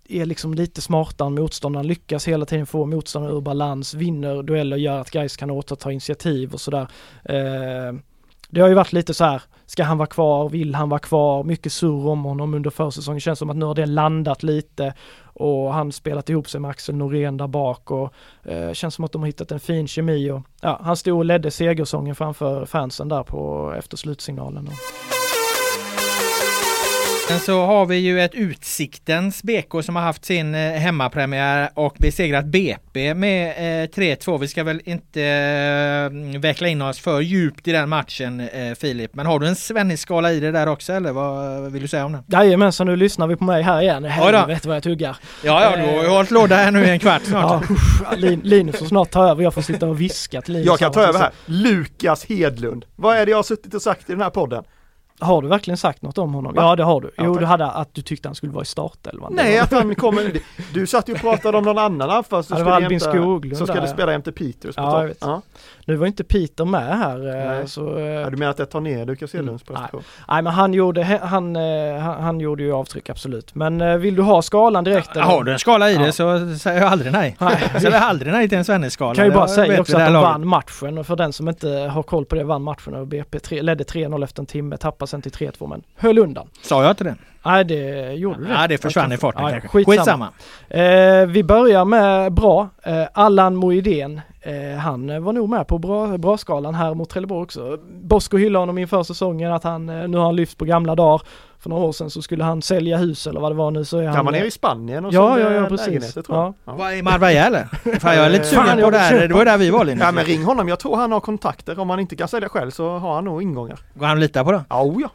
är 0.10 0.26
liksom 0.26 0.54
lite 0.54 0.82
smartare 0.82 1.28
än 1.28 1.36
motståndaren, 1.36 1.88
lyckas 1.88 2.28
hela 2.28 2.46
tiden 2.46 2.66
få 2.66 2.86
motståndaren 2.86 3.38
ur 3.38 3.42
balans, 3.42 3.94
vinner 3.94 4.44
dueller, 4.44 4.78
gör 4.78 5.00
att 5.00 5.12
guys 5.12 5.38
kan 5.38 5.52
återta 5.52 5.92
initiativ 5.92 6.54
och 6.54 6.62
sådär. 6.62 6.88
Eh, 7.24 7.96
det 8.50 8.62
har 8.62 8.68
ju 8.68 8.74
varit 8.74 8.94
lite 8.94 9.14
så 9.14 9.24
här, 9.24 9.42
ska 9.66 9.84
han 9.84 9.98
vara 9.98 10.08
kvar, 10.08 10.50
vill 10.50 10.76
han 10.76 10.90
vara 10.90 11.00
kvar, 11.00 11.44
mycket 11.44 11.74
surr 11.74 12.08
om 12.08 12.24
honom 12.24 12.54
under 12.54 12.70
försäsongen, 12.70 13.20
känns 13.20 13.40
som 13.40 13.50
att 13.50 13.58
nu 13.58 13.66
har 13.66 13.76
det 13.76 13.86
landat 13.86 14.44
lite 14.44 14.94
och 15.24 15.74
han 15.74 15.92
spelat 15.92 16.30
ihop 16.30 16.50
sig 16.50 16.62
med 16.62 16.72
Axel 16.72 16.96
Norén 16.96 17.38
där 17.38 17.48
bak 17.48 17.92
och 17.92 18.14
eh, 18.44 18.74
känns 18.74 18.96
som 18.96 19.06
att 19.06 19.12
de 19.12 19.22
har 19.22 19.28
hittat 19.28 19.52
en 19.52 19.60
fin 19.60 19.88
kemi 19.88 20.32
och 20.32 20.42
ja, 20.62 20.80
han 20.84 20.98
stod 20.98 21.18
och 21.18 21.26
ledde 21.26 21.52
segersången 21.52 22.16
framför 22.16 22.66
fansen 22.66 23.10
där 23.10 23.24
på 23.24 23.74
efter 23.78 23.98
slutsignalen. 23.98 24.68
Och, 24.68 25.15
Sen 27.28 27.40
så 27.40 27.66
har 27.66 27.86
vi 27.86 27.98
ju 27.98 28.22
ett 28.22 28.34
Utsiktens 28.36 29.44
BK 29.44 29.84
som 29.84 29.96
har 29.96 30.04
haft 30.04 30.26
sin 30.26 30.56
eh, 30.56 30.72
hemmapremiär 30.72 31.70
och 31.74 31.96
besegrat 32.00 32.46
BP 32.46 33.14
med 33.14 33.50
eh, 33.84 33.88
3-2. 33.88 34.40
Vi 34.40 34.48
ska 34.48 34.64
väl 34.64 34.82
inte 34.86 35.22
eh, 35.24 36.40
veckla 36.40 36.68
in 36.68 36.82
oss 36.82 37.00
för 37.00 37.22
djupt 37.22 37.68
i 37.68 37.72
den 37.72 37.90
matchen 37.90 38.40
eh, 38.40 38.74
Filip. 38.76 39.16
Men 39.16 39.26
har 39.26 39.40
du 39.40 39.48
en 39.48 39.56
Svennis-skala 39.56 40.32
i 40.32 40.40
det 40.40 40.52
där 40.52 40.68
också 40.68 40.94
eller 40.94 41.12
vad 41.12 41.72
vill 41.72 41.82
du 41.82 41.88
säga 41.88 42.06
om 42.06 42.12
den? 42.12 42.24
Jajamensan, 42.28 42.88
nu 42.88 42.96
lyssnar 42.96 43.28
vi 43.28 43.36
på 43.36 43.44
mig 43.44 43.64
här 43.64 43.82
igen. 43.82 44.04
Helvete 44.04 44.68
vad 44.68 44.76
jag 44.76 44.84
tuggar. 44.84 45.18
Ja, 45.44 45.64
ja, 45.64 45.78
du 45.78 45.96
har 45.96 46.04
ju 46.04 46.10
hållit 46.10 46.32
låda 46.32 46.56
här 46.56 46.72
nu 46.72 46.86
i 46.86 46.90
en 46.90 47.00
kvart 47.00 47.22
snart. 47.24 47.64
Ja, 48.04 48.18
Linus 48.44 48.80
får 48.80 48.86
snart 48.86 49.12
ta 49.12 49.30
över, 49.30 49.44
jag 49.44 49.54
får 49.54 49.62
sitta 49.62 49.88
och 49.88 50.02
viska 50.02 50.42
till 50.42 50.54
Linus. 50.54 50.68
Jag 50.68 50.80
kan 50.80 50.92
ta 50.92 51.02
över 51.02 51.20
här. 51.20 51.32
Lukas 51.46 52.26
Hedlund. 52.26 52.86
Vad 52.96 53.18
är 53.18 53.26
det 53.26 53.30
jag 53.30 53.38
har 53.38 53.44
suttit 53.44 53.74
och 53.74 53.82
sagt 53.82 54.10
i 54.10 54.12
den 54.12 54.22
här 54.22 54.30
podden? 54.30 54.64
Har 55.20 55.42
du 55.42 55.48
verkligen 55.48 55.78
sagt 55.78 56.02
något 56.02 56.18
om 56.18 56.34
honom? 56.34 56.54
Va? 56.54 56.62
Ja 56.62 56.76
det 56.76 56.84
har 56.84 57.02
du. 57.02 57.12
Ja, 57.18 57.24
Jo 57.26 57.34
tack. 57.34 57.40
du 57.42 57.46
hade 57.46 57.66
att 57.66 57.94
du 57.94 58.02
tyckte 58.02 58.28
han 58.28 58.36
skulle 58.36 58.52
vara 58.52 58.62
i 58.64 58.66
startelvan. 58.66 59.34
Nej, 59.36 59.60
att 59.60 59.72
han 59.72 59.96
kommer... 59.96 60.32
Du 60.74 60.88
satt 60.88 61.10
ju 61.10 61.14
och 61.14 61.20
pratade 61.20 61.58
om 61.58 61.64
någon 61.64 61.78
annan 61.78 62.10
anfall 62.10 62.44
som 62.44 62.58
Ja, 62.58 62.74
Albin 62.74 62.90
jämta- 63.00 63.10
Skoglund 63.12 63.58
Som 63.58 63.68
där, 63.68 63.74
skulle 63.74 63.88
ja. 63.88 63.94
spela 63.94 64.12
jämte 64.12 64.32
Peters 64.32 64.76
på 64.76 64.82
Ja, 64.82 64.92
topp. 64.92 65.00
jag 65.02 65.08
vet. 65.08 65.18
Ja. 65.22 65.42
Nu 65.86 65.96
var 65.96 66.08
inte 66.08 66.24
Peter 66.24 66.66
med 66.66 66.98
här 66.98 67.28
eh, 67.28 67.48
Nej. 67.52 67.68
så... 67.68 67.98
eh, 67.98 68.04
Ja, 68.06 68.30
du 68.30 68.38
menar 68.38 68.52
att 68.52 68.60
jag 68.60 68.70
tar 68.70 68.82
ner 68.82 69.06
Lukas 69.06 69.34
Hedlunds 69.34 69.64
Mm, 69.70 69.76
prestation? 69.82 70.04
Nej 70.28 70.42
men 70.42 70.54
han 70.54 70.74
gjorde, 70.74 71.04
han, 71.24 71.56
eh, 71.56 71.98
han, 72.00 72.24
han 72.24 72.40
gjorde 72.40 72.64
ju 72.64 72.74
avtryck 72.74 73.10
absolut. 73.10 73.56
Men 73.56 74.02
vill 74.02 74.16
du 74.16 74.22
ha 74.22 74.42
skalan 74.42 74.84
direkt? 74.84 75.12
eller? 75.12 75.22
Har 75.24 75.44
du 75.44 75.52
en 75.54 75.60
skala 75.60 75.92
i 75.92 75.94
Ja. 75.96 76.02
det 76.02 76.12
så 76.12 76.56
säger 76.60 76.82
jag 76.82 76.92
aldrig 76.92 77.12
nej. 77.12 77.36
Nej. 77.40 77.58
Jag 77.74 77.82
säger 77.82 78.00
aldrig 78.00 78.34
nej 78.34 78.50
till 78.50 78.58
en 78.58 78.66
Svennis-skala. 78.66 79.16
kan 79.16 79.26
ju 79.26 79.32
bara 79.32 79.48
säga 79.48 79.82
också 79.82 79.98
att 79.98 80.06
de 80.08 80.14
laget. 80.14 80.30
vann 80.30 80.48
matchen 80.48 80.98
och 80.98 81.06
för 81.08 81.16
den 81.16 81.34
som 81.34 81.50
inte 81.50 81.70
har 81.70 82.04
koll 82.04 82.26
på 82.26 82.36
det 82.36 82.44
vann 82.44 82.62
matchen 82.64 82.94
och 82.96 83.08
BP 83.08 83.40
tre, 83.40 83.62
ledde 83.62 83.84
3-0 83.84 84.24
efter 84.24 84.42
en 84.42 84.46
timme, 84.46 84.78
tappade 84.78 85.05
sen 85.10 85.22
till 85.22 85.32
3-2 85.32 85.68
men 85.68 85.84
höll 85.96 86.18
undan. 86.20 86.48
Sa 86.62 86.82
jag 86.84 86.92
inte 86.92 87.04
det? 87.04 87.16
Nej 87.46 87.66
det 87.66 88.12
gjorde 88.14 88.40
du 88.46 88.50
Ja, 88.54 88.68
det 88.68 88.78
försvann 88.78 89.12
i 89.12 89.18
farten 89.18 89.50
kanske. 89.50 89.68
skitsamma. 89.68 89.96
Skitsamma. 89.98 90.30
Eh, 91.22 91.26
vi 91.26 91.44
börjar 91.44 91.86
med 91.86 92.34
bra. 92.34 92.70
Eh, 92.84 93.04
Allan 93.14 93.56
Moidén, 93.56 94.22
eh, 94.46 94.78
han 94.78 95.10
eh, 95.10 95.20
var 95.20 95.34
nog 95.34 95.50
med 95.50 95.68
på 95.68 95.78
bra, 95.78 96.18
bra 96.18 96.38
skalan 96.38 96.76
här 96.76 96.94
mot 96.94 97.10
Trelleborg 97.10 97.44
också. 97.44 97.78
Bosko 98.02 98.38
hyllade 98.38 98.62
honom 98.62 98.78
inför 98.78 99.04
säsongen 99.04 99.54
att 99.54 99.64
han, 99.64 99.90
eh, 99.90 100.08
nu 100.08 100.18
har 100.18 100.26
han 100.26 100.36
lyft 100.36 100.58
på 100.58 100.66
gamla 100.66 100.96
dagar. 100.96 101.22
För 101.60 101.70
några 101.70 101.84
år 101.84 101.92
sedan 101.92 102.10
så 102.10 102.22
skulle 102.22 102.44
han 102.44 102.62
sälja 102.62 102.98
hus 102.98 103.28
eller 103.28 103.40
vad 103.40 103.52
det 103.52 103.56
var 103.56 103.72
nu 103.72 103.86
så 103.86 103.98
är 103.98 104.06
han... 104.06 104.16
Kan 104.16 104.26
man 104.26 104.34
nere 104.34 104.46
i 104.46 104.52
Spanien 104.52 105.06
och 105.06 105.14
Ja, 105.14 105.40
ja, 105.40 105.52
ja, 105.52 105.66
precis. 105.66 106.14
tror 106.14 106.26
jag. 106.28 106.38
Ja. 106.38 106.54
Ja. 106.66 106.76
Vad 106.76 106.94
är 106.94 107.04
Marbella 107.04 107.46
eller? 107.46 107.64
Fan 108.00 108.16
jag 108.16 108.26
är 108.26 108.30
lite 108.30 108.44
sugen 108.44 108.82
på 108.82 108.90
det 108.90 108.98
här. 108.98 109.28
Det 109.28 109.34
var 109.34 109.46
där 109.46 109.58
vi 109.58 109.70
var 109.70 109.86
Linus. 109.86 110.04
Ja 110.04 110.12
men 110.12 110.26
ring 110.26 110.44
honom, 110.44 110.68
jag 110.70 110.80
tror 110.80 110.96
han 110.96 111.12
har 111.12 111.20
kontakter. 111.20 111.80
Om 111.80 111.90
han 111.90 112.00
inte 112.00 112.16
kan 112.16 112.28
sälja 112.28 112.50
själv 112.50 112.72
så 112.72 112.98
har 112.98 113.16
han 113.16 113.26
nog 113.26 113.42
ingångar. 113.42 113.80
Går 113.94 114.06
han 114.06 114.18
att 114.18 114.22
lita 114.22 114.44
på 114.44 114.52
då? 114.52 114.62
Ja, 114.70 114.84
oh, 114.84 115.02
ja. 115.02 115.10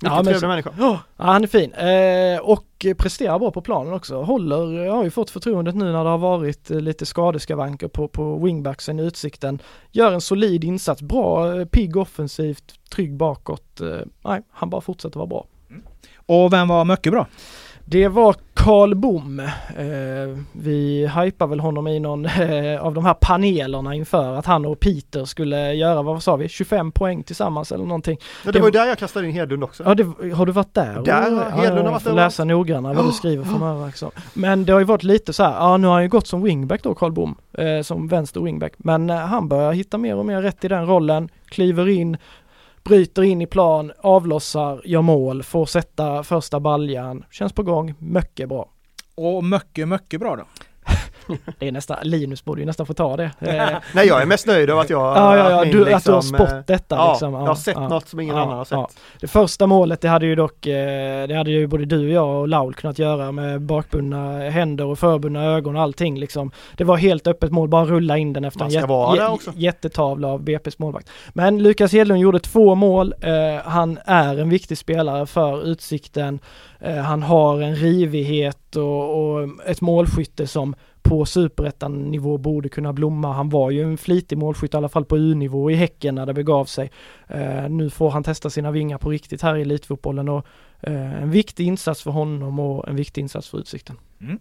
Mycket 0.00 0.16
Ja, 0.16 0.22
trevlig 0.22 0.40
så- 0.40 0.48
människa. 0.48 0.70
Ja, 0.78 1.00
han 1.16 1.42
är 1.42 1.46
fin 1.48 1.72
eh, 1.72 2.40
och 2.40 2.86
presterar 2.98 3.38
bra 3.38 3.50
på 3.50 3.60
planen 3.62 3.92
också. 3.92 4.22
Håller, 4.22 4.88
har 4.90 5.04
ju 5.04 5.10
fått 5.10 5.30
förtroendet 5.30 5.74
nu 5.74 5.84
när 5.84 6.04
det 6.04 6.10
har 6.10 6.18
varit 6.18 6.70
eh, 6.70 6.80
lite 6.80 7.06
skadeskavanker 7.06 7.88
på, 7.88 8.08
på 8.08 8.38
wingbacksen 8.44 8.98
i 9.00 9.02
utsikten. 9.02 9.58
Gör 9.92 10.12
en 10.12 10.20
solid 10.20 10.64
insats, 10.64 11.02
bra, 11.02 11.58
eh, 11.60 11.64
pigg 11.64 11.96
offensivt, 11.96 12.74
trygg 12.90 13.16
bakåt. 13.16 13.80
Eh, 13.80 13.96
nej, 14.24 14.42
han 14.50 14.70
bara 14.70 14.80
fortsätter 14.80 15.18
vara 15.18 15.26
bra. 15.26 15.46
Och 16.26 16.52
vem 16.52 16.68
var 16.68 16.84
mycket 16.84 17.12
bra? 17.12 17.26
Det 17.84 18.08
var 18.08 18.34
Karl 18.66 18.94
Bom. 18.94 19.40
Eh, 19.40 20.38
vi 20.52 21.06
hypar 21.06 21.46
väl 21.46 21.60
honom 21.60 21.86
i 21.86 22.00
någon 22.00 22.26
eh, 22.26 22.84
av 22.84 22.94
de 22.94 23.04
här 23.04 23.14
panelerna 23.14 23.94
inför 23.94 24.34
att 24.34 24.46
han 24.46 24.66
och 24.66 24.80
Peter 24.80 25.24
skulle 25.24 25.72
göra, 25.74 26.02
vad 26.02 26.22
sa 26.22 26.36
vi, 26.36 26.48
25 26.48 26.92
poäng 26.92 27.22
tillsammans 27.22 27.72
eller 27.72 27.84
någonting. 27.84 28.18
Ja, 28.44 28.52
det 28.52 28.58
var 28.58 28.66
ju 28.66 28.72
där 28.72 28.86
jag 28.86 28.98
kastade 28.98 29.26
in 29.26 29.32
Hedlund 29.32 29.64
också. 29.64 29.82
Ja, 29.86 29.94
det, 29.94 30.32
har 30.34 30.46
du 30.46 30.52
varit 30.52 30.74
där? 30.74 31.02
Där 31.04 31.12
Ja, 31.12 31.48
Hedlund 31.48 31.86
har 31.86 31.92
varit 31.92 32.06
överallt. 32.06 32.16
läsa 32.16 32.44
noggrannare 32.44 32.94
vad 32.94 33.06
du 33.06 33.12
skriver 33.12 33.44
framöver. 33.44 33.86
Liksom. 33.86 34.10
Men 34.34 34.64
det 34.64 34.72
har 34.72 34.80
ju 34.80 34.86
varit 34.86 35.02
lite 35.02 35.32
så 35.32 35.42
här, 35.42 35.52
ja 35.52 35.76
nu 35.76 35.86
har 35.86 35.94
han 35.94 36.02
ju 36.02 36.08
gått 36.08 36.26
som 36.26 36.42
wingback 36.42 36.82
då 36.82 36.94
Karl 36.94 37.12
Bom, 37.12 37.34
eh, 37.52 37.82
som 37.82 38.08
vänster 38.08 38.40
wingback. 38.40 38.72
Men 38.76 39.10
eh, 39.10 39.16
han 39.16 39.48
börjar 39.48 39.72
hitta 39.72 39.98
mer 39.98 40.16
och 40.16 40.26
mer 40.26 40.42
rätt 40.42 40.64
i 40.64 40.68
den 40.68 40.86
rollen, 40.86 41.28
kliver 41.48 41.88
in, 41.88 42.16
bryter 42.86 43.22
in 43.22 43.42
i 43.42 43.46
plan, 43.46 43.92
avlossar, 43.98 44.82
gör 44.84 45.02
mål, 45.02 45.42
får 45.42 45.66
sätta 45.66 46.22
första 46.22 46.60
baljan, 46.60 47.24
känns 47.30 47.52
på 47.52 47.62
gång, 47.62 47.94
mycket 47.98 48.48
bra. 48.48 48.70
Och 49.14 49.44
mycket, 49.44 49.88
mycket 49.88 50.20
bra 50.20 50.36
då. 50.36 50.44
Det 51.58 51.68
är 51.68 51.72
nästan, 51.72 51.96
Linus 52.02 52.44
borde 52.44 52.60
ju 52.60 52.66
nästan 52.66 52.86
få 52.86 52.94
ta 52.94 53.16
det. 53.16 53.30
Eh, 53.40 53.68
Nej 53.94 54.06
jag 54.06 54.22
är 54.22 54.26
mest 54.26 54.46
nöjd 54.46 54.70
över 54.70 54.80
att 54.80 54.90
jag 54.90 55.00
ja, 55.16 55.36
ja, 55.36 55.50
ja, 55.50 55.62
min 55.64 55.72
du, 55.72 55.94
att 55.94 56.04
du 56.04 56.10
har 56.12 56.18
liksom, 56.22 56.34
eh, 56.34 56.46
spott 56.48 56.66
detta 56.66 56.96
ja, 56.96 57.10
liksom. 57.12 57.34
jag 57.34 57.40
har 57.40 57.54
sett 57.54 57.74
ja. 57.76 57.88
något 57.88 58.08
som 58.08 58.20
ingen 58.20 58.36
Ja, 58.36 58.42
annan 58.42 58.56
har 58.58 58.64
sett. 58.64 58.72
ja. 58.78 58.88
Det 59.20 59.26
första 59.26 59.66
målet 59.66 60.00
det 60.00 60.08
hade 60.08 60.26
ju 60.26 60.34
dock, 60.34 60.66
eh, 60.66 61.26
det 61.28 61.34
hade 61.34 61.50
ju 61.50 61.66
både 61.66 61.84
du 61.84 62.06
och 62.06 62.12
jag 62.12 62.40
och 62.40 62.48
Laul 62.48 62.74
kunnat 62.74 62.98
göra 62.98 63.32
med 63.32 63.60
bakbundna 63.62 64.38
händer 64.50 64.84
och 64.84 64.98
förbundna 64.98 65.44
ögon 65.44 65.76
och 65.76 65.82
allting 65.82 66.18
liksom. 66.18 66.50
Det 66.76 66.84
var 66.84 66.96
helt 66.96 67.26
öppet 67.26 67.50
mål, 67.52 67.68
bara 67.68 67.84
rulla 67.84 68.18
in 68.18 68.32
den 68.32 68.44
efter 68.44 68.64
en 68.64 68.70
jät- 68.70 69.52
jättetavla 69.56 70.28
av 70.28 70.42
BP's 70.42 70.74
målvakt. 70.78 71.10
Men 71.32 71.62
Lukas 71.62 71.92
Hedlund 71.92 72.20
gjorde 72.20 72.38
två 72.40 72.74
mål, 72.74 73.14
eh, 73.20 73.30
han 73.64 73.98
är 74.04 74.38
en 74.38 74.48
viktig 74.48 74.78
spelare 74.78 75.26
för 75.26 75.66
Utsikten. 75.66 76.38
Eh, 76.80 76.96
han 76.96 77.22
har 77.22 77.60
en 77.62 77.76
rivighet 77.76 78.76
och, 78.76 79.32
och 79.34 79.48
ett 79.66 79.80
målskytte 79.80 80.46
som 80.46 80.74
på 81.08 81.26
superettan-nivå 81.26 82.38
borde 82.38 82.68
kunna 82.68 82.92
blomma. 82.92 83.32
Han 83.32 83.48
var 83.48 83.70
ju 83.70 83.82
en 83.82 83.98
flitig 83.98 84.38
målskytt 84.38 84.74
i 84.74 84.76
alla 84.76 84.88
fall 84.88 85.04
på 85.04 85.18
U-nivå 85.18 85.70
i 85.70 85.74
Häcken 85.74 86.14
när 86.14 86.26
det 86.26 86.34
begav 86.34 86.64
sig. 86.64 86.90
Eh, 87.28 87.68
nu 87.68 87.90
får 87.90 88.10
han 88.10 88.22
testa 88.22 88.50
sina 88.50 88.70
vingar 88.70 88.98
på 88.98 89.10
riktigt 89.10 89.42
här 89.42 89.56
i 89.56 89.62
elitfotbollen 89.62 90.28
och 90.28 90.46
eh, 90.80 91.22
en 91.22 91.30
viktig 91.30 91.66
insats 91.66 92.02
för 92.02 92.10
honom 92.10 92.58
och 92.58 92.88
en 92.88 92.96
viktig 92.96 93.20
insats 93.20 93.48
för 93.48 93.58
Utsikten. 93.58 93.96
Mm. 94.20 94.38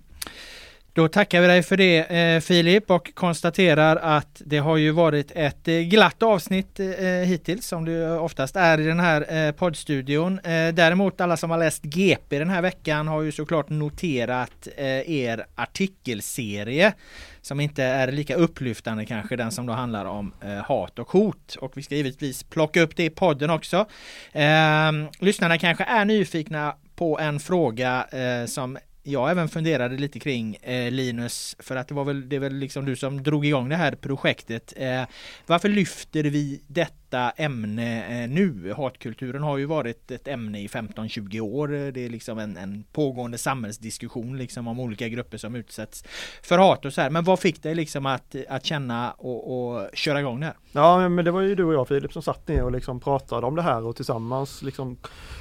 Då 0.96 1.08
tackar 1.08 1.42
vi 1.42 1.48
dig 1.48 1.64
för 1.64 1.78
det 1.78 1.98
eh, 1.98 2.42
Filip 2.42 2.92
och 2.92 3.12
konstaterar 3.14 3.96
att 3.96 4.42
det 4.46 4.58
har 4.58 4.78
ju 4.78 4.92
varit 4.92 5.32
ett 5.36 5.68
eh, 5.68 5.76
glatt 5.76 6.24
avsnitt 6.24 6.80
eh, 6.80 6.88
eh 6.88 7.26
hittills 7.26 7.68
som 7.68 7.86
det 7.86 8.20
oftast 8.20 8.56
är 8.56 8.80
i 8.80 8.84
den 8.84 9.00
här 9.00 9.48
eh, 9.48 9.52
poddstudion. 9.52 10.40
Eh, 10.40 10.74
däremot 10.74 11.22
alla 11.22 11.38
som 11.38 11.52
har 11.52 11.58
läst 11.58 11.84
GP 11.84 12.40
den 12.40 12.50
här 12.50 12.62
veckan 12.62 13.08
har 13.08 13.22
ju 13.22 13.32
såklart 13.32 13.70
noterat 13.70 14.68
eh, 14.78 15.10
er 15.12 15.46
artikelserie 15.56 16.94
som 17.42 17.60
inte 17.60 17.84
är 17.84 18.12
lika 18.12 18.36
upplyftande 18.36 19.06
kanske 19.06 19.36
den 19.36 19.52
som 19.52 19.66
då 19.66 19.74
handlar 19.74 20.06
om 20.06 20.34
eh, 20.42 20.56
hat 20.56 21.00
och 21.00 21.12
hot 21.12 21.56
och 21.56 21.78
vi 21.78 21.84
ska 21.84 21.96
givetvis 21.96 22.44
plocka 22.44 22.82
upp 22.82 22.96
det 22.96 23.06
i 23.06 23.10
podden 23.10 23.50
också. 23.50 23.86
Eh, 24.32 24.92
lyssnarna 25.20 25.58
kanske 25.58 25.84
är 25.84 26.06
nyfikna 26.06 26.76
på 26.96 27.20
en 27.20 27.40
fråga 27.40 28.08
eh, 28.12 28.46
som 28.46 28.78
jag 29.08 29.32
även 29.32 29.50
funderade 29.50 29.98
lite 29.98 30.20
kring 30.20 30.56
eh, 30.56 30.92
Linus, 30.92 31.56
för 31.60 31.76
att 31.76 31.88
det 31.88 31.94
var 31.94 32.04
väl, 32.04 32.30
det 32.30 32.36
är 32.36 32.40
väl 32.40 32.56
liksom 32.56 32.86
du 32.86 32.96
som 32.96 33.24
drog 33.24 33.46
igång 33.46 33.70
det 33.70 33.76
här 33.76 33.96
projektet. 33.96 34.74
Eh, 34.78 35.04
varför 35.46 35.70
lyfter 35.70 36.24
vi 36.24 36.62
detta 36.68 37.05
ämne 37.16 38.24
eh, 38.24 38.30
nu? 38.30 38.74
Hatkulturen 38.78 39.44
har 39.44 39.58
ju 39.58 39.66
varit 39.66 40.12
ett 40.12 40.28
ämne 40.28 40.62
i 40.62 40.68
15-20 40.68 41.40
år. 41.40 41.74
Eh, 41.74 41.88
det 41.88 42.06
är 42.06 42.10
liksom 42.10 42.40
en, 42.40 42.58
en 42.58 42.84
pågående 42.92 43.38
samhällsdiskussion 43.38 44.38
liksom 44.38 44.68
om 44.68 44.80
olika 44.80 45.08
grupper 45.08 45.38
som 45.38 45.56
utsätts 45.56 46.04
för 46.44 46.58
hat 46.58 46.86
och 46.86 46.94
så 46.94 47.02
här. 47.02 47.10
Men 47.10 47.24
vad 47.24 47.40
fick 47.40 47.64
dig 47.64 47.76
liksom 47.76 48.06
att, 48.06 48.36
att 48.50 48.66
känna 48.66 49.12
och, 49.12 49.70
och 49.70 49.90
köra 49.94 50.20
igång 50.20 50.40
det 50.40 50.46
här? 50.46 50.56
Ja 50.72 51.10
men 51.10 51.26
det 51.26 51.32
var 51.32 51.42
ju 51.42 51.56
du 51.56 51.64
och 51.64 51.74
jag 51.74 51.88
Filip 51.88 52.14
som 52.14 52.22
satt 52.22 52.48
ner 52.48 52.64
och 52.64 52.72
liksom 52.72 53.00
pratade 53.00 53.48
om 53.48 53.56
det 53.56 53.62
här 53.62 53.86
och 53.86 53.96
tillsammans 53.96 54.62
liksom 54.62 54.98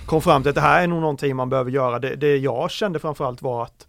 kom 0.06 0.22
fram 0.22 0.42
till 0.42 0.48
att 0.48 0.54
det 0.54 0.60
här 0.60 0.82
är 0.82 0.86
nog 0.86 1.00
någonting 1.00 1.36
man 1.36 1.50
behöver 1.50 1.70
göra. 1.70 1.98
Det, 1.98 2.16
det 2.16 2.36
jag 2.36 2.70
kände 2.70 2.98
framförallt 2.98 3.42
var 3.42 3.62
att 3.62 3.86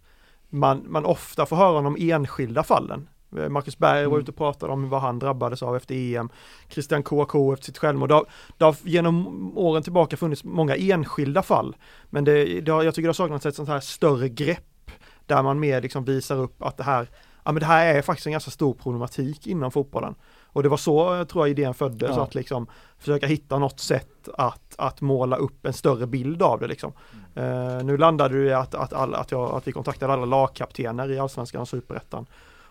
man, 0.48 0.84
man 0.86 1.04
ofta 1.04 1.46
får 1.46 1.56
höra 1.56 1.78
om 1.78 1.84
de 1.84 2.12
enskilda 2.12 2.62
fallen. 2.62 3.08
Eh, 3.38 3.48
Marcus 3.48 3.78
Berg 3.78 4.04
var 4.04 4.12
Mm. 4.12 4.20
ute 4.20 4.30
och 4.30 4.36
pratade 4.36 4.72
om 4.72 4.88
vad 4.88 5.00
han 5.00 5.18
drabbades 5.18 5.62
av 5.62 5.76
efter 5.76 5.94
EM. 5.94 6.28
Christian 6.68 7.02
KK 7.02 7.52
efter 7.52 7.64
sitt 7.66 7.78
självmord. 7.78 8.08
Det 8.08 8.14
har, 8.14 8.26
det 8.58 8.64
har 8.64 8.76
genom 8.82 9.52
åren 9.58 9.82
tillbaka 9.82 10.16
funnits 10.16 10.44
många 10.44 10.76
enskilda 10.76 11.42
fall. 11.42 11.76
Men 12.10 12.24
det, 12.24 12.60
det 12.60 12.72
har, 12.72 12.82
jag 12.82 12.94
tycker 12.94 13.06
det 13.06 13.08
har 13.08 13.14
saknats 13.14 13.46
ett 13.46 13.54
sånt 13.54 13.68
här 13.68 13.80
större 13.80 14.28
grepp 14.28 14.90
där 15.26 15.42
man 15.42 15.60
mer 15.60 15.80
liksom 15.80 16.04
visar 16.04 16.36
upp 16.36 16.62
att 16.62 16.76
det 16.76 16.82
här, 16.84 17.08
ja 17.44 17.52
men 17.52 17.60
det 17.60 17.66
här 17.66 17.94
är 17.94 18.02
faktiskt 18.02 18.26
en 18.26 18.32
ganska 18.32 18.50
stor 18.50 18.74
problematik 18.74 19.46
inom 19.46 19.70
fotbollen. 19.70 20.14
Och 20.46 20.62
det 20.62 20.68
var 20.68 20.76
så 20.76 21.14
eh, 21.14 21.24
tror 21.24 21.46
jag 21.46 21.50
idén 21.58 21.74
föddes, 21.74 22.16
Ja. 22.16 22.22
att 22.22 22.34
liksom 22.34 22.66
försöka 22.98 23.26
hitta 23.26 23.58
något 23.58 23.80
sätt 23.80 24.28
att, 24.38 24.74
att 24.78 25.00
måla 25.00 25.36
upp 25.36 25.66
en 25.66 25.72
större 25.72 26.06
bild 26.06 26.42
av 26.42 26.60
det 26.60 26.66
liksom. 26.66 26.92
Eh, 27.34 27.84
nu 27.84 27.96
landade 27.96 28.42
det 28.42 28.48
i 28.48 28.52
att, 28.52 28.74
att, 28.74 28.92
alla, 28.92 29.18
att, 29.18 29.30
jag, 29.30 29.54
att 29.54 29.68
vi 29.68 29.72
kontaktade 29.72 30.12
alla 30.12 30.24
lagkaptener 30.24 31.10
i 31.10 31.18
Allsvenskan 31.18 31.60
och 31.60 31.68
Superettan. 31.68 32.26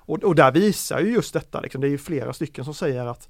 Och, 0.05 0.23
och 0.23 0.35
där 0.35 0.51
visar 0.51 0.99
ju 0.99 1.13
just 1.13 1.33
detta, 1.33 1.61
liksom, 1.61 1.81
det 1.81 1.87
är 1.87 1.89
ju 1.89 1.97
flera 1.97 2.33
stycken 2.33 2.65
som 2.65 2.73
säger 2.73 3.05
att 3.05 3.29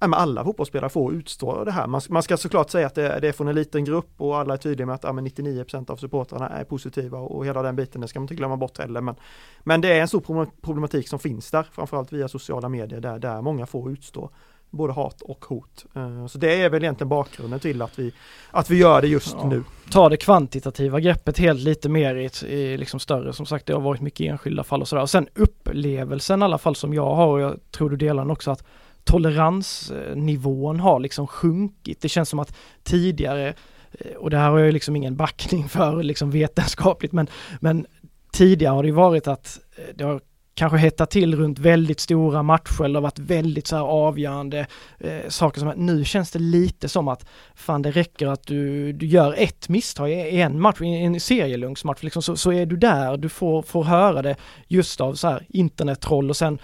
nej, 0.00 0.10
men 0.10 0.14
alla 0.14 0.44
fotbollsspelare 0.44 0.90
får 0.90 1.14
utstå 1.14 1.64
det 1.64 1.70
här. 1.70 1.86
Man, 1.86 2.00
man 2.08 2.22
ska 2.22 2.36
såklart 2.36 2.70
säga 2.70 2.86
att 2.86 2.94
det, 2.94 3.18
det 3.20 3.28
är 3.28 3.32
från 3.32 3.48
en 3.48 3.54
liten 3.54 3.84
grupp 3.84 4.10
och 4.16 4.38
alla 4.38 4.54
är 4.54 4.58
tydliga 4.58 4.86
med 4.86 4.94
att 4.94 5.02
ja, 5.02 5.12
men 5.12 5.26
99% 5.26 5.90
av 5.90 5.96
supportrarna 5.96 6.48
är 6.48 6.64
positiva 6.64 7.18
och, 7.18 7.36
och 7.36 7.46
hela 7.46 7.62
den 7.62 7.76
biten, 7.76 8.00
det 8.00 8.08
ska 8.08 8.20
man 8.20 8.24
inte 8.24 8.34
glömma 8.34 8.56
bort 8.56 8.78
heller. 8.78 9.00
Men, 9.00 9.14
men 9.60 9.80
det 9.80 9.92
är 9.92 10.00
en 10.00 10.08
stor 10.08 10.46
problematik 10.60 11.08
som 11.08 11.18
finns 11.18 11.50
där, 11.50 11.66
framförallt 11.72 12.12
via 12.12 12.28
sociala 12.28 12.68
medier 12.68 13.00
där, 13.00 13.18
där 13.18 13.42
många 13.42 13.66
får 13.66 13.90
utstå 13.90 14.30
både 14.70 14.92
hat 14.92 15.22
och 15.22 15.44
hot. 15.44 15.86
Eh, 15.96 16.26
Så 16.26 16.38
det 16.38 16.62
är 16.62 16.70
väl 16.70 16.82
egentligen 16.84 17.08
bakgrunden 17.08 17.60
till 17.60 17.82
att 17.82 17.98
vi, 17.98 18.12
att 18.50 18.70
vi 18.70 18.76
gör 18.78 19.00
det 19.00 19.08
just 19.08 19.36
Ja. 19.40 19.48
nu. 19.48 19.64
ta 19.90 20.08
det 20.08 20.16
kvantitativa 20.16 21.00
greppet 21.00 21.38
helt 21.38 21.60
lite 21.60 21.88
mer 21.88 22.14
i, 22.16 22.24
ett, 22.24 22.42
i 22.42 22.76
liksom 22.76 23.00
större, 23.00 23.32
som 23.32 23.46
sagt 23.46 23.66
det 23.66 23.72
har 23.72 23.80
varit 23.80 24.00
mycket 24.00 24.26
enskilda 24.30 24.64
fall 24.64 24.80
och 24.80 24.88
sådär. 24.88 25.02
Och 25.02 25.10
sen 25.10 25.28
upplevelsen 25.34 26.42
i 26.42 26.44
alla 26.44 26.58
fall 26.58 26.76
som 26.76 26.94
jag 26.94 27.14
har 27.14 27.26
och 27.26 27.40
jag 27.40 27.58
tror 27.70 27.90
du 27.90 27.96
delar 27.96 28.22
den 28.22 28.30
också 28.30 28.50
att 28.50 28.64
toleransnivån 29.04 30.80
har 30.80 31.00
liksom 31.00 31.26
sjunkit. 31.26 32.00
Det 32.00 32.08
känns 32.08 32.28
som 32.28 32.38
att 32.38 32.56
tidigare, 32.82 33.54
eh, 33.92 34.16
och 34.16 34.30
det 34.30 34.36
här 34.38 34.50
har 34.50 34.58
jag 34.58 34.72
liksom 34.72 34.96
ingen 34.96 35.16
backning 35.16 35.68
för 35.68 36.02
liksom 36.02 36.30
vetenskapligt, 36.30 37.12
men, 37.12 37.26
men 37.60 37.86
tidigare 38.32 38.72
har 38.74 38.82
det 38.82 38.86
ju 38.88 38.94
varit 38.94 39.28
att 39.28 39.60
eh, 39.76 39.84
det 39.94 40.04
har 40.04 40.20
kanske 40.56 40.78
hettat 40.78 41.10
till 41.10 41.36
runt 41.36 41.58
väldigt 41.58 42.00
stora 42.00 42.42
matcher 42.42 42.84
eller 42.84 43.00
varit 43.00 43.18
väldigt 43.18 43.66
så 43.66 43.76
här 43.76 43.82
avgörande 43.82 44.66
eh, 44.98 45.28
saker 45.28 45.60
som 45.60 45.68
att 45.68 45.76
nu 45.76 46.04
känns 46.04 46.30
det 46.30 46.38
lite 46.38 46.88
som 46.88 47.08
att 47.08 47.26
fan 47.54 47.82
det 47.82 47.90
räcker 47.90 48.26
att 48.26 48.46
du, 48.46 48.92
du 48.92 49.06
gör 49.06 49.34
ett 49.38 49.68
misstag 49.68 50.10
i 50.12 50.40
en 50.40 50.60
match, 50.60 50.80
i 50.80 50.86
en 50.86 51.20
serielunksmatch 51.20 52.02
liksom, 52.02 52.22
så, 52.22 52.36
så 52.36 52.52
är 52.52 52.66
du 52.66 52.76
där, 52.76 53.16
du 53.16 53.28
får, 53.28 53.62
får 53.62 53.84
höra 53.84 54.22
det 54.22 54.36
just 54.66 55.00
av 55.00 55.14
så 55.14 55.28
här 55.28 55.46
internettroll 55.48 56.30
och 56.30 56.36
sen 56.36 56.58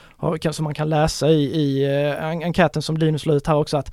som 0.53 0.65
man 0.65 0.75
kan 0.75 0.89
läsa 0.89 1.29
i, 1.31 1.43
i 1.45 1.85
eh, 1.85 2.25
en- 2.25 2.43
enkäten 2.43 2.83
som 2.83 2.97
Linus 2.97 3.27
la 3.27 3.35
ut 3.35 3.47
här 3.47 3.57
också 3.57 3.77
att 3.77 3.93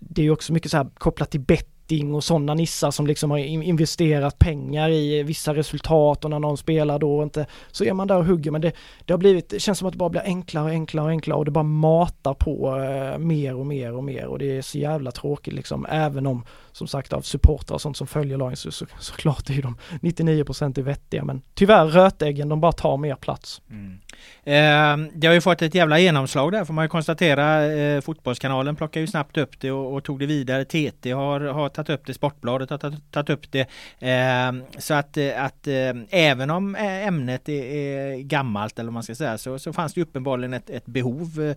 det 0.00 0.22
är 0.22 0.24
ju 0.24 0.30
också 0.30 0.52
mycket 0.52 0.70
så 0.70 0.76
här 0.76 0.86
kopplat 0.98 1.30
till 1.30 1.40
bett 1.40 1.75
betting 1.86 2.14
och 2.14 2.24
sådana 2.24 2.54
nissar 2.54 2.90
som 2.90 3.06
liksom 3.06 3.30
har 3.30 3.38
investerat 3.38 4.38
pengar 4.38 4.90
i 4.90 5.22
vissa 5.22 5.54
resultat 5.54 6.24
och 6.24 6.30
när 6.30 6.38
någon 6.38 6.56
spelar 6.56 6.98
då 6.98 7.22
inte 7.22 7.46
så 7.70 7.84
är 7.84 7.92
man 7.92 8.08
där 8.08 8.16
och 8.16 8.24
hugger 8.24 8.50
men 8.50 8.60
det, 8.60 8.72
det 9.04 9.12
har 9.12 9.18
blivit, 9.18 9.48
det 9.48 9.60
känns 9.60 9.78
som 9.78 9.88
att 9.88 9.92
det 9.92 9.98
bara 9.98 10.08
blir 10.08 10.22
enklare 10.24 10.64
och 10.64 10.70
enklare 10.70 11.04
och 11.04 11.10
enklare 11.10 11.38
och 11.38 11.44
det 11.44 11.50
bara 11.50 11.64
matar 11.64 12.34
på 12.34 12.76
eh, 12.82 13.18
mer 13.18 13.54
och 13.54 13.66
mer 13.66 13.92
och 13.92 14.04
mer 14.04 14.26
och 14.26 14.38
det 14.38 14.56
är 14.56 14.62
så 14.62 14.78
jävla 14.78 15.10
tråkigt 15.10 15.54
liksom 15.54 15.86
även 15.90 16.26
om 16.26 16.44
som 16.72 16.86
sagt 16.86 17.12
av 17.12 17.20
supportrar 17.20 17.74
och 17.74 17.80
sånt 17.80 17.96
som 17.96 18.06
följer 18.06 18.38
lagen 18.38 18.56
så, 18.56 18.70
så 18.70 18.86
såklart 18.98 19.50
är 19.50 19.54
ju 19.54 19.62
de 19.62 19.76
99% 20.00 20.78
är 20.78 20.82
vettiga 20.82 21.24
men 21.24 21.42
tyvärr 21.54 21.86
rötäggen 21.86 22.48
de 22.48 22.60
bara 22.60 22.72
tar 22.72 22.96
mer 22.96 23.14
plats. 23.14 23.62
Mm. 23.70 23.98
Eh, 24.44 24.96
det 25.14 25.26
har 25.26 25.34
ju 25.34 25.40
fått 25.40 25.62
ett 25.62 25.74
jävla 25.74 25.98
genomslag 25.98 26.52
där 26.52 26.64
får 26.64 26.74
man 26.74 26.84
ju 26.84 26.88
konstatera. 26.88 27.64
Eh, 27.64 28.00
fotbollskanalen 28.00 28.76
plockar 28.76 29.00
ju 29.00 29.06
snabbt 29.06 29.36
upp 29.36 29.60
det 29.60 29.70
och, 29.70 29.94
och 29.94 30.04
tog 30.04 30.18
det 30.18 30.26
vidare. 30.26 30.64
TT 30.64 31.10
har, 31.10 31.40
har 31.40 31.68
tagit 31.68 31.90
upp 31.90 32.06
det, 32.06 32.14
Sportbladet 32.14 32.70
har 32.70 32.78
tagit, 32.78 33.12
tagit 33.12 33.30
upp 33.30 33.52
det. 33.52 33.68
Eh, 33.98 34.52
så 34.78 34.94
att, 34.94 35.16
eh, 35.16 35.44
att 35.44 35.66
eh, 35.66 35.92
även 36.10 36.50
om 36.50 36.74
eh, 36.74 37.06
ämnet 37.06 37.48
är, 37.48 37.64
är 37.64 38.18
gammalt 38.18 38.78
eller 38.78 38.86
vad 38.86 38.94
man 38.94 39.02
ska 39.02 39.14
säga 39.14 39.38
så, 39.38 39.58
så 39.58 39.72
fanns 39.72 39.94
det 39.94 40.02
uppenbarligen 40.02 40.54
ett, 40.54 40.70
ett 40.70 40.86
behov 40.86 41.54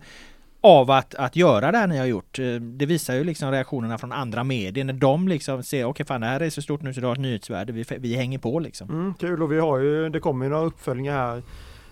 av 0.60 0.90
att, 0.90 1.14
att 1.14 1.36
göra 1.36 1.72
det 1.72 1.78
här 1.78 1.86
ni 1.86 1.98
har 1.98 2.06
gjort. 2.06 2.38
Det 2.60 2.86
visar 2.86 3.14
ju 3.14 3.24
liksom 3.24 3.50
reaktionerna 3.50 3.98
från 3.98 4.12
andra 4.12 4.44
medier 4.44 4.84
när 4.84 4.92
de 4.92 5.28
liksom 5.28 5.62
ser 5.62 5.84
okej 5.84 6.06
fan 6.06 6.20
det 6.20 6.26
här 6.26 6.40
är 6.40 6.50
så 6.50 6.62
stort 6.62 6.82
nu 6.82 6.94
så 6.94 7.00
det 7.00 7.06
har 7.06 7.14
ett 7.14 7.20
nyhetsvärde. 7.20 7.72
Vi, 7.72 7.84
vi 7.98 8.16
hänger 8.16 8.38
på 8.38 8.58
liksom. 8.58 8.90
Mm, 8.90 9.14
kul 9.14 9.42
och 9.42 9.52
vi 9.52 9.58
har 9.58 9.78
ju, 9.78 10.08
det 10.08 10.20
kommer 10.20 10.44
ju 10.44 10.50
några 10.50 10.64
uppföljningar 10.64 11.12
här. 11.12 11.42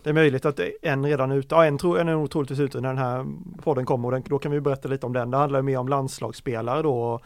Det 0.03 0.11
är 0.11 0.14
möjligt 0.14 0.44
att 0.44 0.61
en 0.82 1.07
redan 1.07 1.30
är 1.30 1.36
ute, 1.36 1.55
ja 1.55 1.64
en, 1.64 1.78
tro, 1.78 1.96
en 1.96 2.09
är 2.09 2.12
nog 2.12 2.30
troligtvis 2.30 2.61
ute 2.61 2.80
när 2.80 2.88
den 2.88 2.99
här 2.99 3.26
podden 3.62 3.86
kommer 3.86 4.09
och 4.09 4.12
den, 4.12 4.22
då 4.28 4.38
kan 4.38 4.53
vi 4.53 4.61
berätta 4.61 4.88
lite 4.88 5.07
om 5.07 5.12
den. 5.12 5.30
Det 5.30 5.36
handlar 5.36 5.59
ju 5.59 5.62
mer 5.62 5.78
om 5.78 5.88
landslagsspelare 5.88 6.82
då. 6.82 7.20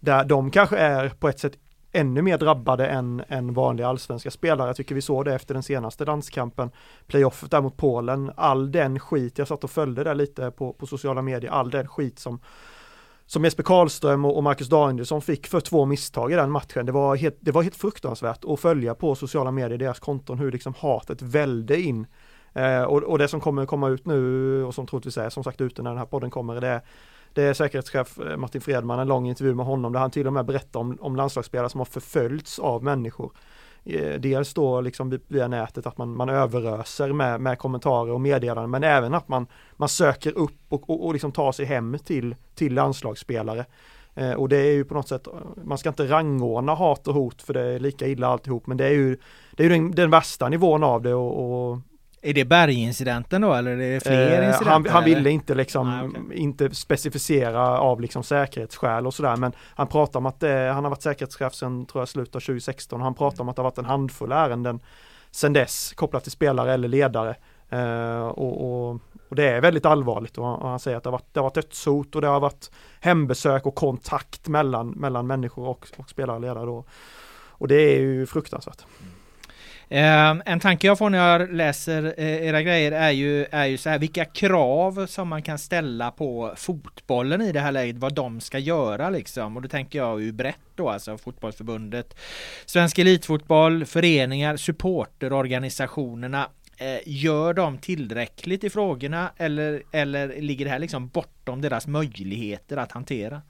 Där 0.00 0.24
de 0.24 0.50
kanske 0.50 0.76
är 0.76 1.08
på 1.08 1.28
ett 1.28 1.38
sätt 1.38 1.58
ännu 1.92 2.22
mer 2.22 2.38
drabbade 2.38 2.86
än, 2.86 3.22
än 3.28 3.54
vanliga 3.54 3.88
allsvenska 3.88 4.30
spelare. 4.30 4.68
Jag 4.68 4.76
tycker 4.76 4.94
vi 4.94 5.02
såg 5.02 5.24
det 5.24 5.34
efter 5.34 5.54
den 5.54 5.62
senaste 5.62 6.04
landskampen, 6.04 6.70
playoffet 7.06 7.50
där 7.50 7.60
mot 7.60 7.76
Polen. 7.76 8.32
All 8.36 8.72
den 8.72 8.98
skit, 8.98 9.38
jag 9.38 9.48
satt 9.48 9.64
och 9.64 9.70
följde 9.70 10.04
där 10.04 10.14
lite 10.14 10.50
på, 10.50 10.72
på 10.72 10.86
sociala 10.86 11.22
medier, 11.22 11.50
all 11.50 11.70
den 11.70 11.88
skit 11.88 12.18
som 12.18 12.40
som 13.26 13.44
Jesper 13.44 13.62
Karlström 13.62 14.24
och 14.24 14.42
Marcus 14.42 14.68
Danielsson 14.68 15.22
fick 15.22 15.46
för 15.46 15.60
två 15.60 15.84
misstag 15.84 16.32
i 16.32 16.34
den 16.34 16.50
matchen. 16.50 16.86
Det 16.86 16.92
var 16.92 17.16
helt, 17.16 17.36
det 17.40 17.52
var 17.52 17.62
helt 17.62 17.76
fruktansvärt 17.76 18.44
att 18.44 18.60
följa 18.60 18.94
på 18.94 19.14
sociala 19.14 19.50
medier, 19.50 19.78
deras 19.78 19.98
konton, 19.98 20.38
hur 20.38 20.52
liksom 20.52 20.74
hatet 20.78 21.22
välde 21.22 21.80
in. 21.80 22.06
Eh, 22.52 22.82
och, 22.82 23.02
och 23.02 23.18
det 23.18 23.28
som 23.28 23.40
kommer 23.40 23.66
komma 23.66 23.88
ut 23.88 24.06
nu 24.06 24.64
och 24.64 24.74
som 24.74 24.86
troligtvis 24.86 25.18
är 25.18 25.30
som 25.30 25.44
sagt 25.44 25.60
ute 25.60 25.82
när 25.82 25.90
den 25.90 25.98
här 25.98 26.06
podden 26.06 26.30
kommer, 26.30 26.60
det 26.60 26.68
är, 26.68 26.80
det 27.32 27.42
är 27.42 27.54
säkerhetschef 27.54 28.18
eh, 28.18 28.36
Martin 28.36 28.60
Fredman, 28.60 28.98
en 28.98 29.08
lång 29.08 29.28
intervju 29.28 29.54
med 29.54 29.66
honom 29.66 29.92
där 29.92 30.00
han 30.00 30.10
till 30.10 30.26
och 30.26 30.32
med 30.32 30.46
berättar 30.46 30.80
om, 30.80 30.98
om 31.00 31.16
landslagsspelare 31.16 31.68
som 31.68 31.80
har 31.80 31.84
förföljts 31.84 32.58
av 32.58 32.84
människor. 32.84 33.32
Eh, 33.88 34.20
dels 34.20 34.54
då 34.54 34.80
liksom 34.80 35.18
via 35.28 35.48
nätet 35.48 35.86
att 35.86 35.98
man, 35.98 36.16
man 36.16 36.28
överöser 36.28 37.12
med, 37.12 37.40
med 37.40 37.58
kommentarer 37.58 38.12
och 38.12 38.20
meddelanden 38.20 38.70
men 38.70 38.84
även 38.84 39.14
att 39.14 39.28
man, 39.28 39.46
man 39.76 39.88
söker 39.88 40.38
upp 40.38 40.60
och, 40.68 40.90
och, 40.90 41.06
och 41.06 41.12
liksom 41.12 41.32
tar 41.32 41.52
sig 41.52 41.66
hem 41.66 41.98
till, 42.04 42.34
till 42.54 42.74
landslagsspelare. 42.74 43.64
Eh, 44.14 44.32
och 44.32 44.48
det 44.48 44.56
är 44.56 44.72
ju 44.72 44.84
på 44.84 44.94
något 44.94 45.08
sätt, 45.08 45.28
man 45.64 45.78
ska 45.78 45.88
inte 45.88 46.06
rangordna 46.06 46.74
hat 46.74 47.08
och 47.08 47.14
hot 47.14 47.42
för 47.42 47.54
det 47.54 47.60
är 47.60 47.78
lika 47.78 48.06
illa 48.06 48.26
alltihop 48.26 48.66
men 48.66 48.76
det 48.76 48.86
är 48.86 48.92
ju, 48.92 49.16
det 49.56 49.64
är 49.64 49.70
ju 49.70 49.74
den, 49.74 49.90
den 49.90 50.10
värsta 50.10 50.48
nivån 50.48 50.84
av 50.84 51.02
det 51.02 51.14
och, 51.14 51.70
och 51.70 51.78
är 52.26 52.34
det 52.34 52.44
bergincidenten 52.44 53.40
då 53.40 53.54
eller 53.54 53.70
är 53.70 53.76
det 53.76 54.00
fler 54.00 54.12
Eh, 54.12 54.48
incidenter? 54.48 54.64
han, 54.70 54.86
han 54.88 55.04
ville 55.04 55.30
inte 55.30 55.54
liksom, 55.54 55.90
Nej, 55.90 56.22
okej. 56.24 56.38
inte 56.38 56.74
specificera 56.74 57.78
av 57.80 58.00
liksom 58.00 58.22
säkerhetsskäl 58.22 59.06
och 59.06 59.14
sådär 59.14 59.36
men 59.36 59.52
han 59.74 59.86
pratar 59.86 60.20
om 60.20 60.26
att 60.26 60.40
det, 60.40 60.70
han 60.74 60.84
har 60.84 60.90
varit 60.90 61.02
säkerhetschef 61.02 61.54
sedan 61.54 61.86
tror 61.86 62.00
jag 62.02 62.08
slutet 62.08 62.34
av 62.36 62.40
2016 62.40 63.00
och 63.00 63.04
han 63.04 63.14
pratar 63.14 63.40
om 63.44 63.48
att 63.48 63.56
det 63.56 63.62
har 63.62 63.70
varit 63.70 63.78
en 63.78 63.84
handfull 63.84 64.32
ärenden 64.32 64.80
sedan 65.30 65.52
dess 65.52 65.92
kopplat 65.92 66.22
till 66.22 66.32
spelare 66.32 66.72
eller 66.74 66.88
ledare. 66.88 67.34
Eh, 67.70 68.26
och, 68.26 68.64
och, 68.90 69.00
och 69.28 69.36
det 69.36 69.48
är 69.48 69.60
väldigt 69.60 69.86
allvarligt 69.86 70.38
och 70.38 70.46
han, 70.46 70.54
och 70.60 70.68
han 70.68 70.78
säger 70.78 70.96
att 70.96 71.02
det 71.02 71.08
har, 71.10 71.12
varit, 71.12 71.26
det 71.34 71.40
har 71.40 71.44
varit 71.44 71.54
dödshot 71.54 72.14
och 72.14 72.20
det 72.20 72.28
har 72.28 72.40
varit 72.40 72.70
hembesök 73.00 73.66
och 73.66 73.74
kontakt 73.74 74.48
mellan, 74.48 74.88
mellan 74.90 75.26
människor 75.26 75.68
och, 75.68 75.86
och 75.96 76.10
spelare 76.10 76.36
och 76.36 76.42
ledare 76.42 76.66
då. 76.66 76.84
Och 77.58 77.68
det 77.68 77.74
är 77.96 78.00
ju 78.00 78.26
fruktansvärt. 78.26 78.80
Eh, 78.80 79.15
Ehm, 79.88 80.42
en 80.46 80.60
tanke 80.60 80.86
jag 80.86 80.98
får 80.98 81.10
när 81.10 81.18
jag 81.18 81.52
läser 81.52 82.14
eh, 82.16 82.46
era 82.46 82.62
grejer 82.62 82.92
är 82.92 83.10
ju, 83.10 83.46
är 83.50 83.64
ju 83.64 83.76
så 83.76 83.90
här 83.90 83.98
vilka 83.98 84.24
krav 84.24 85.06
som 85.06 85.28
man 85.28 85.42
kan 85.42 85.58
ställa 85.58 86.10
på 86.10 86.52
fotbollen 86.56 87.42
i 87.42 87.52
det 87.52 87.60
här 87.60 87.72
läget, 87.72 87.96
vad 87.96 88.14
de 88.14 88.40
ska 88.40 88.58
göra 88.58 89.10
liksom. 89.10 89.56
Och 89.56 89.62
då 89.62 89.68
tänker 89.68 89.98
jag 89.98 90.22
ju 90.22 90.32
brett 90.32 90.56
då, 90.74 90.88
alltså 90.90 91.18
fotbollsförbundet, 91.18 92.16
Svensk 92.66 92.98
Elitfotboll, 92.98 93.84
föreningar, 93.84 94.56
supporterorganisationerna. 94.56 96.48
Eh, 96.78 96.98
gör 97.06 97.54
de 97.54 97.78
tillräckligt 97.78 98.64
i 98.64 98.70
frågorna 98.70 99.30
eller, 99.36 99.82
eller 99.92 100.40
ligger 100.40 100.64
det 100.64 100.70
här 100.70 100.78
liksom 100.78 101.08
bortom 101.08 101.60
deras 101.60 101.86
möjligheter 101.86 102.76
att 102.76 102.92
hantera? 102.92 103.42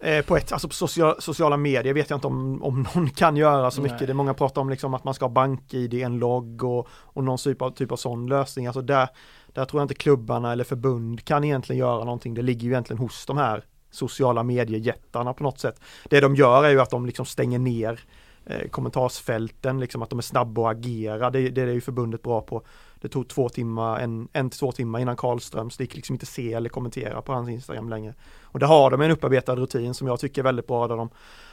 Eh, 0.00 0.24
på 0.24 0.36
ett, 0.36 0.52
alltså 0.52 0.68
på 0.68 0.74
social, 0.74 1.14
sociala 1.18 1.56
medier 1.56 1.94
vet 1.94 2.10
jag 2.10 2.16
inte 2.16 2.26
om, 2.26 2.62
om 2.62 2.86
någon 2.94 3.10
kan 3.10 3.36
göra 3.36 3.70
så 3.70 3.82
mycket. 3.82 4.00
Nej. 4.00 4.06
Det 4.06 4.12
är 4.12 4.14
många 4.14 4.34
pratar 4.34 4.60
om 4.60 4.70
liksom 4.70 4.94
att 4.94 5.04
man 5.04 5.14
ska 5.14 5.24
ha 5.24 5.30
bank-id, 5.30 5.94
en 5.94 6.18
logg 6.18 6.64
och, 6.64 6.88
och 6.92 7.24
någon 7.24 7.38
typ 7.38 7.62
av, 7.62 7.70
typ 7.70 7.92
av 7.92 7.96
sån 7.96 8.26
lösning. 8.26 8.66
Alltså 8.66 8.82
där, 8.82 9.08
där 9.46 9.64
tror 9.64 9.80
jag 9.80 9.84
inte 9.84 9.94
klubbarna 9.94 10.52
eller 10.52 10.64
förbund 10.64 11.24
kan 11.24 11.44
egentligen 11.44 11.80
göra 11.80 12.04
någonting. 12.04 12.34
Det 12.34 12.42
ligger 12.42 12.64
ju 12.64 12.70
egentligen 12.70 12.98
hos 12.98 13.26
de 13.26 13.36
här 13.36 13.64
sociala 13.90 14.42
mediejättarna 14.42 15.32
på 15.32 15.42
något 15.42 15.58
sätt. 15.58 15.80
Det 16.08 16.20
de 16.20 16.34
gör 16.34 16.64
är 16.64 16.70
ju 16.70 16.80
att 16.80 16.90
de 16.90 17.06
liksom 17.06 17.26
stänger 17.26 17.58
ner 17.58 18.00
eh, 18.46 18.68
kommentarsfälten, 18.68 19.80
liksom 19.80 20.02
att 20.02 20.10
de 20.10 20.18
är 20.18 20.22
snabba 20.22 20.70
att 20.70 20.76
agera. 20.76 21.30
Det, 21.30 21.48
det 21.48 21.62
är 21.62 21.66
ju 21.66 21.80
förbundet 21.80 22.22
bra 22.22 22.40
på. 22.40 22.62
Det 23.06 23.10
tog 23.10 23.28
två 23.28 23.48
timmar, 23.48 23.98
en, 23.98 24.28
en 24.32 24.50
till 24.50 24.58
två 24.58 24.72
timmar 24.72 25.00
innan 25.00 25.16
Karlströms. 25.16 25.76
Det 25.76 25.84
gick 25.84 25.94
liksom 25.94 26.14
inte 26.14 26.26
se 26.26 26.52
eller 26.52 26.68
kommentera 26.68 27.22
på 27.22 27.32
hans 27.32 27.48
Instagram 27.48 27.88
längre. 27.88 28.14
Och 28.42 28.58
där 28.58 28.66
har 28.66 28.90
de 28.90 29.00
en 29.00 29.10
upparbetad 29.10 29.56
rutin 29.56 29.94
som 29.94 30.06
jag 30.06 30.20
tycker 30.20 30.40
är 30.40 30.44
väldigt 30.44 30.66
bra 30.66 30.88
där 30.88 30.96
de, 30.96 31.10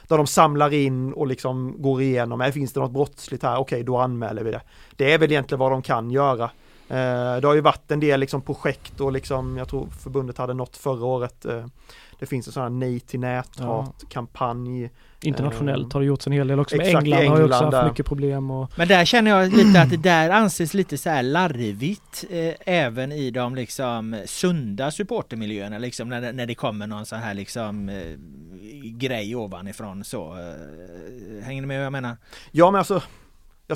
där 0.08 0.16
de 0.16 0.26
samlar 0.26 0.72
in 0.72 1.12
och 1.12 1.26
liksom 1.26 1.82
går 1.82 2.02
igenom, 2.02 2.40
här 2.40 2.50
finns 2.50 2.72
det 2.72 2.80
något 2.80 2.90
brottsligt 2.90 3.42
här, 3.42 3.56
okej 3.56 3.82
då 3.82 3.98
anmäler 3.98 4.44
vi 4.44 4.50
det. 4.50 4.60
Det 4.96 5.12
är 5.12 5.18
väl 5.18 5.32
egentligen 5.32 5.58
vad 5.58 5.72
de 5.72 5.82
kan 5.82 6.10
göra. 6.10 6.50
Eh, 6.88 7.40
det 7.40 7.46
har 7.46 7.54
ju 7.54 7.60
varit 7.60 7.90
en 7.90 8.00
del 8.00 8.20
liksom 8.20 8.42
projekt 8.42 9.00
och 9.00 9.12
liksom, 9.12 9.56
jag 9.56 9.68
tror 9.68 9.86
förbundet 10.02 10.38
hade 10.38 10.54
något 10.54 10.76
förra 10.76 11.04
året. 11.06 11.44
Eh, 11.44 11.66
det 12.18 12.26
finns 12.26 12.46
en 12.46 12.52
sån 12.52 12.62
här 12.62 12.70
nej 12.70 13.00
till 13.00 13.20
näthat-kampanj. 13.20 14.90
Internationellt 15.22 15.84
Eh, 15.86 15.92
har 15.94 16.00
det 16.00 16.06
gjorts 16.06 16.26
en 16.26 16.32
hel 16.32 16.48
del 16.48 16.60
också. 16.60 16.76
Exakt, 16.76 17.06
i 17.06 17.12
England, 17.12 17.28
har 17.30 17.38
ju 17.38 17.44
också 17.44 17.54
England 17.56 17.74
haft 17.74 17.84
där. 17.84 17.88
mycket 17.90 18.06
problem 18.06 18.50
och 18.50 18.70
Men 18.76 18.88
där 18.88 19.04
känner 19.04 19.30
jag 19.30 19.52
lite 19.52 19.80
att 19.80 19.90
det 19.90 19.96
där 19.96 20.30
anses 20.30 20.74
lite 20.74 20.98
så 20.98 21.10
här 21.10 21.22
larvigt 21.22 22.24
eh, 22.30 22.54
även 22.60 23.12
i 23.12 23.30
de 23.30 23.54
liksom 23.54 24.16
sunda 24.26 24.90
supportermiljöerna 24.90 25.78
liksom 25.78 26.08
när, 26.08 26.20
det- 26.20 26.32
när 26.32 26.46
det 26.46 26.54
kommer 26.54 26.86
någon 26.86 27.06
sån 27.06 27.18
här 27.18 27.34
liksom 27.34 27.88
eh, 27.88 28.18
grej 28.84 29.36
ovanifrån 29.36 30.04
så. 30.04 30.32
Eh, 30.32 31.44
hänger 31.44 31.60
ni 31.62 31.66
med 31.66 31.78
vad 31.78 31.86
jag 31.86 31.92
menar? 31.92 32.16
Ja 32.52 32.70
men 32.70 32.78
alltså, 32.78 33.02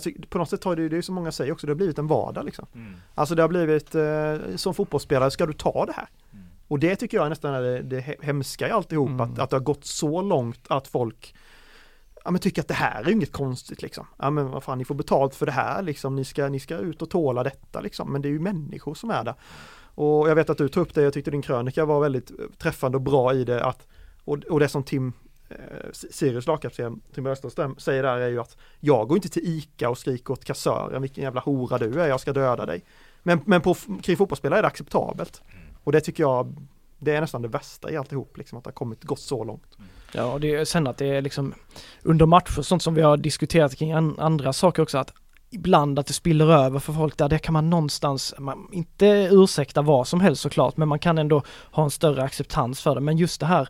tycker, 0.03 0.22
på 0.28 0.39
något 0.39 0.51
sätt 0.51 0.64
har 0.64 0.76
det, 0.76 0.89
det 0.89 0.97
är 0.97 1.03
som 1.03 1.14
många 1.14 1.32
säger 1.32 1.53
också, 1.53 1.66
det 1.66 1.70
har 1.70 1.76
blivit 1.76 1.99
en 1.99 2.07
vardag 2.07 2.45
liksom. 2.45 2.66
Alltså 3.14 3.34
det 3.34 3.43
har 3.43 3.49
blivit, 3.49 3.95
eh, 3.95 4.57
som 4.57 4.74
fotbollsspelare 4.74 5.30
ska 5.30 5.47
du 5.47 5.53
ta 5.53 5.86
det 5.86 5.93
här? 5.93 6.09
Mm. 6.32 6.45
Och 6.68 6.78
det 6.78 6.97
tycker 6.97 7.16
jag 7.16 7.28
nästan 7.28 7.55
är 7.55 7.62
det, 7.62 7.82
det 7.82 8.01
he- 8.01 8.22
hemska 8.24 8.68
i 8.68 8.70
alltihop, 8.70 9.09
Mm. 9.09 9.20
att, 9.20 9.39
att 9.39 9.51
det 9.51 9.57
har 9.57 9.62
gått 9.64 9.84
så 9.84 10.22
långt 10.22 10.61
att 10.68 10.89
folk 10.89 11.34
ja, 12.24 12.30
men 12.30 12.41
tycker 12.41 12.62
att 12.62 12.68
det 12.68 12.74
här 12.74 13.03
är 13.05 13.11
inget 13.11 13.32
konstigt 13.32 13.82
liksom. 13.82 14.07
Ja 14.18 14.30
men 14.30 14.51
vad 14.51 14.62
fan, 14.62 14.78
ni 14.78 14.84
får 14.84 14.95
betalt 14.95 15.34
för 15.34 15.47
det 15.47 15.53
här 15.53 15.82
liksom, 15.82 16.16
ni 16.16 16.24
ska, 16.24 16.49
ni 16.49 16.61
ska 16.61 16.76
ut 16.76 17.03
och 17.03 17.11
tåla 17.11 17.43
detta 17.43 17.80
liksom, 17.80 18.12
men 18.12 18.22
det 18.22 18.28
är 18.28 18.30
ju 18.30 18.41
människor 18.41 18.95
som 18.95 19.11
är 19.11 19.24
där. 19.24 19.34
Och 19.95 20.28
jag 20.30 20.34
vet 20.34 20.51
att 20.51 20.59
du 20.59 20.68
tog 20.68 20.82
upp 20.82 20.95
det, 20.95 21.03
jag 21.03 21.12
tyckte 21.12 21.30
din 21.30 21.43
krönika 21.43 21.84
var 21.84 22.01
väldigt 22.01 22.30
träffande 22.59 22.97
och 22.97 23.03
bra 23.03 23.34
i 23.34 23.45
det 23.45 23.64
att 23.64 23.86
och, 24.24 24.39
och 24.39 24.61
det 24.61 24.68
som 24.68 24.82
Tim 24.82 25.12
eh, 25.49 25.57
Sirius 25.92 26.46
lagkapten 26.46 27.01
Tim 27.14 27.26
Österström 27.26 27.76
säger 27.78 28.03
där 28.03 28.16
är 28.16 28.28
ju 28.28 28.40
att 28.40 28.57
jag 28.80 29.09
går 29.09 29.16
inte 29.16 29.28
till 29.28 29.42
ICA 29.44 29.90
och 29.90 29.99
skriker 29.99 30.32
åt 30.32 30.44
kassören 30.44 31.03
vilken 31.03 31.24
jävla 31.24 31.40
hora 31.40 31.78
du 31.78 32.01
är, 32.01 32.09
jag 32.09 32.20
ska 32.20 32.32
döda 32.32 32.66
dig. 32.66 32.84
Men, 33.22 33.40
men 33.44 33.61
på, 33.61 33.74
kring 34.03 34.16
fotbollsspelare 34.16 34.59
är 34.59 34.62
det 34.62 34.68
acceptabelt. 34.68 35.42
Och 35.84 35.92
det 35.92 36.01
tycker 36.01 36.22
jag 36.22 36.57
det 36.99 37.16
är 37.16 37.20
nästan 37.20 37.42
det 37.42 37.49
värsta 37.49 37.90
i 37.90 37.96
alltihop, 37.96 38.36
liksom 38.36 38.59
att 38.59 38.64
det 38.64 38.68
har 38.68 38.72
kommit, 38.72 39.05
gått 39.05 39.20
så 39.20 39.44
långt. 39.44 39.78
Ja, 40.12 40.32
och 40.32 40.40
det 40.40 40.55
är 40.55 40.64
sen 40.64 40.86
att 40.86 40.96
det 40.96 41.07
är 41.07 41.22
liksom 41.22 41.55
under 42.03 42.26
matcher, 42.26 42.62
sånt 42.62 42.82
som 42.82 42.94
vi 42.94 43.03
har 43.03 43.16
diskuterat 43.16 43.76
kring 43.76 43.92
an, 43.92 44.14
andra 44.18 44.53
saker 44.53 44.82
också, 44.82 44.99
att 44.99 45.12
ibland 45.51 45.99
att 45.99 46.07
det 46.07 46.12
spiller 46.12 46.53
över 46.53 46.78
för 46.78 46.92
folk 46.92 47.16
där, 47.16 47.28
det 47.28 47.38
kan 47.38 47.53
man 47.53 47.70
någonstans, 47.70 48.34
man, 48.38 48.68
inte 48.72 49.28
ursäkta 49.32 49.82
vad 49.82 50.09
som 50.09 50.20
helst 50.20 50.42
såklart, 50.42 50.76
men 50.76 50.88
man 50.88 50.99
kan 50.99 51.18
ändå 51.18 51.42
ha 51.70 51.84
en 51.84 51.90
större 51.90 52.22
acceptans 52.22 52.80
för 52.80 52.94
det. 52.94 53.01
Men 53.01 53.16
just 53.16 53.40
det 53.40 53.46
här 53.46 53.68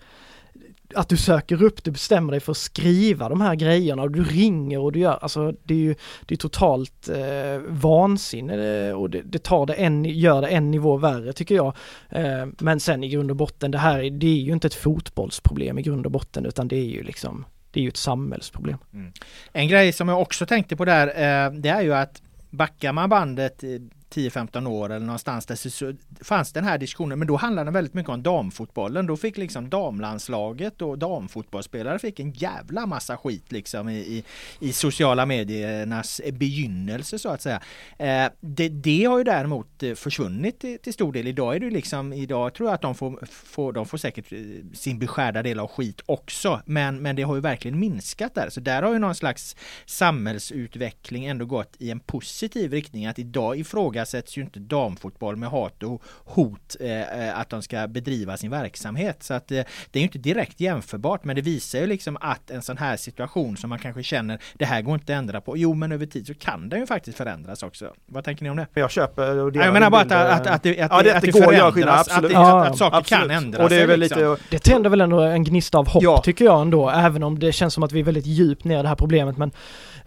att 0.94 1.08
du 1.08 1.16
söker 1.16 1.62
upp, 1.62 1.84
du 1.84 1.90
bestämmer 1.90 2.30
dig 2.30 2.40
för 2.40 2.52
att 2.52 2.58
skriva 2.58 3.28
de 3.28 3.40
här 3.40 3.54
grejerna 3.54 4.02
och 4.02 4.10
du 4.10 4.24
ringer 4.24 4.78
och 4.78 4.92
du 4.92 4.98
gör, 4.98 5.18
alltså 5.22 5.52
det 5.62 5.74
är 5.74 5.78
ju 5.78 5.94
det 6.26 6.34
är 6.34 6.36
totalt 6.36 7.08
eh, 7.08 7.62
vansinne 7.68 8.88
eh, 8.88 8.92
och 8.92 9.10
det, 9.10 9.22
det, 9.22 9.38
tar 9.38 9.66
det 9.66 9.74
en, 9.74 10.04
gör 10.04 10.42
det 10.42 10.48
en 10.48 10.70
nivå 10.70 10.96
värre 10.96 11.32
tycker 11.32 11.54
jag. 11.54 11.76
Eh, 12.08 12.46
men 12.58 12.80
sen 12.80 13.04
i 13.04 13.08
grund 13.08 13.30
och 13.30 13.36
botten, 13.36 13.70
det 13.70 13.78
här 13.78 14.10
det 14.10 14.26
är 14.26 14.40
ju 14.40 14.52
inte 14.52 14.66
ett 14.66 14.74
fotbollsproblem 14.74 15.78
i 15.78 15.82
grund 15.82 16.06
och 16.06 16.12
botten 16.12 16.46
utan 16.46 16.68
det 16.68 16.76
är 16.76 16.88
ju 16.88 17.02
liksom, 17.02 17.44
det 17.70 17.80
är 17.80 17.82
ju 17.82 17.88
ett 17.88 17.96
samhällsproblem. 17.96 18.78
Mm. 18.92 19.12
En 19.52 19.68
grej 19.68 19.92
som 19.92 20.08
jag 20.08 20.20
också 20.20 20.46
tänkte 20.46 20.76
på 20.76 20.84
där, 20.84 21.06
eh, 21.06 21.52
det 21.52 21.68
är 21.68 21.82
ju 21.82 21.94
att 21.94 22.22
backar 22.50 22.92
man 22.92 23.10
bandet 23.10 23.62
eh, 23.62 23.70
10-15 24.10 24.66
år 24.66 24.92
eller 24.92 25.06
någonstans 25.06 25.46
där 25.46 25.56
så 25.56 25.92
fanns 26.20 26.52
den 26.52 26.64
här 26.64 26.78
diskussionen 26.78 27.18
men 27.18 27.28
då 27.28 27.36
handlade 27.36 27.66
den 27.66 27.74
väldigt 27.74 27.94
mycket 27.94 28.10
om 28.10 28.22
damfotbollen. 28.22 29.06
Då 29.06 29.16
fick 29.16 29.36
liksom 29.36 29.70
damlandslaget 29.70 30.82
och 30.82 30.98
damfotbollsspelare 30.98 31.98
fick 31.98 32.20
en 32.20 32.32
jävla 32.32 32.86
massa 32.86 33.16
skit 33.16 33.52
liksom 33.52 33.88
i, 33.88 33.98
i, 33.98 34.24
i 34.60 34.72
sociala 34.72 35.26
mediernas 35.26 36.20
begynnelse 36.32 37.18
så 37.18 37.28
att 37.28 37.42
säga. 37.42 37.60
Eh, 37.98 38.32
det, 38.40 38.68
det, 38.68 39.04
har 39.04 39.18
ju 39.18 39.24
däremot 39.24 39.82
eh, 39.82 39.94
försvunnit 39.94 40.60
till, 40.60 40.78
till, 40.78 40.92
stor 40.92 41.12
del. 41.12 41.26
Idag 41.26 41.56
är 41.56 41.60
det 41.60 41.70
liksom, 41.70 42.12
idag 42.12 42.54
tror 42.54 42.68
jag 42.68 42.74
att 42.74 42.82
de 42.82 42.94
får, 42.94 43.26
får, 43.26 43.72
de 43.72 43.86
får 43.86 43.98
säkert 43.98 44.32
eh, 44.32 44.38
sin 44.74 44.98
beskärda 44.98 45.42
del 45.42 45.58
av 45.58 45.68
skit 45.68 46.00
också. 46.06 46.60
Men, 46.64 47.02
men 47.02 47.16
det 47.16 47.22
har 47.22 47.34
ju 47.34 47.40
verkligen 47.40 47.78
minskat 47.78 48.34
där. 48.34 48.48
Så 48.50 48.60
där 48.60 48.82
har 48.82 48.92
ju 48.92 48.98
någon 48.98 49.14
slags 49.14 49.56
samhällsutveckling 49.86 51.26
ändå 51.26 51.44
gått 51.44 51.76
i 51.78 51.90
en 51.90 52.00
positiv 52.00 52.72
riktning. 52.72 53.06
Att 53.06 53.18
idag 53.18 53.58
ifråga 53.58 53.97
ifrågasätts 53.98 54.38
ju 54.38 54.42
inte 54.42 54.58
damfotboll 54.58 55.36
med 55.36 55.48
hat 55.48 55.82
och 55.82 56.02
hot 56.24 56.76
eh, 56.80 57.28
eh, 57.28 57.38
att 57.38 57.48
de 57.48 57.62
ska 57.62 57.86
bedriva 57.86 58.36
sin 58.36 58.50
verksamhet. 58.50 59.22
Så 59.22 59.34
att 59.34 59.50
eh, 59.50 59.64
det 59.90 59.98
är 59.98 60.00
ju 60.00 60.02
inte 60.02 60.18
direkt 60.18 60.60
jämförbart 60.60 61.24
men 61.24 61.36
det 61.36 61.42
visar 61.42 61.78
ju 61.78 61.86
liksom 61.86 62.16
att 62.20 62.50
en 62.50 62.62
sån 62.62 62.78
här 62.78 62.96
situation 62.96 63.56
som 63.56 63.70
man 63.70 63.78
kanske 63.78 64.02
känner 64.02 64.38
det 64.54 64.64
här 64.64 64.82
går 64.82 64.94
inte 64.94 65.12
att 65.12 65.18
ändra 65.18 65.40
på. 65.40 65.56
Jo 65.56 65.74
men 65.74 65.92
över 65.92 66.06
tid 66.06 66.26
så 66.26 66.34
kan 66.34 66.68
den 66.68 66.80
ju 66.80 66.86
faktiskt 66.86 67.18
förändras 67.18 67.62
också. 67.62 67.92
Vad 68.06 68.24
tänker 68.24 68.44
ni 68.44 68.50
om 68.50 68.56
det? 68.56 68.66
Jag 68.74 68.90
köper 68.90 69.38
och 69.38 69.56
Jag 69.56 69.72
menar 69.72 69.90
bara 69.90 70.02
att, 70.02 70.12
att, 70.12 70.46
att, 70.46 70.62
det, 70.62 70.80
att, 70.80 70.92
ja, 70.92 71.02
det, 71.02 71.16
att 71.16 71.22
det, 71.22 71.32
det 71.32 71.40
går 71.40 71.52
att 71.52 71.58
göra 71.58 71.98
absolut. 71.98 72.24
Att, 72.24 72.32
ja, 72.32 72.66
att, 72.66 72.78
saker 72.78 72.96
absolut. 72.96 73.28
kan 73.28 73.30
ändras. 73.30 73.62
Och 73.62 73.70
det, 73.70 73.76
är 73.76 73.86
väl 73.86 74.00
liksom. 74.00 74.30
lite... 74.30 74.42
det 74.50 74.58
tänder 74.58 74.90
väl 74.90 75.00
ändå 75.00 75.20
en 75.20 75.44
gnista 75.44 75.78
av 75.78 75.88
hopp 75.88 76.02
ja. 76.02 76.20
tycker 76.24 76.44
jag 76.44 76.60
ändå, 76.60 76.90
även 76.90 77.22
om 77.22 77.38
det 77.38 77.52
känns 77.52 77.74
som 77.74 77.82
att 77.82 77.92
vi 77.92 78.00
är 78.00 78.04
väldigt 78.04 78.26
djupt 78.26 78.64
ner 78.64 78.78
i 78.78 78.82
det 78.82 78.88
här 78.88 78.96
problemet. 78.96 79.36
Men 79.36 79.52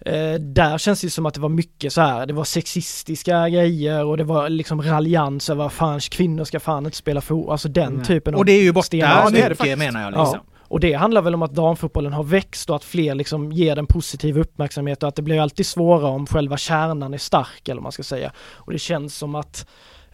Eh, 0.05 0.33
där 0.33 0.77
känns 0.77 1.01
det 1.01 1.09
som 1.09 1.25
att 1.25 1.33
det 1.33 1.39
var 1.39 1.49
mycket 1.49 1.93
så 1.93 2.01
här, 2.01 2.25
det 2.25 2.33
var 2.33 2.43
sexistiska 2.43 3.49
grejer 3.49 3.80
och 3.89 4.17
det 4.17 4.23
var 4.23 4.49
liksom 4.49 4.81
raljans 4.81 5.49
över 5.49 5.69
fan 5.69 5.99
kvinnor 5.99 6.43
ska 6.43 6.59
fan 6.59 6.85
inte 6.85 6.97
spela 6.97 7.21
fotboll, 7.21 7.51
alltså 7.51 7.69
den 7.69 7.87
mm. 7.87 8.03
typen 8.03 8.33
av 8.33 8.39
Och 8.39 8.45
det 8.45 8.51
är 8.51 8.63
ju 8.63 8.71
borta 8.71 8.97
ja, 8.97 9.29
mycket 9.31 9.77
menar 9.77 10.01
jag 10.01 10.11
liksom. 10.11 10.39
Ja. 10.45 10.51
Och 10.71 10.79
det 10.79 10.93
handlar 10.93 11.21
väl 11.21 11.35
om 11.35 11.41
att 11.41 11.55
damfotbollen 11.55 12.13
har 12.13 12.23
växt 12.23 12.69
och 12.69 12.75
att 12.75 12.83
fler 12.83 13.15
liksom 13.15 13.51
ger 13.51 13.75
den 13.75 13.85
positiv 13.85 14.39
uppmärksamhet 14.39 15.03
och 15.03 15.09
att 15.09 15.15
det 15.15 15.21
blir 15.21 15.39
alltid 15.39 15.65
svårare 15.65 16.11
om 16.11 16.27
själva 16.27 16.57
kärnan 16.57 17.13
är 17.13 17.17
stark 17.17 17.67
eller 17.67 17.75
vad 17.75 17.83
man 17.83 17.91
ska 17.91 18.03
säga. 18.03 18.31
Och 18.55 18.71
det 18.71 18.79
känns 18.79 19.17
som 19.17 19.35
att 19.35 19.67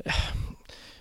eh, 0.05 0.13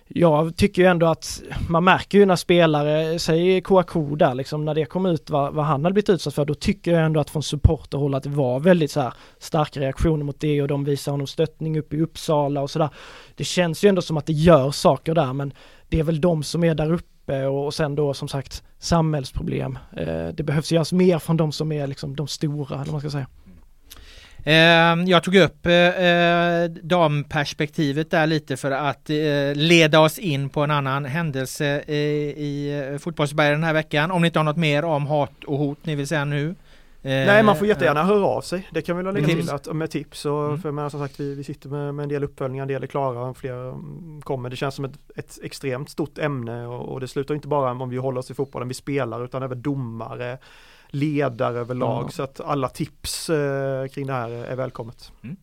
jag 0.09 0.57
tycker 0.57 0.83
ju 0.83 0.89
ändå 0.89 1.07
att 1.07 1.43
man 1.69 1.85
märker 1.85 2.19
ju 2.19 2.27
när 2.27 2.37
spelare, 2.37 3.19
säg 3.19 3.61
Kouakou 3.61 4.17
där 4.17 4.35
liksom, 4.35 4.65
när 4.65 4.75
det 4.75 4.85
kom 4.85 5.07
ut 5.07 5.31
vad, 5.31 5.55
vad 5.55 5.65
han 5.65 5.85
hade 5.85 5.93
blivit 5.93 6.09
utsatt 6.09 6.35
för, 6.35 6.45
då 6.45 6.55
tycker 6.55 6.93
jag 6.93 7.05
ändå 7.05 7.21
att 7.21 7.31
från 7.31 7.43
supporterhåll 7.43 8.15
att 8.15 8.23
det 8.23 8.29
var 8.29 8.61
väldigt 8.61 8.91
så 8.91 9.01
här 9.01 9.15
starka 9.39 9.81
reaktioner 9.81 10.25
mot 10.25 10.41
det 10.41 10.63
och 10.63 10.69
de 10.69 10.85
visar 10.85 11.13
honom 11.13 11.27
stöttning 11.27 11.79
upp 11.79 11.95
i 11.95 12.01
Uppsala 12.01 12.61
och 12.63 12.71
sådär. 12.71 12.89
Det 13.35 13.45
känns 13.45 13.85
ju 13.85 13.89
ändå 13.89 14.03
som 14.03 14.17
att 14.17 14.27
det 14.27 14.33
gör 14.33 14.71
saker 14.71 15.15
där 15.15 15.33
men 15.33 15.53
det 15.89 15.99
är 15.99 16.05
väl 16.05 16.21
de 16.21 16.43
som 16.43 16.65
är 16.65 16.75
där 16.75 16.93
uppe 16.93 17.47
och, 17.47 17.65
och 17.65 17.75
sen 17.75 17.95
då 17.95 18.15
som 18.15 18.29
sagt 18.29 18.63
samhällsproblem. 18.79 19.79
Eh, 19.97 20.29
det 20.29 20.43
behövs 20.43 20.73
göras 20.73 20.93
mer 20.93 21.19
från 21.19 21.37
de 21.37 21.53
som 21.53 21.73
är 21.73 21.87
liksom 21.87 22.17
de 22.17 22.27
stora, 22.27 22.75
eller 22.75 22.85
vad 22.85 22.93
man 22.93 23.01
ska 23.01 23.11
säga. 23.11 23.27
Ehm, 24.49 25.07
jag 25.07 25.23
tog 25.23 25.37
upp 25.37 25.67
eh, 25.67 25.73
eh, 25.73 26.71
damperspektivet 26.71 28.11
där 28.11 28.27
lite 28.27 28.57
för 28.57 28.71
att 28.71 29.11
eh, 29.11 29.17
leda 29.55 30.01
oss 30.01 30.19
in 30.19 30.49
på 30.49 30.61
en 30.61 30.71
annan 30.71 31.05
händelse 31.05 31.65
i 31.87 32.99
fotbollsberg 33.01 33.51
den 33.51 33.65
här 33.65 33.73
veckan. 33.73 34.11
Om 34.11 34.23
ni 34.23 34.27
inte 34.27 34.39
har 34.39 34.45
något 34.45 34.57
mer 34.57 34.85
om 34.85 35.07
hat 35.07 35.45
och 35.45 35.59
hot 35.59 35.79
ni 35.83 35.95
vill 35.95 36.07
säga 36.07 36.25
nu? 36.25 36.55
Nej 37.03 37.43
man 37.43 37.57
får 37.57 37.67
jättegärna 37.67 38.03
höra 38.03 38.27
av 38.27 38.41
sig. 38.41 38.69
Det 38.73 38.83
kan 38.83 38.97
vi 38.97 39.03
väl 39.03 39.15
lägga 39.15 39.27
till 39.27 39.51
att, 39.51 39.77
med 39.77 39.91
tips 39.91 40.25
och 40.25 40.45
mm. 40.45 40.59
för 40.59 40.71
men, 40.71 40.91
som 40.91 41.01
sagt 41.01 41.21
vi, 41.21 41.35
vi 41.35 41.45
sitter 41.45 41.69
med, 41.69 41.95
med 41.95 42.03
en 42.03 42.09
del 42.09 42.25
uppföljningar, 42.25 42.63
en 42.63 42.69
del 42.69 42.83
är 42.83 42.87
klara 42.87 43.35
fler 43.35 43.69
mm, 43.69 44.23
kommer. 44.23 44.51
Det 44.51 44.57
känns 44.57 44.75
som 44.75 44.85
ett, 44.85 44.99
ett 45.17 45.39
extremt 45.43 45.91
stort 45.91 46.19
ämne 46.19 46.67
och, 46.67 46.93
och 46.93 47.01
det 47.01 47.09
slutar 47.09 47.35
inte 47.35 47.49
bara 47.49 47.71
om 47.71 47.91
vi 47.91 47.97
håller 47.97 48.19
oss 48.19 48.31
i 48.31 48.35
fotbollen 48.35 48.69
vi 48.69 48.75
spelar 48.75 49.25
utan 49.25 49.43
även 49.43 49.63
domare 49.63 50.39
ledare 50.89 51.59
överlag. 51.59 52.01
Mm. 52.01 52.11
Så 52.11 52.23
att 52.23 52.41
alla 52.41 52.69
tips 52.69 53.31
eh, 53.31 53.87
kring 53.87 54.07
det 54.07 54.13
här 54.13 54.31
är 54.31 54.57
välkommet. 54.57 55.13
Mm. 55.23 55.37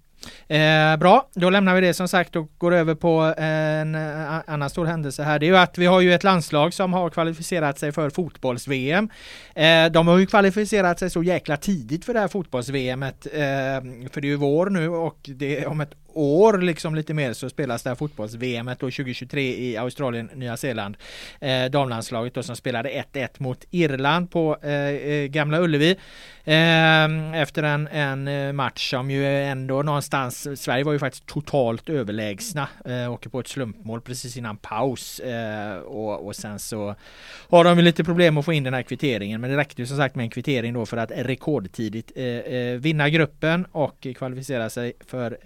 Eh, 0.48 0.98
bra, 0.98 1.30
då 1.34 1.50
lämnar 1.50 1.76
vi 1.76 1.82
det 1.82 1.94
som 1.94 2.08
sagt 2.08 2.36
och 2.36 2.52
går 2.58 2.74
över 2.74 2.96
på 2.96 3.34
en 3.38 3.96
eh, 3.96 4.40
annan 4.48 4.70
stor 4.70 4.86
händelse 4.86 5.24
här. 5.24 5.40
Det 5.40 5.46
är 5.46 5.48
ju 5.48 5.58
att 5.58 5.78
vi 5.78 5.86
har 5.86 6.02
ju 6.02 6.14
ett 6.14 6.24
landslag 6.24 6.74
som 6.74 6.94
har 6.94 7.10
kvalificerat 7.10 7.80
sig 7.80 7.92
för 7.92 8.10
fotbolls-VM. 8.10 9.10
Eh, 9.56 9.86
de 9.86 10.08
har 10.08 10.18
ju 10.18 10.26
kvalificerat 10.26 11.00
sig 11.00 11.10
så 11.10 11.24
jäkla 11.24 11.58
tidigt 11.58 12.06
för 12.06 12.14
det 12.14 12.20
här 12.20 12.28
fotbolls-VMet. 12.28 13.28
Eh, 13.34 14.10
för 14.12 14.22
det 14.22 14.28
är 14.28 14.30
ju 14.30 14.36
vår 14.36 14.70
nu 14.70 14.90
och 14.90 15.20
det 15.24 15.60
är 15.60 15.68
om 15.68 15.82
ett 15.82 15.94
år 16.14 16.58
liksom 16.58 16.96
lite 16.96 17.14
mer 17.14 17.34
så 17.34 17.50
spelas 17.50 17.84
det 17.84 17.90
här 17.90 17.96
fotbolls-VM 17.96 18.76
2023 18.80 19.42
i 19.42 19.78
Australien, 19.78 20.30
Nya 20.34 20.58
Zeeland. 20.58 20.98
Eh, 21.40 21.66
damlandslaget 21.66 22.34
då 22.34 22.44
som 22.44 22.56
spelade 22.56 22.90
1-1 23.14 23.28
mot 23.38 23.66
Irland 23.72 24.32
på 24.32 24.58
eh, 24.64 24.72
eh, 24.72 25.28
Gamla 25.28 25.60
Ullevi. 25.60 25.98
Eh, 26.46 27.42
efter 27.42 27.64
en, 27.64 27.88
en 27.88 28.28
eh, 28.28 28.54
match 28.54 28.90
som 28.90 29.12
ju 29.12 29.28
ändå 29.28 29.82
någonstans, 29.82 30.62
Sverige 30.62 30.84
var 30.84 30.94
ju 30.94 31.00
faktiskt 31.00 31.26
totalt 31.26 31.90
överlägsna. 31.90 32.68
Eh, 32.86 33.14
åker 33.14 33.30
på 33.30 33.40
ett 33.40 33.48
slumpmål 33.48 34.02
precis 34.02 34.38
innan 34.38 34.58
paus. 34.58 35.20
Eh, 35.20 35.78
och, 35.78 36.26
och 36.26 36.36
sen 36.36 36.60
så 36.60 36.96
har 37.50 37.64
de 37.64 37.78
ju 37.78 37.84
lite 37.84 38.04
problem 38.04 38.38
att 38.38 38.46
få 38.46 38.54
in 38.54 38.64
den 38.64 38.74
här 38.74 38.82
kvitteringen. 38.82 39.42
Men 39.42 39.50
det 39.50 39.58
räckte 39.58 39.82
ju 39.82 39.86
som 39.86 39.98
sagt 39.98 40.16
med 40.16 40.24
en 40.24 40.30
kvittering 40.30 40.74
då 40.74 40.86
för 40.86 40.98
att 40.98 41.12
rekordtidigt 41.16 42.12
eh, 42.16 42.62
vinna 42.80 43.10
gruppen 43.10 43.66
och 43.72 44.08
kvalificera 44.16 44.70
sig 44.70 44.94
för 45.08 45.38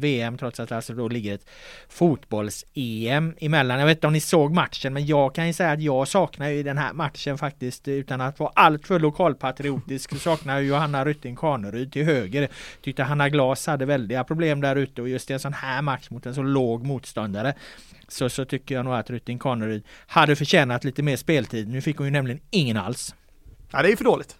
VM 0.00 0.38
trots 0.38 0.60
att 0.60 0.68
det 0.68 0.76
alltså 0.76 0.94
då 0.94 1.08
ligger 1.08 1.34
ett 1.34 1.46
fotbolls-EM 1.88 3.34
emellan. 3.40 3.78
Jag 3.78 3.86
vet 3.86 3.96
inte 3.96 4.06
om 4.06 4.12
ni 4.12 4.20
såg 4.20 4.52
matchen 4.52 4.92
men 4.92 5.06
jag 5.06 5.34
kan 5.34 5.46
ju 5.46 5.52
säga 5.52 5.70
att 5.70 5.80
jag 5.80 6.08
saknar 6.08 6.48
ju 6.48 6.62
den 6.62 6.78
här 6.78 6.92
matchen 6.92 7.38
faktiskt 7.38 7.88
utan 7.88 8.20
att 8.20 8.38
vara 8.38 8.52
alltför 8.54 8.98
lokalpatriotisk 8.98 10.10
så 10.10 10.16
saknar 10.16 10.54
jag 10.54 10.64
Johanna 10.64 11.04
Rytting 11.04 11.36
Kaneryd 11.36 11.92
till 11.92 12.04
höger. 12.04 12.48
Tyckte 12.82 13.02
Hanna 13.02 13.28
Glas 13.28 13.66
hade 13.66 13.86
väldiga 13.86 14.24
problem 14.24 14.60
där 14.60 14.76
ute 14.76 15.02
och 15.02 15.08
just 15.08 15.30
i 15.30 15.32
en 15.32 15.40
sån 15.40 15.52
här 15.52 15.82
match 15.82 16.10
mot 16.10 16.26
en 16.26 16.34
så 16.34 16.42
låg 16.42 16.86
motståndare 16.86 17.54
så, 18.08 18.28
så 18.28 18.44
tycker 18.44 18.74
jag 18.74 18.84
nog 18.84 18.94
att 18.94 19.10
Rytting 19.10 19.38
Kaneryd 19.38 19.82
hade 20.06 20.36
förtjänat 20.36 20.84
lite 20.84 21.02
mer 21.02 21.16
speltid. 21.16 21.68
Nu 21.68 21.80
fick 21.80 21.96
hon 21.96 22.06
ju 22.06 22.10
nämligen 22.10 22.40
ingen 22.50 22.76
alls. 22.76 23.14
Ja 23.70 23.82
det 23.82 23.88
är 23.88 23.90
ju 23.90 23.96
för 23.96 24.04
dåligt. 24.04 24.36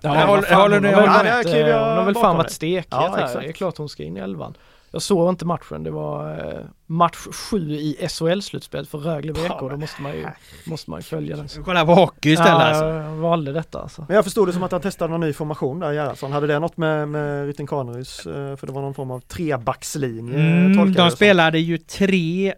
Ja, 0.00 0.20
jag 0.20 0.26
håller, 0.26 0.42
fan, 0.42 0.72
hon, 0.72 0.72
har 0.72 0.80
väl, 0.80 1.72
hon 1.72 1.96
har 1.98 2.04
väl 2.04 2.14
fan 2.14 2.36
varit 2.36 2.50
stekhet 2.50 2.86
ja, 2.90 3.16
här. 3.16 3.40
Det 3.40 3.48
är 3.48 3.52
klart 3.52 3.76
hon 3.76 3.88
ska 3.88 4.02
in 4.02 4.16
i 4.16 4.20
elvan. 4.20 4.54
Jag 4.92 5.02
såg 5.02 5.28
inte 5.28 5.44
matchen, 5.44 5.82
det 5.82 5.90
var 5.90 6.30
eh, 6.30 6.64
match 6.86 7.16
7 7.50 7.72
i 7.72 7.96
SHL-slutspelet 8.08 8.88
för 8.88 8.98
Rögle 8.98 9.32
BK. 9.32 9.60
Då 9.60 9.76
måste 9.76 10.02
man 10.02 10.12
ju, 10.12 10.26
måste 10.66 10.90
man 10.90 10.98
ju 10.98 11.02
följa 11.02 11.36
den. 11.36 11.48
Kolla 11.64 11.86
på 11.86 11.94
hockey 11.94 12.30
istället 12.30 12.52
ja, 12.52 12.64
alltså. 12.64 12.84
jag 12.84 13.10
valde 13.10 13.52
detta 13.52 13.80
alltså. 13.80 14.04
Men 14.08 14.14
jag 14.14 14.24
förstod 14.24 14.48
det 14.48 14.52
som 14.52 14.62
att 14.62 14.72
han 14.72 14.80
testade 14.80 15.10
någon 15.10 15.20
ny 15.20 15.32
formation 15.32 15.80
där 15.80 15.92
Gerhardsson. 15.92 16.32
Hade 16.32 16.46
det 16.46 16.58
något 16.58 16.76
med, 16.76 17.08
med 17.08 17.46
Rytting 17.46 17.66
Kanerys, 17.66 18.26
eh, 18.26 18.56
för 18.56 18.66
det 18.66 18.72
var 18.72 18.82
någon 18.82 18.94
form 18.94 19.10
av 19.10 19.20
trebackslinje? 19.20 20.38
Mm, 20.38 20.92
de 20.92 21.10
spelade 21.10 21.58
ju 21.58 21.78
3, 21.78 22.54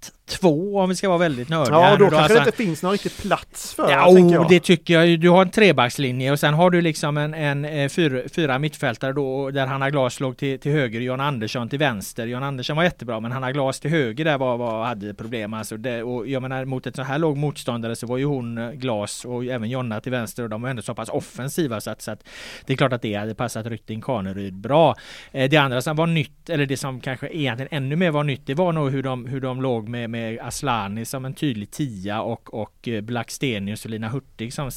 4, 0.00 0.12
1 0.12 0.12
1-2 0.30 0.80
om 0.82 0.88
vi 0.88 0.96
ska 0.96 1.08
vara 1.08 1.18
väldigt 1.18 1.48
nördiga. 1.48 1.74
Ja, 1.74 1.96
då 1.96 2.04
nu 2.04 2.10
kanske 2.10 2.18
Alltså, 2.18 2.34
det 2.34 2.40
inte 2.40 2.56
finns 2.56 2.82
någon 2.82 2.92
riktig 2.92 3.16
plats 3.16 3.74
för 3.74 3.90
Ja, 3.90 4.04
tänker 4.04 4.22
oh, 4.22 4.32
jag. 4.32 4.48
det 4.48 4.60
tycker 4.60 4.94
jag. 4.94 5.20
Du 5.20 5.28
har 5.28 5.42
en 5.42 5.50
trebackslinje 5.50 6.32
och 6.32 6.40
sen 6.40 6.54
har 6.54 6.70
du 6.70 6.80
liksom 6.80 7.16
en, 7.16 7.34
en, 7.34 7.64
eh, 7.64 7.88
fyra, 7.88 8.28
fyra 8.34 8.58
mittfältare 8.58 9.12
då 9.12 9.50
där 9.50 9.66
Hanna 9.66 9.90
Glas 9.90 10.20
låg 10.20 10.36
till, 10.36 10.58
till 10.58 10.72
höger, 10.72 11.00
John 11.00 11.20
Andersson 11.20 11.68
till 11.68 11.78
vänster. 11.78 12.26
John 12.26 12.42
Andersson 12.42 12.76
var 12.76 12.84
jättebra 12.84 13.20
men 13.20 13.32
Hanna 13.32 13.52
Glas 13.52 13.80
till 13.80 13.90
höger 13.90 14.24
där 14.24 14.38
var, 14.38 14.56
var, 14.56 14.84
hade 14.84 15.14
problem. 15.14 15.54
Alltså 15.54 15.76
det, 15.76 16.02
och 16.02 16.28
jag 16.28 16.42
menar 16.42 16.64
mot 16.64 16.86
ett 16.86 16.96
så 16.96 17.02
här 17.02 17.18
låg 17.18 17.36
motståndare 17.36 17.96
så 17.96 18.06
var 18.06 18.18
ju 18.18 18.24
hon 18.24 18.58
eh, 18.58 18.70
Glas 18.70 19.24
och 19.24 19.44
även 19.44 19.70
Jonna 19.70 20.00
till 20.00 20.12
vänster 20.12 20.42
och 20.42 20.48
de 20.48 20.62
var 20.62 20.68
ändå 20.68 20.82
så 20.82 20.94
pass 20.94 21.08
offensiva 21.08 21.80
så 21.80 21.90
att, 21.90 22.02
så 22.02 22.10
att 22.10 22.24
det 22.66 22.72
är 22.72 22.76
klart 22.76 22.92
att 22.92 23.02
det 23.02 23.14
hade 23.14 23.34
passat 23.34 23.66
Rytting 23.66 24.00
Kaneryd 24.00 24.54
bra. 24.54 24.96
Eh, 25.32 25.50
det 25.50 25.56
andra 25.56 25.82
som 25.82 25.96
var 25.96 26.06
nytt, 26.06 26.50
eller 26.50 26.66
det 26.66 26.76
som 26.76 27.00
kanske 27.00 27.28
egentligen 27.28 27.68
ännu 27.70 27.96
mer 27.96 28.10
var 28.10 28.24
nytt, 28.24 28.46
det 28.46 28.54
var 28.54 28.72
nog 28.72 28.90
hur 28.90 29.02
de, 29.02 29.26
hur 29.26 29.40
de 29.40 29.62
låg 29.62 29.89
med, 29.90 30.10
med 30.10 30.38
Aslani 30.40 31.04
som 31.04 31.24
en 31.24 31.34
tydlig 31.34 31.70
tia 31.70 32.22
och, 32.22 32.54
och 32.54 32.88
eh, 32.88 33.00
Blackstenius 33.00 33.84
och 33.84 33.90
Lina 33.90 34.08
Hurtig 34.08 34.52
som 34.52 34.70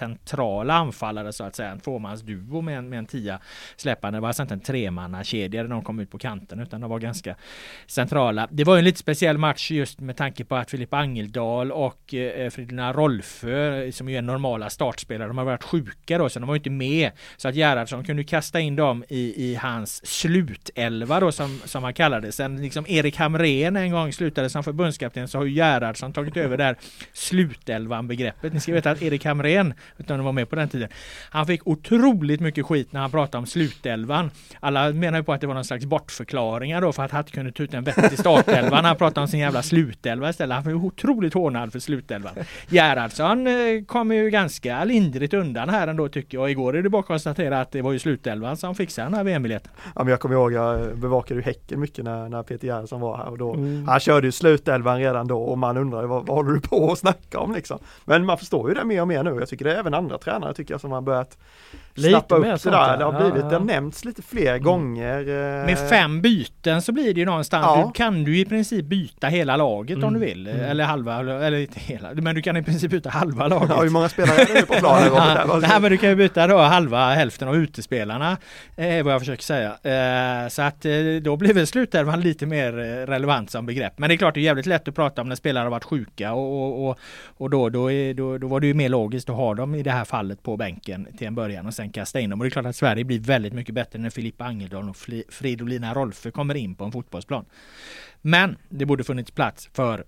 centrala 0.00 0.74
anfallare 0.74 1.32
så 1.32 1.44
att 1.44 1.56
säga. 1.56 1.70
En 1.70 1.80
tvåmansduo 1.80 2.60
med 2.60 2.78
en, 2.78 2.88
med 2.88 2.98
en 2.98 3.06
tia 3.06 3.40
släpande. 3.76 4.16
Det 4.16 4.20
var 4.20 4.28
alltså 4.28 4.42
inte 4.42 4.54
en 4.54 4.60
tremannakedja 4.60 5.62
där 5.62 5.70
de 5.70 5.84
kom 5.84 6.00
ut 6.00 6.10
på 6.10 6.18
kanten 6.18 6.60
utan 6.60 6.80
de 6.80 6.90
var 6.90 6.98
ganska 6.98 7.36
centrala. 7.86 8.48
Det 8.50 8.64
var 8.64 8.74
ju 8.74 8.78
en 8.78 8.84
lite 8.84 8.98
speciell 8.98 9.38
match 9.38 9.70
just 9.70 10.00
med 10.00 10.16
tanke 10.16 10.44
på 10.44 10.56
att 10.56 10.70
Filippa 10.70 10.96
Angeldal 10.98 11.72
och 11.72 12.14
eh, 12.14 12.50
Fridolina 12.50 12.92
Rolfö 12.92 13.82
eh, 13.82 13.90
som 13.90 14.08
ju 14.08 14.16
är 14.16 14.22
normala 14.22 14.70
startspelare, 14.70 15.28
de 15.28 15.38
har 15.38 15.44
varit 15.44 15.64
sjuka 15.64 16.18
då 16.18 16.28
så 16.28 16.38
de 16.38 16.46
var 16.46 16.54
ju 16.54 16.58
inte 16.58 16.70
med. 16.70 17.10
Så 17.36 17.48
att 17.48 17.54
Gerhardsson 17.54 18.04
kunde 18.04 18.24
kasta 18.24 18.60
in 18.60 18.76
dem 18.76 19.04
i, 19.08 19.50
i 19.50 19.54
hans 19.54 20.06
slutelva 20.06 21.20
då 21.20 21.32
som, 21.32 21.60
som 21.64 21.84
han 21.84 21.94
kallade 21.94 22.26
det. 22.26 22.32
Sen 22.32 22.62
liksom 22.62 22.84
Erik 22.88 23.16
Hamrén 23.16 23.76
en 23.76 23.90
gång 23.90 24.12
slutade 24.12 24.50
som 24.50 24.64
förbundskapten 24.64 25.28
så 25.28 25.38
har 25.38 25.44
ju 25.44 25.52
Gerhardsson 25.52 26.12
tagit 26.12 26.36
över 26.36 26.56
där 26.56 26.76
slutelvan 27.12 28.08
begreppet. 28.08 28.52
Ni 28.52 28.60
ska 28.60 28.72
veta 28.72 28.90
att 28.90 29.02
Erik 29.02 29.24
Hamrén, 29.24 29.74
utan 29.98 30.16
de 30.18 30.24
var 30.24 30.32
med 30.32 30.50
på 30.50 30.56
den 30.56 30.68
tiden, 30.68 30.88
han 31.30 31.46
fick 31.46 31.66
otroligt 31.66 32.40
mycket 32.40 32.66
skit 32.66 32.92
när 32.92 33.00
han 33.00 33.10
pratade 33.10 33.38
om 33.38 33.46
slutelvan. 33.46 34.30
Alla 34.60 34.92
menar 34.92 35.18
ju 35.18 35.24
på 35.24 35.32
att 35.32 35.40
det 35.40 35.46
var 35.46 35.54
någon 35.54 35.64
slags 35.64 35.84
bortförklaringar 35.84 36.80
då 36.80 36.92
för 36.92 37.02
att 37.02 37.10
han 37.10 37.20
inte 37.20 37.32
kunde 37.32 37.52
ta 37.52 37.62
ut 37.62 37.74
en 37.74 37.84
vettig 37.84 38.18
startelva 38.18 38.76
när 38.80 38.88
han 38.88 38.96
pratade 38.96 39.20
om 39.20 39.28
sin 39.28 39.40
jävla 39.40 39.62
slutelva 39.62 40.30
istället. 40.30 40.54
Han 40.54 40.64
var 40.64 40.70
ju 40.72 40.76
otroligt 40.78 41.34
hånad 41.34 41.72
för 41.72 41.78
slutelvan. 41.78 42.32
Gerhardsson 42.68 43.46
eh, 43.46 43.52
kom 43.86 44.12
ju 44.12 44.30
ganska 44.30 44.84
lindrigt 44.84 45.34
undan 45.34 45.68
här 45.68 45.88
ändå 45.88 46.08
tycker 46.08 46.38
jag. 46.38 46.50
Igår 46.50 46.76
är 46.76 46.82
det 46.82 46.88
bara 46.90 47.00
att 47.00 47.06
konstatera 47.06 47.60
att 47.60 47.72
det 47.72 47.82
var 47.82 47.92
ju 47.92 47.98
slutelvan 47.98 48.56
som 48.56 48.74
fixade 48.74 49.06
den 49.06 49.14
här 49.14 49.24
VM-biljetten. 49.24 49.72
Ja, 49.94 50.04
men 50.04 50.08
jag 50.08 50.20
kommer 50.20 50.34
ihåg, 50.34 50.52
jag 50.52 50.98
bevakade 50.98 51.40
ju 51.40 51.44
Häcken 51.44 51.80
mycket 51.80 52.04
när, 52.04 52.28
när 52.28 52.42
Peter 52.42 52.66
Gerhardsson 52.66 53.00
var 53.00 53.16
här 53.16 53.28
och 53.28 53.38
då, 53.38 53.50
Mm. 53.54 53.88
han 53.88 54.00
körde 54.00 54.26
ju 54.26 54.32
slutelvan 54.32 54.98
redan 54.98 55.26
då 55.26 55.42
och 55.42 55.58
man 55.58 55.76
undrar 55.76 56.00
ju 56.02 56.06
vad, 56.08 56.26
vad 56.26 56.36
håller 56.36 56.52
du 56.52 56.60
på 56.60 56.92
att 56.92 56.98
snacka 56.98 57.38
om 57.38 57.54
liksom. 57.54 57.78
Men 58.04 58.24
man 58.26 58.38
förstår 58.38 58.68
ju 58.68 58.74
det 58.74 58.84
mer 58.84 59.00
och 59.00 59.08
mer 59.08 59.22
nu. 59.22 59.30
Jag 59.38 59.48
tycker 59.48 59.64
det 59.70 59.74
är 59.76 59.78
även 59.78 59.94
andra 59.94 60.18
tränare 60.18 60.54
tycker 60.54 60.74
jag 60.74 60.80
som 60.80 60.92
har 60.92 61.00
börjat 61.00 61.38
snappa 61.96 62.36
upp 62.36 62.42
det 62.62 62.70
där. 62.70 62.96
Det 62.98 63.04
har 63.04 63.12
Ja, 63.12 63.18
blivit, 63.18 63.34
ja. 63.34 63.40
Mm. 63.40 63.48
det 63.50 63.56
har 63.56 63.64
nämnts 63.64 64.04
lite 64.04 64.22
fler 64.22 64.58
gånger. 64.58 65.18
eh, 65.20 65.66
Med 65.66 65.78
fem 65.90 66.20
byten 66.22 66.82
så 66.82 66.92
blir 66.92 67.14
det 67.14 67.20
ju 67.20 67.26
någonstans, 67.26 67.64
Ja. 67.66 67.84
du 67.86 67.92
kan 67.98 68.24
du 68.24 68.38
i 68.38 68.44
princip 68.44 68.84
byta 68.84 69.26
hela 69.26 69.56
laget 69.56 69.96
om 69.96 70.02
Mm. 70.04 70.14
du 70.14 70.20
vill. 70.26 70.46
Mm. 70.46 70.60
Eller 70.60 70.84
halva, 70.84 71.18
eller 71.46 71.58
inte 71.58 71.80
hela, 71.80 72.08
men 72.14 72.34
du 72.34 72.42
kan 72.42 72.56
i 72.56 72.62
princip 72.62 72.90
byta 72.90 73.10
halva 73.10 73.48
laget. 73.48 73.70
Ja, 73.70 73.82
hur 73.82 73.90
många 73.90 74.08
spelare 74.08 74.40
är 74.42 74.54
det 74.54 74.66
på 74.66 74.74
planen 74.74 75.10
var- 75.12 75.60
Nej 75.60 75.80
men 75.80 75.90
du 75.90 75.96
kan 75.96 76.08
ju 76.08 76.16
byta 76.16 76.46
då 76.46 76.58
halva 76.58 77.10
hälften 77.14 77.48
av 77.48 77.56
utespelarna 77.56 78.36
eh, 78.76 79.04
vad 79.04 79.12
jag 79.14 79.20
försöker 79.20 79.42
säga. 79.42 79.68
Eh, 80.44 80.48
så 80.48 80.62
att 80.62 80.86
då 81.22 81.36
blir 81.36 81.54
väl 81.54 81.66
slutelvan 81.66 82.20
lite 82.20 82.46
mer 82.46 82.72
relevant 83.06 83.50
som 83.50 83.66
begrepp. 83.66 83.98
Men 83.98 84.08
det 84.08 84.14
är 84.14 84.16
klart 84.16 84.34
det 84.34 84.40
är 84.40 84.42
jävligt 84.42 84.66
lätt 84.66 84.88
att 84.88 84.94
prata 84.94 85.22
om 85.22 85.28
när 85.28 85.36
spelare 85.36 85.62
har 85.62 85.70
varit 85.70 85.84
sjuka 85.84 86.32
och, 86.32 86.62
och, 86.62 86.88
och, 86.90 86.98
och 87.38 87.50
då, 87.50 87.68
då, 87.68 87.92
är, 87.92 88.14
då, 88.14 88.38
då 88.38 88.46
var 88.46 88.60
det 88.60 88.66
ju 88.66 88.74
mer 88.74 88.88
logiskt 88.88 89.30
att 89.30 89.36
ha 89.36 89.54
dem 89.54 89.74
i 89.74 89.82
det 89.82 89.90
här 89.90 90.04
fallet 90.04 90.42
på 90.42 90.56
bänken 90.56 91.06
till 91.18 91.26
en 91.26 91.34
början 91.34 91.66
och 91.66 91.74
sen 91.80 91.92
kasta 91.92 92.20
in 92.20 92.30
dem. 92.30 92.40
Och 92.40 92.44
det 92.44 92.48
är 92.48 92.50
klart 92.50 92.66
att 92.66 92.76
Sverige 92.76 93.04
blir 93.04 93.20
väldigt 93.20 93.52
mycket 93.52 93.74
bättre 93.74 93.98
när 93.98 94.10
Filippa 94.10 94.44
Angeldal 94.44 94.88
och 94.88 94.96
Fridolina 95.28 95.94
Rolfö 95.94 96.30
kommer 96.30 96.54
in 96.54 96.74
på 96.74 96.84
en 96.84 96.92
fotbollsplan. 96.92 97.44
Men 98.22 98.56
det 98.68 98.86
borde 98.86 99.04
funnits 99.04 99.30
plats 99.30 99.70
för 99.72 100.04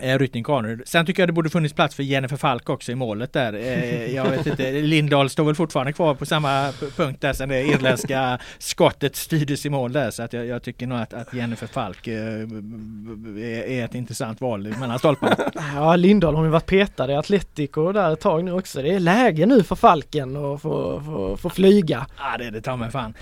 Eh, 0.00 0.18
Rytting 0.18 0.44
Kaneryd. 0.44 0.82
Sen 0.86 1.06
tycker 1.06 1.22
jag 1.22 1.28
det 1.28 1.32
borde 1.32 1.50
funnits 1.50 1.74
plats 1.74 1.94
för 1.94 2.02
Jennifer 2.02 2.36
Falk 2.36 2.68
också 2.68 2.92
i 2.92 2.94
målet 2.94 3.32
där. 3.32 3.52
Eh, 3.52 4.14
jag 4.14 4.30
vet 4.30 4.46
inte, 4.46 4.72
Lindahl 4.82 5.30
står 5.30 5.44
väl 5.44 5.54
fortfarande 5.54 5.92
kvar 5.92 6.14
på 6.14 6.26
samma 6.26 6.72
punkt 6.96 7.20
där 7.20 7.32
sen 7.32 7.48
det 7.48 7.62
irländska 7.62 8.38
skottet 8.58 9.16
styrdes 9.16 9.66
i 9.66 9.70
mål 9.70 9.92
där. 9.92 10.10
Så 10.10 10.22
att 10.22 10.32
jag, 10.32 10.46
jag 10.46 10.62
tycker 10.62 10.86
nog 10.86 10.98
att, 10.98 11.14
att 11.14 11.34
Jennifer 11.34 11.66
Falk 11.66 12.06
eh, 12.06 12.14
är, 12.14 13.68
är 13.68 13.84
ett 13.84 13.94
intressant 13.94 14.40
val 14.40 14.74
mellan 14.80 14.98
stolparna. 14.98 15.36
Ja, 15.74 15.96
Lindahl 15.96 16.34
har 16.34 16.44
ju 16.44 16.50
varit 16.50 16.66
petad 16.66 17.12
i 17.12 17.14
Atletico 17.14 17.92
där 17.92 18.12
ett 18.12 18.20
tag 18.20 18.44
nu 18.44 18.52
också. 18.52 18.82
Det 18.82 18.94
är 18.94 19.00
läge 19.00 19.46
nu 19.46 19.62
för 19.62 19.76
Falken 19.76 20.36
att 20.36 20.62
få, 20.62 21.02
få, 21.04 21.36
få 21.36 21.50
flyga. 21.50 22.06
Ja 22.18 22.38
det 22.38 22.44
är 22.44 22.50
det 22.50 22.60
ta 22.60 22.76
mig 22.76 22.90
fan. 22.90 23.14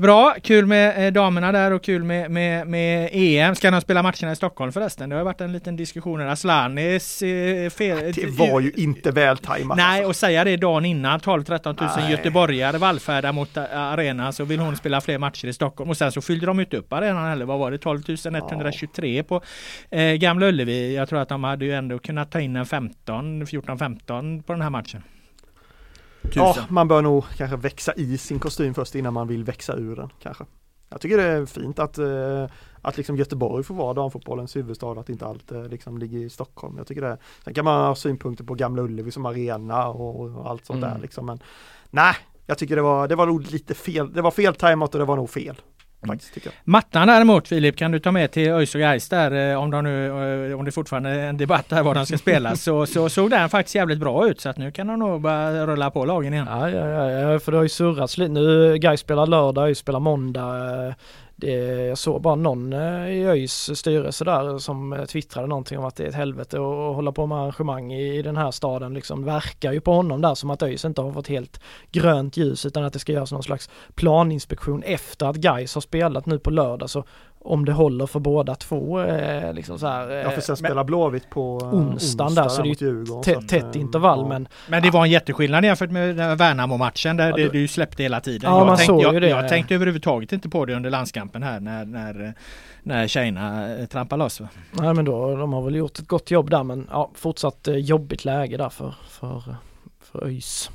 Bra, 0.00 0.34
kul 0.42 0.66
med 0.66 1.12
damerna 1.12 1.52
där 1.52 1.70
och 1.70 1.82
kul 1.82 2.04
med, 2.04 2.30
med, 2.30 2.66
med 2.66 3.10
EM. 3.12 3.54
Ska 3.54 3.70
de 3.70 3.80
spela 3.80 4.02
matcherna 4.02 4.32
i 4.32 4.36
Stockholm 4.36 4.72
förresten? 4.72 5.10
Det 5.10 5.16
har 5.16 5.24
varit 5.24 5.40
en 5.40 5.52
liten 5.52 5.75
diskussion 5.76 6.20
här. 6.20 6.26
Aslanis 6.26 7.22
eh, 7.22 7.70
fel. 7.70 8.12
Det 8.12 8.26
var 8.26 8.60
ju 8.60 8.70
inte 8.70 9.10
vältajmat. 9.10 9.76
Nej, 9.76 9.96
alltså. 9.96 10.08
och 10.08 10.16
säga 10.16 10.44
det 10.44 10.56
dagen 10.56 10.84
innan 10.84 11.20
12-13 11.20 11.80
000 11.80 11.90
Nej. 11.96 12.10
göteborgare 12.10 12.78
vallfärdar 12.78 13.32
mot 13.32 13.56
arenan 13.56 14.32
så 14.32 14.44
vill 14.44 14.60
hon 14.60 14.76
spela 14.76 15.00
fler 15.00 15.18
matcher 15.18 15.48
i 15.48 15.52
Stockholm 15.52 15.90
och 15.90 15.96
sen 15.96 16.12
så 16.12 16.20
fyllde 16.20 16.46
de 16.46 16.60
inte 16.60 16.76
upp 16.76 16.92
arenan 16.92 17.28
heller. 17.28 17.44
Vad 17.44 17.58
var 17.58 17.70
det? 17.70 17.78
12 17.78 18.02
123 18.24 19.22
på 19.22 19.42
eh, 19.90 20.12
Gamla 20.12 20.46
Ullevi. 20.46 20.94
Jag 20.94 21.08
tror 21.08 21.18
att 21.18 21.28
de 21.28 21.44
hade 21.44 21.64
ju 21.64 21.72
ändå 21.72 21.98
kunnat 21.98 22.30
ta 22.30 22.40
in 22.40 22.56
en 22.56 22.66
15, 22.66 23.42
14-15 23.42 24.42
på 24.42 24.52
den 24.52 24.62
här 24.62 24.70
matchen. 24.70 25.02
Ja, 26.34 26.52
Tusen. 26.52 26.66
man 26.68 26.88
bör 26.88 27.02
nog 27.02 27.24
kanske 27.36 27.56
växa 27.56 27.92
i 27.96 28.18
sin 28.18 28.38
kostym 28.38 28.74
först 28.74 28.94
innan 28.94 29.12
man 29.12 29.28
vill 29.28 29.44
växa 29.44 29.76
ur 29.76 29.96
den 29.96 30.08
kanske. 30.22 30.44
Jag 30.88 31.00
tycker 31.00 31.16
det 31.16 31.22
är 31.24 31.46
fint 31.46 31.78
att, 31.78 31.98
eh, 31.98 32.46
att 32.82 32.96
liksom 32.96 33.16
Göteborg 33.16 33.64
får 33.64 33.74
vara 33.74 33.94
damfotbollens 33.94 34.56
huvudstad, 34.56 34.90
att 35.00 35.08
inte 35.08 35.26
allt 35.26 35.52
eh, 35.52 35.64
liksom 35.68 35.98
ligger 35.98 36.18
i 36.18 36.30
Stockholm. 36.30 36.74
Jag 36.78 36.86
tycker 36.86 37.02
det. 37.02 37.18
Sen 37.44 37.54
kan 37.54 37.64
man 37.64 37.86
ha 37.86 37.94
synpunkter 37.94 38.44
på 38.44 38.54
Gamla 38.54 38.82
Ullevi 38.82 39.10
som 39.10 39.26
arena 39.26 39.88
och, 39.88 40.20
och 40.20 40.50
allt 40.50 40.66
sånt 40.66 40.82
Mm. 40.82 40.90
där 40.90 40.98
liksom. 41.00 41.26
Men 41.26 41.38
nej, 41.90 42.14
jag 42.46 42.58
tycker 42.58 42.76
det 42.76 42.82
var, 42.82 43.08
det 43.08 43.14
var 43.14 43.26
nog 43.26 43.50
lite 43.52 43.74
fel. 43.74 44.12
Det 44.12 44.22
var 44.22 44.30
fel 44.30 44.54
tajmat 44.54 44.94
och 44.94 44.98
det 44.98 45.04
var 45.04 45.16
nog 45.16 45.30
fel. 45.30 45.56
Faktiskt 46.06 46.34
tycker 46.34 46.48
jag. 46.48 46.54
Mattan 46.64 47.08
däremot 47.08 47.48
Filip 47.48 47.76
kan 47.76 47.92
du 47.92 47.98
ta 47.98 48.12
med 48.12 48.30
till 48.30 48.48
ÖIS 48.48 48.74
och 48.74 48.80
Gais 48.80 49.08
där 49.08 49.50
eh, 49.52 49.62
om 49.62 49.70
de 49.70 49.84
nu, 49.84 50.06
eh, 50.50 50.58
om 50.58 50.64
det 50.64 50.72
fortfarande 50.72 51.10
är 51.10 51.28
en 51.28 51.36
debatt 51.36 51.68
där 51.68 51.82
var 51.82 51.94
de 51.94 52.06
ska 52.06 52.18
spela 52.18 52.56
så, 52.56 52.86
så 52.86 53.08
såg 53.08 53.30
den 53.30 53.48
faktiskt 53.48 53.74
jävligt 53.74 53.98
bra 53.98 54.28
ut 54.28 54.40
så 54.40 54.48
att 54.48 54.56
nu 54.58 54.70
kan 54.70 54.86
de 54.86 54.98
nog 54.98 55.20
börja 55.20 55.66
rulla 55.66 55.90
på 55.90 56.04
lagen 56.04 56.34
igen. 56.34 56.46
Ja, 56.50 56.70
ja, 56.70 57.10
ja, 57.10 57.38
för 57.38 57.52
det 57.52 57.58
har 57.58 57.62
ju 57.62 57.68
surrats 57.68 58.18
lite 58.18 58.32
nu. 58.32 58.78
Guy 58.78 58.96
spelar 58.96 59.26
lördag, 59.26 59.68
ÖIS 59.68 59.78
spelar 59.78 60.00
måndag. 60.00 60.94
Det, 61.38 61.52
jag 61.86 61.98
såg 61.98 62.22
bara 62.22 62.34
någon 62.34 62.72
eh, 62.72 63.08
i 63.08 63.26
ÖIS 63.26 63.78
styrelse 63.78 64.24
där 64.24 64.58
som 64.58 64.92
eh, 64.92 65.04
twittrade 65.04 65.46
någonting 65.46 65.78
om 65.78 65.84
att 65.84 65.96
det 65.96 66.04
är 66.04 66.08
ett 66.08 66.14
helvete 66.14 66.56
att 66.56 66.96
hålla 66.96 67.12
på 67.12 67.26
med 67.26 67.38
arrangemang 67.38 67.92
i, 67.92 68.18
i 68.18 68.22
den 68.22 68.36
här 68.36 68.50
staden. 68.50 68.94
Liksom 68.94 69.24
verkar 69.24 69.72
ju 69.72 69.80
på 69.80 69.92
honom 69.92 70.20
där 70.20 70.34
som 70.34 70.50
att 70.50 70.62
ÖIS 70.62 70.84
inte 70.84 71.00
har 71.00 71.12
fått 71.12 71.28
helt 71.28 71.60
grönt 71.92 72.36
ljus 72.36 72.66
utan 72.66 72.84
att 72.84 72.92
det 72.92 72.98
ska 72.98 73.12
göras 73.12 73.32
någon 73.32 73.42
slags 73.42 73.70
planinspektion 73.94 74.82
efter 74.82 75.26
att 75.26 75.36
Gais 75.36 75.74
har 75.74 75.80
spelat 75.80 76.26
nu 76.26 76.38
på 76.38 76.50
lördag. 76.50 76.90
Så 76.90 77.04
om 77.46 77.64
det 77.64 77.72
håller 77.72 78.06
för 78.06 78.20
båda 78.20 78.54
två 78.54 79.00
eh, 79.00 79.52
liksom 79.52 79.78
så 79.78 79.86
här. 79.86 80.10
Ja, 80.10 80.30
för 80.30 80.40
sen 80.40 80.52
eh, 80.52 80.56
spelar 80.56 80.84
Blåvitt 80.84 81.30
på 81.30 81.58
eh, 81.62 81.74
onsdagen 81.74 82.34
där, 82.34 82.48
så 82.48 82.62
det 82.62 82.68
är 82.82 83.04
så 83.06 83.22
tätt, 83.22 83.52
eh, 83.76 83.80
intervall 83.80 84.18
ja. 84.20 84.28
men 84.28 84.48
Men 84.68 84.82
det 84.82 84.90
var 84.90 85.04
en 85.04 85.10
jätteskillnad 85.10 85.64
jämfört 85.64 85.90
med 85.90 86.38
Värnamo-matchen 86.38 87.16
där 87.16 87.28
Ja, 87.28 87.36
det- 87.36 87.48
du 87.48 87.68
släppte 87.68 88.02
hela 88.02 88.20
tiden. 88.20 88.50
Ja, 88.50 88.58
jag, 88.58 88.66
man 88.66 88.76
tänkte, 88.76 89.04
såg 89.04 89.14
ju 89.14 89.20
det. 89.20 89.28
jag 89.28 89.48
tänkte 89.48 89.74
överhuvudtaget 89.74 90.32
inte 90.32 90.48
på 90.48 90.64
det 90.64 90.74
under 90.74 90.90
landskampen 90.90 91.42
här 91.42 91.60
när, 91.60 91.84
när, 91.84 92.34
när 92.82 93.06
tjejerna 93.08 93.76
eh, 93.78 93.86
trampade 93.86 94.18
loss. 94.22 94.40
Va? 94.40 94.48
Nej 94.72 94.94
men 94.94 95.04
då, 95.04 95.36
de 95.36 95.52
har 95.52 95.62
väl 95.62 95.74
gjort 95.74 95.98
ett 95.98 96.06
gott 96.08 96.30
jobb 96.30 96.50
där 96.50 96.62
men 96.62 96.88
ja, 96.90 97.10
fortsatt 97.14 97.68
eh, 97.68 97.74
jobbigt 97.76 98.24
läge 98.24 98.56
där 98.56 98.68
för, 98.68 98.94
för, 99.08 99.42
för 100.02 100.24
ÖIS. 100.26 100.70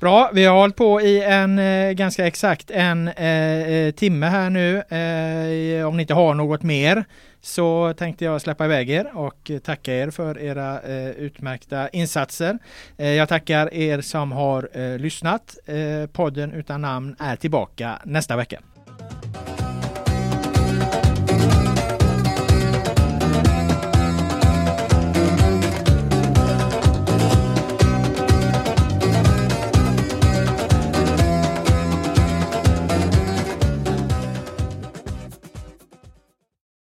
Bra, 0.00 0.30
vi 0.34 0.44
har 0.44 0.56
hållit 0.56 0.76
på 0.76 1.00
i 1.00 1.22
en 1.22 1.58
eh, 1.58 1.92
ganska 1.92 2.26
exakt 2.26 2.70
en 2.70 3.08
eh, 3.08 3.72
eh 3.72 3.90
timme 3.90 4.26
här 4.26 4.50
nu. 4.50 4.76
Eh, 4.76 5.88
om 5.88 5.96
ni 5.96 6.02
inte 6.02 6.14
har 6.14 6.34
något 6.34 6.62
mer 6.62 7.04
så 7.40 7.94
tänkte 7.96 8.24
jag 8.24 8.40
släppa 8.40 8.64
iväg 8.64 8.90
er 8.90 9.16
och 9.16 9.50
eh, 9.50 9.58
tacka 9.58 9.94
er 9.94 10.10
för 10.10 10.38
era 10.38 10.80
eh, 10.80 11.10
utmärkta 11.10 11.88
insatser. 11.88 12.58
Eh, 12.96 13.08
jag 13.08 13.28
tackar 13.28 13.74
er 13.74 14.00
som 14.00 14.32
har 14.32 14.68
eh, 14.72 14.98
lyssnat. 14.98 15.56
Eh, 15.66 16.06
podden 16.12 16.52
utan 16.52 16.82
namn 16.82 17.16
är 17.18 17.36
tillbaka 17.36 17.98
nästa 18.04 18.36
vecka. 18.36 18.60